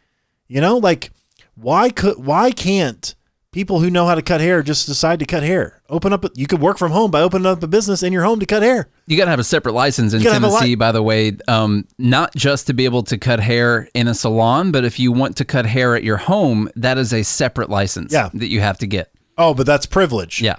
You 0.46 0.60
know, 0.60 0.76
like 0.78 1.10
why 1.54 1.90
could 1.90 2.24
why 2.24 2.52
can't 2.52 3.14
people 3.52 3.80
who 3.80 3.90
know 3.90 4.06
how 4.06 4.14
to 4.14 4.22
cut 4.22 4.40
hair 4.40 4.62
just 4.62 4.86
decide 4.86 5.18
to 5.18 5.24
cut 5.26 5.42
hair? 5.42 5.82
Open 5.88 6.12
up 6.12 6.24
you 6.34 6.46
could 6.46 6.60
work 6.60 6.78
from 6.78 6.92
home 6.92 7.10
by 7.10 7.20
opening 7.20 7.46
up 7.46 7.62
a 7.62 7.66
business 7.66 8.02
in 8.02 8.12
your 8.12 8.22
home 8.24 8.38
to 8.40 8.46
cut 8.46 8.62
hair. 8.62 8.88
You 9.06 9.16
got 9.16 9.24
to 9.24 9.30
have 9.30 9.40
a 9.40 9.44
separate 9.44 9.72
license 9.72 10.12
in 10.12 10.20
You 10.20 10.24
gotta 10.26 10.34
have 10.34 10.44
a 10.44 10.48
Tennessee, 10.48 10.66
li- 10.70 10.74
by 10.76 10.92
the 10.92 11.02
way. 11.02 11.36
Um, 11.48 11.86
not 11.98 12.34
just 12.36 12.66
to 12.68 12.72
be 12.74 12.84
able 12.84 13.02
to 13.04 13.18
cut 13.18 13.40
hair 13.40 13.88
in 13.94 14.06
a 14.08 14.14
salon, 14.14 14.70
but 14.72 14.84
if 14.84 14.98
you 15.00 15.10
want 15.12 15.36
to 15.38 15.44
cut 15.44 15.66
hair 15.66 15.96
at 15.96 16.04
your 16.04 16.16
home, 16.18 16.68
that 16.76 16.96
is 16.98 17.12
a 17.12 17.22
separate 17.24 17.70
license 17.70 18.12
Yeah. 18.12 18.30
that 18.34 18.48
you 18.48 18.60
have 18.60 18.78
to 18.78 18.86
get. 18.86 19.10
Oh, 19.36 19.54
but 19.54 19.66
that's 19.66 19.86
privilege. 19.86 20.40
Yeah. 20.40 20.56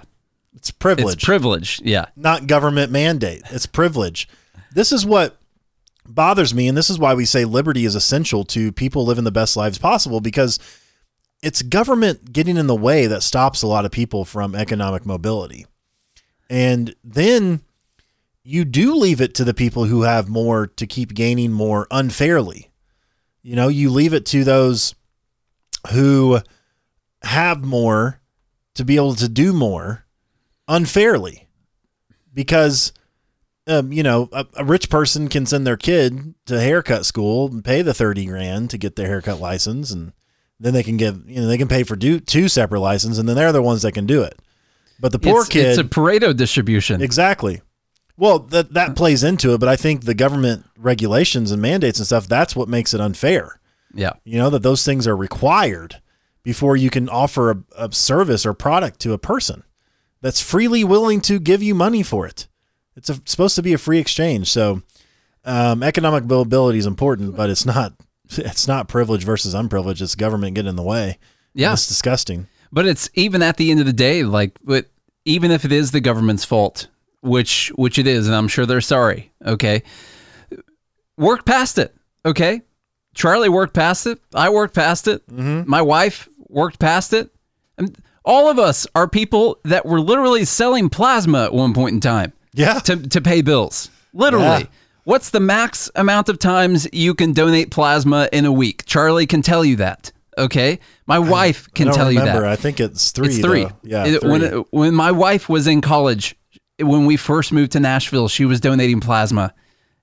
It's 0.54 0.70
privilege. 0.70 1.14
It's 1.14 1.24
privilege. 1.24 1.80
Yeah. 1.84 2.06
not 2.14 2.46
government 2.46 2.92
mandate. 2.92 3.42
It's 3.50 3.64
privilege. 3.66 4.28
This 4.74 4.92
is 4.92 5.06
what 5.06 5.38
bothers 6.06 6.52
me, 6.54 6.68
and 6.68 6.76
this 6.76 6.90
is 6.90 6.98
why 6.98 7.14
we 7.14 7.24
say 7.24 7.44
liberty 7.44 7.84
is 7.84 7.94
essential 7.94 8.44
to 8.44 8.70
people 8.72 9.04
living 9.06 9.24
the 9.24 9.30
best 9.30 9.56
lives 9.56 9.78
possible 9.78 10.20
because 10.20 10.58
it's 11.42 11.62
government 11.62 12.32
getting 12.32 12.56
in 12.56 12.68
the 12.68 12.74
way 12.74 13.06
that 13.06 13.22
stops 13.22 13.62
a 13.62 13.66
lot 13.66 13.84
of 13.84 13.90
people 13.90 14.24
from 14.24 14.54
economic 14.54 15.04
mobility. 15.04 15.66
And 16.48 16.94
then 17.02 17.62
you 18.44 18.64
do 18.64 18.94
leave 18.94 19.20
it 19.20 19.34
to 19.34 19.44
the 19.44 19.54
people 19.54 19.84
who 19.84 20.02
have 20.02 20.28
more 20.28 20.68
to 20.68 20.86
keep 20.86 21.14
gaining 21.14 21.52
more 21.52 21.86
unfairly. 21.90 22.70
You 23.42 23.56
know, 23.56 23.68
you 23.68 23.90
leave 23.90 24.14
it 24.14 24.24
to 24.26 24.44
those 24.44 24.94
who 25.90 26.40
have 27.22 27.64
more 27.64 28.20
to 28.74 28.84
be 28.84 28.96
able 28.96 29.14
to 29.16 29.28
do 29.28 29.52
more 29.52 30.04
unfairly 30.68 31.48
because 32.32 32.92
um, 33.66 33.92
you 33.92 34.02
know 34.02 34.28
a, 34.32 34.46
a 34.56 34.64
rich 34.64 34.88
person 34.88 35.28
can 35.28 35.46
send 35.46 35.66
their 35.66 35.76
kid 35.76 36.34
to 36.46 36.60
haircut 36.60 37.04
school 37.04 37.48
and 37.48 37.64
pay 37.64 37.82
the 37.82 37.94
30 37.94 38.26
grand 38.26 38.70
to 38.70 38.78
get 38.78 38.96
their 38.96 39.08
haircut 39.08 39.40
license 39.40 39.90
and 39.90 40.12
then 40.62 40.72
they 40.72 40.82
can 40.82 40.96
give 40.96 41.28
you 41.28 41.40
know 41.40 41.46
they 41.46 41.58
can 41.58 41.68
pay 41.68 41.82
for 41.82 41.96
do, 41.96 42.20
two 42.20 42.48
separate 42.48 42.80
licenses 42.80 43.18
and 43.18 43.28
then 43.28 43.36
they're 43.36 43.52
the 43.52 43.62
ones 43.62 43.82
that 43.82 43.92
can 43.92 44.06
do 44.06 44.22
it. 44.22 44.38
But 45.00 45.10
the 45.10 45.18
poor 45.18 45.40
it's, 45.40 45.48
kid 45.48 45.66
It's 45.66 45.78
a 45.78 45.84
Pareto 45.84 46.34
distribution. 46.36 47.02
exactly. 47.02 47.60
Well 48.16 48.38
that 48.38 48.72
that 48.74 48.94
plays 48.94 49.24
into 49.24 49.54
it 49.54 49.58
but 49.58 49.68
i 49.68 49.74
think 49.76 50.04
the 50.04 50.14
government 50.14 50.64
regulations 50.76 51.50
and 51.50 51.60
mandates 51.60 51.98
and 51.98 52.06
stuff 52.06 52.28
that's 52.28 52.54
what 52.54 52.68
makes 52.68 52.94
it 52.94 53.00
unfair. 53.00 53.58
Yeah. 53.94 54.12
you 54.24 54.38
know 54.38 54.48
that 54.50 54.62
those 54.62 54.84
things 54.84 55.06
are 55.06 55.16
required 55.16 56.00
before 56.42 56.76
you 56.76 56.88
can 56.90 57.08
offer 57.08 57.50
a, 57.50 57.62
a 57.76 57.92
service 57.92 58.46
or 58.46 58.54
product 58.54 59.00
to 59.00 59.12
a 59.12 59.18
person 59.18 59.64
that's 60.22 60.40
freely 60.40 60.82
willing 60.84 61.20
to 61.22 61.38
give 61.38 61.62
you 61.62 61.74
money 61.74 62.02
for 62.02 62.26
it. 62.26 62.46
It's 62.96 63.10
a, 63.10 63.20
supposed 63.26 63.56
to 63.56 63.62
be 63.62 63.72
a 63.72 63.78
free 63.78 63.98
exchange. 63.98 64.50
So 64.50 64.82
um, 65.44 65.82
economic 65.82 66.24
mobility 66.24 66.78
is 66.78 66.86
important 66.86 67.36
but 67.36 67.50
it's 67.50 67.66
not 67.66 67.94
it's 68.38 68.66
not 68.68 68.88
privilege 68.88 69.24
versus 69.24 69.54
unprivileged 69.54 70.00
it's 70.02 70.14
government 70.14 70.54
getting 70.54 70.70
in 70.70 70.76
the 70.76 70.82
way 70.82 71.18
Yeah. 71.54 71.72
it's 71.72 71.86
disgusting 71.86 72.46
But 72.72 72.86
it's 72.86 73.10
even 73.14 73.42
at 73.42 73.56
the 73.58 73.70
end 73.70 73.80
of 73.80 73.86
the 73.86 73.92
day, 73.92 74.22
like, 74.24 74.58
but 74.64 74.86
even 75.24 75.50
if 75.50 75.64
it 75.64 75.72
is 75.72 75.90
the 75.90 76.00
government's 76.00 76.44
fault, 76.44 76.88
which 77.20 77.70
which 77.76 77.98
it 77.98 78.06
is, 78.06 78.26
and 78.26 78.34
I'm 78.34 78.48
sure 78.48 78.64
they're 78.66 78.80
sorry. 78.80 79.30
Okay, 79.44 79.82
work 81.16 81.44
past 81.44 81.78
it. 81.78 81.94
Okay, 82.24 82.62
Charlie 83.14 83.48
worked 83.48 83.74
past 83.74 84.06
it. 84.06 84.18
I 84.34 84.48
worked 84.48 84.74
past 84.74 85.06
it. 85.08 85.26
Mm-hmm. 85.28 85.68
My 85.68 85.82
wife 85.82 86.28
worked 86.48 86.78
past 86.78 87.12
it. 87.12 87.30
And 87.78 87.96
all 88.24 88.48
of 88.50 88.58
us 88.58 88.86
are 88.94 89.08
people 89.08 89.58
that 89.64 89.84
were 89.86 90.00
literally 90.00 90.44
selling 90.44 90.88
plasma 90.88 91.44
at 91.44 91.52
one 91.52 91.74
point 91.74 91.94
in 91.94 92.00
time 92.00 92.32
yeah 92.54 92.78
to 92.80 92.96
to 92.96 93.20
pay 93.20 93.42
bills. 93.42 93.90
Literally. 94.14 94.44
Yeah. 94.62 94.66
What's 95.04 95.30
the 95.30 95.40
max 95.40 95.90
amount 95.96 96.28
of 96.28 96.38
times 96.38 96.86
you 96.92 97.14
can 97.14 97.32
donate 97.32 97.70
plasma 97.70 98.28
in 98.32 98.44
a 98.44 98.52
week? 98.52 98.84
Charlie 98.86 99.26
can 99.26 99.42
tell 99.42 99.64
you 99.64 99.76
that. 99.76 100.12
Okay, 100.38 100.78
my 101.06 101.18
wife 101.18 101.68
can 101.74 101.88
I 101.88 101.92
tell 101.92 102.08
remember. 102.08 102.32
you 102.34 102.40
that. 102.40 102.48
I 102.50 102.56
think 102.56 102.80
it's 102.80 103.10
three. 103.10 103.28
It's 103.28 103.38
three. 103.40 103.64
though. 103.64 103.72
Yeah, 103.82 104.04
It- 104.06 104.20
three. 104.20 104.30
When 104.30 104.64
when 104.70 104.94
my 104.94 105.10
wife 105.12 105.48
was 105.48 105.66
in 105.66 105.80
college, 105.82 106.34
when 106.80 107.04
we 107.04 107.16
first 107.16 107.52
moved 107.52 107.72
to 107.72 107.80
Nashville, 107.80 108.28
she 108.28 108.44
was 108.46 108.58
donating 108.60 109.00
plasma 109.00 109.52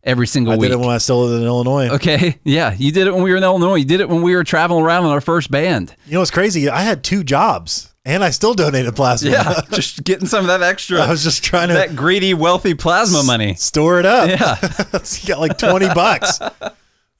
every 0.03 0.27
single 0.27 0.53
I 0.53 0.57
week. 0.57 0.69
did 0.69 0.75
it 0.75 0.79
when 0.79 0.89
I 0.89 0.97
still 0.99 1.23
lived 1.25 1.41
in 1.41 1.47
Illinois. 1.47 1.89
okay, 1.89 2.37
yeah, 2.43 2.75
you 2.77 2.91
did 2.91 3.07
it 3.07 3.13
when 3.13 3.23
we 3.23 3.31
were 3.31 3.37
in 3.37 3.43
Illinois. 3.43 3.75
You 3.75 3.85
did 3.85 4.01
it 4.01 4.09
when 4.09 4.21
we 4.21 4.35
were 4.35 4.43
traveling 4.43 4.83
around 4.85 5.05
in 5.05 5.11
our 5.11 5.21
first 5.21 5.49
band. 5.49 5.95
You 6.05 6.13
know 6.13 6.19
what's 6.19 6.29
crazy? 6.31 6.69
I 6.69 6.81
had 6.83 7.03
two 7.03 7.23
jobs, 7.23 7.88
and 8.05 8.23
I 8.23 8.29
still 8.31 8.53
donated 8.53 8.95
plasma. 8.95 9.29
Yeah, 9.31 9.61
just 9.71 10.03
getting 10.03 10.27
some 10.27 10.41
of 10.41 10.47
that 10.47 10.61
extra. 10.63 10.99
I 11.01 11.09
was 11.09 11.23
just 11.23 11.43
trying 11.43 11.67
to 11.69 11.73
that 11.75 11.95
greedy, 11.95 12.33
wealthy 12.33 12.73
plasma 12.73 13.23
money. 13.23 13.55
store 13.55 13.99
it 13.99 14.05
up. 14.05 14.29
Yeah. 14.29 14.57
you 15.21 15.27
got 15.27 15.39
like 15.39 15.57
twenty 15.57 15.87
bucks. 15.87 16.39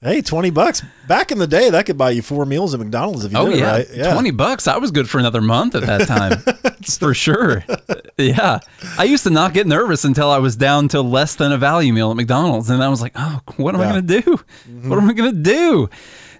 Hey, 0.02 0.22
twenty 0.22 0.48
bucks. 0.48 0.80
Back 1.08 1.30
in 1.30 1.36
the 1.36 1.46
day, 1.46 1.68
that 1.68 1.84
could 1.84 1.98
buy 1.98 2.08
you 2.12 2.22
four 2.22 2.46
meals 2.46 2.72
at 2.72 2.80
McDonald's 2.80 3.22
if 3.26 3.32
you 3.32 3.38
Oh 3.38 3.50
did 3.50 3.58
yeah. 3.58 3.76
it 3.76 3.98
right. 3.98 4.12
twenty 4.14 4.30
bucks. 4.30 4.66
I 4.66 4.78
was 4.78 4.90
good 4.92 5.10
for 5.10 5.18
another 5.18 5.42
month 5.42 5.74
at 5.74 5.82
that 5.82 6.08
time, 6.08 6.38
for 6.98 7.12
sure. 7.12 7.62
Yeah, 8.16 8.60
I 8.96 9.04
used 9.04 9.24
to 9.24 9.30
not 9.30 9.52
get 9.52 9.66
nervous 9.66 10.04
until 10.06 10.30
I 10.30 10.38
was 10.38 10.56
down 10.56 10.88
to 10.88 11.02
less 11.02 11.34
than 11.34 11.52
a 11.52 11.58
value 11.58 11.92
meal 11.92 12.10
at 12.10 12.16
McDonald's, 12.16 12.70
and 12.70 12.82
I 12.82 12.88
was 12.88 13.02
like, 13.02 13.12
"Oh, 13.14 13.40
what 13.58 13.74
am 13.74 13.82
I 13.82 13.92
going 13.92 14.06
to 14.06 14.22
do? 14.22 14.36
Mm-hmm. 14.36 14.88
What 14.88 14.98
am 15.00 15.10
I 15.10 15.12
going 15.12 15.34
to 15.34 15.42
do?" 15.42 15.90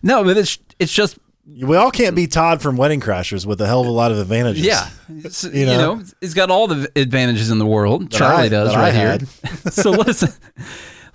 No, 0.03 0.25
but 0.25 0.39
it's 0.39 0.59
it's 0.79 0.93
just 0.95 1.19
We 1.47 1.77
all 1.77 1.91
can't 1.91 2.15
be 2.15 2.27
Todd 2.27 2.63
from 2.63 2.77
Wedding 2.77 3.01
Crashers 3.01 3.45
with 3.47 3.61
a 3.61 3.67
hell 3.67 3.81
of 3.81 3.87
a 3.87 3.91
lot 3.91 4.13
of 4.13 4.19
advantages. 4.19 4.65
yeah, 4.65 4.89
It's- 5.19 5.43
you, 5.45 5.67
know? 5.67 5.97
know? 5.97 6.05
he's 6.21 6.35
got 6.35 6.51
all 6.51 6.69
the 6.69 6.91
advantages 6.95 7.51
in 7.51 7.59
the 7.59 7.67
world. 7.67 8.11
That 8.11 8.19
Charlie 8.19 8.45
I- 8.45 8.49
does 8.49 8.77
right 8.77 8.95
here. 8.95 9.19
so 9.71 9.91
listen, 9.91 10.29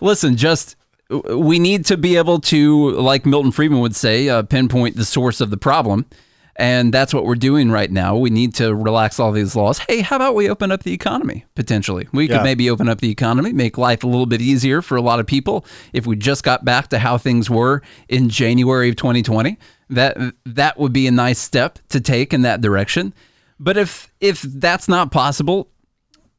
listen, 0.01 0.36
just 0.36 0.76
we 1.09 1.59
need 1.59 1.86
to 1.86 1.97
be 1.97 2.17
able 2.17 2.39
to, 2.41 2.91
like 2.93 3.26
Milton 3.26 3.51
Friedman 3.51 3.80
would 3.80 3.95
say, 3.95 4.28
uh, 4.28 4.41
pinpoint 4.43 4.95
the 4.97 5.05
source 5.05 5.39
of 5.39 5.51
the 5.51 5.57
problem. 5.57 6.05
And 6.57 6.93
that's 6.93 7.13
what 7.13 7.25
we're 7.25 7.35
doing 7.35 7.69
right 7.69 7.91
now. 7.91 8.15
We 8.15 8.29
need 8.29 8.55
to 8.55 8.73
relax 8.73 9.19
all 9.19 9.33
these 9.33 9.57
laws. 9.57 9.79
Hey, 9.79 9.99
how 10.01 10.15
about 10.15 10.35
we 10.35 10.49
open 10.49 10.71
up 10.71 10.83
the 10.83 10.93
economy 10.93 11.43
potentially? 11.53 12.07
We 12.13 12.29
Yeah. 12.29 12.37
could 12.37 12.43
maybe 12.43 12.69
open 12.69 12.87
up 12.87 13.01
the 13.01 13.11
economy, 13.11 13.51
make 13.51 13.77
life 13.77 14.03
a 14.05 14.07
little 14.07 14.25
bit 14.25 14.41
easier 14.41 14.81
for 14.81 14.95
a 14.95 15.01
lot 15.01 15.19
of 15.19 15.27
people. 15.27 15.65
If 15.91 16.05
we 16.07 16.15
just 16.15 16.43
got 16.43 16.63
back 16.63 16.87
to 16.89 16.99
how 16.99 17.17
things 17.17 17.49
were 17.49 17.81
in 18.07 18.29
January 18.29 18.87
of 18.89 18.95
2020, 18.95 19.57
that 19.89 20.17
that 20.45 20.79
would 20.79 20.93
be 20.93 21.07
a 21.07 21.11
nice 21.11 21.39
step 21.39 21.77
to 21.89 21.99
take 21.99 22.33
in 22.33 22.41
that 22.43 22.61
direction. 22.61 23.13
But 23.59 23.75
if 23.77 24.09
if 24.21 24.41
that's 24.41 24.87
not 24.87 25.11
possible, 25.11 25.67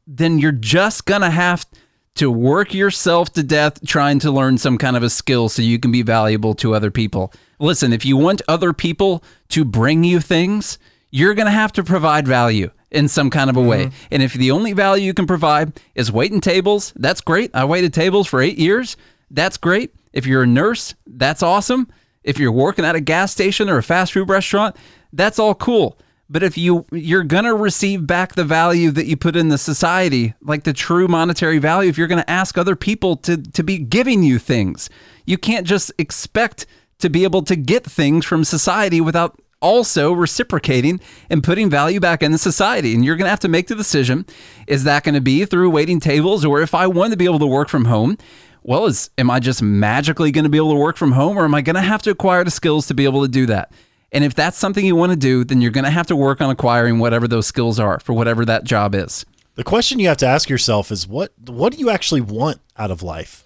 then 0.07 0.39
you're 0.39 0.53
just 0.53 1.05
gonna 1.05 1.31
have 1.31 1.67
to 2.15 2.31
work 2.31 2.73
yourself 2.73 3.33
to 3.35 3.43
death 3.43 3.87
trying 3.87 4.19
to 4.21 4.31
learn 4.31 4.57
some 4.57 4.79
kind 4.79 4.97
of 4.97 5.03
a 5.03 5.11
skill 5.11 5.51
so 5.51 5.61
you 5.61 5.79
can 5.79 5.93
be 5.93 6.01
valuable 6.03 6.55
to 6.55 6.75
other 6.75 6.91
people. 6.91 7.33
Listen, 7.59 7.93
if 7.93 8.05
you 8.05 8.17
want 8.17 8.43
other 8.49 8.73
people 8.73 9.23
to 9.49 9.65
bring 9.65 10.05
you 10.05 10.21
things, 10.21 10.79
you're 11.11 11.35
gonna 11.35 11.51
have 11.51 11.73
to 11.73 11.83
provide 11.83 12.27
value 12.27 12.71
in 12.91 13.09
some 13.09 13.31
kind 13.31 13.51
of 13.51 13.57
a 13.57 13.63
way. 13.63 13.87
Mm-hmm. 13.87 14.07
And 14.11 14.23
if 14.23 14.35
the 14.35 14.51
only 14.51 14.73
value 14.73 15.05
you 15.05 15.15
can 15.15 15.27
provide 15.27 15.81
is 15.95 16.13
waiting 16.13 16.41
tables, 16.41 16.93
that's 16.97 17.21
great. 17.21 17.51
I 17.55 17.65
waited 17.65 17.93
tables 17.93 18.27
for 18.27 18.41
eight 18.41 18.59
years. 18.59 18.97
That's 19.31 19.57
great. 19.57 19.95
If 20.13 20.27
you're 20.27 20.43
a 20.43 20.47
nurse, 20.47 20.95
that's 21.07 21.43
awesome. 21.43 21.89
If 22.23 22.39
you're 22.39 22.53
working 22.53 22.85
at 22.85 22.97
a 22.97 23.01
gas 23.01 23.33
station 23.33 23.69
or 23.69 23.79
a 23.79 23.83
fast 23.83 24.13
food 24.13 24.29
restaurant, 24.29 24.77
that's 25.13 25.39
all 25.39 25.55
cool. 25.55 25.99
But 26.29 26.43
if 26.43 26.59
you 26.59 26.87
you're 26.91 27.23
gonna 27.23 27.55
receive 27.55 28.07
back 28.07 28.35
the 28.35 28.45
value 28.45 28.91
that 28.91 29.07
you 29.07 29.17
put 29.17 29.37
in 29.37 29.49
the 29.49 29.59
society, 29.59 30.35
like 30.43 30.65
the 30.65 30.73
true 30.73 31.07
monetary 31.07 31.59
value, 31.59 31.89
if 31.89 31.97
you're 31.97 32.09
gonna 32.09 32.25
ask 32.27 32.59
other 32.59 32.75
people 32.75 33.17
to 33.19 33.37
to 33.37 33.63
be 33.63 33.79
giving 33.79 34.23
you 34.23 34.39
things, 34.39 34.91
you 35.25 35.39
can't 35.39 35.67
just 35.67 35.93
expect 35.99 36.67
to 36.99 37.11
be 37.11 37.25
able 37.25 37.43
to 37.43 37.57
get 37.57 37.85
things 37.85 38.25
from 38.25 38.45
society 38.45 39.01
without 39.01 39.41
also 39.61 40.13
reciprocating 40.13 41.01
and 41.31 41.43
putting 41.43 41.71
value 41.71 41.99
back 41.99 42.23
in 42.23 42.31
the 42.31 42.39
society. 42.39 42.95
And 42.95 43.05
you're 43.05 43.17
gonna 43.17 43.31
have 43.31 43.41
to 43.41 43.49
make 43.49 43.69
the 43.69 43.75
decision: 43.75 44.27
is 44.67 44.85
that 44.85 45.05
gonna 45.05 45.21
be 45.21 45.45
through 45.45 45.71
waiting 45.71 46.01
tables, 46.01 46.45
or 46.45 46.61
if 46.61 46.75
I 46.75 46.87
want 46.87 47.13
to 47.13 47.17
be 47.17 47.25
able 47.25 47.39
to 47.41 47.47
work 47.47 47.69
from 47.69 47.87
home? 47.87 48.19
Well, 48.67 48.87
is 48.87 49.11
am 49.17 49.31
I 49.31 49.39
just 49.39 49.63
magically 49.63 50.33
going 50.33 50.43
to 50.43 50.51
be 50.51 50.59
able 50.59 50.73
to 50.73 50.81
work 50.81 50.97
from 50.97 51.13
home, 51.13 51.39
or 51.39 51.45
am 51.45 51.55
I 51.55 51.63
going 51.63 51.77
to 51.77 51.83
have 51.83 52.03
to 52.03 52.11
acquire 52.11 52.43
the 52.43 52.51
skills 52.51 52.89
to 52.89 52.95
be 52.95 53.05
able 53.05 53.23
to 53.23 53.29
do 53.29 53.47
that? 53.47 53.71
And 54.11 54.25
if 54.25 54.35
that's 54.35 54.59
something 54.59 54.85
you 54.85 54.97
want 54.97 55.13
to 55.13 55.17
do, 55.17 55.45
then 55.45 55.61
you're 55.61 55.71
going 55.71 55.85
to 55.85 55.91
have 55.91 56.09
to 56.09 56.17
work 56.17 56.41
on 56.41 56.51
acquiring 56.51 56.99
whatever 56.99 57.29
those 57.29 57.47
skills 57.47 57.79
are 57.79 58.01
for 58.01 58.13
whatever 58.13 58.45
that 58.45 58.65
job 58.65 58.93
is. 58.93 59.25
The 59.55 59.63
question 59.63 60.01
you 60.01 60.09
have 60.09 60.17
to 60.17 60.27
ask 60.27 60.49
yourself 60.49 60.91
is 60.91 61.07
what 61.07 61.33
what 61.47 61.75
do 61.75 61.79
you 61.79 61.91
actually 61.91 62.23
want 62.23 62.61
out 62.77 62.91
of 62.91 63.05
life? 63.05 63.45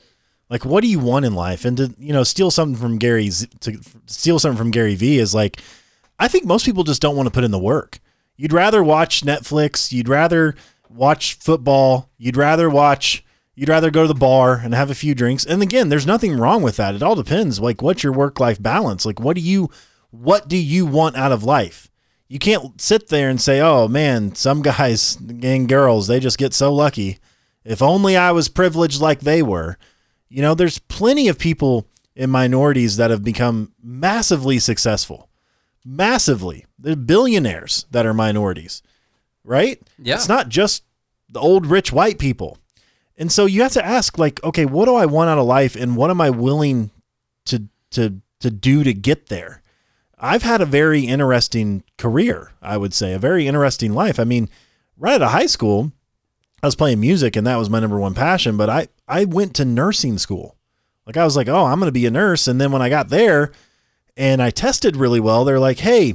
Like 0.51 0.64
what 0.64 0.82
do 0.82 0.88
you 0.88 0.98
want 0.98 1.24
in 1.24 1.34
life? 1.34 1.64
And 1.64 1.76
to 1.76 1.94
you 1.98 2.12
know 2.12 2.24
steal 2.24 2.51
something 2.51 2.78
from 2.78 2.98
Gary's 2.98 3.46
to 3.61 3.80
steal 4.07 4.38
something 4.38 4.59
from 4.59 4.72
Gary 4.72 4.96
Vee 4.96 5.18
is 5.18 5.34
like 5.34 5.62
I 6.18 6.28
think 6.28 6.44
most 6.44 6.66
people 6.66 6.84
just 6.84 7.01
don't 7.01 7.16
want 7.16 7.28
to 7.28 7.32
put 7.32 7.44
in 7.44 7.53
the 7.53 7.59
work. 7.59 8.01
You'd 8.36 8.53
rather 8.53 8.82
watch 8.82 9.22
Netflix, 9.22 9.92
you'd 9.92 10.09
rather 10.09 10.57
watch 10.88 11.34
football, 11.34 12.11
you'd 12.18 12.36
rather 12.36 12.68
watch 12.68 13.24
you'd 13.55 13.68
rather 13.68 13.90
go 13.90 14.03
to 14.03 14.09
the 14.09 14.14
bar 14.14 14.61
and 14.62 14.74
have 14.74 14.90
a 14.90 14.94
few 14.94 15.14
drinks. 15.14 15.44
And 15.44 15.62
again, 15.62 15.88
there's 15.88 16.07
nothing 16.07 16.36
wrong 16.36 16.62
with 16.62 16.76
that. 16.76 16.94
It 16.94 17.03
all 17.03 17.14
depends 17.14 17.61
like 17.61 17.80
what's 17.80 18.03
your 18.03 18.12
work-life 18.12 18.61
balance? 18.61 19.07
Like 19.07 19.20
what 19.20 19.36
do 19.36 19.42
you 19.42 19.70
what 20.11 20.48
do 20.48 20.57
you 20.57 20.84
want 20.84 21.16
out 21.16 21.32
of 21.32 21.44
life? 21.44 21.88
You 22.26 22.40
can't 22.40 22.80
sit 22.80 23.09
there 23.09 23.28
and 23.28 23.40
say, 23.40 23.61
"Oh 23.61 23.86
man, 23.86 24.34
some 24.34 24.62
guys 24.62 25.16
and 25.16 25.68
girls, 25.68 26.09
they 26.09 26.18
just 26.18 26.38
get 26.38 26.55
so 26.55 26.74
lucky. 26.74 27.18
If 27.64 27.82
only 27.82 28.16
I 28.16 28.32
was 28.32 28.48
privileged 28.48 29.01
like 29.01 29.20
they 29.20 29.42
were." 29.42 29.78
You 30.31 30.43
know, 30.43 30.55
there's 30.55 30.78
plenty 30.78 31.28
of 31.28 31.39
people 31.39 31.87
in 32.14 32.31
minorities 32.31 32.97
that 32.97 33.11
have 33.11 33.22
become 33.22 33.72
massively 33.83 34.59
successful. 34.59 35.28
Massively. 35.85 36.64
They're 36.78 36.97
billionaires 36.97 37.87
that 37.91 38.07
are 38.07 38.14
minorities. 38.14 38.83
Right? 39.45 39.83
Yeah. 39.99 40.14
It's 40.14 40.28
not 40.28 40.49
just 40.49 40.85
the 41.28 41.41
old 41.41 41.66
rich 41.66 41.93
white 41.93 42.18
people. 42.18 42.59
And 43.16 43.31
so 43.31 43.45
you 43.45 43.62
have 43.62 43.72
to 43.72 43.85
ask 43.85 44.18
like, 44.18 44.43
okay, 44.45 44.64
what 44.64 44.87
do 44.87 44.95
I 44.95 45.07
want 45.07 45.31
out 45.31 45.39
of 45.39 45.47
life 45.47 45.76
and 45.76 45.97
what 45.97 46.11
am 46.11 46.20
I 46.20 46.31
willing 46.31 46.91
to 47.47 47.68
to 47.91 48.20
to 48.41 48.51
do 48.51 48.83
to 48.85 48.95
get 48.95 49.26
there? 49.26 49.62
I've 50.18 50.43
had 50.43 50.61
a 50.61 50.66
very 50.66 51.03
interesting 51.03 51.83
career, 51.99 52.53
I 52.62 52.76
would 52.76 52.95
say, 52.95 53.12
a 53.12 53.18
very 53.18 53.47
interesting 53.47 53.95
life. 53.95 54.20
I 54.20 54.24
mean, 54.24 54.49
right 54.97 55.14
out 55.14 55.22
of 55.22 55.31
high 55.31 55.47
school, 55.47 55.93
I 56.62 56.66
was 56.66 56.76
playing 56.76 57.00
music 57.00 57.36
and 57.36 57.46
that 57.46 57.56
was 57.56 57.70
my 57.70 57.80
number 57.80 57.98
one 57.98 58.14
passion, 58.14 58.56
but 58.56 58.68
I 58.68 58.88
I 59.08 59.24
went 59.24 59.54
to 59.56 59.64
nursing 59.64 60.18
school. 60.18 60.56
Like 61.06 61.16
I 61.16 61.24
was 61.24 61.36
like, 61.36 61.48
"Oh, 61.48 61.64
I'm 61.64 61.78
going 61.78 61.88
to 61.88 61.92
be 61.92 62.06
a 62.06 62.11
nurse." 62.11 62.46
And 62.46 62.61
then 62.61 62.72
when 62.72 62.82
I 62.82 62.88
got 62.88 63.08
there 63.08 63.52
and 64.16 64.42
I 64.42 64.50
tested 64.50 64.96
really 64.96 65.20
well, 65.20 65.44
they're 65.44 65.58
like, 65.58 65.78
"Hey, 65.78 66.14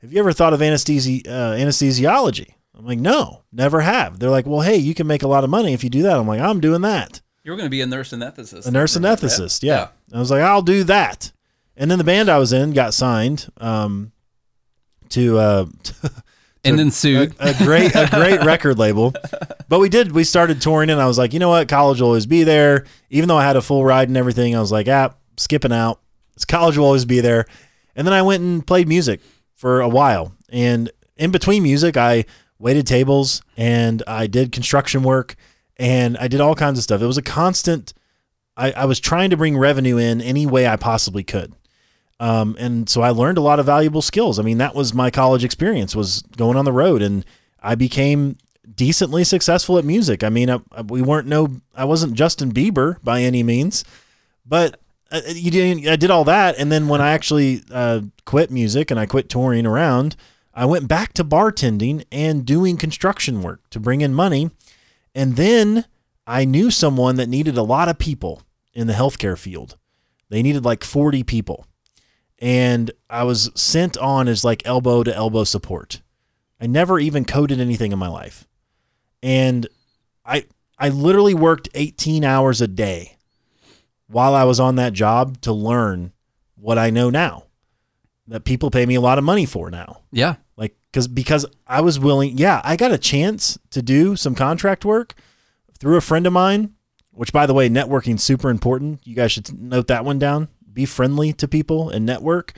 have 0.00 0.12
you 0.12 0.18
ever 0.18 0.32
thought 0.32 0.54
of 0.54 0.60
anesthesi- 0.60 1.26
uh, 1.28 1.54
anesthesiology?" 1.54 2.54
I'm 2.76 2.86
like, 2.86 2.98
"No, 2.98 3.42
never 3.52 3.82
have." 3.82 4.18
They're 4.18 4.30
like, 4.30 4.46
"Well, 4.46 4.62
hey, 4.62 4.76
you 4.76 4.94
can 4.94 5.06
make 5.06 5.22
a 5.22 5.28
lot 5.28 5.44
of 5.44 5.50
money 5.50 5.72
if 5.72 5.84
you 5.84 5.90
do 5.90 6.02
that." 6.02 6.18
I'm 6.18 6.26
like, 6.26 6.40
"I'm 6.40 6.60
doing 6.60 6.80
that." 6.80 7.20
You're 7.44 7.56
going 7.56 7.66
to 7.66 7.70
be 7.70 7.82
a 7.82 7.86
nurse 7.86 8.10
anesthetist. 8.12 8.66
A 8.66 8.70
nurse 8.70 8.96
anesthetist, 8.96 9.62
yeah. 9.62 9.88
I 10.12 10.18
was 10.18 10.30
like, 10.30 10.40
I'll 10.40 10.62
do 10.62 10.82
that. 10.84 11.30
And 11.76 11.90
then 11.90 11.98
the 11.98 12.04
band 12.04 12.30
I 12.30 12.38
was 12.38 12.54
in 12.54 12.72
got 12.72 12.94
signed 12.94 13.46
um, 13.58 14.12
to 15.10 15.38
uh, 15.38 15.66
And 16.64 16.78
then 16.78 16.90
sued. 16.90 17.34
a, 17.38 17.50
a 17.50 17.54
great 17.64 17.94
a 17.94 18.08
great 18.10 18.40
record 18.44 18.78
label. 18.78 19.14
But 19.68 19.80
we 19.80 19.88
did 19.88 20.12
we 20.12 20.24
started 20.24 20.60
touring 20.60 20.90
and 20.90 21.00
I 21.00 21.06
was 21.06 21.18
like, 21.18 21.32
you 21.32 21.38
know 21.38 21.50
what, 21.50 21.68
college 21.68 22.00
will 22.00 22.08
always 22.08 22.26
be 22.26 22.44
there. 22.44 22.84
Even 23.10 23.28
though 23.28 23.36
I 23.36 23.44
had 23.44 23.56
a 23.56 23.62
full 23.62 23.84
ride 23.84 24.08
and 24.08 24.16
everything, 24.16 24.56
I 24.56 24.60
was 24.60 24.72
like, 24.72 24.88
ah, 24.88 25.14
skipping 25.36 25.72
out. 25.72 26.00
It's 26.34 26.44
college 26.44 26.76
will 26.76 26.86
always 26.86 27.04
be 27.04 27.20
there. 27.20 27.46
And 27.96 28.06
then 28.06 28.14
I 28.14 28.22
went 28.22 28.42
and 28.42 28.66
played 28.66 28.88
music 28.88 29.20
for 29.54 29.80
a 29.80 29.88
while. 29.88 30.32
And 30.48 30.90
in 31.16 31.30
between 31.30 31.62
music, 31.62 31.96
I 31.96 32.24
waited 32.58 32.86
tables 32.86 33.42
and 33.56 34.02
I 34.06 34.26
did 34.26 34.52
construction 34.52 35.02
work 35.02 35.36
and 35.76 36.16
I 36.18 36.28
did 36.28 36.40
all 36.40 36.54
kinds 36.54 36.78
of 36.78 36.82
stuff. 36.84 37.02
It 37.02 37.06
was 37.06 37.18
a 37.18 37.22
constant 37.22 37.94
I, 38.56 38.72
I 38.72 38.84
was 38.84 39.00
trying 39.00 39.30
to 39.30 39.36
bring 39.36 39.58
revenue 39.58 39.96
in 39.96 40.20
any 40.20 40.46
way 40.46 40.66
I 40.66 40.76
possibly 40.76 41.24
could. 41.24 41.54
Um, 42.20 42.56
and 42.58 42.88
so 42.88 43.02
I 43.02 43.10
learned 43.10 43.38
a 43.38 43.42
lot 43.42 43.58
of 43.58 43.66
valuable 43.66 44.02
skills. 44.02 44.38
I 44.38 44.42
mean, 44.42 44.58
that 44.58 44.74
was 44.74 44.94
my 44.94 45.10
college 45.10 45.44
experience 45.44 45.96
was 45.96 46.22
going 46.36 46.56
on 46.56 46.64
the 46.64 46.72
road 46.72 47.02
and 47.02 47.24
I 47.62 47.74
became 47.74 48.36
decently 48.74 49.24
successful 49.24 49.78
at 49.78 49.84
music. 49.84 50.22
I 50.22 50.28
mean, 50.28 50.48
I, 50.50 50.58
I- 50.72 50.82
we 50.82 51.02
weren't 51.02 51.26
no, 51.26 51.48
I 51.74 51.84
wasn't 51.84 52.14
Justin 52.14 52.52
Bieber 52.52 53.02
by 53.02 53.22
any 53.22 53.42
means, 53.42 53.84
but 54.46 54.80
uh, 55.10 55.20
you 55.28 55.50
didn't, 55.50 55.86
I 55.88 55.96
did 55.96 56.10
all 56.10 56.24
that. 56.24 56.56
And 56.58 56.70
then 56.70 56.88
when 56.88 57.00
I 57.00 57.10
actually 57.12 57.62
uh, 57.70 58.02
quit 58.24 58.50
music 58.50 58.90
and 58.90 58.98
I 59.00 59.06
quit 59.06 59.28
touring 59.28 59.66
around, 59.66 60.16
I 60.54 60.66
went 60.66 60.86
back 60.88 61.12
to 61.14 61.24
bartending 61.24 62.04
and 62.12 62.46
doing 62.46 62.76
construction 62.76 63.42
work 63.42 63.68
to 63.70 63.80
bring 63.80 64.00
in 64.02 64.14
money. 64.14 64.50
And 65.14 65.34
then 65.36 65.84
I 66.26 66.44
knew 66.44 66.70
someone 66.70 67.16
that 67.16 67.28
needed 67.28 67.56
a 67.58 67.62
lot 67.62 67.88
of 67.88 67.98
people 67.98 68.42
in 68.72 68.86
the 68.86 68.92
healthcare 68.92 69.36
field. 69.36 69.76
They 70.30 70.42
needed 70.42 70.64
like 70.64 70.84
40 70.84 71.22
people. 71.24 71.66
And 72.38 72.90
I 73.08 73.22
was 73.24 73.50
sent 73.54 73.96
on 73.96 74.28
as 74.28 74.44
like 74.44 74.62
elbow 74.66 75.02
to 75.02 75.14
elbow 75.14 75.44
support. 75.44 76.02
I 76.60 76.66
never 76.66 76.98
even 76.98 77.24
coded 77.24 77.60
anything 77.60 77.92
in 77.92 77.98
my 77.98 78.08
life. 78.08 78.46
And 79.22 79.66
I 80.24 80.44
I 80.78 80.88
literally 80.88 81.34
worked 81.34 81.68
18 81.74 82.24
hours 82.24 82.60
a 82.60 82.66
day 82.68 83.16
while 84.08 84.34
I 84.34 84.44
was 84.44 84.60
on 84.60 84.76
that 84.76 84.92
job 84.92 85.40
to 85.42 85.52
learn 85.52 86.12
what 86.56 86.78
I 86.78 86.90
know 86.90 87.10
now. 87.10 87.44
that 88.26 88.44
people 88.44 88.70
pay 88.70 88.86
me 88.86 88.94
a 88.94 89.00
lot 89.00 89.18
of 89.18 89.24
money 89.24 89.44
for 89.46 89.70
now. 89.70 90.00
Yeah. 90.10 90.36
Like 90.56 90.74
cuz 90.92 91.06
because 91.08 91.44
I 91.66 91.80
was 91.82 91.98
willing, 92.00 92.38
yeah, 92.38 92.60
I 92.64 92.76
got 92.76 92.90
a 92.92 92.98
chance 92.98 93.58
to 93.70 93.82
do 93.82 94.16
some 94.16 94.34
contract 94.34 94.84
work 94.84 95.14
through 95.78 95.96
a 95.96 96.00
friend 96.00 96.26
of 96.26 96.32
mine, 96.32 96.72
which 97.12 97.32
by 97.32 97.44
the 97.46 97.52
way, 97.54 97.68
networking 97.68 98.18
super 98.18 98.48
important. 98.50 99.00
You 99.04 99.14
guys 99.14 99.32
should 99.32 99.52
note 99.60 99.88
that 99.88 100.04
one 100.06 100.18
down. 100.18 100.48
Be 100.74 100.84
friendly 100.84 101.32
to 101.34 101.48
people 101.48 101.90
and 101.90 102.04
network. 102.04 102.52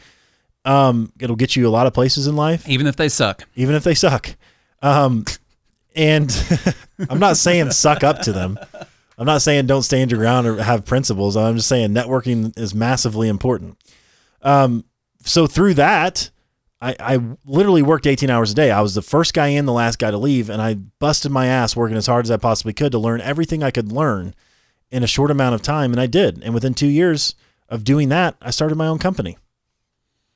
Um, 0.65 1.13
it'll 1.21 1.37
get 1.37 1.55
you 1.55 1.69
a 1.69 1.71
lot 1.71 1.87
of 1.87 1.95
places 1.95 2.27
in 2.27 2.35
life 2.35 2.69
Even 2.69 2.89
if 2.89 2.97
they 2.97 3.09
suck. 3.09 3.45
even 3.55 3.77
if 3.77 3.85
they 3.85 3.95
suck. 3.95 4.35
Um, 4.83 5.25
and 5.95 6.31
I'm 7.11 7.21
not 7.21 7.37
saying 7.37 7.71
suck 7.71 8.03
up 8.03 8.23
to 8.23 8.33
them. 8.33 8.59
I'm 9.19 9.27
not 9.27 9.43
saying 9.43 9.67
don't 9.67 9.83
stand 9.83 10.11
your 10.11 10.19
ground 10.21 10.47
or 10.47 10.63
have 10.63 10.85
principles. 10.85 11.37
I'm 11.37 11.57
just 11.57 11.69
saying 11.69 11.91
networking 11.91 12.59
is 12.59 12.75
massively 12.75 13.29
important. 13.29 13.79
Um, 14.43 14.85
so 15.23 15.47
through 15.47 15.75
that, 15.75 16.31
I, 16.81 16.95
I 17.01 17.21
literally 17.47 17.83
worked 17.83 18.07
18 18.07 18.29
hours 18.29 18.53
a 18.53 18.55
day. 18.55 18.71
I 18.71 18.81
was 18.83 18.95
the 18.95 19.03
first 19.03 19.33
guy 19.35 19.49
in, 19.49 19.65
the 19.65 19.73
last 19.73 19.99
guy 19.99 20.11
to 20.11 20.19
leave, 20.19 20.51
and 20.51 20.61
I 20.61 20.75
busted 20.75 21.33
my 21.33 21.47
ass 21.47 21.75
working 21.75 21.97
as 21.97 22.07
hard 22.07 22.27
as 22.27 22.31
I 22.31 22.37
possibly 22.37 22.75
could 22.75 22.93
to 22.93 22.99
learn 22.99 23.21
everything 23.23 23.63
I 23.63 23.71
could 23.71 23.91
learn 23.91 24.35
in 24.91 25.03
a 25.03 25.07
short 25.07 25.31
amount 25.31 25.55
of 25.55 25.63
time, 25.63 25.93
and 25.93 26.01
I 26.01 26.07
did. 26.07 26.43
And 26.45 26.53
within 26.53 26.75
two 26.75 26.87
years 26.87 27.35
of 27.69 27.85
doing 27.85 28.09
that, 28.11 28.37
I 28.41 28.51
started 28.51 28.77
my 28.77 28.87
own 28.87 28.99
company. 28.99 29.37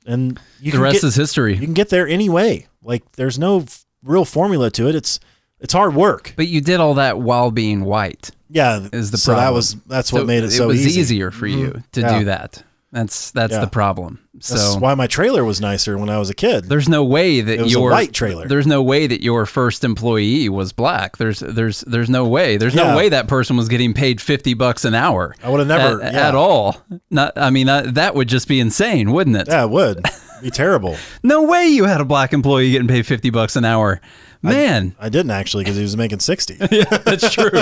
And 0.05 0.39
you 0.59 0.71
The 0.71 0.77
can 0.77 0.81
rest 0.81 1.01
get- 1.01 1.07
is 1.07 1.15
history. 1.15 1.53
you 1.55 1.61
can 1.61 1.73
get 1.73 1.89
there 1.89 2.07
anyway. 2.07 2.67
Like 2.83 3.03
there's 3.13 3.37
no 3.37 3.61
f- 3.61 3.85
real 4.03 4.25
formula 4.25 4.71
to 4.71 4.87
it. 4.87 4.95
It's 4.95 5.19
it's 5.59 5.73
hard 5.73 5.93
work. 5.93 6.33
But 6.35 6.47
you 6.47 6.59
did 6.59 6.79
all 6.79 6.95
that 6.95 7.19
while 7.19 7.51
being 7.51 7.85
white. 7.85 8.31
Yeah, 8.49 8.87
Is 8.91 9.11
the 9.11 9.17
so 9.17 9.33
problem. 9.33 9.45
that 9.45 9.55
was 9.55 9.75
that's 9.85 10.11
what 10.11 10.25
made 10.25 10.43
it 10.43 10.51
so 10.51 10.67
was 10.67 10.77
easy. 10.77 10.89
Mm-hmm. 10.89 10.99
easier 10.99 11.31
for 11.31 11.45
you 11.47 11.83
to 11.91 12.01
Yeah. 12.01 12.19
do 12.19 12.25
that. 12.25 12.63
That's 12.91 13.31
that's 13.31 13.53
Yeah. 13.53 13.59
the 13.61 13.67
problem. 13.67 14.19
That's 14.33 14.47
So 14.49 14.77
why 14.79 14.93
my 14.95 15.07
trailer 15.07 15.45
was 15.45 15.61
nicer 15.61 15.97
when 15.97 16.09
I 16.09 16.17
was 16.17 16.29
a 16.29 16.33
kid. 16.33 16.65
there's 16.65 16.89
no 16.89 17.03
way 17.05 17.39
that 17.39 17.59
It 17.59 17.61
was 17.63 17.71
a 17.71 17.77
your 17.79 17.91
white 17.91 18.11
trailer. 18.13 18.47
There's 18.47 18.67
no 18.67 18.81
way 18.83 19.07
that 19.07 19.21
your 19.21 19.45
first 19.45 19.83
employee 19.85 20.49
was 20.49 20.73
black. 20.73 21.15
There's 21.17 21.39
there's 21.39 21.81
there's 21.87 22.09
no 22.09 22.27
way. 22.27 22.57
There's 22.57 22.75
Yeah. 22.75 22.91
no 22.91 22.97
way 22.97 23.07
that 23.09 23.27
person 23.27 23.55
was 23.55 23.69
getting 23.69 23.93
paid 23.93 24.19
50 24.19 24.53
bucks 24.55 24.83
an 24.83 24.93
hour. 24.93 25.35
I 25.43 25.49
would've 25.49 25.67
never- 25.67 26.01
at, 26.01 26.13
yeah. 26.13 26.27
at 26.29 26.35
all. 26.35 26.81
Not 27.09 27.33
I 27.37 27.49
mean 27.49 27.69
uh, 27.69 27.83
that 27.93 28.13
would 28.15 28.27
just 28.27 28.47
be 28.49 28.59
insane, 28.59 29.11
wouldn't 29.13 29.37
it? 29.37 29.47
Yeah, 29.47 29.63
it 29.63 29.69
would 29.69 30.05
be 30.41 30.51
terrible. 30.51 30.97
No 31.23 31.43
way 31.43 31.67
you 31.67 31.85
had 31.85 32.01
a 32.01 32.05
black 32.05 32.33
employee 32.33 32.71
getting 32.71 32.87
paid 32.87 33.05
50 33.05 33.29
bucks 33.29 33.55
an 33.55 33.65
hour. 33.65 34.01
Man, 34.43 34.95
I 34.99 35.09
didn't 35.09 35.31
actually 35.31 35.63
because 35.63 35.77
he 35.77 35.83
was 35.83 35.95
making 35.95 36.19
60. 36.19 36.57
yeah, 36.71 36.83
that's 36.85 37.31
true. 37.31 37.51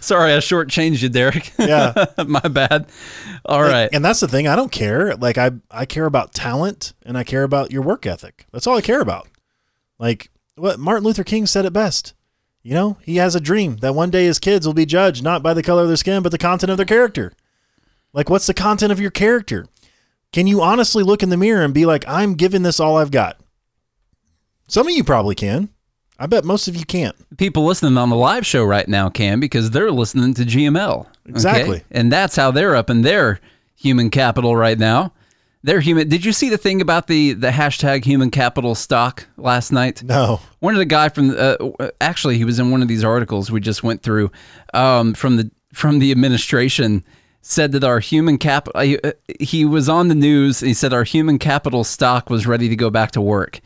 Sorry, 0.00 0.32
I 0.32 0.38
shortchanged 0.38 1.02
you, 1.02 1.08
Derek. 1.08 1.52
Yeah, 1.56 2.06
My 2.26 2.40
bad. 2.40 2.86
All 3.44 3.62
right. 3.62 3.88
and 3.92 4.04
that's 4.04 4.18
the 4.18 4.26
thing. 4.26 4.48
I 4.48 4.56
don't 4.56 4.72
care. 4.72 5.14
Like 5.14 5.38
I 5.38 5.52
I 5.70 5.86
care 5.86 6.06
about 6.06 6.34
talent 6.34 6.94
and 7.06 7.16
I 7.16 7.22
care 7.22 7.44
about 7.44 7.70
your 7.70 7.82
work 7.82 8.06
ethic. 8.06 8.46
That's 8.52 8.66
all 8.66 8.76
I 8.76 8.80
care 8.80 9.00
about. 9.00 9.28
Like 10.00 10.30
what 10.56 10.80
Martin 10.80 11.04
Luther 11.04 11.24
King 11.24 11.46
said 11.46 11.64
it 11.64 11.72
best. 11.72 12.12
You 12.62 12.74
know, 12.74 12.98
he 13.02 13.16
has 13.16 13.34
a 13.36 13.40
dream 13.40 13.76
that 13.76 13.94
one 13.94 14.10
day 14.10 14.24
his 14.24 14.38
kids 14.38 14.66
will 14.66 14.74
be 14.74 14.84
judged 14.84 15.22
not 15.22 15.42
by 15.42 15.54
the 15.54 15.62
color 15.62 15.82
of 15.82 15.88
their 15.88 15.96
skin, 15.96 16.22
but 16.22 16.32
the 16.32 16.38
content 16.38 16.70
of 16.70 16.76
their 16.76 16.84
character. 16.84 17.32
Like, 18.12 18.28
what's 18.28 18.46
the 18.46 18.52
content 18.54 18.92
of 18.92 19.00
your 19.00 19.10
character? 19.12 19.66
Can 20.32 20.46
you 20.46 20.62
honestly 20.62 21.02
look 21.02 21.22
in 21.22 21.28
the 21.28 21.36
mirror 21.36 21.62
and 21.62 21.74
be 21.74 21.86
like, 21.86 22.04
I'm 22.06 22.34
giving 22.34 22.62
this 22.62 22.78
all 22.78 22.96
I've 22.96 23.10
got? 23.10 23.40
Some 24.68 24.86
of 24.86 24.94
you 24.94 25.02
probably 25.02 25.34
can. 25.34 25.70
I 26.18 26.26
bet 26.26 26.44
most 26.44 26.68
of 26.68 26.76
you 26.76 26.84
can't. 26.84 27.16
people 27.38 27.64
listening 27.64 27.96
on 27.96 28.10
the 28.10 28.16
live 28.16 28.46
show 28.46 28.62
right 28.62 28.86
now 28.86 29.08
can 29.08 29.40
because 29.40 29.70
they're 29.70 29.90
listening 29.90 30.34
to 30.34 30.42
GML. 30.42 31.00
okay? 31.00 31.08
Exactly. 31.26 31.82
And 31.90 32.12
that's 32.12 32.36
how 32.36 32.50
they're 32.50 32.76
up 32.76 32.90
in 32.90 33.02
their 33.02 33.40
human 33.74 34.10
capital 34.10 34.54
right 34.54 34.78
now. 34.78 35.12
They're 35.62 35.80
human. 35.80 36.08
Did 36.08 36.24
you 36.24 36.32
see 36.32 36.48
the 36.48 36.58
thing 36.58 36.80
about 36.80 37.06
the 37.06 37.32
the 37.34 37.50
hashtag 37.50 38.04
human 38.04 38.30
capital 38.30 38.74
stock 38.74 39.26
last 39.36 39.72
night? 39.72 40.02
No. 40.02 40.40
One 40.60 40.74
of 40.74 40.78
the 40.78 40.86
guy 40.86 41.08
from 41.10 41.34
uh, 41.36 41.56
actually 42.00 42.38
he 42.38 42.44
was 42.44 42.58
in 42.58 42.70
one 42.70 42.80
of 42.80 42.88
these 42.88 43.04
articles 43.04 43.50
we 43.50 43.60
just 43.60 43.82
went 43.82 44.02
through 44.02 44.30
um, 44.72 45.12
from 45.12 45.36
the 45.36 45.50
from 45.72 45.98
the 45.98 46.12
administration 46.12 47.04
said 47.42 47.72
that 47.72 47.84
our 47.84 48.00
human 48.00 48.38
capital 48.38 48.98
uh, 49.04 49.12
he 49.38 49.64
was 49.64 49.88
on 49.88 50.08
the 50.08 50.14
news 50.14 50.60
he 50.60 50.74
said 50.74 50.92
our 50.92 51.04
human 51.04 51.38
capital 51.38 51.84
stock 51.84 52.28
was 52.28 52.46
ready 52.46 52.68
to 52.68 52.76
go 52.76 52.90
back 52.90 53.12
to 53.12 53.20
work. 53.20 53.60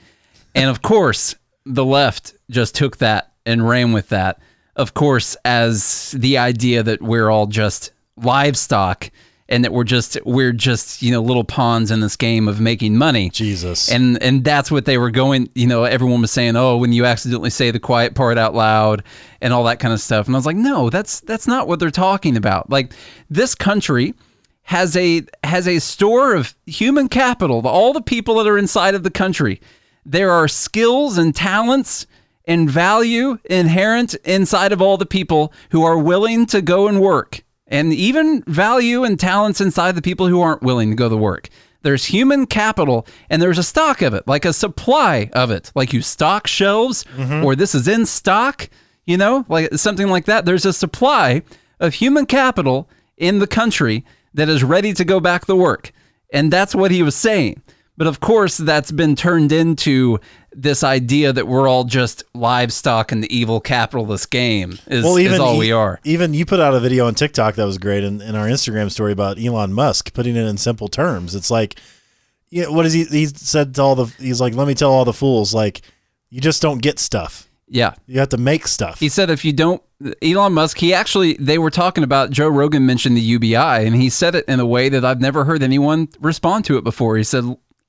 And 0.54 0.70
of 0.70 0.82
course, 0.82 1.34
the 1.66 1.84
left 1.84 2.34
just 2.50 2.74
took 2.74 2.98
that 2.98 3.32
and 3.44 3.68
ran 3.68 3.92
with 3.92 4.08
that. 4.10 4.38
Of 4.76 4.94
course, 4.94 5.36
as 5.44 6.12
the 6.12 6.38
idea 6.38 6.82
that 6.82 7.02
we're 7.02 7.30
all 7.30 7.46
just 7.46 7.92
livestock 8.16 9.10
and 9.54 9.62
that 9.64 9.72
we're 9.72 9.84
just 9.84 10.18
we're 10.24 10.52
just, 10.52 11.00
you 11.00 11.12
know, 11.12 11.22
little 11.22 11.44
pawns 11.44 11.92
in 11.92 12.00
this 12.00 12.16
game 12.16 12.48
of 12.48 12.60
making 12.60 12.98
money. 12.98 13.30
Jesus. 13.30 13.88
And 13.88 14.20
and 14.20 14.42
that's 14.42 14.68
what 14.68 14.84
they 14.84 14.98
were 14.98 15.12
going, 15.12 15.48
you 15.54 15.68
know, 15.68 15.84
everyone 15.84 16.20
was 16.20 16.32
saying, 16.32 16.56
"Oh, 16.56 16.76
when 16.76 16.92
you 16.92 17.04
accidentally 17.04 17.50
say 17.50 17.70
the 17.70 17.78
quiet 17.78 18.16
part 18.16 18.36
out 18.36 18.52
loud 18.52 19.04
and 19.40 19.52
all 19.52 19.62
that 19.64 19.78
kind 19.78 19.94
of 19.94 20.00
stuff." 20.00 20.26
And 20.26 20.34
I 20.34 20.38
was 20.38 20.44
like, 20.44 20.56
"No, 20.56 20.90
that's 20.90 21.20
that's 21.20 21.46
not 21.46 21.68
what 21.68 21.78
they're 21.78 21.92
talking 21.92 22.36
about." 22.36 22.68
Like 22.68 22.94
this 23.30 23.54
country 23.54 24.14
has 24.64 24.96
a 24.96 25.22
has 25.44 25.68
a 25.68 25.78
store 25.78 26.34
of 26.34 26.54
human 26.66 27.08
capital, 27.08 27.64
all 27.64 27.92
the 27.92 28.02
people 28.02 28.34
that 28.36 28.48
are 28.48 28.58
inside 28.58 28.96
of 28.96 29.04
the 29.04 29.10
country. 29.10 29.60
There 30.04 30.32
are 30.32 30.48
skills 30.48 31.16
and 31.16 31.32
talents 31.32 32.08
and 32.44 32.68
value 32.68 33.38
inherent 33.44 34.14
inside 34.24 34.72
of 34.72 34.82
all 34.82 34.96
the 34.96 35.06
people 35.06 35.52
who 35.70 35.84
are 35.84 35.96
willing 35.96 36.44
to 36.46 36.60
go 36.60 36.88
and 36.88 37.00
work. 37.00 37.43
And 37.66 37.92
even 37.92 38.42
value 38.46 39.04
and 39.04 39.18
talents 39.18 39.60
inside 39.60 39.94
the 39.94 40.02
people 40.02 40.28
who 40.28 40.40
aren't 40.40 40.62
willing 40.62 40.90
to 40.90 40.96
go 40.96 41.08
to 41.08 41.16
work. 41.16 41.48
There's 41.82 42.06
human 42.06 42.46
capital 42.46 43.06
and 43.28 43.40
there's 43.40 43.58
a 43.58 43.62
stock 43.62 44.02
of 44.02 44.14
it, 44.14 44.26
like 44.26 44.44
a 44.44 44.52
supply 44.52 45.30
of 45.34 45.50
it. 45.50 45.70
Like 45.74 45.92
you 45.92 46.00
stock 46.02 46.46
shelves 46.46 47.04
mm-hmm. 47.16 47.44
or 47.44 47.54
this 47.54 47.74
is 47.74 47.86
in 47.88 48.06
stock, 48.06 48.70
you 49.06 49.16
know, 49.16 49.44
like 49.48 49.74
something 49.74 50.08
like 50.08 50.24
that. 50.24 50.44
There's 50.46 50.64
a 50.64 50.72
supply 50.72 51.42
of 51.80 51.94
human 51.94 52.26
capital 52.26 52.88
in 53.16 53.38
the 53.38 53.46
country 53.46 54.04
that 54.32 54.48
is 54.48 54.64
ready 54.64 54.92
to 54.94 55.04
go 55.04 55.20
back 55.20 55.46
to 55.46 55.54
work. 55.54 55.92
And 56.32 56.52
that's 56.52 56.74
what 56.74 56.90
he 56.90 57.02
was 57.02 57.14
saying. 57.14 57.62
But 57.96 58.06
of 58.06 58.18
course, 58.18 58.56
that's 58.56 58.90
been 58.90 59.14
turned 59.14 59.52
into 59.52 60.18
this 60.54 60.84
idea 60.84 61.32
that 61.32 61.46
we're 61.46 61.68
all 61.68 61.84
just 61.84 62.22
livestock 62.34 63.12
in 63.12 63.20
the 63.20 63.36
evil 63.36 63.60
capitalist 63.60 64.30
game 64.30 64.78
is, 64.86 65.04
is 65.04 65.38
all 65.38 65.58
we 65.58 65.72
are. 65.72 66.00
Even 66.04 66.34
you 66.34 66.46
put 66.46 66.60
out 66.60 66.74
a 66.74 66.80
video 66.80 67.06
on 67.06 67.14
TikTok 67.14 67.56
that 67.56 67.64
was 67.64 67.78
great, 67.78 68.04
in, 68.04 68.20
in 68.20 68.34
our 68.34 68.46
Instagram 68.46 68.90
story 68.90 69.12
about 69.12 69.38
Elon 69.38 69.72
Musk 69.72 70.12
putting 70.14 70.36
it 70.36 70.46
in 70.46 70.56
simple 70.56 70.88
terms. 70.88 71.34
It's 71.34 71.50
like, 71.50 71.78
yeah, 72.50 72.68
what 72.68 72.86
is 72.86 72.92
he? 72.92 73.04
He 73.04 73.26
said 73.26 73.74
to 73.74 73.82
all 73.82 73.94
the, 73.94 74.06
he's 74.22 74.40
like, 74.40 74.54
let 74.54 74.66
me 74.66 74.74
tell 74.74 74.92
all 74.92 75.04
the 75.04 75.12
fools, 75.12 75.52
like, 75.52 75.82
you 76.30 76.40
just 76.40 76.62
don't 76.62 76.78
get 76.78 76.98
stuff. 76.98 77.48
Yeah. 77.68 77.94
You 78.06 78.20
have 78.20 78.28
to 78.30 78.36
make 78.36 78.68
stuff. 78.68 79.00
He 79.00 79.08
said 79.08 79.30
if 79.30 79.44
you 79.44 79.52
don't, 79.52 79.82
Elon 80.22 80.52
Musk, 80.52 80.78
he 80.78 80.92
actually, 80.92 81.34
they 81.34 81.58
were 81.58 81.70
talking 81.70 82.04
about, 82.04 82.30
Joe 82.30 82.48
Rogan 82.48 82.86
mentioned 82.86 83.16
the 83.16 83.22
UBI, 83.22 83.56
and 83.56 83.94
he 83.94 84.10
said 84.10 84.34
it 84.34 84.44
in 84.46 84.60
a 84.60 84.66
way 84.66 84.88
that 84.88 85.04
I've 85.04 85.20
never 85.20 85.44
heard 85.44 85.62
anyone 85.62 86.08
respond 86.20 86.64
to 86.66 86.76
it 86.76 86.84
before. 86.84 87.16
He 87.16 87.24
said, 87.24 87.44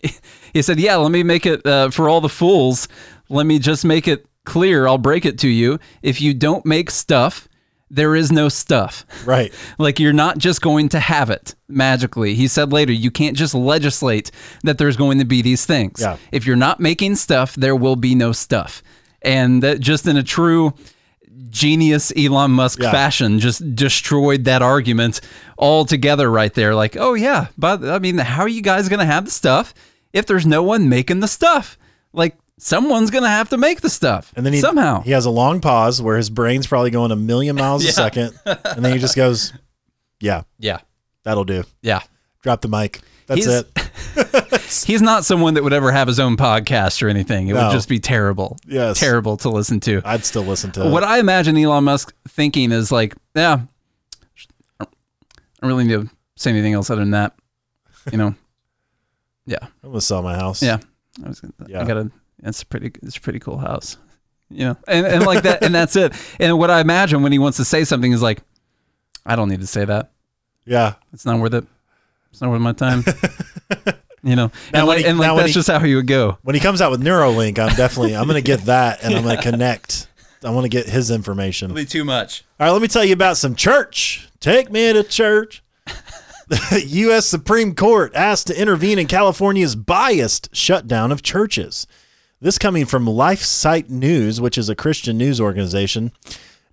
he 0.54 0.62
said, 0.62 0.80
yeah, 0.80 0.96
let 0.96 1.12
me 1.12 1.24
make 1.24 1.46
it 1.46 1.66
uh, 1.66 1.90
for 1.90 2.10
all 2.10 2.22
the 2.22 2.30
fools. 2.30 2.88
Let 3.30 3.46
me 3.46 3.60
just 3.60 3.86
make 3.86 4.08
it 4.08 4.26
clear. 4.46 4.88
I'll 4.88 4.98
break 4.98 5.26
it 5.26 5.40
to 5.40 5.48
you. 5.50 5.80
If 6.02 6.22
you 6.22 6.34
don't 6.34 6.66
make 6.66 6.92
stuff, 6.92 7.48
there 7.90 8.16
is 8.16 8.32
no 8.32 8.50
stuff. 8.50 9.06
right. 9.26 9.54
Like 9.78 10.00
you're 10.00 10.14
not 10.14 10.38
just 10.38 10.62
going 10.62 10.90
to 10.90 11.00
have 11.00 11.30
it 11.30 11.56
magically. 11.68 12.36
He 12.36 12.48
said 12.48 12.72
later, 12.72 12.92
you 12.92 13.12
can't 13.12 13.36
just 13.38 13.54
legislate 13.54 14.32
that 14.64 14.78
there's 14.78 14.98
going 14.98 15.20
to 15.20 15.26
be 15.26 15.42
these 15.42 15.66
things. 15.66 16.02
Yeah. 16.02 16.18
If 16.32 16.46
you're 16.46 16.56
not 16.56 16.80
making 16.80 17.16
stuff, 17.16 17.56
there 17.56 17.76
will 17.76 17.96
be 17.96 18.16
no 18.16 18.32
stuff. 18.32 18.84
And 19.22 19.64
that 19.64 19.80
just 19.80 20.08
in 20.08 20.18
a 20.18 20.24
true 20.24 20.74
genius 21.50 22.12
Elon 22.18 22.52
Musk 22.52 22.80
Yeah. 22.82 22.92
fashion, 22.92 23.40
just 23.40 23.76
destroyed 23.76 24.44
that 24.44 24.62
argument 24.62 25.22
altogether 25.58 26.30
right 26.30 26.54
there. 26.54 26.76
Like, 26.76 26.98
oh 27.00 27.14
yeah, 27.14 27.48
but 27.58 27.84
I 27.84 28.00
mean, 28.00 28.18
how 28.18 28.42
are 28.42 28.48
you 28.48 28.62
guys 28.62 28.90
going 28.90 29.00
to 29.00 29.06
have 29.06 29.26
the 29.26 29.32
stuff 29.32 29.74
if 30.16 30.26
there's 30.26 30.48
no 30.48 30.64
one 30.64 30.90
making 30.90 31.20
the 31.20 31.28
stuff? 31.28 31.78
Like 32.14 32.36
someone's 32.58 33.12
to 33.24 33.30
have 33.30 33.50
to 33.50 33.58
make 33.58 33.82
the 33.82 33.90
stuff. 33.90 34.34
And 34.36 34.46
then 34.46 34.54
he 34.54 34.60
somehow. 34.62 35.02
he 35.02 35.12
has 35.12 35.26
a 35.26 35.30
long 35.30 35.62
pause 35.62 36.02
where 36.02 36.18
his 36.18 36.30
brain's 36.32 36.66
probably 36.66 36.90
going 36.90 37.12
a 37.12 37.16
million 37.16 37.56
miles 37.56 37.86
a 37.86 37.92
second, 37.92 38.34
and 38.46 38.84
then 38.84 38.94
he 38.94 38.98
just 39.00 39.16
goes, 39.16 39.54
"Yeah, 40.20 40.44
yeah. 40.58 40.80
that'll 41.24 41.44
do." 41.44 41.64
Yeah. 41.82 42.02
Drop 42.42 42.62
the 42.62 42.68
mic. 42.68 43.02
That's 43.28 43.46
He's- 43.46 43.64
it. 43.64 43.82
He's 44.88 45.02
not 45.02 45.26
someone 45.26 45.56
that 45.56 45.64
would 45.64 45.74
ever 45.74 45.92
have 45.92 46.08
his 46.08 46.20
own 46.20 46.38
podcast 46.38 47.02
or 47.04 47.08
anything. 47.10 47.48
It 47.48 47.54
No. 47.54 47.66
would 47.68 47.72
just 47.74 47.90
be 47.90 48.00
terrible. 48.00 48.58
Yes. 48.68 49.00
Terrible 49.00 49.36
to 49.38 49.50
listen 49.50 49.80
to. 49.82 50.02
I'd 50.06 50.24
still 50.26 50.44
listen 50.44 50.72
to 50.74 50.90
What 50.90 51.04
it. 51.04 51.08
I 51.10 51.20
imagine 51.20 51.58
Elon 51.58 51.84
Musk 51.86 52.14
thinking 52.28 52.72
is 52.72 52.92
like, 52.92 53.16
yeah, 53.36 53.62
I 54.80 54.86
don't 55.62 55.70
really 55.70 55.86
need 55.86 55.94
to 56.08 56.10
say 56.36 56.52
anything 56.52 56.74
else 56.74 56.90
other 56.90 57.02
than 57.02 57.12
that. 57.12 57.34
You 58.12 58.18
know? 58.18 58.36
Yeah. 59.46 59.58
I'm 59.84 59.90
gonna 59.90 60.02
sell 60.02 60.22
my 60.22 60.36
house. 60.36 60.62
Yeah. 60.64 60.80
I 61.24 61.28
was 61.28 61.40
gonna, 61.40 61.54
Yeah. 61.68 61.82
I 61.82 61.86
gotta 61.86 62.12
it's 62.44 62.62
a 62.62 62.66
pretty 62.66 62.92
it's 63.04 63.18
a 63.18 63.22
pretty 63.22 63.40
cool 63.40 63.58
house. 63.58 63.98
You 64.50 64.66
know? 64.66 64.78
And 64.88 65.06
and 65.06 65.26
like 65.26 65.44
that 65.44 65.64
and 65.64 65.74
that's 65.74 65.96
it. 65.96 66.14
And 66.40 66.58
what 66.60 66.70
I 66.70 66.80
imagine 66.82 67.24
when 67.24 67.32
he 67.32 67.40
wants 67.40 67.58
to 67.58 67.66
say 67.66 67.84
something 67.84 68.12
is 68.12 68.22
like, 68.22 68.42
I 69.26 69.36
don't 69.36 69.50
need 69.50 69.62
to 69.62 69.68
say 69.68 69.86
that. 69.86 70.12
yeah. 70.66 70.94
It's 71.14 71.26
not 71.26 71.40
worth 71.40 71.54
it. 71.54 71.66
It's 72.32 72.42
not 72.42 72.50
worth 72.52 72.62
my 72.62 72.74
time. 72.74 73.04
You 74.24 74.36
know, 74.36 74.52
Now 74.74 74.80
and, 74.80 74.88
when 74.88 74.98
like, 74.98 74.98
he- 75.06 75.06
and 75.06 75.20
like 75.20 75.28
now 75.28 75.36
when 75.36 75.44
that's 75.44 75.50
he- 75.50 75.54
just 75.54 75.68
how 75.70 75.78
he 75.78 75.94
would 75.94 76.08
go. 76.08 76.40
When 76.42 76.56
he 76.56 76.60
comes 76.60 76.82
out 76.82 76.90
with 76.90 77.00
Neuralink, 77.04 77.60
I'm 77.60 77.76
definitely 77.76 78.16
I'm 78.16 78.24
going 78.26 78.34
to 78.38 78.42
get 78.42 78.62
that 78.62 79.04
and 79.04 79.14
I'm 79.14 79.22
going 79.24 79.36
to 79.42 79.42
connect. 79.44 80.08
I 80.44 80.50
want 80.50 80.66
to 80.66 80.70
get 80.70 80.88
his 80.88 81.12
information. 81.12 81.72
Be 81.76 81.86
too 81.86 82.04
much. 82.04 82.44
All 82.60 82.66
right, 82.66 82.72
let 82.74 82.82
me 82.82 82.88
tell 82.88 83.06
you 83.06 83.14
about 83.14 83.38
some 83.38 83.54
church. 83.54 84.28
Take 84.40 84.72
me 84.72 84.92
to 84.94 85.04
church. 85.04 85.62
The 86.48 86.84
U.S. 86.88 87.26
Supreme 87.26 87.76
Court 87.76 88.14
asked 88.16 88.48
to 88.48 88.60
intervene 88.60 89.00
in 89.00 89.08
California's 89.08 89.76
biased 89.76 90.56
shutdown 90.56 91.12
of 91.12 91.24
churches. 91.24 91.88
This 92.40 92.58
coming 92.60 92.86
from 92.86 93.06
LifeSite 93.06 93.90
News, 93.90 94.40
which 94.40 94.58
is 94.58 94.70
a 94.70 94.76
Christian 94.76 95.18
news 95.18 95.42
organization 95.42 96.12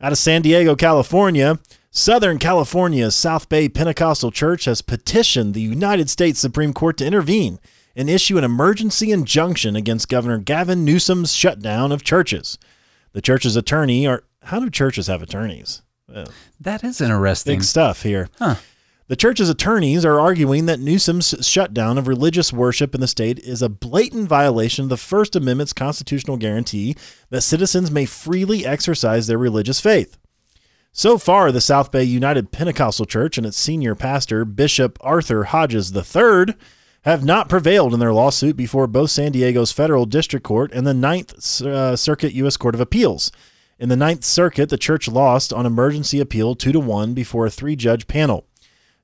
out 0.00 0.12
of 0.12 0.18
San 0.18 0.42
Diego, 0.42 0.74
California. 0.76 1.58
Southern 1.90 2.38
California's 2.38 3.14
South 3.14 3.48
Bay 3.48 3.68
Pentecostal 3.68 4.30
Church 4.30 4.64
has 4.64 4.82
petitioned 4.82 5.54
the 5.54 5.60
United 5.60 6.08
States 6.10 6.40
Supreme 6.40 6.72
Court 6.72 6.96
to 6.96 7.06
intervene 7.06 7.58
and 7.94 8.08
issue 8.08 8.38
an 8.38 8.44
emergency 8.44 9.10
injunction 9.12 9.76
against 9.76 10.08
Governor 10.08 10.38
Gavin 10.38 10.84
Newsom's 10.84 11.34
shutdown 11.34 11.92
of 11.92 12.02
churches. 12.02 12.58
The 13.12 13.20
church's 13.20 13.56
attorney, 13.56 14.06
or 14.06 14.24
how 14.44 14.58
do 14.60 14.70
churches 14.70 15.06
have 15.06 15.22
attorneys? 15.22 15.82
That 16.60 16.82
is 16.82 17.00
interesting. 17.00 17.58
Big 17.58 17.64
stuff 17.64 18.02
here. 18.02 18.28
The 19.12 19.16
church's 19.16 19.50
attorneys 19.50 20.06
are 20.06 20.18
arguing 20.18 20.64
that 20.64 20.80
Newsom's 20.80 21.34
shutdown 21.46 21.98
of 21.98 22.08
religious 22.08 22.50
worship 22.50 22.94
in 22.94 23.02
the 23.02 23.06
state 23.06 23.38
is 23.40 23.60
a 23.60 23.68
blatant 23.68 24.26
violation 24.26 24.84
of 24.84 24.88
the 24.88 24.96
First 24.96 25.36
Amendment's 25.36 25.74
constitutional 25.74 26.38
guarantee 26.38 26.96
that 27.28 27.42
citizens 27.42 27.90
may 27.90 28.06
freely 28.06 28.64
exercise 28.64 29.26
their 29.26 29.36
religious 29.36 29.82
faith. 29.82 30.16
So 30.92 31.18
far, 31.18 31.52
the 31.52 31.60
South 31.60 31.92
Bay 31.92 32.04
United 32.04 32.52
Pentecostal 32.52 33.04
Church 33.04 33.36
and 33.36 33.46
its 33.46 33.58
senior 33.58 33.94
pastor, 33.94 34.46
Bishop 34.46 34.96
Arthur 35.02 35.44
Hodges 35.44 35.94
III, 35.94 36.54
have 37.02 37.22
not 37.22 37.50
prevailed 37.50 37.92
in 37.92 38.00
their 38.00 38.14
lawsuit 38.14 38.56
before 38.56 38.86
both 38.86 39.10
San 39.10 39.32
Diego's 39.32 39.72
Federal 39.72 40.06
District 40.06 40.42
Court 40.42 40.72
and 40.72 40.86
the 40.86 40.94
Ninth 40.94 41.60
uh, 41.60 41.96
Circuit 41.96 42.32
U.S. 42.32 42.56
Court 42.56 42.74
of 42.74 42.80
Appeals. 42.80 43.30
In 43.78 43.90
the 43.90 43.94
Ninth 43.94 44.24
Circuit, 44.24 44.70
the 44.70 44.78
church 44.78 45.06
lost 45.06 45.52
on 45.52 45.66
emergency 45.66 46.18
appeal 46.18 46.54
2 46.54 46.72
to 46.72 46.80
1 46.80 47.12
before 47.12 47.44
a 47.44 47.50
three 47.50 47.76
judge 47.76 48.06
panel. 48.06 48.46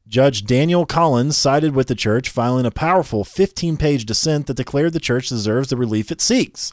Judge 0.09 0.47
Daniel 0.47 0.87
Collins 0.87 1.37
sided 1.37 1.75
with 1.75 1.87
the 1.89 1.95
church, 1.95 2.31
filing 2.31 2.65
a 2.65 2.71
powerful 2.71 3.25
15 3.25 3.77
page 3.77 4.07
dissent 4.07 4.47
that 4.47 4.57
declared 4.57 4.95
the 4.95 5.01
church 5.01 5.29
deserves 5.29 5.69
the 5.69 5.77
relief 5.77 6.11
it 6.11 6.23
seeks. 6.23 6.73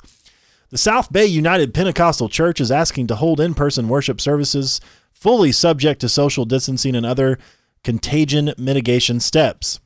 The 0.69 0.77
South 0.77 1.11
Bay 1.11 1.25
United 1.25 1.73
Pentecostal 1.73 2.29
Church 2.29 2.61
is 2.61 2.71
asking 2.71 3.07
to 3.07 3.15
hold 3.15 3.41
in 3.41 3.53
person 3.53 3.89
worship 3.89 4.21
services 4.21 4.79
fully 5.11 5.51
subject 5.51 5.99
to 5.99 6.07
social 6.07 6.45
distancing 6.45 6.95
and 6.95 7.05
other 7.05 7.37
contagion 7.83 8.53
mitigation 8.57 9.19
steps. 9.19 9.81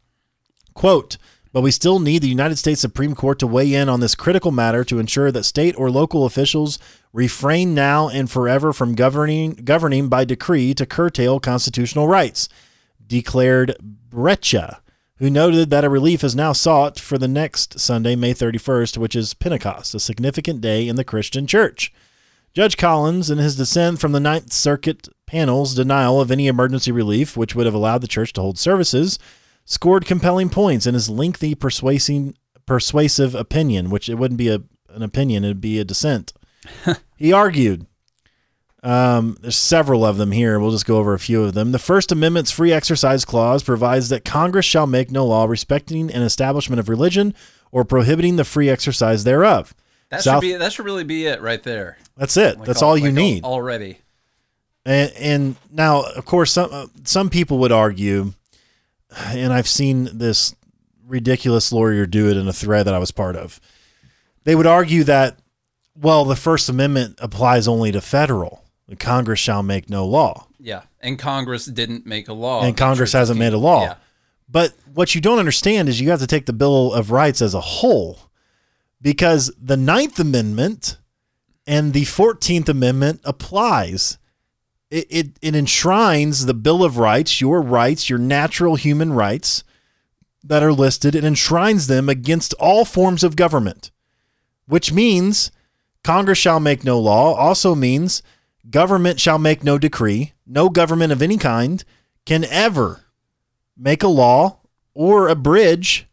Quote, 0.76 1.18
but 1.52 1.62
we 1.62 1.72
still 1.72 2.00
need 2.00 2.22
the 2.22 2.30
United 2.30 2.58
States 2.58 2.80
Supreme 2.80 3.16
Court 3.16 3.40
to 3.40 3.48
weigh 3.48 3.74
in 3.74 3.90
on 3.90 4.00
this 4.00 4.14
critical 4.14 4.52
matter 4.52 4.84
to 4.84 5.00
ensure 5.00 5.32
that 5.32 5.44
state 5.44 5.76
or 5.76 5.90
local 5.90 6.26
officials 6.26 6.78
refrain 7.14 7.74
now 7.74 8.10
and 8.10 8.30
forever 8.30 8.72
from 8.74 8.94
governing 8.94 9.54
governing 9.54 10.08
by 10.08 10.24
decree 10.24 10.76
to 10.76 10.86
curtail 10.86 11.40
constitutional 11.40 12.08
rights, 12.08 12.48
declared 13.10 13.76
Brejcha, 14.10 14.80
who 15.18 15.30
noted 15.30 15.70
that 15.70 15.84
a 15.84 15.90
relief 15.90 16.24
is 16.24 16.36
now 16.36 16.54
sought 16.54 16.98
for 16.98 17.18
the 17.18 17.28
next 17.28 17.78
Sunday, 17.78 18.16
May 18.16 18.34
31st, 18.34 18.98
which 18.98 19.16
is 19.16 19.34
Pentecost, 19.34 19.94
a 19.94 20.00
significant 20.00 20.62
day 20.62 20.88
in 20.88 20.96
the 20.96 21.04
Christian 21.04 21.46
church. 21.46 21.92
Judge 22.54 22.78
Collins, 22.78 23.30
in 23.30 23.38
his 23.38 23.58
dissent 23.58 24.00
from 24.00 24.14
the 24.14 24.20
Ninth 24.20 24.54
Circuit 24.54 25.10
panel's 25.28 25.76
denial 25.76 26.22
of 26.22 26.32
any 26.32 26.48
emergency 26.48 26.92
relief, 26.92 27.36
which 27.36 27.54
would 27.54 27.66
have 27.66 27.76
allowed 27.76 28.02
the 28.02 28.08
church 28.08 28.32
to 28.34 28.42
hold 28.42 28.58
services, 28.58 29.20
scored 29.66 30.06
compelling 30.06 30.50
points 30.50 30.88
in 30.88 30.94
his 30.94 31.10
lengthy, 31.10 31.54
persuasive, 31.54 32.34
persuasive 32.66 33.36
opinion, 33.36 33.90
which 33.90 34.08
it 34.08 34.16
wouldn't 34.16 34.38
be 34.38 34.50
a, 34.50 34.62
an 34.90 35.04
opinion, 35.04 35.44
it'd 35.44 35.62
be 35.62 35.80
a 35.80 35.84
dissent. 35.84 36.34
he 37.18 37.34
argued, 37.34 37.86
um, 38.82 39.38
there's 39.42 39.58
several 39.58 40.06
of 40.06 40.18
them 40.18 40.32
here. 40.32 40.60
We'll 40.60 40.72
just 40.72 40.86
go 40.86 40.98
over 40.98 41.14
a 41.14 41.20
few 41.20 41.44
of 41.44 41.54
them. 41.54 41.72
The 41.72 41.80
First 41.80 42.12
Amendment's 42.12 42.52
free 42.52 42.72
exercise 42.72 43.26
clause 43.26 43.62
provides 43.64 44.10
that 44.10 44.24
Congress 44.24 44.66
shall 44.66 44.88
make 44.88 45.12
no 45.12 45.26
law 45.26 45.46
respecting 45.46 46.10
an 46.12 46.22
establishment 46.22 46.80
of 46.80 46.88
religion 46.88 47.34
or 47.72 47.84
prohibiting 47.84 48.38
the 48.38 48.46
free 48.46 48.70
exercise 48.70 49.24
thereof. 49.24 49.74
That 50.10 50.22
South- 50.24 50.44
should 50.44 50.50
be 50.50 50.56
that 50.56 50.74
should 50.74 50.86
really 50.86 51.04
be 51.04 51.26
it 51.28 51.42
right 51.42 51.62
there. 51.62 51.98
That's 52.18 52.36
it. 52.38 52.58
Like 52.58 52.68
That's 52.68 52.82
all, 52.82 52.98
you 52.98 53.06
like 53.06 53.14
need. 53.14 53.44
already. 53.44 54.00
And, 54.86 55.12
and 55.18 55.56
now, 55.72 56.04
of 56.04 56.26
course, 56.26 56.52
some 56.52 56.70
uh, 56.72 56.88
some 57.04 57.30
people 57.30 57.60
would 57.60 57.72
argue, 57.72 58.34
and 59.28 59.54
I've 59.54 59.68
seen 59.68 60.10
this 60.14 60.56
ridiculous 61.06 61.72
lawyer 61.72 62.06
do 62.06 62.30
it 62.30 62.38
in 62.38 62.48
a 62.48 62.54
thread 62.54 62.88
that 62.88 62.94
I 62.94 63.00
was 63.00 63.12
part 63.12 63.36
of. 63.36 63.60
They 64.46 64.56
would 64.56 64.66
argue 64.66 65.04
that, 65.04 65.38
well, 65.96 66.24
the 66.26 66.36
First 66.36 66.70
Amendment 66.70 67.20
applies 67.22 67.68
only 67.68 67.92
to 67.92 68.02
federal. 68.02 68.64
Congress 68.98 69.40
shall 69.40 69.62
make 69.62 69.90
no 69.90 70.06
law, 70.08 70.48
Yeah, 70.60 70.82
and 71.00 71.20
Congress 71.20 71.66
didn't 71.66 72.06
make 72.06 72.28
a 72.28 72.34
law. 72.34 72.64
and 72.64 72.76
Congress 72.76 73.12
hasn't 73.14 73.38
made 73.40 73.54
a 73.54 73.58
law. 73.58 73.84
Yeah. 73.84 73.96
But 74.52 74.74
what 74.94 75.14
you 75.14 75.22
don't 75.22 75.38
understand 75.40 75.90
is 75.90 76.02
you 76.02 76.10
have 76.10 76.22
to 76.22 76.28
take 76.28 76.46
the 76.48 76.54
Bill 76.54 76.92
of 76.94 77.12
Rights 77.12 77.42
as 77.42 77.54
a 77.54 77.62
whole, 77.62 78.18
because 79.02 79.52
the 79.62 79.78
Ninth 79.78 80.20
Amendment 80.20 80.98
and 81.68 81.94
the 81.94 82.06
Fourteenth 82.06 82.68
Amendment 82.70 83.22
applies. 83.24 84.18
It, 84.90 85.06
it 85.12 85.28
it 85.44 85.56
enshrines 85.56 86.48
the 86.48 86.56
Bill 86.56 86.84
of 86.84 86.98
Rights, 86.98 87.40
your 87.40 87.62
rights, 87.62 88.10
your 88.10 88.18
natural 88.18 88.76
human 88.76 89.14
rights 89.14 89.64
that 90.44 90.64
are 90.64 90.74
listed. 90.74 91.14
It 91.14 91.24
enshrines 91.24 91.86
them 91.86 92.10
against 92.10 92.56
all 92.56 92.86
forms 92.86 93.24
of 93.24 93.36
government, 93.36 93.92
which 94.66 94.92
means 94.92 95.52
Congress 96.04 96.40
shall 96.40 96.60
make 96.60 96.84
no 96.84 96.98
law. 97.00 97.36
Also 97.36 97.76
means 97.76 98.24
government 98.70 99.20
shall 99.20 99.38
make 99.38 99.64
no 99.64 99.78
decree. 99.78 100.34
No 100.48 100.70
government 100.70 101.12
of 101.12 101.22
any 101.22 101.38
kind 101.38 101.84
can 102.26 102.44
ever 102.46 103.06
make 103.78 104.04
a 104.04 104.08
law 104.08 104.60
or 104.94 105.28
abridge 105.28 106.08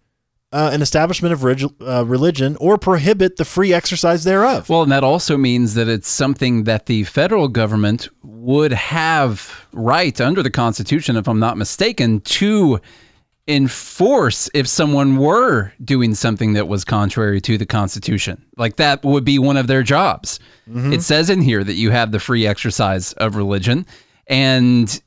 uh, 0.53 0.71
an 0.73 0.81
establishment 0.81 1.33
of 1.33 1.73
uh, 1.83 2.05
religion 2.07 2.57
or 2.61 2.79
prohibit 2.79 3.37
the 3.37 3.45
free 3.45 3.73
exercise 3.73 4.25
thereof. 4.25 4.69
Well, 4.69 4.83
and 4.83 4.93
that 4.93 5.05
also 5.05 5.37
means 5.37 5.75
that 5.75 5.89
it's 5.89 6.09
something 6.09 6.65
that 6.65 6.87
the 6.87 7.05
federal 7.05 7.49
government 7.49 8.09
would 8.23 8.73
have 8.73 9.67
right 9.73 10.19
under 10.21 10.43
the 10.43 10.51
Constitution, 10.51 11.17
if 11.17 11.29
I'm 11.29 11.41
not 11.41 11.59
mistaken, 11.59 12.21
to 12.21 12.81
enforce 13.49 14.51
if 14.55 14.67
someone 14.67 15.17
were 15.17 15.73
doing 15.83 16.15
something 16.15 16.55
that 16.55 16.67
was 16.67 16.85
contrary 16.85 17.41
to 17.41 17.57
the 17.57 17.67
Constitution. 17.67 18.45
Like 18.57 18.77
that 18.77 19.05
would 19.05 19.25
be 19.25 19.39
one 19.39 19.57
of 19.57 19.69
their 19.69 19.83
jobs. 19.83 20.41
Mm-hmm. 20.69 20.93
It 20.93 21.03
says 21.03 21.31
in 21.31 21.43
here 21.43 21.63
that 21.63 21.75
you 21.75 21.91
have 21.91 22.11
the 22.11 22.19
free 22.19 22.47
exercise 22.47 23.13
of 23.15 23.37
religion. 23.37 23.87
And 24.27 25.01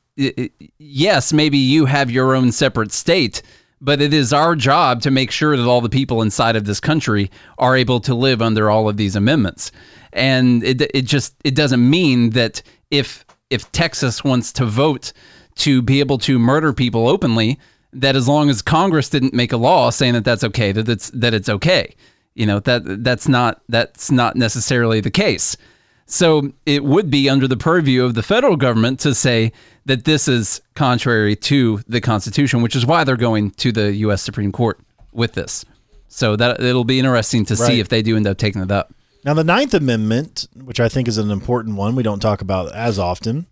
yes, 0.78 1.34
maybe 1.34 1.58
you 1.58 1.86
have 1.86 2.10
your 2.10 2.34
own 2.34 2.52
separate 2.52 2.94
state, 2.94 3.42
but 3.82 4.02
it 4.02 4.14
is 4.14 4.32
our 4.32 4.56
job 4.56 5.02
to 5.02 5.12
make 5.12 5.32
sure 5.32 5.58
that 5.58 5.68
all 5.68 5.82
the 5.82 5.90
people 5.90 6.22
inside 6.22 6.56
of 6.56 6.66
this 6.66 6.80
country 6.80 7.30
are 7.58 7.76
able 7.76 8.00
to 8.02 8.16
live 8.16 8.42
under 8.42 8.70
all 8.70 8.88
of 8.88 8.98
these 8.98 9.16
amendments. 9.16 9.72
And 10.14 10.64
it, 10.64 10.82
it 10.94 11.06
just 11.06 11.36
it 11.44 11.56
doesn't 11.56 11.88
mean 11.88 12.32
that 12.32 12.62
if 12.90 13.26
if 13.50 13.72
Texas 13.72 14.24
wants 14.24 14.52
to 14.54 14.66
vote 14.66 15.12
to 15.56 15.82
be 15.82 16.00
able 16.00 16.18
to 16.20 16.40
murder 16.40 16.72
people 16.72 17.08
openly, 17.08 17.60
that 17.94 18.16
as 18.16 18.28
long 18.28 18.50
as 18.50 18.62
Congress 18.62 19.10
didn't 19.10 19.34
make 19.34 19.52
a 19.52 19.58
law 19.58 19.90
saying 19.90 20.14
that 20.14 20.24
that's 20.26 20.44
okay, 20.44 20.72
that 20.72 20.88
it's 20.88 21.10
that 21.12 21.34
it's 21.34 21.50
okay. 21.50 21.96
You 22.36 22.46
know 22.46 22.60
that 22.62 23.04
that's 23.04 23.28
not 23.28 23.62
that's 23.70 24.12
not 24.12 24.36
necessarily 24.36 25.00
the 25.02 25.12
case. 25.12 25.58
So 26.06 26.54
it 26.66 26.84
would 26.84 27.12
be 27.12 27.30
under 27.30 27.48
the 27.48 27.58
purview 27.58 28.04
of 28.04 28.16
the 28.16 28.24
federal 28.24 28.56
government 28.56 29.00
to 29.02 29.14
say 29.14 29.52
that 29.86 30.06
this 30.06 30.28
is 30.28 30.60
contrary 30.74 31.36
to 31.36 31.82
the 31.88 32.02
Constitution, 32.02 32.62
which 32.64 32.76
is 32.76 32.86
why 32.86 33.04
they're 33.04 33.16
going 33.16 33.52
to 33.52 33.72
the 33.72 33.94
U.S. 33.98 34.22
Supreme 34.24 34.52
Court 34.52 34.80
with 35.12 35.34
this. 35.34 35.66
So 36.08 36.36
that 36.36 36.60
it'll 36.62 36.84
be 36.84 36.98
interesting 36.98 37.46
to 37.46 37.54
Right. 37.56 37.68
see 37.68 37.80
if 37.80 37.90
they 37.90 38.02
do 38.02 38.16
end 38.16 38.26
up 38.26 38.38
taking 38.40 38.62
it 38.64 38.72
up. 38.72 38.92
Now, 39.24 39.34
the 39.36 39.44
Ninth 39.44 39.74
Amendment, 39.76 40.48
which 40.56 40.80
I 40.80 40.90
think 40.90 41.08
is 41.08 41.18
an 41.20 41.30
important 41.30 41.76
one, 41.76 41.96
we 41.96 42.02
don't 42.04 42.22
talk 42.22 42.42
about 42.42 42.72
as 42.74 42.98
often, 42.98 43.46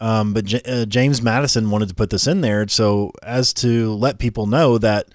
um, 0.00 0.34
but 0.34 0.44
J- 0.44 0.62
uh, 0.66 0.84
James 0.86 1.22
Madison 1.22 1.70
wanted 1.70 1.88
to 1.88 1.94
put 1.94 2.10
this 2.10 2.26
in 2.26 2.40
there 2.40 2.66
so 2.68 3.12
as 3.22 3.52
to 3.54 3.94
let 3.94 4.18
people 4.18 4.46
know 4.46 4.78
that 4.78 5.08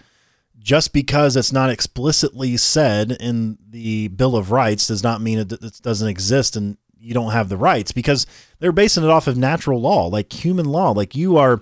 just 0.59 0.93
because 0.93 1.35
it's 1.35 1.51
not 1.51 1.69
explicitly 1.69 2.55
said 2.57 3.11
in 3.19 3.57
the 3.69 4.09
Bill 4.09 4.35
of 4.35 4.51
Rights 4.51 4.87
does 4.87 5.03
not 5.03 5.21
mean 5.21 5.39
it, 5.39 5.51
it 5.51 5.79
doesn't 5.81 6.07
exist 6.07 6.55
and 6.55 6.77
you 7.01 7.13
don't 7.13 7.31
have 7.31 7.49
the 7.49 7.57
rights 7.57 7.91
because 7.91 8.27
they're 8.59 8.71
basing 8.71 9.03
it 9.03 9.09
off 9.09 9.27
of 9.27 9.37
natural 9.37 9.81
law, 9.81 10.05
like 10.07 10.31
human 10.31 10.65
law. 10.65 10.91
Like 10.91 11.15
you 11.15 11.37
are, 11.37 11.61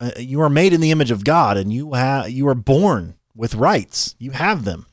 uh, 0.00 0.10
you 0.18 0.40
are 0.40 0.50
made 0.50 0.72
in 0.72 0.80
the 0.80 0.90
image 0.90 1.12
of 1.12 1.24
God, 1.24 1.56
and 1.56 1.72
you 1.72 1.92
have 1.92 2.28
you 2.28 2.48
are 2.48 2.56
born 2.56 3.14
with 3.36 3.54
rights. 3.54 4.16
You 4.18 4.32
have 4.32 4.64
them. 4.64 4.86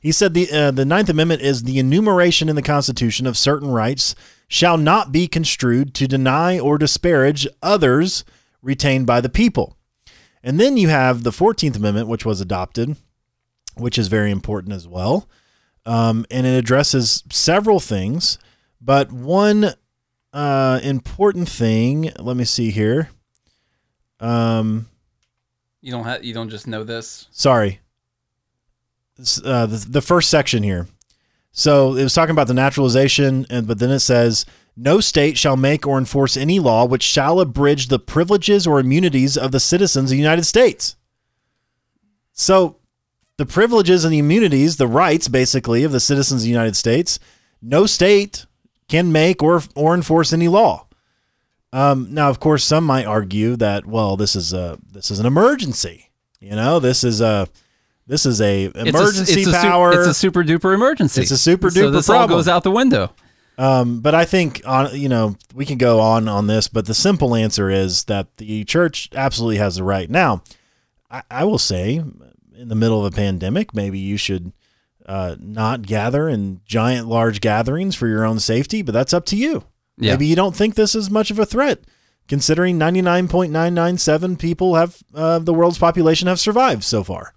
He 0.00 0.12
said 0.12 0.34
the 0.34 0.50
uh, 0.50 0.70
the 0.72 0.84
Ninth 0.84 1.08
Amendment 1.08 1.42
is 1.42 1.62
the 1.62 1.78
enumeration 1.78 2.48
in 2.48 2.56
the 2.56 2.62
Constitution 2.62 3.26
of 3.26 3.38
certain 3.38 3.70
rights 3.70 4.16
shall 4.48 4.76
not 4.76 5.10
be 5.12 5.26
construed 5.26 5.94
to 5.94 6.06
deny 6.06 6.58
or 6.58 6.78
disparage 6.78 7.46
others 7.62 8.24
retained 8.62 9.06
by 9.06 9.20
the 9.20 9.28
people. 9.28 9.76
And 10.42 10.60
then 10.60 10.76
you 10.76 10.88
have 10.88 11.22
the 11.22 11.32
Fourteenth 11.32 11.76
Amendment, 11.76 12.08
which 12.08 12.24
was 12.26 12.40
adopted, 12.40 12.96
which 13.76 13.98
is 13.98 14.08
very 14.08 14.30
important 14.30 14.74
as 14.74 14.86
well. 14.86 15.28
Um, 15.86 16.24
and 16.30 16.46
it 16.46 16.56
addresses 16.56 17.22
several 17.30 17.80
things, 17.80 18.38
but 18.80 19.12
one 19.12 19.72
uh, 20.32 20.80
important 20.82 21.48
thing, 21.48 22.10
let 22.18 22.36
me 22.36 22.44
see 22.44 22.70
here. 22.70 23.10
Um, 24.20 24.86
You 25.80 25.92
don't 25.92 26.04
have. 26.04 26.24
You 26.24 26.32
don't 26.34 26.48
just 26.50 26.66
know 26.66 26.84
this. 26.84 27.28
sorry. 27.30 27.80
Uh, 29.44 29.66
the, 29.66 29.86
the 29.88 30.00
first 30.02 30.28
section 30.28 30.62
here. 30.62 30.88
So 31.56 31.94
it 31.94 32.02
was 32.02 32.12
talking 32.12 32.32
about 32.32 32.48
the 32.48 32.54
naturalization, 32.54 33.46
and 33.48 33.66
but 33.66 33.78
then 33.78 33.90
it 33.90 34.00
says 34.00 34.44
no 34.76 34.98
state 34.98 35.38
shall 35.38 35.56
make 35.56 35.86
or 35.86 35.98
enforce 35.98 36.36
any 36.36 36.58
law 36.58 36.84
which 36.84 37.04
shall 37.04 37.38
abridge 37.38 37.86
the 37.86 38.00
privileges 38.00 38.66
or 38.66 38.80
immunities 38.80 39.38
of 39.38 39.52
the 39.52 39.60
citizens 39.60 40.10
of 40.10 40.16
the 40.16 40.22
United 40.22 40.44
States. 40.44 40.96
So 42.32 42.78
the 43.36 43.46
privileges 43.46 44.04
and 44.04 44.12
the 44.12 44.18
immunities, 44.18 44.78
the 44.78 44.88
rights 44.88 45.28
basically 45.28 45.84
of 45.84 45.92
the 45.92 46.00
citizens 46.00 46.42
of 46.42 46.46
the 46.46 46.50
United 46.50 46.74
States, 46.74 47.20
no 47.62 47.86
state 47.86 48.46
can 48.88 49.12
make 49.12 49.40
or 49.40 49.62
or 49.76 49.94
enforce 49.94 50.32
any 50.32 50.48
law. 50.48 50.88
Um, 51.72 52.08
now, 52.12 52.30
of 52.30 52.40
course, 52.40 52.64
some 52.64 52.82
might 52.82 53.06
argue 53.06 53.54
that 53.56 53.86
well, 53.86 54.16
this 54.16 54.34
is 54.34 54.52
a 54.52 54.76
this 54.90 55.08
is 55.12 55.20
an 55.20 55.26
emergency. 55.26 56.10
You 56.40 56.56
know, 56.56 56.80
this 56.80 57.04
is 57.04 57.20
a 57.20 57.48
this 58.06 58.26
is 58.26 58.40
a 58.40 58.64
It's 58.66 58.76
a- 58.76 58.86
emergency 58.88 59.40
it's 59.42 59.48
a, 59.48 59.52
su- 59.52 59.58
power. 59.68 59.92
it's 59.92 60.06
a 60.08 60.14
super 60.14 60.42
duper 60.44 60.74
emergency. 60.74 61.22
It's 61.22 61.30
a 61.30 61.38
super 61.38 61.70
So 61.70 61.80
duper 61.88 61.92
this 61.92 62.08
all 62.08 62.16
problem. 62.18 62.38
goes 62.38 62.48
out 62.48 62.62
the 62.64 62.70
window. 62.70 63.12
Um, 63.56 64.00
but 64.00 64.14
I 64.16 64.24
think 64.24 64.62
on 64.66 64.94
you 64.98 65.08
know 65.08 65.36
we 65.54 65.64
can 65.64 65.78
go 65.78 66.00
on 66.00 66.26
on 66.28 66.46
this, 66.48 66.66
but 66.68 66.86
the 66.86 66.94
simple 66.94 67.34
answer 67.36 67.70
is 67.70 68.04
that 68.04 68.36
the 68.38 68.64
church 68.64 69.08
absolutely 69.14 69.58
has 69.58 69.76
the 69.76 69.84
right. 69.84 70.10
Now, 70.10 70.42
I, 71.10 71.22
I 71.30 71.44
will 71.44 71.58
say, 71.58 71.94
in 71.96 72.68
the 72.68 72.74
middle 72.74 73.04
of 73.06 73.12
a 73.12 73.16
pandemic, 73.16 73.72
maybe 73.72 73.98
you 74.00 74.16
should 74.16 74.52
uh, 75.06 75.36
not 75.38 75.82
gather 75.82 76.28
in 76.28 76.62
giant, 76.66 77.06
large 77.06 77.40
gatherings 77.40 77.94
for 77.94 78.08
your 78.08 78.24
own 78.24 78.40
safety, 78.40 78.82
but 78.82 78.90
that's 78.92 79.14
up 79.14 79.24
to 79.26 79.36
you. 79.36 79.62
Yeah. 79.98 80.12
Maybe 80.14 80.26
you 80.26 80.34
don't 80.34 80.56
think 80.56 80.74
this 80.74 80.96
is 80.96 81.08
much 81.08 81.30
of 81.30 81.38
a 81.38 81.46
threat, 81.46 81.78
considering 82.26 82.76
ninety 82.76 83.02
nine 83.02 83.28
point 83.28 83.52
nine 83.52 83.72
nine 83.74 83.98
seven 83.98 84.36
people 84.36 84.74
have 84.74 84.98
uh, 85.14 85.38
the 85.38 85.54
world's 85.54 85.78
population 85.78 86.26
have 86.26 86.40
survived 86.40 86.82
so 86.82 87.04
far. 87.04 87.34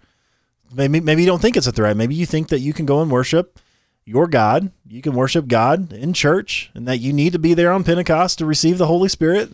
Maybe 0.74 1.00
maybe 1.00 1.22
you 1.22 1.28
don't 1.28 1.42
think 1.42 1.58
it's 1.58 1.68
a 1.68 1.72
threat. 1.72 1.96
Maybe 1.98 2.16
you 2.16 2.26
think 2.26 2.50
that 2.50 2.60
you 2.60 2.74
can 2.74 2.86
go 2.86 3.02
and 3.02 3.10
worship 3.12 3.60
your 4.06 4.28
God. 4.28 4.72
You 4.88 5.02
can 5.02 5.14
worship 5.14 5.48
God 5.48 5.92
in 5.94 6.14
church, 6.14 6.72
and 6.74 6.88
that 6.88 6.98
you 7.00 7.12
need 7.14 7.34
to 7.34 7.40
be 7.40 7.54
there 7.54 7.72
on 7.72 7.84
Pentecost 7.84 8.38
to 8.40 8.46
receive 8.46 8.78
the 8.78 8.88
Holy 8.88 9.10
Spirit. 9.10 9.52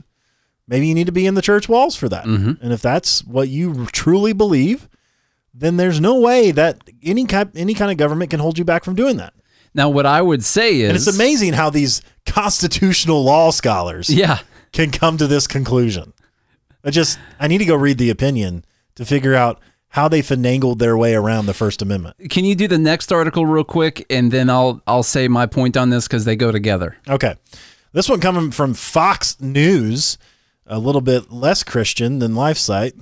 Maybe 0.68 0.88
you 0.88 0.96
need 0.96 1.08
to 1.08 1.12
be 1.12 1.26
in 1.26 1.34
the 1.36 1.42
church 1.42 1.68
walls 1.68 1.96
for 1.96 2.08
that. 2.10 2.26
Mm-hmm. 2.26 2.64
And 2.64 2.72
if 2.74 2.82
that's 2.82 3.24
what 3.26 3.50
you 3.50 3.86
truly 3.88 4.32
believe, 4.34 4.88
then 5.54 5.78
there's 5.78 6.00
no 6.00 6.20
way 6.20 6.52
that 6.52 6.90
any 7.04 7.26
kind 7.26 7.52
any 7.56 7.74
kind 7.74 7.92
of 7.92 7.98
government 7.98 8.32
can 8.32 8.40
hold 8.40 8.58
you 8.58 8.64
back 8.66 8.84
from 8.84 8.96
doing 8.96 9.18
that. 9.18 9.34
Now, 9.76 9.90
what 9.90 10.06
I 10.06 10.22
would 10.22 10.44
say 10.44 10.82
is, 10.82 10.90
And 10.90 10.96
it's 10.96 11.08
amazing 11.08 11.54
how 11.54 11.70
these 11.72 12.02
constitutional 12.26 13.24
law 13.24 13.50
scholars 13.52 14.10
Yeah. 14.14 14.40
can 14.72 14.92
come 14.92 15.18
to 15.18 15.28
this 15.28 15.48
conclusion. 15.48 16.14
I 16.84 16.90
just 16.92 17.18
I 17.40 17.48
need 17.48 17.60
to 17.60 17.66
go 17.66 17.76
read 17.76 17.98
the 17.98 18.10
opinion 18.10 18.66
to 18.96 19.06
figure 19.06 19.34
out 19.36 19.60
how 19.94 20.08
they 20.08 20.24
finagled 20.24 20.80
their 20.80 20.98
way 20.98 21.14
around 21.14 21.46
the 21.46 21.54
First 21.54 21.84
Amendment. 21.84 22.16
Can 22.32 22.46
you 22.46 22.56
do 22.56 22.68
the 22.68 22.80
next 22.80 23.12
article 23.12 23.46
real 23.46 23.64
quick, 23.64 24.04
and 24.10 24.32
then 24.32 24.50
I'll 24.50 24.82
I'll 24.88 25.04
say 25.04 25.28
my 25.28 25.46
point 25.46 25.78
on 25.78 25.92
this 25.92 26.08
because 26.08 26.26
they 26.26 26.36
go 26.36 26.52
together. 26.52 26.98
Okay. 27.08 27.36
This 27.92 28.10
one 28.10 28.20
coming 28.20 28.50
from 28.50 28.74
Fox 28.74 29.40
News, 29.40 30.18
a 30.66 30.80
little 30.80 31.00
bit 31.00 31.32
less 31.32 31.64
Christian 31.64 32.18
than 32.18 32.34
LifeSite. 32.34 33.00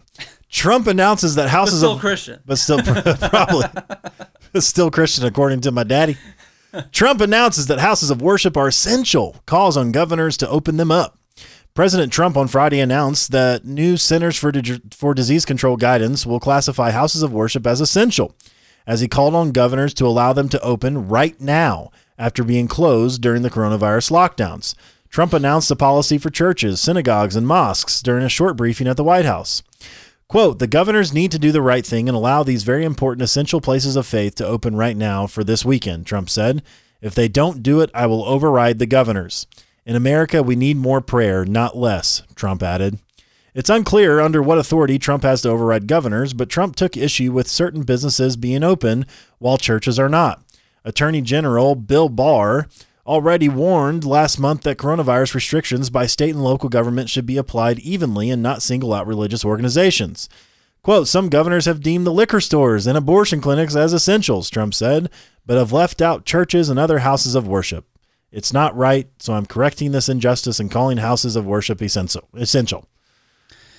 Trump 0.49 0.85
announces 0.85 1.35
that 1.35 1.47
houses 1.47 1.77
still 1.77 1.93
of 1.93 2.01
Christian. 2.01 2.41
but 2.45 2.57
still 2.57 2.79
probably 3.29 3.69
still 4.59 4.91
Christian 4.91 5.25
according 5.25 5.61
to 5.61 5.71
my 5.71 5.85
daddy. 5.85 6.17
Trump 6.91 7.21
announces 7.21 7.67
that 7.67 7.79
houses 7.79 8.09
of 8.09 8.21
worship 8.21 8.57
are 8.57 8.67
essential, 8.67 9.37
calls 9.45 9.77
on 9.77 9.93
governors 9.93 10.35
to 10.37 10.49
open 10.49 10.75
them 10.75 10.91
up. 10.91 11.17
President 11.73 12.11
Trump 12.11 12.35
on 12.35 12.49
Friday 12.49 12.81
announced 12.81 13.31
that 13.31 13.63
new 13.63 13.95
Centers 13.95 14.37
for, 14.37 14.51
Di- 14.51 14.81
for 14.91 15.13
Disease 15.13 15.45
Control 15.45 15.77
guidance 15.77 16.25
will 16.25 16.39
classify 16.39 16.91
houses 16.91 17.23
of 17.23 17.31
worship 17.31 17.65
as 17.65 17.79
essential, 17.79 18.35
as 18.85 18.99
he 18.99 19.07
called 19.07 19.33
on 19.33 19.53
governors 19.53 19.93
to 19.93 20.05
allow 20.05 20.33
them 20.33 20.49
to 20.49 20.61
open 20.61 21.07
right 21.07 21.39
now 21.39 21.89
after 22.17 22.43
being 22.43 22.67
closed 22.67 23.21
during 23.21 23.41
the 23.41 23.49
coronavirus 23.49 24.11
lockdowns. 24.11 24.75
Trump 25.09 25.31
announced 25.31 25.69
the 25.69 25.77
policy 25.77 26.17
for 26.17 26.29
churches, 26.29 26.81
synagogues, 26.81 27.37
and 27.37 27.47
mosques 27.47 28.01
during 28.01 28.25
a 28.25 28.29
short 28.29 28.57
briefing 28.57 28.87
at 28.87 28.97
the 28.97 29.03
White 29.03 29.25
House. 29.25 29.63
Quote, 30.27 30.59
the 30.59 30.67
governors 30.67 31.13
need 31.13 31.31
to 31.31 31.39
do 31.39 31.53
the 31.53 31.61
right 31.61 31.85
thing 31.85 32.09
and 32.09 32.15
allow 32.17 32.43
these 32.43 32.63
very 32.63 32.83
important 32.83 33.21
essential 33.21 33.61
places 33.61 33.95
of 33.95 34.05
faith 34.05 34.35
to 34.35 34.45
open 34.45 34.75
right 34.75 34.97
now 34.97 35.25
for 35.25 35.43
this 35.43 35.63
weekend, 35.63 36.05
Trump 36.05 36.29
said. 36.29 36.63
If 37.01 37.15
they 37.15 37.29
don't 37.29 37.63
do 37.63 37.79
it, 37.79 37.89
I 37.93 38.07
will 38.07 38.25
override 38.25 38.79
the 38.79 38.85
governors. 38.85 39.47
In 39.85 39.95
America, 39.95 40.43
we 40.43 40.55
need 40.55 40.77
more 40.77 41.01
prayer, 41.01 41.43
not 41.43 41.75
less, 41.75 42.21
Trump 42.35 42.61
added. 42.61 42.99
It's 43.55 43.69
unclear 43.69 44.19
under 44.19 44.41
what 44.41 44.59
authority 44.59 44.99
Trump 44.99 45.23
has 45.23 45.41
to 45.41 45.49
override 45.49 45.87
governors, 45.87 46.33
but 46.33 46.49
Trump 46.49 46.75
took 46.75 46.95
issue 46.95 47.31
with 47.31 47.47
certain 47.47 47.81
businesses 47.81 48.37
being 48.37 48.63
open 48.63 49.05
while 49.39 49.57
churches 49.57 49.97
are 49.97 50.07
not. 50.07 50.41
Attorney 50.85 51.21
General 51.21 51.75
Bill 51.75 52.09
Barr 52.09 52.67
already 53.05 53.49
warned 53.49 54.05
last 54.05 54.39
month 54.39 54.61
that 54.61 54.77
coronavirus 54.77 55.33
restrictions 55.33 55.89
by 55.89 56.05
state 56.05 56.29
and 56.29 56.43
local 56.43 56.69
government 56.69 57.09
should 57.09 57.25
be 57.25 57.37
applied 57.37 57.79
evenly 57.79 58.29
and 58.29 58.41
not 58.41 58.61
single 58.61 58.93
out 58.93 59.07
religious 59.07 59.43
organizations. 59.43 60.29
Quote, 60.83 61.07
some 61.07 61.29
governors 61.29 61.65
have 61.65 61.81
deemed 61.81 62.07
the 62.07 62.13
liquor 62.13 62.39
stores 62.39 62.87
and 62.87 62.97
abortion 62.97 63.41
clinics 63.41 63.75
as 63.75 63.93
essentials, 63.93 64.49
Trump 64.49 64.73
said, 64.73 65.09
but 65.45 65.57
have 65.57 65.73
left 65.73 66.01
out 66.01 66.25
churches 66.25 66.69
and 66.69 66.79
other 66.79 66.99
houses 66.99 67.35
of 67.35 67.47
worship. 67.47 67.85
It's 68.31 68.53
not 68.53 68.75
right, 68.77 69.07
so 69.19 69.33
I'm 69.33 69.45
correcting 69.45 69.91
this 69.91 70.07
injustice 70.09 70.59
and 70.59 70.71
calling 70.71 70.97
houses 70.97 71.35
of 71.35 71.45
worship 71.45 71.81
essential. 71.81 72.27
Essential. 72.33 72.87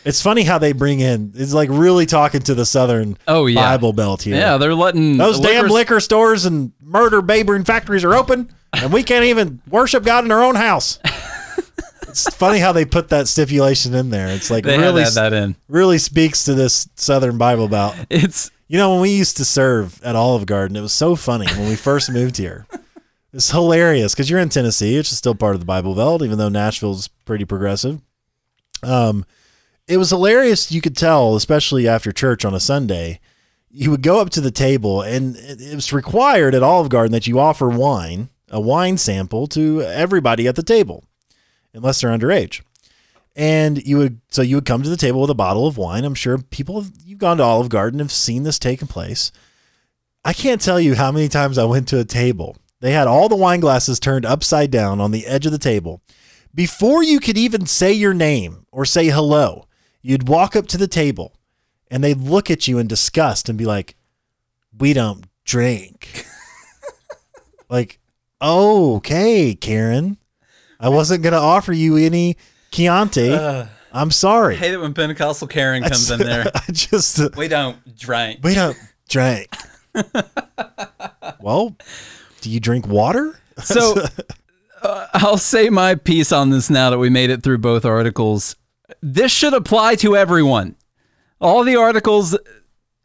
It's 0.04 0.20
funny 0.20 0.42
how 0.42 0.58
they 0.58 0.72
bring 0.72 1.00
in. 1.00 1.32
It's 1.34 1.54
like 1.54 1.68
really 1.70 2.06
talking 2.06 2.40
to 2.42 2.54
the 2.54 2.66
Southern 2.66 3.16
Oh, 3.28 3.46
yeah. 3.46 3.62
Bible 3.62 3.92
Belt 3.92 4.22
here. 4.22 4.36
Yeah, 4.36 4.58
they're 4.58 4.74
letting 4.74 5.16
Those 5.16 5.38
damn 5.40 5.62
liquor- 5.64 5.72
liquor 5.72 6.00
stores 6.00 6.44
and 6.44 6.72
murder 6.82 7.22
babering 7.22 7.64
factories 7.64 8.02
are 8.04 8.14
open, 8.14 8.52
and 8.72 8.92
we 8.92 9.02
can't 9.04 9.24
even 9.26 9.62
worship 9.70 10.04
God 10.04 10.24
in 10.24 10.32
our 10.32 10.42
own 10.42 10.56
house. 10.56 10.98
it's 12.08 12.28
funny 12.34 12.58
how 12.58 12.72
they 12.72 12.84
put 12.84 13.08
that 13.10 13.28
stipulation 13.28 13.94
in 13.94 14.10
there. 14.10 14.28
It's 14.28 14.50
like 14.50 14.64
They 14.64 14.76
really, 14.78 15.04
that 15.04 15.32
in. 15.32 15.56
really 15.68 15.98
speaks 15.98 16.44
to 16.44 16.54
this 16.54 16.88
Southern 16.96 17.38
Bible 17.38 17.68
Belt. 17.68 17.94
It's 18.10 18.50
You 18.68 18.78
know, 18.78 18.90
when 18.92 19.00
we 19.02 19.10
used 19.16 19.36
to 19.38 19.44
serve 19.44 20.02
at 20.02 20.16
Olive 20.16 20.46
Garden, 20.46 20.76
it 20.76 20.80
was 20.80 20.92
so 20.92 21.14
funny 21.16 21.46
when 21.56 21.68
we 21.68 21.76
first 21.76 22.10
moved 22.10 22.36
here. 22.38 22.66
It's 23.32 23.50
hilarious 23.50 24.14
because 24.14 24.28
you're 24.28 24.40
in 24.40 24.50
Tennessee, 24.50 24.96
which 24.96 25.10
is 25.10 25.18
still 25.18 25.34
part 25.34 25.54
of 25.54 25.60
the 25.60 25.66
Bible 25.66 25.94
Belt, 25.94 26.22
even 26.22 26.38
though 26.38 26.48
Nashville's 26.48 27.08
pretty 27.08 27.44
progressive. 27.44 28.00
Um, 28.82 29.24
it 29.88 29.96
was 29.96 30.10
hilarious. 30.10 30.70
You 30.70 30.80
could 30.80 30.96
tell, 30.96 31.34
especially 31.34 31.88
after 31.88 32.12
church 32.12 32.44
on 32.44 32.54
a 32.54 32.60
Sunday, 32.60 33.20
you 33.70 33.90
would 33.90 34.02
go 34.02 34.20
up 34.20 34.30
to 34.30 34.40
the 34.40 34.50
table, 34.50 35.00
and 35.00 35.36
it 35.36 35.74
was 35.74 35.92
required 35.92 36.54
at 36.54 36.62
Olive 36.62 36.90
Garden 36.90 37.12
that 37.12 37.26
you 37.26 37.38
offer 37.38 37.68
wine, 37.68 38.28
a 38.50 38.60
wine 38.60 38.98
sample 38.98 39.46
to 39.48 39.80
everybody 39.80 40.46
at 40.46 40.56
the 40.56 40.62
table, 40.62 41.04
unless 41.72 42.00
they're 42.00 42.10
underage 42.10 42.60
and 43.34 43.84
you 43.86 43.98
would 43.98 44.20
so 44.28 44.42
you 44.42 44.56
would 44.56 44.66
come 44.66 44.82
to 44.82 44.90
the 44.90 44.96
table 44.96 45.20
with 45.20 45.30
a 45.30 45.34
bottle 45.34 45.66
of 45.66 45.78
wine. 45.78 46.04
I'm 46.04 46.14
sure 46.14 46.38
people 46.38 46.80
have, 46.80 46.92
you've 47.04 47.18
gone 47.18 47.38
to 47.38 47.42
Olive 47.42 47.68
Garden 47.68 48.00
have 48.00 48.12
seen 48.12 48.42
this 48.42 48.58
taking 48.58 48.88
place. 48.88 49.32
I 50.24 50.32
can't 50.32 50.60
tell 50.60 50.78
you 50.78 50.94
how 50.94 51.10
many 51.10 51.28
times 51.28 51.58
I 51.58 51.64
went 51.64 51.88
to 51.88 51.98
a 51.98 52.04
table. 52.04 52.56
They 52.82 52.90
had 52.90 53.06
all 53.06 53.28
the 53.28 53.36
wine 53.36 53.60
glasses 53.60 54.00
turned 54.00 54.26
upside 54.26 54.72
down 54.72 55.00
on 55.00 55.12
the 55.12 55.24
edge 55.28 55.46
of 55.46 55.52
the 55.52 55.58
table. 55.58 56.02
Before 56.52 57.04
you 57.04 57.20
could 57.20 57.38
even 57.38 57.64
say 57.64 57.92
your 57.92 58.12
name 58.12 58.66
or 58.72 58.84
say 58.84 59.06
hello, 59.06 59.68
you'd 60.02 60.28
walk 60.28 60.56
up 60.56 60.66
to 60.66 60.76
the 60.76 60.88
table 60.88 61.38
and 61.92 62.02
they'd 62.02 62.18
look 62.18 62.50
at 62.50 62.66
you 62.66 62.78
in 62.78 62.88
disgust 62.88 63.48
and 63.48 63.56
be 63.56 63.64
like, 63.64 63.94
"We 64.76 64.94
don't 64.94 65.26
drink." 65.44 66.26
like, 67.70 68.00
"Oh, 68.40 68.96
okay, 68.96 69.54
Karen. 69.54 70.18
I 70.80 70.88
wasn't 70.88 71.22
going 71.22 71.34
to 71.34 71.38
offer 71.38 71.72
you 71.72 71.96
any 71.96 72.36
Chianti. 72.72 73.32
I'm 73.92 74.10
sorry. 74.10 74.56
I 74.56 74.58
hate 74.58 74.72
it 74.72 74.80
when 74.80 74.92
Pentecostal 74.92 75.46
Karen 75.46 75.84
comes 75.84 76.10
in 76.10 76.18
there. 76.18 76.50
I 76.54 76.72
just 76.72 77.20
uh, 77.20 77.30
We 77.36 77.46
don't 77.46 77.96
drink. 77.96 78.40
we 78.42 78.54
don't 78.54 78.76
drink. 79.08 79.54
well, 81.40 81.76
do 82.42 82.50
you 82.50 82.60
drink 82.60 82.86
water? 82.86 83.38
So 83.62 83.94
uh, 84.82 85.06
I'll 85.14 85.38
say 85.38 85.70
my 85.70 85.94
piece 85.94 86.32
on 86.32 86.50
this 86.50 86.68
now 86.68 86.90
that 86.90 86.98
we 86.98 87.08
made 87.08 87.30
it 87.30 87.42
through 87.42 87.58
both 87.58 87.84
articles. 87.84 88.56
This 89.00 89.32
should 89.32 89.54
apply 89.54 89.94
to 89.96 90.16
everyone. 90.16 90.76
All 91.40 91.64
the 91.64 91.76
articles, 91.76 92.36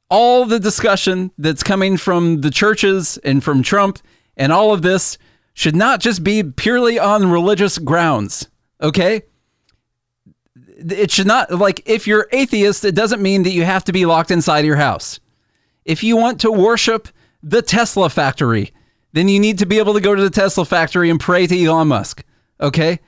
all 0.10 0.46
the 0.46 0.60
discussion 0.60 1.32
that's 1.38 1.64
coming 1.64 1.98
from 1.98 2.42
the 2.42 2.52
churches 2.52 3.18
and 3.20 3.44
from 3.44 3.64
Trump 3.64 4.00
and 4.36 4.52
all 4.52 4.74
of 4.74 4.82
this 4.82 5.18
should 5.54 5.76
not 5.76 6.00
just 6.02 6.24
be 6.24 6.44
purely 6.44 7.00
on 7.00 7.32
religious 7.32 7.78
grounds. 7.78 8.50
Okay? 8.82 9.24
It 10.56 11.10
should 11.10 11.26
not, 11.26 11.52
like, 11.52 11.82
if 11.88 12.06
you're 12.06 12.28
atheist, 12.32 12.86
it 12.86 12.94
doesn't 12.94 13.22
mean 13.22 13.44
that 13.44 13.52
you 13.52 13.66
have 13.66 13.84
to 13.86 13.92
be 13.92 14.06
locked 14.06 14.30
inside 14.30 14.66
your 14.66 14.76
house. 14.76 15.20
If 15.86 16.04
you 16.04 16.16
want 16.18 16.40
to 16.42 16.52
worship 16.52 17.08
the 17.42 17.62
Tesla 17.64 18.10
factory, 18.10 18.72
then 19.18 19.28
you 19.28 19.40
need 19.40 19.58
to 19.60 19.66
be 19.66 19.80
able 19.80 19.94
to 19.94 20.02
go 20.02 20.14
to 20.14 20.22
the 20.22 20.30
Tesla 20.30 20.66
factory 20.66 21.10
and 21.10 21.20
pray 21.20 21.48
to 21.48 21.64
Elon 21.64 21.88
Musk. 21.88 22.24
Okay? 22.62 23.00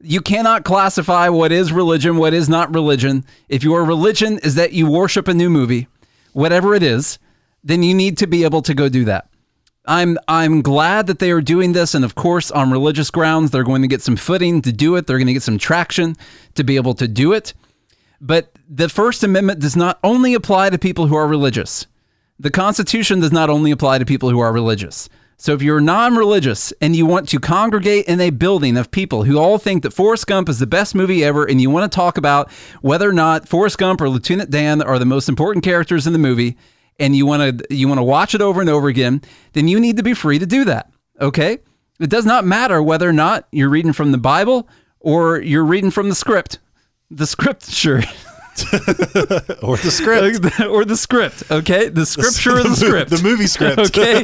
You 0.00 0.20
cannot 0.20 0.64
classify 0.64 1.28
what 1.28 1.52
is 1.52 1.72
religion, 1.72 2.16
what 2.16 2.34
is 2.34 2.48
not 2.48 2.74
religion. 2.74 3.24
If 3.48 3.64
your 3.64 3.84
religion 3.84 4.38
is 4.38 4.54
that 4.54 4.72
you 4.72 4.90
worship 4.90 5.26
a 5.26 5.34
new 5.34 5.50
movie, 5.50 5.88
whatever 6.32 6.74
it 6.74 6.82
is, 6.82 7.18
then 7.64 7.82
you 7.82 7.94
need 7.94 8.16
to 8.18 8.26
be 8.26 8.44
able 8.44 8.62
to 8.62 8.74
go 8.74 8.88
do 8.88 9.04
that. 9.06 9.28
I'm 9.86 10.18
I'm 10.26 10.62
glad 10.62 11.06
that 11.06 11.20
they 11.20 11.30
are 11.30 11.40
doing 11.40 11.72
this, 11.72 11.94
and 11.94 12.04
of 12.04 12.14
course, 12.16 12.50
on 12.50 12.72
religious 12.72 13.10
grounds, 13.10 13.50
they're 13.50 13.62
going 13.62 13.82
to 13.82 13.88
get 13.88 14.02
some 14.02 14.16
footing 14.16 14.60
to 14.62 14.72
do 14.72 14.96
it. 14.96 15.06
They're 15.06 15.18
going 15.18 15.28
to 15.28 15.32
get 15.32 15.44
some 15.44 15.58
traction 15.58 16.16
to 16.54 16.64
be 16.64 16.76
able 16.76 16.94
to 16.94 17.06
do 17.06 17.32
it. 17.32 17.54
But 18.20 18.50
the 18.68 18.88
First 18.88 19.22
Amendment 19.22 19.60
does 19.60 19.76
not 19.76 19.98
only 20.02 20.34
apply 20.34 20.70
to 20.70 20.78
people 20.78 21.06
who 21.06 21.14
are 21.14 21.28
religious. 21.28 21.86
The 22.38 22.50
Constitution 22.50 23.20
does 23.20 23.32
not 23.32 23.48
only 23.48 23.70
apply 23.70 23.98
to 23.98 24.04
people 24.04 24.30
who 24.30 24.40
are 24.40 24.52
religious. 24.52 25.08
So 25.38 25.52
if 25.52 25.60
you're 25.60 25.82
non-religious 25.82 26.72
and 26.80 26.96
you 26.96 27.04
want 27.04 27.28
to 27.28 27.38
congregate 27.38 28.06
in 28.06 28.20
a 28.20 28.30
building 28.30 28.76
of 28.78 28.90
people 28.90 29.24
who 29.24 29.38
all 29.38 29.58
think 29.58 29.82
that 29.82 29.92
Forrest 29.92 30.26
Gump 30.26 30.48
is 30.48 30.58
the 30.58 30.66
best 30.66 30.94
movie 30.94 31.22
ever, 31.22 31.44
and 31.44 31.60
you 31.60 31.68
want 31.68 31.90
to 31.90 31.94
talk 31.94 32.16
about 32.16 32.50
whether 32.80 33.08
or 33.08 33.12
not 33.12 33.46
Forrest 33.46 33.76
Gump 33.76 34.00
or 34.00 34.08
Lieutenant 34.08 34.50
Dan 34.50 34.80
are 34.80 34.98
the 34.98 35.04
most 35.04 35.28
important 35.28 35.62
characters 35.62 36.06
in 36.06 36.14
the 36.14 36.18
movie, 36.18 36.56
and 36.98 37.14
you 37.14 37.26
want 37.26 37.58
to 37.58 37.74
you 37.74 37.86
want 37.86 37.98
to 37.98 38.04
watch 38.04 38.34
it 38.34 38.40
over 38.40 38.62
and 38.62 38.70
over 38.70 38.88
again, 38.88 39.20
then 39.52 39.68
you 39.68 39.78
need 39.78 39.98
to 39.98 40.02
be 40.02 40.14
free 40.14 40.38
to 40.38 40.46
do 40.46 40.64
that. 40.64 40.90
Okay? 41.20 41.58
It 42.00 42.10
does 42.10 42.24
not 42.24 42.44
matter 42.44 42.82
whether 42.82 43.08
or 43.08 43.12
not 43.12 43.46
you're 43.52 43.68
reading 43.68 43.92
from 43.92 44.12
the 44.12 44.18
Bible 44.18 44.68
or 45.00 45.40
you're 45.40 45.64
reading 45.64 45.90
from 45.90 46.08
the 46.08 46.14
script. 46.14 46.58
The 47.10 47.26
script, 47.26 47.66
sure. 47.70 48.02
or 49.62 49.76
the 49.76 49.90
script. 49.90 50.60
or 50.66 50.84
the 50.84 50.96
script, 50.96 51.44
okay? 51.50 51.88
The 51.88 52.06
scripture 52.06 52.58
or 52.58 52.62
the 52.62 52.68
mo- 52.70 52.74
script. 52.74 53.10
the 53.10 53.22
movie 53.22 53.46
script. 53.46 53.78
okay? 53.78 54.22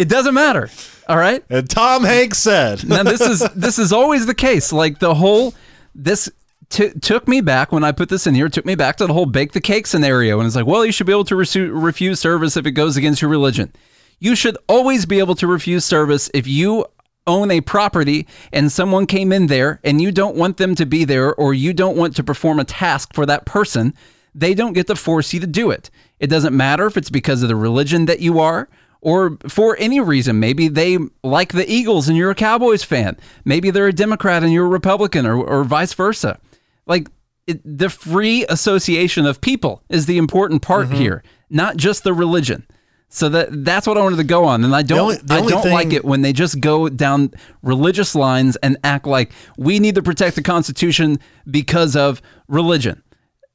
It 0.00 0.08
doesn't 0.08 0.34
matter. 0.34 0.70
All 1.08 1.16
right? 1.16 1.44
And 1.50 1.68
Tom 1.68 2.04
Hanks 2.04 2.38
said, 2.38 2.86
now 2.88 3.02
this 3.02 3.20
is 3.20 3.40
this 3.54 3.78
is 3.78 3.92
always 3.92 4.26
the 4.26 4.34
case. 4.34 4.72
Like 4.72 4.98
the 4.98 5.14
whole 5.14 5.54
this 5.94 6.30
t- 6.68 6.90
took 7.00 7.28
me 7.28 7.40
back 7.40 7.72
when 7.72 7.84
I 7.84 7.92
put 7.92 8.08
this 8.08 8.26
in 8.26 8.34
here. 8.34 8.48
Took 8.48 8.66
me 8.66 8.74
back 8.74 8.96
to 8.96 9.06
the 9.06 9.12
whole 9.12 9.26
bake 9.26 9.52
the 9.52 9.60
cake 9.60 9.86
scenario, 9.86 10.38
and 10.40 10.46
it's 10.46 10.56
like, 10.56 10.66
well, 10.66 10.84
you 10.84 10.92
should 10.92 11.06
be 11.06 11.12
able 11.12 11.24
to 11.26 11.34
resu- 11.34 11.70
refuse 11.72 12.20
service 12.20 12.56
if 12.56 12.66
it 12.66 12.72
goes 12.72 12.96
against 12.96 13.22
your 13.22 13.30
religion. 13.30 13.72
You 14.18 14.34
should 14.34 14.56
always 14.68 15.06
be 15.06 15.18
able 15.18 15.34
to 15.36 15.46
refuse 15.46 15.84
service 15.84 16.30
if 16.34 16.46
you 16.46 16.86
own 17.26 17.50
a 17.50 17.60
property 17.60 18.26
and 18.52 18.70
someone 18.70 19.06
came 19.06 19.32
in 19.32 19.46
there 19.46 19.80
and 19.84 20.00
you 20.00 20.12
don't 20.12 20.36
want 20.36 20.56
them 20.56 20.74
to 20.74 20.86
be 20.86 21.04
there 21.04 21.34
or 21.34 21.54
you 21.54 21.72
don't 21.72 21.96
want 21.96 22.16
to 22.16 22.24
perform 22.24 22.58
a 22.58 22.64
task 22.64 23.12
for 23.14 23.26
that 23.26 23.44
person. 23.44 23.94
They 24.34 24.54
don't 24.54 24.74
get 24.74 24.86
to 24.88 24.96
force 24.96 25.32
you 25.32 25.40
to 25.40 25.46
do 25.46 25.70
it. 25.70 25.90
It 26.20 26.28
doesn't 26.28 26.56
matter 26.56 26.86
if 26.86 26.96
it's 26.96 27.10
because 27.10 27.42
of 27.42 27.48
the 27.48 27.56
religion 27.56 28.06
that 28.06 28.20
you 28.20 28.38
are 28.38 28.68
or 29.00 29.38
for 29.48 29.76
any 29.78 30.00
reason. 30.00 30.40
Maybe 30.40 30.68
they 30.68 30.98
like 31.22 31.52
the 31.52 31.70
Eagles 31.70 32.08
and 32.08 32.16
you're 32.16 32.30
a 32.30 32.34
Cowboys 32.34 32.82
fan. 32.82 33.16
Maybe 33.44 33.70
they're 33.70 33.88
a 33.88 33.92
Democrat 33.92 34.42
and 34.42 34.52
you're 34.52 34.66
a 34.66 34.68
Republican, 34.68 35.26
or, 35.26 35.36
or 35.36 35.64
vice 35.64 35.94
versa. 35.94 36.40
Like 36.86 37.08
it, 37.46 37.60
the 37.64 37.88
free 37.88 38.44
association 38.48 39.26
of 39.26 39.40
people 39.40 39.82
is 39.88 40.06
the 40.06 40.18
important 40.18 40.62
part 40.62 40.86
mm-hmm. 40.86 40.96
here, 40.96 41.22
not 41.48 41.76
just 41.76 42.04
the 42.04 42.12
religion. 42.12 42.66
So 43.08 43.28
that 43.28 43.64
that's 43.64 43.86
what 43.86 43.96
I 43.96 44.02
wanted 44.02 44.16
to 44.16 44.24
go 44.24 44.44
on, 44.44 44.64
and 44.64 44.74
I 44.74 44.82
don't 44.82 44.98
only- 44.98 45.16
the 45.16 45.34
I 45.34 45.40
don't 45.40 45.70
like 45.70 45.92
it 45.92 46.04
when 46.04 46.22
they 46.22 46.32
just 46.32 46.60
go 46.60 46.88
down 46.88 47.30
religious 47.62 48.14
lines 48.14 48.56
and 48.56 48.76
act 48.82 49.06
like 49.06 49.32
we 49.56 49.78
need 49.78 49.94
to 49.94 50.02
protect 50.02 50.36
the 50.36 50.42
Constitution 50.42 51.18
because 51.48 51.94
of 51.94 52.20
religion. 52.48 53.02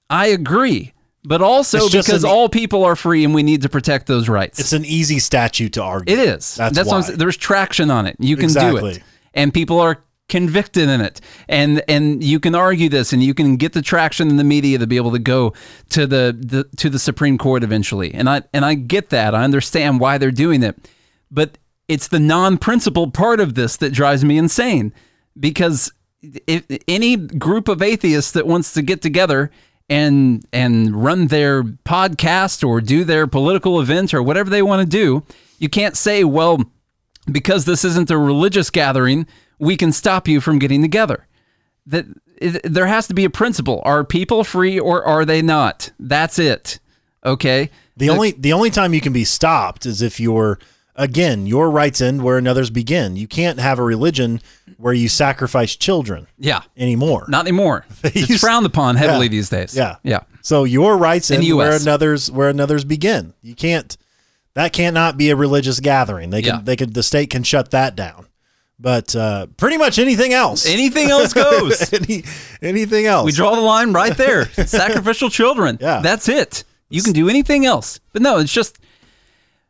I 0.09 0.27
agree, 0.27 0.93
but 1.23 1.41
also 1.41 1.89
because 1.89 2.23
an- 2.23 2.29
all 2.29 2.47
people 2.49 2.83
are 2.85 2.95
free 2.95 3.25
and 3.25 3.33
we 3.35 3.43
need 3.43 3.61
to 3.63 3.69
protect 3.69 4.07
those 4.07 4.29
rights. 4.29 4.57
it's 4.59 4.73
an 4.73 4.85
easy 4.85 5.19
statute 5.19 5.73
to 5.73 5.83
argue. 5.83 6.13
It 6.13 6.19
is. 6.19 6.55
That's, 6.55 6.77
what 6.77 6.87
I'm 6.87 6.87
why. 6.87 7.01
saying. 7.01 7.19
There's 7.19 7.37
traction 7.37 7.91
on 7.91 8.07
it. 8.07 8.15
You 8.19 8.37
can 8.37 8.51
do 8.53 8.77
it, 8.85 9.03
and 9.33 9.53
people 9.53 9.79
are 9.81 10.01
convicted 10.31 10.89
in 10.89 11.01
it, 11.01 11.21
and 11.47 11.83
and 11.87 12.23
you 12.23 12.39
can 12.39 12.55
argue 12.55 12.89
this, 12.89 13.13
and 13.13 13.21
you 13.21 13.35
can 13.35 13.57
get 13.57 13.73
the 13.73 13.81
traction 13.81 14.29
in 14.29 14.37
the 14.37 14.43
media 14.43 14.79
to 14.79 14.87
be 14.87 14.95
able 14.95 15.11
to 15.11 15.19
go 15.19 15.53
to 15.89 16.07
the, 16.07 16.35
the 16.39 16.63
to 16.77 16.89
the 16.89 16.97
Supreme 16.97 17.37
Court 17.37 17.63
eventually. 17.63 18.13
And 18.13 18.27
I 18.27 18.41
and 18.53 18.65
I 18.65 18.73
get 18.73 19.09
that. 19.09 19.35
I 19.35 19.43
understand 19.43 19.99
why 19.99 20.17
they're 20.17 20.31
doing 20.31 20.63
it, 20.63 20.89
but 21.29 21.59
it's 21.87 22.07
the 22.07 22.19
non-principled 22.19 23.13
part 23.13 23.39
of 23.41 23.53
this 23.55 23.75
that 23.77 23.91
drives 23.91 24.23
me 24.23 24.37
insane 24.37 24.93
because 25.37 25.91
if 26.47 26.63
any 26.87 27.17
group 27.17 27.67
of 27.67 27.81
atheists 27.81 28.31
that 28.31 28.47
wants 28.47 28.73
to 28.73 28.81
get 28.81 29.01
together 29.01 29.51
and 29.89 30.45
and 30.53 31.03
run 31.03 31.27
their 31.27 31.63
podcast 31.63 32.65
or 32.65 32.79
do 32.79 33.03
their 33.03 33.27
political 33.27 33.81
event 33.81 34.13
or 34.13 34.23
whatever 34.23 34.49
they 34.49 34.61
want 34.61 34.79
to 34.79 34.87
do, 34.87 35.23
you 35.59 35.67
can't 35.67 35.97
say, 35.97 36.23
well, 36.23 36.63
because 37.29 37.65
this 37.65 37.83
isn't 37.83 38.09
a 38.09 38.17
religious 38.17 38.69
gathering, 38.69 39.27
we 39.61 39.77
can 39.77 39.91
stop 39.93 40.27
you 40.27 40.41
from 40.41 40.59
getting 40.59 40.81
together. 40.81 41.27
That 41.85 42.05
there 42.63 42.87
has 42.87 43.07
to 43.07 43.13
be 43.13 43.23
a 43.23 43.29
principle. 43.29 43.81
Are 43.85 44.03
people 44.03 44.43
free 44.43 44.79
or 44.79 45.03
are 45.05 45.23
they 45.23 45.41
not? 45.41 45.91
That's 45.99 46.37
it. 46.39 46.79
Okay. 47.23 47.69
The 47.97 48.09
only 48.09 48.31
the 48.31 48.51
only 48.53 48.71
time 48.71 48.93
you 48.93 49.01
can 49.01 49.13
be 49.13 49.23
stopped 49.25 49.85
is 49.85 50.01
if 50.01 50.19
you're 50.19 50.57
again 50.95 51.45
your 51.47 51.69
rights 51.69 52.01
end 52.01 52.23
where 52.23 52.37
another's 52.37 52.69
begin. 52.71 53.15
You 53.15 53.27
can't 53.27 53.59
have 53.59 53.77
a 53.79 53.83
religion 53.83 54.41
where 54.77 54.93
you 54.93 55.07
sacrifice 55.07 55.75
children 55.75 56.27
Yeah. 56.39 56.61
anymore. 56.75 57.25
Not 57.29 57.45
anymore. 57.45 57.85
It's 58.03 58.29
used- 58.29 58.41
frowned 58.41 58.65
upon 58.65 58.95
heavily 58.95 59.27
Yeah. 59.27 59.31
these 59.31 59.49
days. 59.49 59.75
Yeah. 59.75 59.95
Yeah. 60.03 60.21
So 60.41 60.63
your 60.63 60.97
rights 60.97 61.29
end 61.29 61.43
where 61.55 61.73
another's 61.79 62.31
where 62.31 62.49
another's 62.49 62.83
begin. 62.85 63.33
You 63.43 63.53
can't 63.55 63.95
that 64.55 64.73
cannot 64.73 65.15
be 65.17 65.29
a 65.29 65.35
religious 65.35 65.79
gathering. 65.79 66.31
They 66.31 66.41
can 66.41 66.55
Yeah. 66.55 66.61
they 66.63 66.75
could 66.75 66.93
the 66.95 67.03
state 67.03 67.29
can 67.29 67.43
shut 67.43 67.69
that 67.71 67.95
down. 67.95 68.25
But 68.81 69.15
uh, 69.15 69.45
pretty 69.57 69.77
much 69.77 69.99
anything 69.99 70.33
else. 70.33 70.65
Anything 70.65 71.11
else 71.11 71.33
goes. 71.35 71.93
Any, 71.93 72.23
anything 72.61 73.05
else. 73.05 73.25
We 73.25 73.31
draw 73.31 73.53
the 73.55 73.61
line 73.61 73.93
right 73.93 74.17
there. 74.17 74.45
Sacrificial 74.65 75.29
children. 75.29 75.77
Yeah. 75.79 76.01
That's 76.01 76.27
it. 76.27 76.63
You 76.89 77.03
can 77.03 77.13
do 77.13 77.29
anything 77.29 77.65
else. 77.65 77.99
But 78.11 78.23
no, 78.23 78.39
it's 78.39 78.51
just 78.51 78.79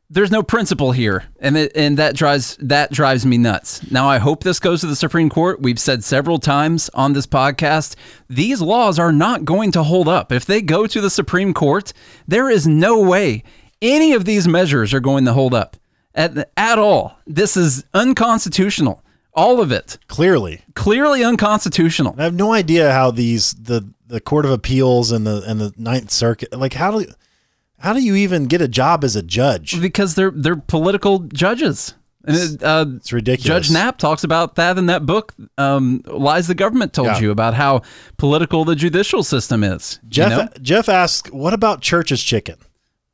there's 0.10 0.32
no 0.32 0.44
principle 0.44 0.92
here. 0.94 1.26
And 1.40 1.58
it, 1.58 1.72
and 1.76 1.98
that 1.98 2.16
drives 2.16 2.58
that 2.62 2.92
drives 2.92 3.26
me 3.26 3.38
nuts. 3.38 3.92
Now 3.92 4.08
I 4.08 4.18
hope 4.18 4.44
this 4.44 4.60
goes 4.60 4.80
to 4.82 4.88
the 4.88 4.96
Supreme 4.96 5.30
Court. 5.30 5.62
We've 5.62 5.80
said 5.80 6.04
several 6.04 6.40
times 6.40 6.90
on 6.94 7.12
this 7.14 7.28
podcast, 7.28 7.96
these 8.30 8.62
laws 8.62 8.98
are 8.98 9.12
not 9.12 9.44
going 9.44 9.72
to 9.74 9.84
hold 9.84 10.08
up. 10.08 10.32
If 10.32 10.46
they 10.46 10.62
go 10.62 10.88
to 10.88 11.02
the 11.02 11.10
Supreme 11.10 11.54
Court, 11.54 11.92
there 12.28 12.50
is 12.50 12.66
no 12.66 13.02
way 13.02 13.44
any 13.82 14.14
of 14.14 14.24
these 14.26 14.48
measures 14.48 14.94
are 14.94 15.00
going 15.00 15.26
to 15.26 15.34
hold 15.34 15.54
up 15.54 15.76
at 16.16 16.50
at 16.58 16.80
all. 16.80 17.18
This 17.26 17.56
is 17.58 17.84
unconstitutional. 17.94 19.04
All 19.34 19.62
of 19.62 19.72
it. 19.72 19.98
Clearly. 20.08 20.62
Clearly 20.76 21.24
unconstitutional. 21.24 22.16
I 22.18 22.24
have 22.24 22.34
no 22.34 22.52
idea 22.54 22.92
how 22.92 23.12
these 23.12 23.54
the 23.54 23.88
the 24.08 24.20
Court 24.20 24.46
of 24.46 24.52
Appeals 24.52 25.12
and 25.12 25.26
the 25.26 25.44
and 25.48 25.60
the 25.60 25.74
Ninth 25.78 26.12
Circuit 26.12 26.52
like 26.58 26.74
how 26.74 26.92
do 27.00 27.06
how 27.80 27.94
do 27.94 28.02
you 28.02 28.16
even 28.16 28.46
get 28.46 28.62
a 28.62 28.68
job 28.68 29.04
as 29.04 29.16
a 29.16 29.24
judge? 29.24 29.80
because 29.82 30.16
they're 30.16 30.32
they're 30.32 30.56
political 30.58 31.20
judges. 31.20 31.94
And 32.24 32.36
it, 32.38 32.62
uh, 32.64 32.86
It's 32.98 33.12
ridiculous. 33.12 33.48
Judge 33.68 33.72
Knapp 33.74 33.98
talks 33.98 34.24
about 34.24 34.54
that 34.54 34.78
in 34.78 34.86
that 34.86 35.08
book. 35.08 35.34
Um, 35.58 36.04
Lies 36.06 36.46
the 36.46 36.54
government 36.54 36.94
told 36.94 37.08
Yeah. 37.08 37.20
you 37.20 37.32
about 37.32 37.56
how 37.56 37.82
political 38.18 38.64
the 38.64 38.76
judicial 38.76 39.24
system 39.24 39.64
is. 39.64 39.98
you 40.04 40.10
Jeff 40.10 40.30
know? 40.30 40.48
Jeff 40.62 40.88
asked, 40.88 41.34
"What 41.34 41.54
about 41.54 41.82
church's 41.82 42.22
chicken?" 42.22 42.58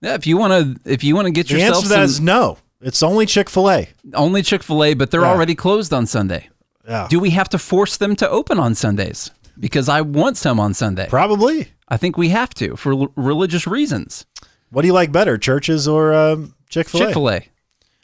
yeah. 0.01 0.15
If 0.15 0.27
you 0.27 0.35
want 0.35 0.51
to, 0.83 0.91
if 0.91 1.05
you 1.05 1.15
want 1.15 1.27
to 1.27 1.31
get 1.31 1.47
The 1.47 1.53
yourself 1.53 1.75
answer 1.77 1.87
to 1.87 1.93
that 1.93 2.03
is 2.03 2.15
some, 2.17 2.25
no. 2.25 2.57
It's 2.81 3.01
only 3.01 3.25
Chick 3.25 3.49
Fil 3.49 3.69
A. 3.71 3.89
only 4.13 4.41
Chick 4.43 4.63
Fil 4.63 4.83
A, 4.83 4.93
but 4.93 5.09
they're 5.11 5.21
Yeah. 5.21 5.31
already 5.31 5.55
closed 5.55 5.93
on 5.93 6.05
Sunday. 6.05 6.49
Yeah, 6.87 7.07
Do 7.09 7.19
we 7.19 7.31
have 7.31 7.49
to 7.49 7.57
force 7.57 7.97
them 7.97 8.15
to 8.17 8.29
open 8.29 8.59
on 8.59 8.73
Sundays? 8.75 9.31
Because 9.59 9.89
I 9.89 10.01
want 10.01 10.37
some 10.37 10.59
on 10.59 10.73
Sunday. 10.73 11.07
probably. 11.09 11.69
I 11.89 11.97
think 11.97 12.17
we 12.17 12.29
have 12.29 12.53
to 12.55 12.75
for 12.75 12.91
l- 12.93 13.11
religious 13.15 13.65
reasons. 13.65 14.25
What 14.69 14.81
do 14.83 14.87
you 14.87 14.93
like 14.93 15.11
better, 15.11 15.37
churches 15.37 15.87
or 15.87 16.13
um, 16.13 16.53
Chick 16.69 16.87
Fil 16.89 17.01
A? 17.01 17.05
Chick 17.05 17.13
Fil 17.13 17.29
A. 17.31 17.41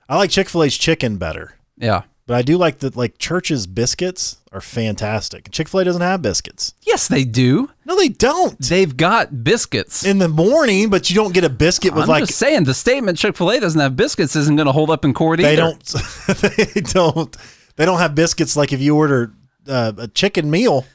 I 0.09 0.17
like 0.17 0.31
Chick 0.31 0.49
Fil 0.49 0.63
A's 0.63 0.77
chicken 0.77 1.17
better, 1.17 1.53
Yeah. 1.77 2.01
But 2.25 2.35
I 2.35 2.41
do 2.41 2.57
like 2.57 2.79
that. 2.79 2.95
like 2.95 3.17
church's 3.17 3.67
biscuits 3.67 4.37
are 4.51 4.61
fantastic. 4.61 5.49
Chick 5.51 5.67
Fil 5.67 5.81
A 5.81 5.83
doesn't 5.83 6.01
have 6.01 6.21
biscuits. 6.21 6.73
Yes, 6.81 7.07
they 7.07 7.23
do. 7.23 7.69
No, 7.85 7.95
they 7.97 8.09
don't. 8.09 8.57
They've 8.59 8.95
got 8.95 9.43
biscuits. 9.43 10.05
In 10.05 10.19
the 10.19 10.29
morning, 10.29 10.89
but 10.89 11.09
you 11.09 11.15
don't 11.15 11.33
get 11.33 11.43
a 11.43 11.49
biscuit 11.49 11.93
with 11.93 12.03
I'm 12.03 12.09
like 12.09 12.25
just 12.27 12.37
saying 12.39 12.63
the 12.65 12.73
statement 12.73 13.17
Chick 13.17 13.35
Fil 13.35 13.51
A 13.51 13.59
doesn't 13.59 13.79
have 13.79 13.95
biscuits 13.95 14.35
isn't 14.35 14.55
going 14.55 14.67
to 14.67 14.71
hold 14.71 14.89
up 14.89 15.03
in 15.03 15.13
court 15.13 15.39
they 15.39 15.53
either. 15.53 15.61
don't 15.61 15.83
they 16.73 16.81
don't 16.81 17.35
they 17.75 17.85
don't 17.85 17.99
have 17.99 18.15
biscuits 18.15 18.55
like 18.55 18.71
if 18.71 18.79
you 18.79 18.95
order 18.95 19.33
uh, 19.67 19.93
a 19.97 20.07
chicken 20.07 20.49
meal 20.49 20.85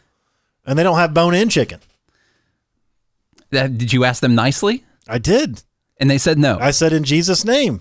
and 0.66 0.78
they 0.78 0.82
don't 0.82 0.98
have 0.98 1.12
bone 1.14 1.34
in 1.34 1.48
chicken. 1.48 1.80
Uh, 3.52 3.66
Did 3.66 3.92
you 3.92 4.04
ask 4.04 4.20
them 4.20 4.34
nicely? 4.34 4.84
I 5.08 5.18
did. 5.18 5.62
And 5.98 6.08
they 6.10 6.18
said 6.18 6.38
no. 6.38 6.58
I 6.60 6.70
said 6.70 6.92
in 6.92 7.02
Jesus' 7.04 7.44
name. 7.44 7.80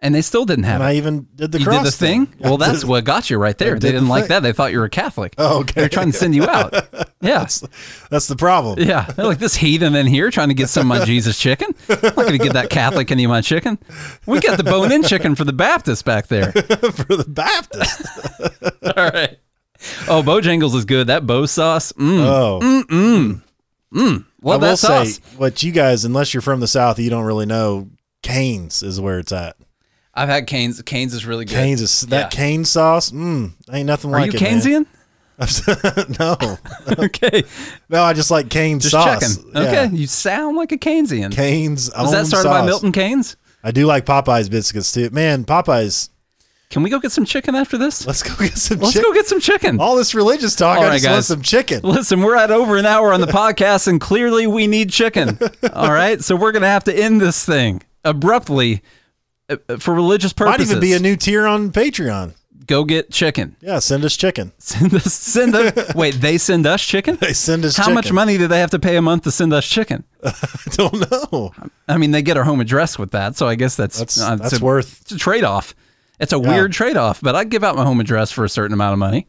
And 0.00 0.14
they 0.14 0.20
still 0.22 0.44
didn't 0.44 0.64
have 0.64 0.80
And 0.80 0.88
it. 0.90 0.92
I 0.92 0.96
even 0.96 1.26
did 1.34 1.52
the 1.52 1.58
you 1.60 1.64
did 1.64 1.84
the 1.84 1.90
thing? 1.90 2.32
Yeah, 2.38 2.48
Well, 2.48 2.56
that's 2.58 2.84
what 2.84 3.04
got 3.04 3.30
you 3.30 3.38
right 3.38 3.56
there. 3.56 3.74
did 3.74 3.82
They 3.82 3.88
the 3.88 3.92
didn't 3.94 4.08
like 4.08 4.24
thing. 4.24 4.28
that. 4.28 4.40
They 4.42 4.52
thought 4.52 4.72
you 4.72 4.78
were 4.78 4.84
a 4.84 4.90
Catholic. 4.90 5.34
Oh, 5.38 5.60
okay. 5.60 5.80
They're 5.80 5.88
trying 5.88 6.12
to 6.12 6.16
send 6.18 6.34
you 6.34 6.44
out. 6.46 6.74
Yeah. 7.22 7.48
That's 8.10 8.28
the 8.28 8.36
problem. 8.36 8.78
Yeah. 8.78 9.06
They're 9.06 9.24
like, 9.24 9.38
this 9.38 9.56
heathen 9.56 9.96
in 9.96 10.06
here 10.06 10.30
trying 10.30 10.48
to 10.48 10.54
get 10.54 10.68
some 10.68 10.82
of 10.90 10.98
my 10.98 11.04
Jesus 11.06 11.38
chicken. 11.38 11.74
I'm 11.88 11.98
not 12.02 12.14
going 12.14 12.32
to 12.32 12.38
get 12.38 12.52
that 12.52 12.68
Catholic 12.70 13.10
any 13.10 13.24
of 13.24 13.30
my 13.30 13.40
chicken. 13.40 13.78
We 14.26 14.38
got 14.38 14.58
the 14.58 14.64
bone 14.64 14.92
in 14.92 15.02
chicken 15.02 15.34
for 15.34 15.44
the 15.44 15.52
Baptist 15.54 16.04
back 16.04 16.26
there. 16.28 16.52
For 16.52 17.16
the 17.16 17.24
Baptist. 17.26 18.06
All 18.96 19.10
right. 19.10 19.38
Oh, 20.08 20.22
Bojangles 20.22 20.74
is 20.76 20.84
good. 20.84 21.06
That 21.08 21.26
Bo 21.26 21.46
sauce. 21.46 21.92
Mm. 21.94 22.20
Oh. 22.20 23.40
Love 23.92 24.22
I 24.44 24.50
will 24.50 24.58
that 24.58 24.76
say, 24.78 25.04
sauce. 25.06 25.20
what 25.36 25.62
you 25.62 25.72
guys, 25.72 26.04
unless 26.04 26.34
you're 26.34 26.40
from 26.42 26.60
the 26.60 26.68
South, 26.68 26.98
you 26.98 27.10
don't 27.10 27.24
really 27.24 27.46
know. 27.46 27.88
Canes 28.22 28.82
is 28.82 29.00
where 29.00 29.18
it's 29.18 29.32
at. 29.32 29.56
I've 30.16 30.28
had 30.28 30.46
Canes. 30.46 30.80
Canes 30.82 31.12
is 31.14 31.26
really 31.26 31.44
good. 31.44 31.54
Canes 31.54 31.80
is 31.82 32.00
that 32.02 32.18
Yeah. 32.18 32.28
cane 32.28 32.64
sauce. 32.64 33.10
Mmm, 33.10 33.52
ain't 33.72 33.86
nothing 33.86 34.12
Are 34.14 34.20
like 34.20 34.34
it. 34.34 34.40
you 34.40 34.46
Keynesian? 34.46 34.86
no, 36.18 36.58
okay. 37.04 37.44
no, 37.90 38.02
I 38.02 38.14
just 38.14 38.30
like 38.30 38.48
cane 38.48 38.80
Just 38.80 38.92
sauce. 38.92 39.36
checking. 39.36 39.50
Okay. 39.56 39.72
Yeah. 39.72 39.90
You 39.90 40.06
sound 40.06 40.56
like 40.56 40.72
a 40.72 40.78
Keynesian. 40.78 41.30
Canes. 41.32 41.90
Was 41.96 42.10
that 42.12 42.26
started 42.26 42.48
by 42.48 42.64
Milton 42.64 42.90
Keynes? 42.92 43.36
I 43.62 43.70
do 43.70 43.84
like 43.86 44.06
Popeyes 44.06 44.50
biscuits 44.50 44.92
too. 44.92 45.10
Man, 45.10 45.44
Popeyes. 45.44 46.08
Can 46.70 46.82
we 46.82 46.90
go 46.90 46.98
get 46.98 47.12
some 47.12 47.24
chicken 47.26 47.54
after 47.54 47.76
this? 47.78 48.06
Let's 48.06 48.22
go 48.22 48.34
get 48.42 48.56
some 48.56 48.78
Let's 48.80 48.98
go 48.98 49.12
get 49.12 49.26
some 49.26 49.38
chicken. 49.40 49.78
All 49.78 49.94
this 49.96 50.14
religious 50.14 50.56
talk. 50.56 50.78
All 50.78 50.84
I 50.84 50.88
right, 50.88 51.00
just 51.00 51.08
want 51.12 51.24
some 51.24 51.42
chicken. 51.42 51.80
Listen, 51.84 52.20
we're 52.22 52.34
at 52.36 52.50
over 52.50 52.76
an 52.76 52.86
hour 52.86 53.12
on 53.12 53.20
the 53.20 53.26
podcast, 53.28 53.86
and 53.86 54.00
clearly 54.00 54.46
we 54.48 54.66
need 54.66 54.90
chicken. 54.90 55.38
All 55.74 55.92
right, 55.92 56.20
so 56.24 56.34
we're 56.34 56.50
gonna 56.52 56.66
have 56.66 56.84
to 56.84 56.96
end 56.98 57.20
this 57.20 57.44
thing 57.44 57.82
abruptly 58.04 58.82
for 59.78 59.94
religious 59.94 60.32
purposes. 60.32 60.68
Might 60.68 60.72
even 60.72 60.80
be 60.80 60.92
a 60.94 60.98
new 60.98 61.16
tier 61.16 61.46
on 61.46 61.70
Patreon. 61.70 62.34
go 62.66 62.84
get 62.84 63.10
chicken. 63.12 63.56
Yeah, 63.60 63.78
send 63.78 64.04
us 64.04 64.16
chicken. 64.16 64.52
Send 64.58 64.92
us. 64.94 65.12
Send 65.12 65.54
us. 65.54 65.94
wait, 65.94 66.14
they 66.16 66.36
send 66.38 66.66
us 66.66 66.82
chicken. 66.84 67.16
They 67.20 67.32
send 67.32 67.64
us 67.64 67.76
How 67.76 67.84
chicken. 67.84 67.94
much 67.94 68.12
money 68.12 68.38
do 68.38 68.48
they 68.48 68.58
have 68.60 68.70
to 68.70 68.78
pay 68.78 68.96
a 68.96 69.02
month 69.02 69.22
to 69.24 69.30
send 69.30 69.52
us 69.52 69.66
chicken? 69.68 70.02
I 70.24 70.32
don't 70.72 71.10
know. 71.32 71.52
I 71.86 71.96
mean, 71.96 72.10
they 72.10 72.22
get 72.22 72.36
our 72.36 72.44
home 72.44 72.60
address 72.60 72.98
with 72.98 73.12
that, 73.12 73.36
so 73.36 73.46
I 73.46 73.54
guess 73.54 73.76
that's 73.76 73.98
That's 73.98 74.20
uh, 74.20 74.36
that's 74.36 74.54
it's 74.54 74.62
a, 74.62 74.64
worth. 74.64 75.00
it's 75.02 75.12
a 75.12 75.18
trade 75.18 75.44
off. 75.44 75.74
It's 76.18 76.32
a 76.32 76.38
weird 76.38 76.72
trade 76.72 76.96
off, 76.96 77.20
but 77.20 77.36
I'd 77.36 77.50
give 77.50 77.62
out 77.62 77.76
my 77.76 77.84
home 77.84 78.00
address 78.00 78.32
for 78.32 78.42
a 78.44 78.48
certain 78.48 78.72
amount 78.72 78.94
of 78.94 78.98
money. 78.98 79.26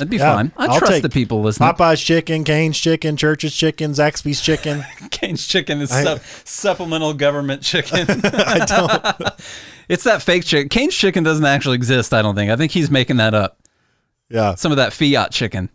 That'd 0.00 0.08
be 0.10 0.16
Yeah, 0.16 0.34
fine. 0.34 0.50
I 0.56 0.64
I'll 0.64 0.78
trust 0.78 1.02
the 1.02 1.10
people 1.10 1.42
listening. 1.42 1.68
Popeye's 1.68 2.00
chicken, 2.00 2.42
Cane's 2.42 2.78
chicken, 2.78 3.18
Church's 3.18 3.54
chicken, 3.54 3.92
Zaxby's 3.92 4.40
chicken. 4.40 4.82
Cane's 5.10 5.46
chicken 5.46 5.82
is 5.82 5.92
I- 5.92 6.04
sup- 6.04 6.22
supplemental 6.44 7.12
government 7.12 7.60
chicken. 7.60 8.06
I 8.24 8.64
don't. 8.64 9.34
it's 9.90 10.04
that 10.04 10.22
fake 10.22 10.46
chicken. 10.46 10.70
Cane's 10.70 10.94
chicken 10.96 11.22
doesn't 11.22 11.44
actually 11.44 11.74
exist. 11.74 12.14
I 12.14 12.22
don't 12.22 12.34
think. 12.34 12.50
I 12.50 12.56
think 12.56 12.72
he's 12.72 12.90
making 12.90 13.18
that 13.18 13.34
up. 13.34 13.58
Yeah. 14.30 14.54
Some 14.54 14.72
of 14.72 14.76
that 14.78 14.94
fiat 14.94 15.32
chicken. 15.32 15.68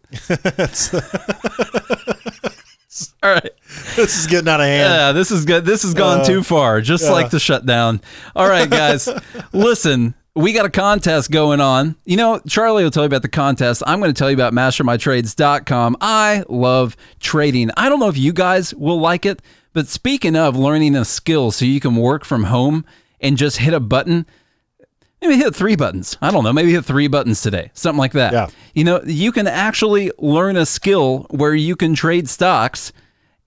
All 3.22 3.32
right. 3.32 3.52
This 3.96 4.18
is 4.18 4.26
getting 4.26 4.48
out 4.48 4.60
of 4.60 4.66
hand. 4.66 4.92
Yeah, 4.92 5.12
this 5.12 5.30
is 5.30 5.46
good. 5.46 5.66
This 5.66 5.84
has 5.84 5.94
gone 5.94 6.22
Uh, 6.22 6.24
too 6.26 6.42
far, 6.42 6.82
just 6.82 7.08
like 7.08 7.30
the 7.30 7.40
shutdown. 7.40 8.02
All 8.36 8.48
right, 8.50 8.68
guys, 8.70 9.08
listen. 9.54 10.16
We 10.38 10.52
got 10.52 10.66
a 10.66 10.70
contest 10.70 11.32
going 11.32 11.62
on. 11.62 11.96
You 12.04 12.18
know, 12.18 12.42
Charlie 12.46 12.84
will 12.84 12.92
tell 12.92 13.04
you 13.04 13.08
about 13.08 13.22
the 13.22 13.30
contest. 13.30 13.82
I'm 13.88 14.00
going 14.00 14.14
to 14.14 14.18
tell 14.18 14.30
you 14.30 14.36
about 14.36 14.52
mastermytrades.com. 14.52 15.96
I 16.02 16.44
love 16.50 16.98
trading. 17.22 17.72
I 17.78 17.88
don't 17.88 18.02
know 18.02 18.10
if 18.10 18.18
you 18.18 18.34
guys 18.34 18.74
will 18.76 19.00
like 19.00 19.26
it, 19.26 19.42
but 19.72 19.88
speaking 19.88 20.36
of 20.36 20.58
learning 20.58 20.94
a 20.98 21.06
skill 21.06 21.52
so 21.52 21.64
you 21.64 21.80
can 21.80 21.96
work 21.96 22.26
from 22.26 22.46
home 22.46 22.84
and 23.22 23.38
just 23.38 23.58
hit 23.60 23.74
a 23.74 23.80
button, 23.80 24.26
maybe 25.22 25.38
hit 25.38 25.56
three 25.56 25.78
buttons. 25.78 26.18
I 26.22 26.32
don't 26.32 26.44
know. 26.44 26.52
Maybe 26.52 26.74
hit 26.74 26.84
three 26.84 27.08
buttons 27.08 27.42
today, 27.42 27.72
something 27.74 28.00
like 28.00 28.12
that. 28.12 28.34
Yeah. 28.34 28.48
You 28.74 28.84
know, 28.84 29.02
you 29.06 29.32
can 29.32 29.48
actually 29.48 30.12
learn 30.18 30.58
a 30.58 30.66
skill 30.66 31.28
where 31.30 31.56
you 31.56 31.78
can 31.78 31.96
trade 31.96 32.28
stocks 32.28 32.92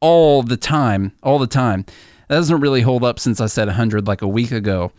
all 0.00 0.42
the 0.42 0.56
time. 0.56 1.12
All 1.22 1.38
the 1.38 1.46
time. 1.46 1.84
That 2.26 2.34
doesn't 2.34 2.60
really 2.60 2.80
hold 2.80 3.04
up 3.04 3.20
since 3.20 3.40
I 3.40 3.46
said 3.46 3.68
100 3.68 4.08
like 4.08 4.20
a 4.20 4.26
week 4.26 4.50
ago. 4.50 4.90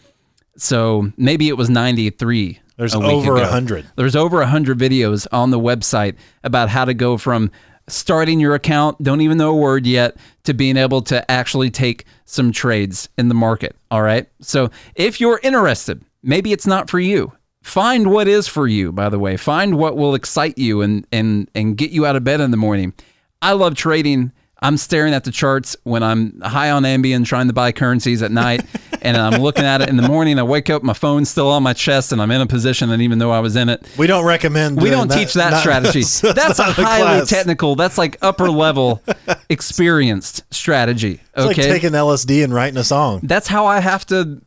So 0.56 1.12
maybe 1.18 1.50
it 1.50 1.58
was 1.58 1.70
93. 1.70 2.62
There's 2.78 2.94
a 2.94 3.00
week 3.00 3.10
over 3.10 3.34
ago. 3.36 3.44
100. 3.44 3.92
There's 3.98 4.16
over 4.16 4.38
100 4.38 4.80
videos 4.80 5.28
on 5.34 5.52
the 5.52 5.60
website 5.60 6.16
about 6.42 6.70
how 6.70 6.86
to 6.86 6.94
go 6.94 7.18
from 7.18 7.52
starting 7.92 8.40
your 8.40 8.56
account, 8.56 9.02
don't 9.04 9.22
even 9.22 9.38
know 9.38 9.52
a 9.52 9.56
word 9.56 9.86
yet, 9.86 10.18
to 10.44 10.54
being 10.54 10.78
able 10.78 11.02
to 11.04 11.30
actually 11.30 11.70
take 11.70 12.06
some 12.26 12.52
trades 12.52 13.10
in 13.18 13.28
the 13.28 13.36
market. 13.36 13.76
All 13.90 14.02
right. 14.02 14.28
So 14.40 14.72
if 14.96 15.20
you're 15.20 15.40
interested, 15.44 16.04
maybe 16.24 16.52
it's 16.52 16.68
not 16.68 16.90
for 16.90 17.00
you. 17.00 17.34
Find 17.62 18.10
what 18.10 18.28
is 18.28 18.48
for 18.48 18.68
you, 18.68 18.92
by 18.92 19.10
the 19.10 19.20
way. 19.20 19.38
Find 19.38 19.78
what 19.78 19.96
will 19.96 20.16
excite 20.16 20.58
you 20.58 20.82
and 20.82 21.06
and 21.12 21.50
and 21.54 21.78
get 21.78 21.92
you 21.92 22.06
out 22.06 22.16
of 22.16 22.24
bed 22.24 22.42
in 22.42 22.50
the 22.50 22.58
morning. 22.58 22.94
I 23.42 23.54
love 23.54 23.76
trading. 23.76 24.32
I'm 24.64 24.78
staring 24.78 25.16
at 25.16 25.24
the 25.24 25.32
charts 25.32 25.76
when 25.84 26.04
I'm 26.04 26.40
high 26.42 26.70
on 26.70 26.84
Ambien 26.84 27.26
trying 27.26 27.48
to 27.48 27.54
buy 27.54 27.72
currencies 27.72 28.22
at 28.22 28.32
night 28.32 28.64
and 29.02 29.18
I'm 29.18 29.42
looking 29.42 29.66
at 29.66 29.82
it 29.82 29.90
in 29.90 29.96
the 29.98 30.08
morning. 30.08 30.38
I 30.38 30.44
wake 30.44 30.70
up, 30.70 30.84
my 30.84 30.94
phone's 30.94 31.30
still 31.30 31.48
on 31.48 31.64
my 31.64 31.74
chest 31.74 32.12
and 32.12 32.22
I'm 32.22 32.30
in 32.30 32.42
a 32.42 32.46
position 32.46 32.92
and 32.92 33.02
even 33.02 33.18
though 33.18 33.32
I 33.32 33.40
was 33.40 33.56
in 33.56 33.70
it. 33.70 33.84
We 33.98 34.06
don't 34.06 34.24
recommend. 34.24 34.80
We 34.80 34.92
don't 34.92 35.10
teach 35.10 35.34
that 35.34 35.62
strategy. 35.62 36.02
That's, 36.34 36.60
a 36.60 36.64
highly 36.66 37.02
class. 37.02 37.30
technical, 37.30 37.76
that's 37.76 37.98
like 37.98 38.18
upper 38.22 38.50
level 38.50 39.02
experienced 39.50 40.44
strategy. 40.54 41.22
It's 41.34 41.46
like 41.46 41.58
Okay. 41.58 41.70
taking 41.70 41.92
LSD 41.92 42.44
and 42.44 42.54
writing 42.54 42.76
a 42.78 42.84
song. 42.84 43.22
that's 43.24 43.48
how 43.48 43.66
I 43.66 43.80
have 43.80 44.06
to 44.08 44.26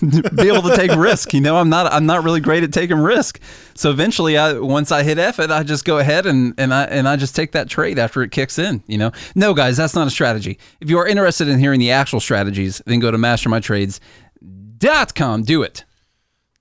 be 0.00 0.48
able 0.48 0.62
to 0.62 0.74
take 0.74 0.90
risk. 0.96 1.34
You 1.34 1.40
know, 1.42 1.58
I'm 1.58 1.68
not 1.68 1.92
I'm 1.92 2.06
not 2.06 2.24
really 2.24 2.40
great 2.40 2.64
at 2.64 2.72
taking 2.72 2.96
risk. 2.98 3.38
So 3.74 3.90
eventually 3.90 4.38
I 4.38 4.54
once 4.54 4.90
I 4.90 5.02
hit 5.02 5.18
F 5.18 5.38
it, 5.38 5.50
I 5.50 5.62
just 5.64 5.84
go 5.84 5.98
ahead 5.98 6.24
and, 6.24 6.54
and 6.56 6.72
I 6.72 6.84
and 6.84 7.06
I 7.06 7.16
just 7.16 7.36
take 7.36 7.52
that 7.52 7.68
trade 7.68 7.98
after 7.98 8.22
it 8.22 8.30
kicks 8.30 8.58
in, 8.58 8.82
you 8.86 8.96
know. 8.96 9.12
No 9.34 9.52
guys, 9.52 9.76
that's 9.76 9.94
not 9.94 10.06
a 10.06 10.10
strategy. 10.10 10.58
If 10.80 10.88
you 10.88 10.96
are 10.98 11.06
interested 11.06 11.46
in 11.46 11.58
hearing 11.58 11.78
the 11.80 11.90
actual 11.90 12.20
strategies, 12.20 12.80
then 12.86 13.00
go 13.00 13.10
to 13.10 13.18
mastermytrades.com. 13.18 15.42
Do 15.42 15.62
it. 15.62 15.84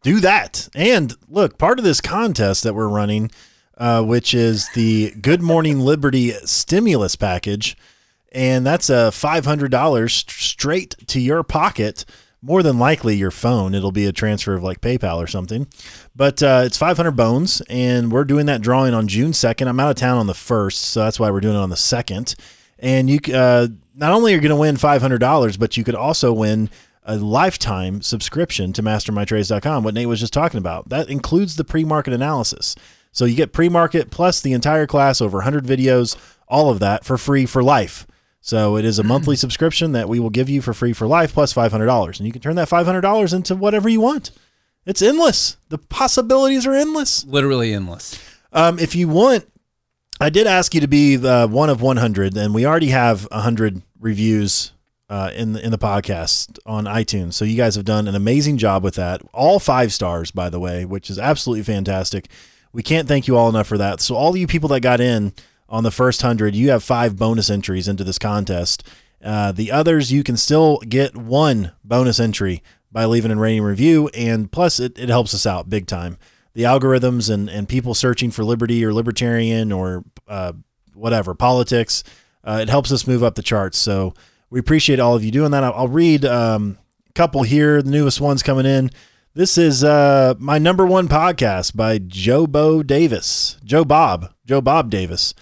do 0.03 0.19
that. 0.19 0.67
And 0.75 1.13
look, 1.29 1.57
part 1.57 1.79
of 1.79 1.85
this 1.85 2.01
contest 2.01 2.63
that 2.63 2.75
we're 2.75 2.89
running, 2.89 3.31
uh, 3.77 4.03
which 4.03 4.33
is 4.33 4.67
the 4.75 5.11
Good 5.21 5.41
Morning 5.41 5.79
Liberty 5.79 6.31
stimulus 6.45 7.15
package, 7.15 7.77
and 8.31 8.65
that's 8.65 8.89
a 8.89 9.11
five 9.11 9.45
hundred 9.45 9.71
dollars 9.71 10.13
straight 10.13 10.95
to 11.07 11.19
your 11.19 11.43
pocket. 11.43 12.05
More 12.41 12.63
than 12.63 12.79
likely 12.79 13.17
your 13.17 13.31
phone. 13.31 13.75
It'll 13.75 13.91
be 13.91 14.05
a 14.05 14.13
transfer 14.13 14.53
of 14.53 14.63
like 14.63 14.79
PayPal 14.79 15.17
or 15.17 15.27
something. 15.27 15.67
But 16.15 16.41
uh, 16.41 16.61
it's 16.63 16.77
500 16.77 17.11
bones, 17.11 17.61
and 17.69 18.13
we're 18.13 18.23
doing 18.23 18.45
that 18.45 18.61
drawing 18.61 18.93
on 18.93 19.09
June 19.09 19.31
2nd. 19.31 19.67
I'm 19.67 19.77
out 19.77 19.89
of 19.89 19.97
town 19.97 20.17
on 20.17 20.27
the 20.27 20.31
1st, 20.31 20.71
so 20.71 21.01
that's 21.01 21.19
why 21.19 21.31
we're 21.31 21.41
doing 21.41 21.55
it 21.55 21.59
on 21.59 21.69
the 21.69 21.75
2nd. 21.75 22.39
And 22.79 23.09
you 23.09 23.19
uh, 23.33 23.67
not 23.93 24.13
only 24.13 24.31
are 24.31 24.35
you 24.35 24.41
going 24.41 24.51
to 24.51 24.55
win 24.55 24.77
$500, 24.77 25.59
but 25.59 25.75
you 25.75 25.83
could 25.83 25.95
also 25.95 26.31
win 26.31 26.69
a 27.03 27.17
lifetime 27.17 28.01
subscription 28.01 28.71
to 28.73 28.83
mastermytrades.com, 28.83 29.83
what 29.83 29.93
Nate 29.93 30.07
was 30.07 30.19
just 30.19 30.31
talking 30.31 30.59
about. 30.59 30.89
That 30.89 31.09
includes 31.09 31.55
the 31.55 31.63
pre 31.63 31.83
market 31.83 32.13
analysis. 32.13 32.75
So 33.11 33.25
you 33.25 33.35
get 33.35 33.51
pre 33.51 33.67
market 33.67 34.11
plus 34.11 34.41
the 34.41 34.53
entire 34.53 34.87
class, 34.87 35.19
over 35.19 35.39
100 35.39 35.65
videos, 35.65 36.15
all 36.47 36.69
of 36.69 36.79
that 36.79 37.03
for 37.03 37.17
free 37.17 37.45
for 37.45 37.63
life. 37.63 38.05
So 38.41 38.77
it 38.77 38.85
is 38.85 38.99
a 38.99 39.03
monthly 39.03 39.35
subscription 39.35 39.91
that 39.93 40.09
we 40.09 40.19
will 40.19 40.29
give 40.29 40.49
you 40.49 40.61
for 40.61 40.73
free 40.73 40.93
for 40.93 41.07
life 41.07 41.33
plus 41.33 41.53
$500. 41.53 42.17
And 42.17 42.25
you 42.25 42.31
can 42.31 42.41
turn 42.41 42.55
that 42.55 42.69
$500 42.69 43.33
into 43.33 43.55
whatever 43.55 43.89
you 43.89 44.01
want. 44.01 44.31
It's 44.85 45.01
endless. 45.01 45.57
The 45.69 45.77
possibilities 45.77 46.65
are 46.65 46.73
endless. 46.73 47.25
Literally 47.25 47.73
endless. 47.73 48.19
Um, 48.51 48.79
if 48.79 48.95
you 48.95 49.07
want, 49.07 49.45
I 50.19 50.29
did 50.29 50.47
ask 50.47 50.73
you 50.73 50.81
to 50.81 50.87
be 50.87 51.15
the 51.15 51.47
one 51.47 51.69
of 51.69 51.81
100, 51.81 52.35
and 52.35 52.53
we 52.53 52.65
already 52.65 52.87
have 52.87 53.23
100 53.31 53.81
reviews 53.99 54.71
uh, 55.09 55.31
in 55.35 55.53
the 55.53 55.63
in 55.63 55.71
the 55.71 55.77
podcast 55.77 56.59
on 56.65 56.85
iTunes. 56.85 57.33
So 57.33 57.45
you 57.45 57.57
guys 57.57 57.75
have 57.75 57.85
done 57.85 58.07
an 58.07 58.15
amazing 58.15 58.57
job 58.57 58.83
with 58.83 58.95
that. 58.95 59.21
All 59.33 59.59
five 59.59 59.91
stars, 59.91 60.31
by 60.31 60.49
the 60.49 60.59
way, 60.59 60.85
which 60.85 61.09
is 61.09 61.17
absolutely 61.17 61.63
fantastic. 61.63 62.27
We 62.71 62.83
can't 62.83 63.07
thank 63.07 63.27
you 63.27 63.35
all 63.35 63.49
enough 63.49 63.67
for 63.67 63.77
that. 63.79 64.01
So 64.01 64.15
all 64.15 64.37
you 64.37 64.45
people 64.45 64.69
that 64.69 64.81
got 64.81 65.01
in 65.01 65.33
on 65.69 65.83
the 65.83 65.91
first 65.91 66.21
hundred, 66.21 66.55
you 66.55 66.71
have 66.71 66.83
five 66.83 67.15
bonus 67.15 67.49
entries 67.49 67.87
into 67.87 68.03
this 68.03 68.19
contest. 68.19 68.83
Uh, 69.23 69.51
the 69.51 69.71
others, 69.71 70.11
you 70.11 70.23
can 70.23 70.37
still 70.37 70.79
get 70.87 71.15
one 71.15 71.71
bonus 71.83 72.19
entry 72.19 72.63
by 72.91 73.05
leaving 73.05 73.31
a 73.31 73.35
rating 73.35 73.61
review, 73.61 74.09
and 74.09 74.51
plus 74.51 74.79
it, 74.79 74.97
it 74.97 75.09
helps 75.09 75.33
us 75.33 75.45
out 75.45 75.69
big 75.69 75.85
time. 75.85 76.17
The 76.53 76.63
algorithms 76.63 77.31
and, 77.31 77.49
and 77.49 77.69
people 77.69 77.93
searching 77.93 78.31
for 78.31 78.43
liberty 78.43 78.83
or 78.83 78.93
libertarian 78.93 79.71
or 79.71 80.03
uh, 80.27 80.53
whatever 80.93 81.35
politics, 81.35 82.03
uh, 82.43 82.59
it 82.61 82.69
helps 82.69 82.91
us 82.91 83.07
move 83.07 83.23
up 83.23 83.35
the 83.35 83.43
charts. 83.43 83.77
So 83.77 84.13
we 84.49 84.59
appreciate 84.59 84.99
all 84.99 85.15
of 85.15 85.23
you 85.23 85.31
doing 85.31 85.51
that. 85.51 85.63
I'll, 85.63 85.73
I'll 85.73 85.87
read 85.87 86.25
um, 86.25 86.77
a 87.07 87.13
couple 87.13 87.43
here, 87.43 87.81
the 87.81 87.91
newest 87.91 88.19
ones 88.19 88.41
coming 88.41 88.65
in. 88.65 88.89
This 89.35 89.57
is 89.57 89.83
uh, 89.83 90.33
my 90.39 90.57
number 90.57 90.85
one 90.85 91.07
podcast 91.07 91.75
by 91.75 91.99
Joe 91.99 92.47
Bo 92.47 92.81
Davis, 92.81 93.57
Joe 93.63 93.85
Bob, 93.85 94.33
Joe 94.45 94.59
Bob 94.59 94.89
Davis. 94.89 95.35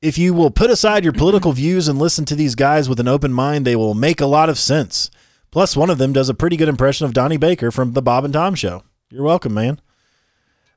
If 0.00 0.16
you 0.16 0.32
will 0.32 0.50
put 0.50 0.70
aside 0.70 1.02
your 1.02 1.12
political 1.12 1.52
views 1.52 1.88
and 1.88 1.98
listen 1.98 2.24
to 2.26 2.36
these 2.36 2.54
guys 2.54 2.88
with 2.88 3.00
an 3.00 3.08
open 3.08 3.32
mind, 3.32 3.66
they 3.66 3.74
will 3.74 3.94
make 3.94 4.20
a 4.20 4.26
lot 4.26 4.48
of 4.48 4.58
sense. 4.58 5.10
Plus, 5.50 5.76
one 5.76 5.90
of 5.90 5.98
them 5.98 6.12
does 6.12 6.28
a 6.28 6.34
pretty 6.34 6.56
good 6.56 6.68
impression 6.68 7.06
of 7.06 7.12
Donnie 7.12 7.36
Baker 7.36 7.70
from 7.70 7.94
the 7.94 8.02
Bob 8.02 8.24
and 8.24 8.32
Tom 8.32 8.54
Show. 8.54 8.84
You're 9.10 9.24
welcome, 9.24 9.54
man. 9.54 9.80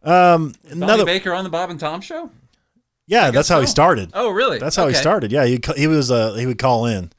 Um, 0.03 0.55
Donnie 0.63 0.83
another, 0.83 1.05
Baker 1.05 1.33
on 1.33 1.43
the 1.43 1.49
Bob 1.49 1.69
and 1.69 1.79
Tom 1.79 2.01
show? 2.01 2.31
yeah, 3.05 3.29
that's 3.29 3.49
how 3.49 3.59
he 3.59 3.67
started. 3.67 4.09
Oh, 4.13 4.31
really? 4.31 4.57
That's 4.57 4.75
how 4.75 4.87
he 4.87 4.95
started. 4.95 5.31
Yeah, 5.31 5.45
he 5.45 5.59
he 5.75 5.85
was 5.85 6.09
uh 6.09 6.33
he 6.33 6.47
would 6.47 6.57
call 6.57 6.85
in. 6.87 7.11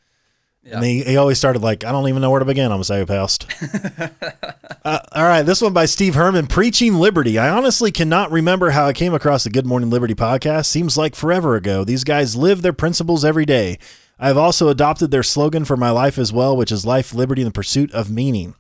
Yeah. 0.65 0.77
And 0.77 0.85
he, 0.85 1.03
he 1.03 1.17
always 1.17 1.39
started 1.39 1.61
like, 1.61 1.83
I 1.85 1.91
don't 1.91 2.09
even 2.09 2.23
know 2.23 2.31
where 2.31 2.39
to 2.39 2.45
begin. 2.45 2.71
I'm 2.71 2.85
say 2.85 3.05
past. 3.05 3.47
uh, 4.85 4.99
all 5.13 5.25
right, 5.25 5.43
this 5.43 5.61
one 5.61 5.73
by 5.73 5.87
Steve 5.87 6.15
Herman, 6.15 6.47
preaching 6.47 6.95
liberty. 6.95 7.37
I 7.37 7.49
honestly 7.49 7.91
cannot 7.91 8.31
remember 8.31 8.71
how 8.71 8.87
I 8.87 8.93
came 8.93 9.13
across 9.13 9.43
the 9.43 9.51
Good 9.51 9.67
Morning 9.67 9.91
Liberty 9.91 10.15
podcast. 10.15 10.67
Seems 10.67 10.97
like 10.97 11.17
forever 11.17 11.57
ago. 11.57 11.83
These 11.83 12.05
guys 12.05 12.37
live 12.37 12.63
their 12.63 12.73
principles 12.73 13.25
every 13.25 13.45
day. 13.45 13.79
I 14.21 14.29
have 14.29 14.39
also 14.39 14.69
adopted 14.69 15.11
their 15.11 15.25
slogan 15.25 15.65
for 15.65 15.77
my 15.77 15.91
life 15.91 16.17
as 16.17 16.33
well, 16.33 16.57
which 16.57 16.71
is 16.71 16.87
life, 16.87 17.13
liberty, 17.13 17.43
and 17.43 17.49
the 17.49 17.53
pursuit 17.53 17.91
of 17.91 18.09
meaning. 18.09 18.55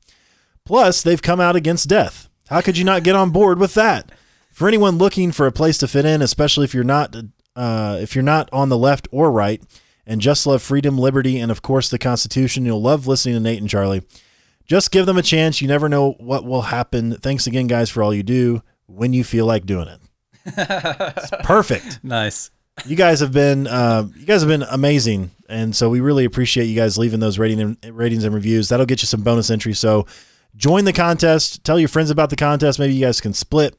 Plus, 0.64 1.02
they've 1.02 1.22
come 1.22 1.40
out 1.40 1.54
against 1.54 1.88
death. 1.88 2.28
How 2.48 2.60
could 2.60 2.76
you 2.76 2.84
not 2.84 3.04
get 3.04 3.14
on 3.14 3.30
board 3.30 3.60
with 3.60 3.74
that? 3.74 4.10
For 4.50 4.66
anyone 4.66 4.98
looking 4.98 5.30
for 5.30 5.46
a 5.46 5.52
place 5.52 5.78
to 5.78 5.88
fit 5.88 6.04
in, 6.04 6.20
especially 6.20 6.64
if 6.64 6.74
you're 6.74 6.82
not 6.82 7.14
uh, 7.54 7.98
if 8.00 8.14
you're 8.14 8.22
not 8.22 8.48
on 8.52 8.70
the 8.70 8.78
left 8.78 9.06
or 9.12 9.30
right, 9.30 9.62
and 10.06 10.20
just 10.20 10.46
love 10.46 10.62
freedom, 10.62 10.98
liberty, 10.98 11.38
and 11.38 11.50
of 11.50 11.62
course 11.62 11.88
the 11.88 11.98
Constitution, 11.98 12.64
you'll 12.66 12.82
love 12.82 13.06
listening 13.06 13.34
to 13.34 13.40
Nate 13.40 13.60
and 13.60 13.68
Charlie. 13.70 14.02
Just 14.66 14.90
give 14.90 15.06
them 15.06 15.18
a 15.18 15.22
chance. 15.22 15.60
You 15.60 15.68
never 15.68 15.88
know 15.88 16.12
what 16.18 16.44
will 16.44 16.62
happen. 16.62 17.14
Thanks 17.16 17.46
again, 17.46 17.66
guys, 17.66 17.90
for 17.90 18.02
all 18.02 18.14
you 18.14 18.22
do 18.22 18.62
when 18.86 19.12
you 19.12 19.24
feel 19.24 19.44
like 19.46 19.66
doing 19.66 19.88
it. 19.88 20.00
It's 20.44 21.30
perfect 21.42 22.00
Nice. 22.02 22.50
you 22.86 22.96
guys 22.96 23.20
have 23.20 23.32
been 23.32 23.66
uh, 23.66 24.08
you 24.16 24.26
guys 24.26 24.40
have 24.40 24.48
been 24.48 24.62
amazing, 24.62 25.30
and 25.48 25.74
so 25.74 25.88
we 25.88 26.00
really 26.00 26.24
appreciate 26.24 26.64
you 26.64 26.74
guys 26.76 26.98
leaving 26.98 27.20
those 27.20 27.38
rating 27.38 27.60
and, 27.60 27.96
ratings 27.96 28.24
and 28.24 28.34
reviews. 28.34 28.68
That'll 28.68 28.86
get 28.86 29.02
you 29.02 29.06
some 29.06 29.22
bonus 29.22 29.50
entries. 29.50 29.78
So 29.78 30.06
join 30.56 30.84
the 30.84 30.92
contest. 30.92 31.62
Tell 31.64 31.78
your 31.78 31.88
friends 31.88 32.10
about 32.10 32.30
the 32.30 32.36
contest. 32.36 32.78
Maybe 32.78 32.94
you 32.94 33.04
guys 33.04 33.20
can 33.20 33.32
split. 33.34 33.76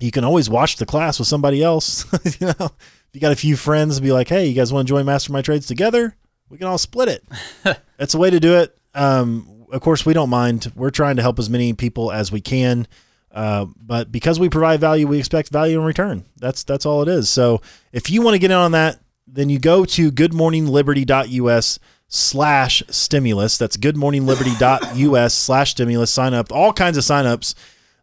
You 0.00 0.10
can 0.10 0.24
always 0.24 0.48
watch 0.50 0.76
the 0.76 0.86
class 0.86 1.18
with 1.18 1.28
somebody 1.28 1.62
else. 1.62 2.04
you 2.40 2.48
know, 2.58 2.70
if 3.10 3.16
you 3.16 3.20
got 3.20 3.32
a 3.32 3.36
few 3.36 3.56
friends, 3.56 3.98
be 3.98 4.12
like, 4.12 4.28
hey, 4.28 4.46
you 4.46 4.54
guys 4.54 4.72
want 4.72 4.86
to 4.86 4.88
join 4.88 5.04
Master 5.04 5.32
My 5.32 5.42
Trades 5.42 5.66
together? 5.66 6.16
We 6.48 6.58
can 6.58 6.68
all 6.68 6.78
split 6.78 7.08
it. 7.08 7.24
That's 7.96 8.14
a 8.14 8.18
way 8.18 8.30
to 8.30 8.38
do 8.38 8.54
it. 8.54 8.78
Um, 8.94 9.66
of 9.72 9.80
course, 9.80 10.06
we 10.06 10.14
don't 10.14 10.30
mind. 10.30 10.70
We're 10.76 10.90
trying 10.90 11.16
to 11.16 11.22
help 11.22 11.40
as 11.40 11.50
many 11.50 11.72
people 11.72 12.12
as 12.12 12.30
we 12.30 12.40
can. 12.40 12.86
Uh, 13.32 13.66
but 13.76 14.12
because 14.12 14.38
we 14.38 14.48
provide 14.48 14.78
value, 14.78 15.08
we 15.08 15.18
expect 15.18 15.48
value 15.48 15.80
in 15.80 15.84
return. 15.84 16.24
That's 16.36 16.62
that's 16.62 16.86
all 16.86 17.02
it 17.02 17.08
is. 17.08 17.28
So 17.28 17.62
if 17.92 18.10
you 18.10 18.22
want 18.22 18.34
to 18.34 18.38
get 18.38 18.52
in 18.52 18.56
on 18.56 18.72
that, 18.72 19.00
then 19.26 19.48
you 19.48 19.58
go 19.58 19.84
to 19.84 20.12
goodmorningliberty.us 20.12 21.78
slash 22.06 22.82
stimulus. 22.88 23.58
That's 23.58 23.76
goodmorningliberty.us 23.76 25.34
slash 25.34 25.70
stimulus. 25.72 26.12
Sign 26.12 26.34
up. 26.34 26.52
All 26.52 26.72
kinds 26.72 26.96
of 26.96 27.04
signups 27.04 27.54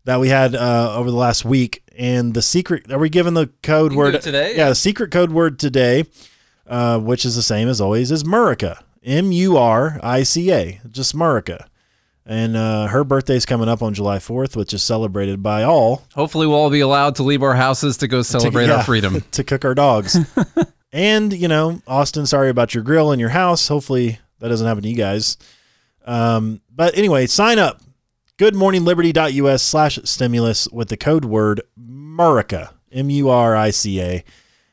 that 0.06 0.20
we 0.20 0.30
had 0.30 0.56
uh, 0.56 0.96
over 0.96 1.12
the 1.12 1.18
last 1.18 1.44
week. 1.46 1.84
And 1.98 2.36
the 2.36 2.44
secret, 2.44 2.92
are 2.92 3.00
we 3.00 3.10
given 3.10 3.34
the 3.34 3.50
code 3.64 3.94
word 3.94 4.22
today, 4.22 4.56
Yeah, 4.56 4.70
the 4.70 4.76
secret 4.76 5.12
code 5.12 5.32
word 5.32 5.58
today, 5.58 6.06
uh, 6.68 7.00
which 7.00 7.26
is 7.26 7.36
the 7.36 7.42
same 7.42 7.68
as 7.68 7.82
always, 7.82 8.12
is 8.12 8.24
Murica. 8.24 8.84
M 9.04 9.32
U 9.32 9.58
R 9.58 10.00
I 10.04 10.24
C 10.24 10.52
A. 10.52 10.80
Just 10.92 11.16
Murica. 11.16 11.66
And 12.24 12.58
uh, 12.58 12.88
her 12.88 13.04
birthday's 13.06 13.46
coming 13.46 13.70
up 13.70 13.82
on 13.82 13.94
July 13.94 14.18
4th, 14.18 14.56
which 14.58 14.74
is 14.74 14.84
celebrated 14.84 15.42
by 15.42 15.64
all 15.64 16.04
Hopefully, 16.14 16.46
we'll 16.46 16.58
all 16.58 16.70
be 16.70 16.82
allowed 16.82 17.16
to 17.16 17.24
leave 17.24 17.42
our 17.42 17.56
houses 17.56 17.98
to 17.98 18.08
go 18.08 18.22
celebrate 18.22 18.68
yeah, 18.68 18.76
our 18.76 18.84
freedom. 18.84 19.24
to 19.32 19.44
cook 19.46 19.64
our 19.64 19.74
dogs. 19.74 20.18
and, 20.92 21.32
you 21.32 21.48
know, 21.48 21.82
Austin, 21.88 22.26
sorry 22.26 22.50
about 22.50 22.74
your 22.76 22.84
grill 22.84 23.14
in 23.14 23.20
your 23.20 23.30
house. 23.30 23.70
Hopefully 23.70 24.20
that 24.40 24.50
doesn't 24.50 24.68
happen 24.68 24.84
to 24.84 24.90
you 24.90 24.96
guys. 24.96 25.38
Um, 26.06 26.62
but 26.70 26.98
anyway, 26.98 27.28
sign 27.28 27.60
up. 27.60 27.82
Goodmorningliberty.us 28.38 29.64
slash 29.64 29.98
stimulus 30.04 30.68
with 30.70 30.90
the 30.90 30.98
code 30.98 31.26
word 31.26 31.62
Murica. 31.80 32.72
M 32.92 33.10
U 33.10 33.30
R 33.30 33.56
I 33.56 33.72
C 33.72 34.00
A. 34.02 34.24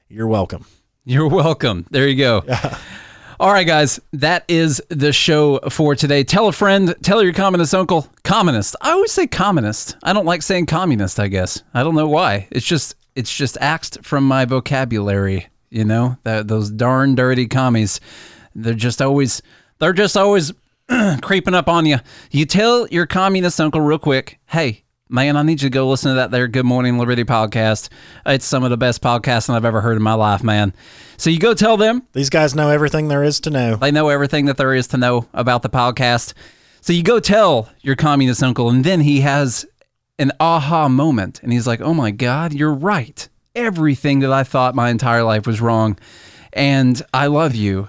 You're 0.09 0.29
welcome. 0.29 0.67
You're 1.05 1.29
welcome. 1.29 1.87
There 1.91 2.07
you 2.07 2.17
go. 2.17 2.45
All 3.41 3.53
right, 3.53 3.67
guys, 3.67 3.99
that 4.13 4.45
is 4.49 4.83
the 4.91 5.13
show 5.13 5.59
for 5.71 5.97
today. 5.97 6.25
Tell 6.25 6.47
a 6.47 6.53
friend, 6.53 6.95
tell 7.03 7.23
your 7.23 7.33
communist 7.33 7.75
uncle, 7.75 8.07
communist. 8.23 8.77
I 8.81 8.93
always 8.93 9.13
say 9.13 9.27
communist. 9.27 9.97
I 10.03 10.13
don't 10.13 10.27
like 10.27 10.43
saying 10.43 10.67
communist, 10.67 11.19
I 11.19 11.29
guess. 11.29 11.63
I 11.73 11.83
don't 11.83 11.97
know 11.97 12.07
why. 12.07 12.47
It's 12.51 12.67
just 12.67 12.95
it's 13.17 13.35
just 13.35 13.57
axed 13.61 14.05
from 14.05 14.27
my 14.29 14.45
vocabulary, 14.45 15.49
you 15.71 15.85
know? 15.85 16.17
That 16.25 16.49
those 16.49 16.71
darn 16.71 17.15
dirty 17.15 17.49
commies. 17.49 17.99
They're 18.55 18.75
just 18.75 19.01
always 19.03 19.43
they're 19.79 19.93
just 19.93 20.17
always 20.17 20.53
creeping 21.23 21.55
up 21.55 21.69
on 21.69 21.87
you. 21.87 21.99
You 22.31 22.47
tell 22.47 22.87
your 22.89 23.07
communist 23.07 23.61
uncle 23.61 23.81
real 23.81 23.99
quick, 23.99 24.39
"Hey, 24.47 24.85
Man, 25.11 25.37
I 25.37 25.43
need 25.43 25.61
you 25.61 25.69
to 25.69 25.71
go 25.71 25.89
listen 25.89 26.13
to 26.13 26.15
that 26.17 26.31
there 26.31 26.49
Good 26.49 26.65
Morning 26.65 26.99
Liberty 26.99 27.25
podcast. 27.25 27.91
It's 28.25 28.47
some 28.47 28.65
of 28.65 28.71
the 28.71 28.79
best 28.79 29.03
podcasting 29.03 29.55
I've 29.55 29.67
ever 29.67 29.83
heard 29.83 29.99
in 29.99 30.03
my 30.03 30.15
life, 30.15 30.43
man. 30.43 30.75
So 31.19 31.29
you 31.29 31.39
go 31.39 31.53
tell 31.53 31.77
them. 31.77 32.05
These 32.15 32.31
guys 32.31 32.55
know 32.55 32.71
everything 32.71 33.09
there 33.09 33.23
is 33.23 33.39
to 33.41 33.51
know. 33.51 33.77
They 33.77 33.91
know 33.91 34.09
everything 34.09 34.47
that 34.47 34.57
there 34.57 34.73
is 34.73 34.89
to 34.89 34.97
know 34.97 35.29
about 35.35 35.63
the 35.63 35.69
podcast. 35.69 36.33
So 36.81 36.95
you 36.95 37.03
go 37.03 37.21
tell 37.21 37.69
your 37.83 37.97
communist 37.97 38.43
uncle, 38.43 38.71
and 38.71 38.83
then 38.83 39.03
he 39.03 39.21
has 39.21 39.67
an 40.19 40.33
aha 40.41 40.89
moment. 40.89 41.39
And 41.43 41.53
he's 41.53 41.67
like, 41.67 41.83
oh 41.83 41.95
my 41.95 42.11
God, 42.11 42.55
you're 42.55 42.75
right. 42.75 43.29
Everything 43.55 44.21
that 44.21 44.33
I 44.33 44.43
thought 44.43 44.75
my 44.75 44.89
entire 44.89 45.23
life 45.23 45.47
was 45.47 45.61
wrong. 45.61 45.99
And 46.55 47.01
I 47.13 47.27
love 47.27 47.55
you, 47.55 47.89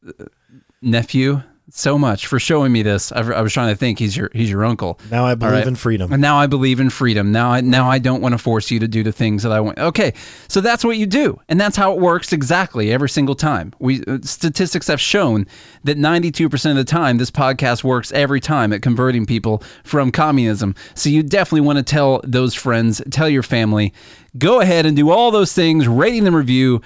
nephew, 0.80 1.42
so 1.70 1.98
much 1.98 2.26
for 2.26 2.38
showing 2.38 2.72
me 2.72 2.82
this. 2.82 3.12
I, 3.12 3.20
I 3.20 3.40
was 3.42 3.52
trying 3.52 3.68
to 3.68 3.76
think 3.76 3.98
he's 3.98 4.16
your 4.16 4.30
he's 4.32 4.50
your 4.50 4.64
uncle. 4.64 4.98
Now 5.10 5.26
I 5.26 5.34
believe 5.34 5.52
right. 5.52 5.66
in 5.66 5.76
freedom. 5.76 6.12
And 6.12 6.22
now 6.22 6.38
I 6.38 6.46
believe 6.46 6.80
in 6.80 6.90
freedom. 6.90 7.30
Now 7.32 7.50
I 7.50 7.60
now 7.60 7.90
I 7.90 7.98
don't 7.98 8.20
want 8.20 8.32
to 8.32 8.38
force 8.38 8.70
you 8.70 8.78
to 8.80 8.88
do 8.88 9.02
the 9.02 9.12
things 9.12 9.42
that 9.42 9.52
I 9.52 9.60
want. 9.60 9.78
Okay, 9.78 10.14
so 10.48 10.60
that's 10.60 10.84
what 10.84 10.96
you 10.96 11.06
do, 11.06 11.40
and 11.48 11.60
that's 11.60 11.76
how 11.76 11.92
it 11.92 11.98
works 11.98 12.32
exactly 12.32 12.92
every 12.92 13.08
single 13.08 13.34
time. 13.34 13.74
We 13.78 14.02
uh, 14.04 14.18
statistics 14.22 14.86
have 14.88 15.00
shown 15.00 15.46
that 15.84 15.98
92% 15.98 16.70
of 16.70 16.76
the 16.76 16.84
time 16.84 17.18
this 17.18 17.30
podcast 17.30 17.84
works 17.84 18.12
every 18.12 18.40
time 18.40 18.72
at 18.72 18.82
converting 18.82 19.26
people 19.26 19.62
from 19.84 20.10
communism. 20.10 20.74
So 20.94 21.10
you 21.10 21.22
definitely 21.22 21.62
want 21.62 21.78
to 21.78 21.82
tell 21.82 22.20
those 22.24 22.54
friends, 22.54 23.02
tell 23.10 23.28
your 23.28 23.42
family, 23.42 23.92
go 24.36 24.60
ahead 24.60 24.86
and 24.86 24.96
do 24.96 25.10
all 25.10 25.30
those 25.30 25.52
things, 25.52 25.86
rating 25.86 26.26
and 26.26 26.36
review. 26.36 26.80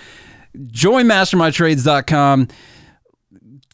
Join 0.70 1.06
mastermytrades.com 1.06 2.48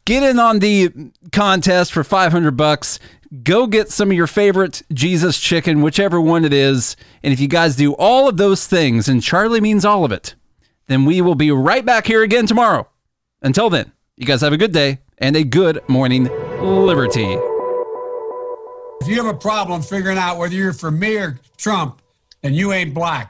get 0.09 0.23
in 0.23 0.39
on 0.39 0.61
the 0.61 0.91
contest 1.33 1.93
for 1.93 2.03
500 2.03 2.53
bucks. 2.53 2.99
Go 3.43 3.67
get 3.67 3.91
some 3.91 4.11
of 4.11 4.17
your 4.17 4.27
favorite 4.27 4.81
jesus 4.91 5.39
chicken 5.39 5.83
whichever 5.83 6.19
one 6.19 6.47
it 6.47 6.53
is. 6.55 6.97
And 7.23 7.31
if 7.31 7.39
you 7.41 7.47
guys 7.47 7.77
do 7.77 7.93
all 7.93 8.27
of 8.27 8.39
those 8.39 8.67
things 8.67 9.07
and 9.07 9.23
charlie 9.23 9.61
means 9.61 9.85
all 9.85 10.07
of 10.07 10.13
it 10.13 10.35
then 10.87 11.05
we 11.05 11.21
will 11.21 11.35
be 11.35 11.51
right 11.51 11.85
back 11.85 12.07
here 12.07 12.23
again 12.23 12.47
tomorrow. 12.47 12.89
Until 13.43 13.69
then 13.69 13.93
you 14.17 14.25
guys 14.25 14.41
have 14.41 14.55
a 14.55 14.57
good 14.57 14.73
day 14.73 15.01
and 15.19 15.37
a 15.37 15.45
good 15.45 15.87
morning 15.91 16.25
liberty. 16.63 17.37
If 19.03 19.09
you 19.09 19.23
have 19.23 19.27
a 19.27 19.39
problem 19.39 19.83
figuring 19.83 20.17
out 20.17 20.39
whether 20.39 20.55
you're 20.55 20.73
for 20.73 20.91
me 20.91 21.17
or 21.19 21.39
Trump, 21.59 22.01
and 22.43 22.55
you 22.55 22.73
ain't 22.73 22.95
black. 22.95 23.27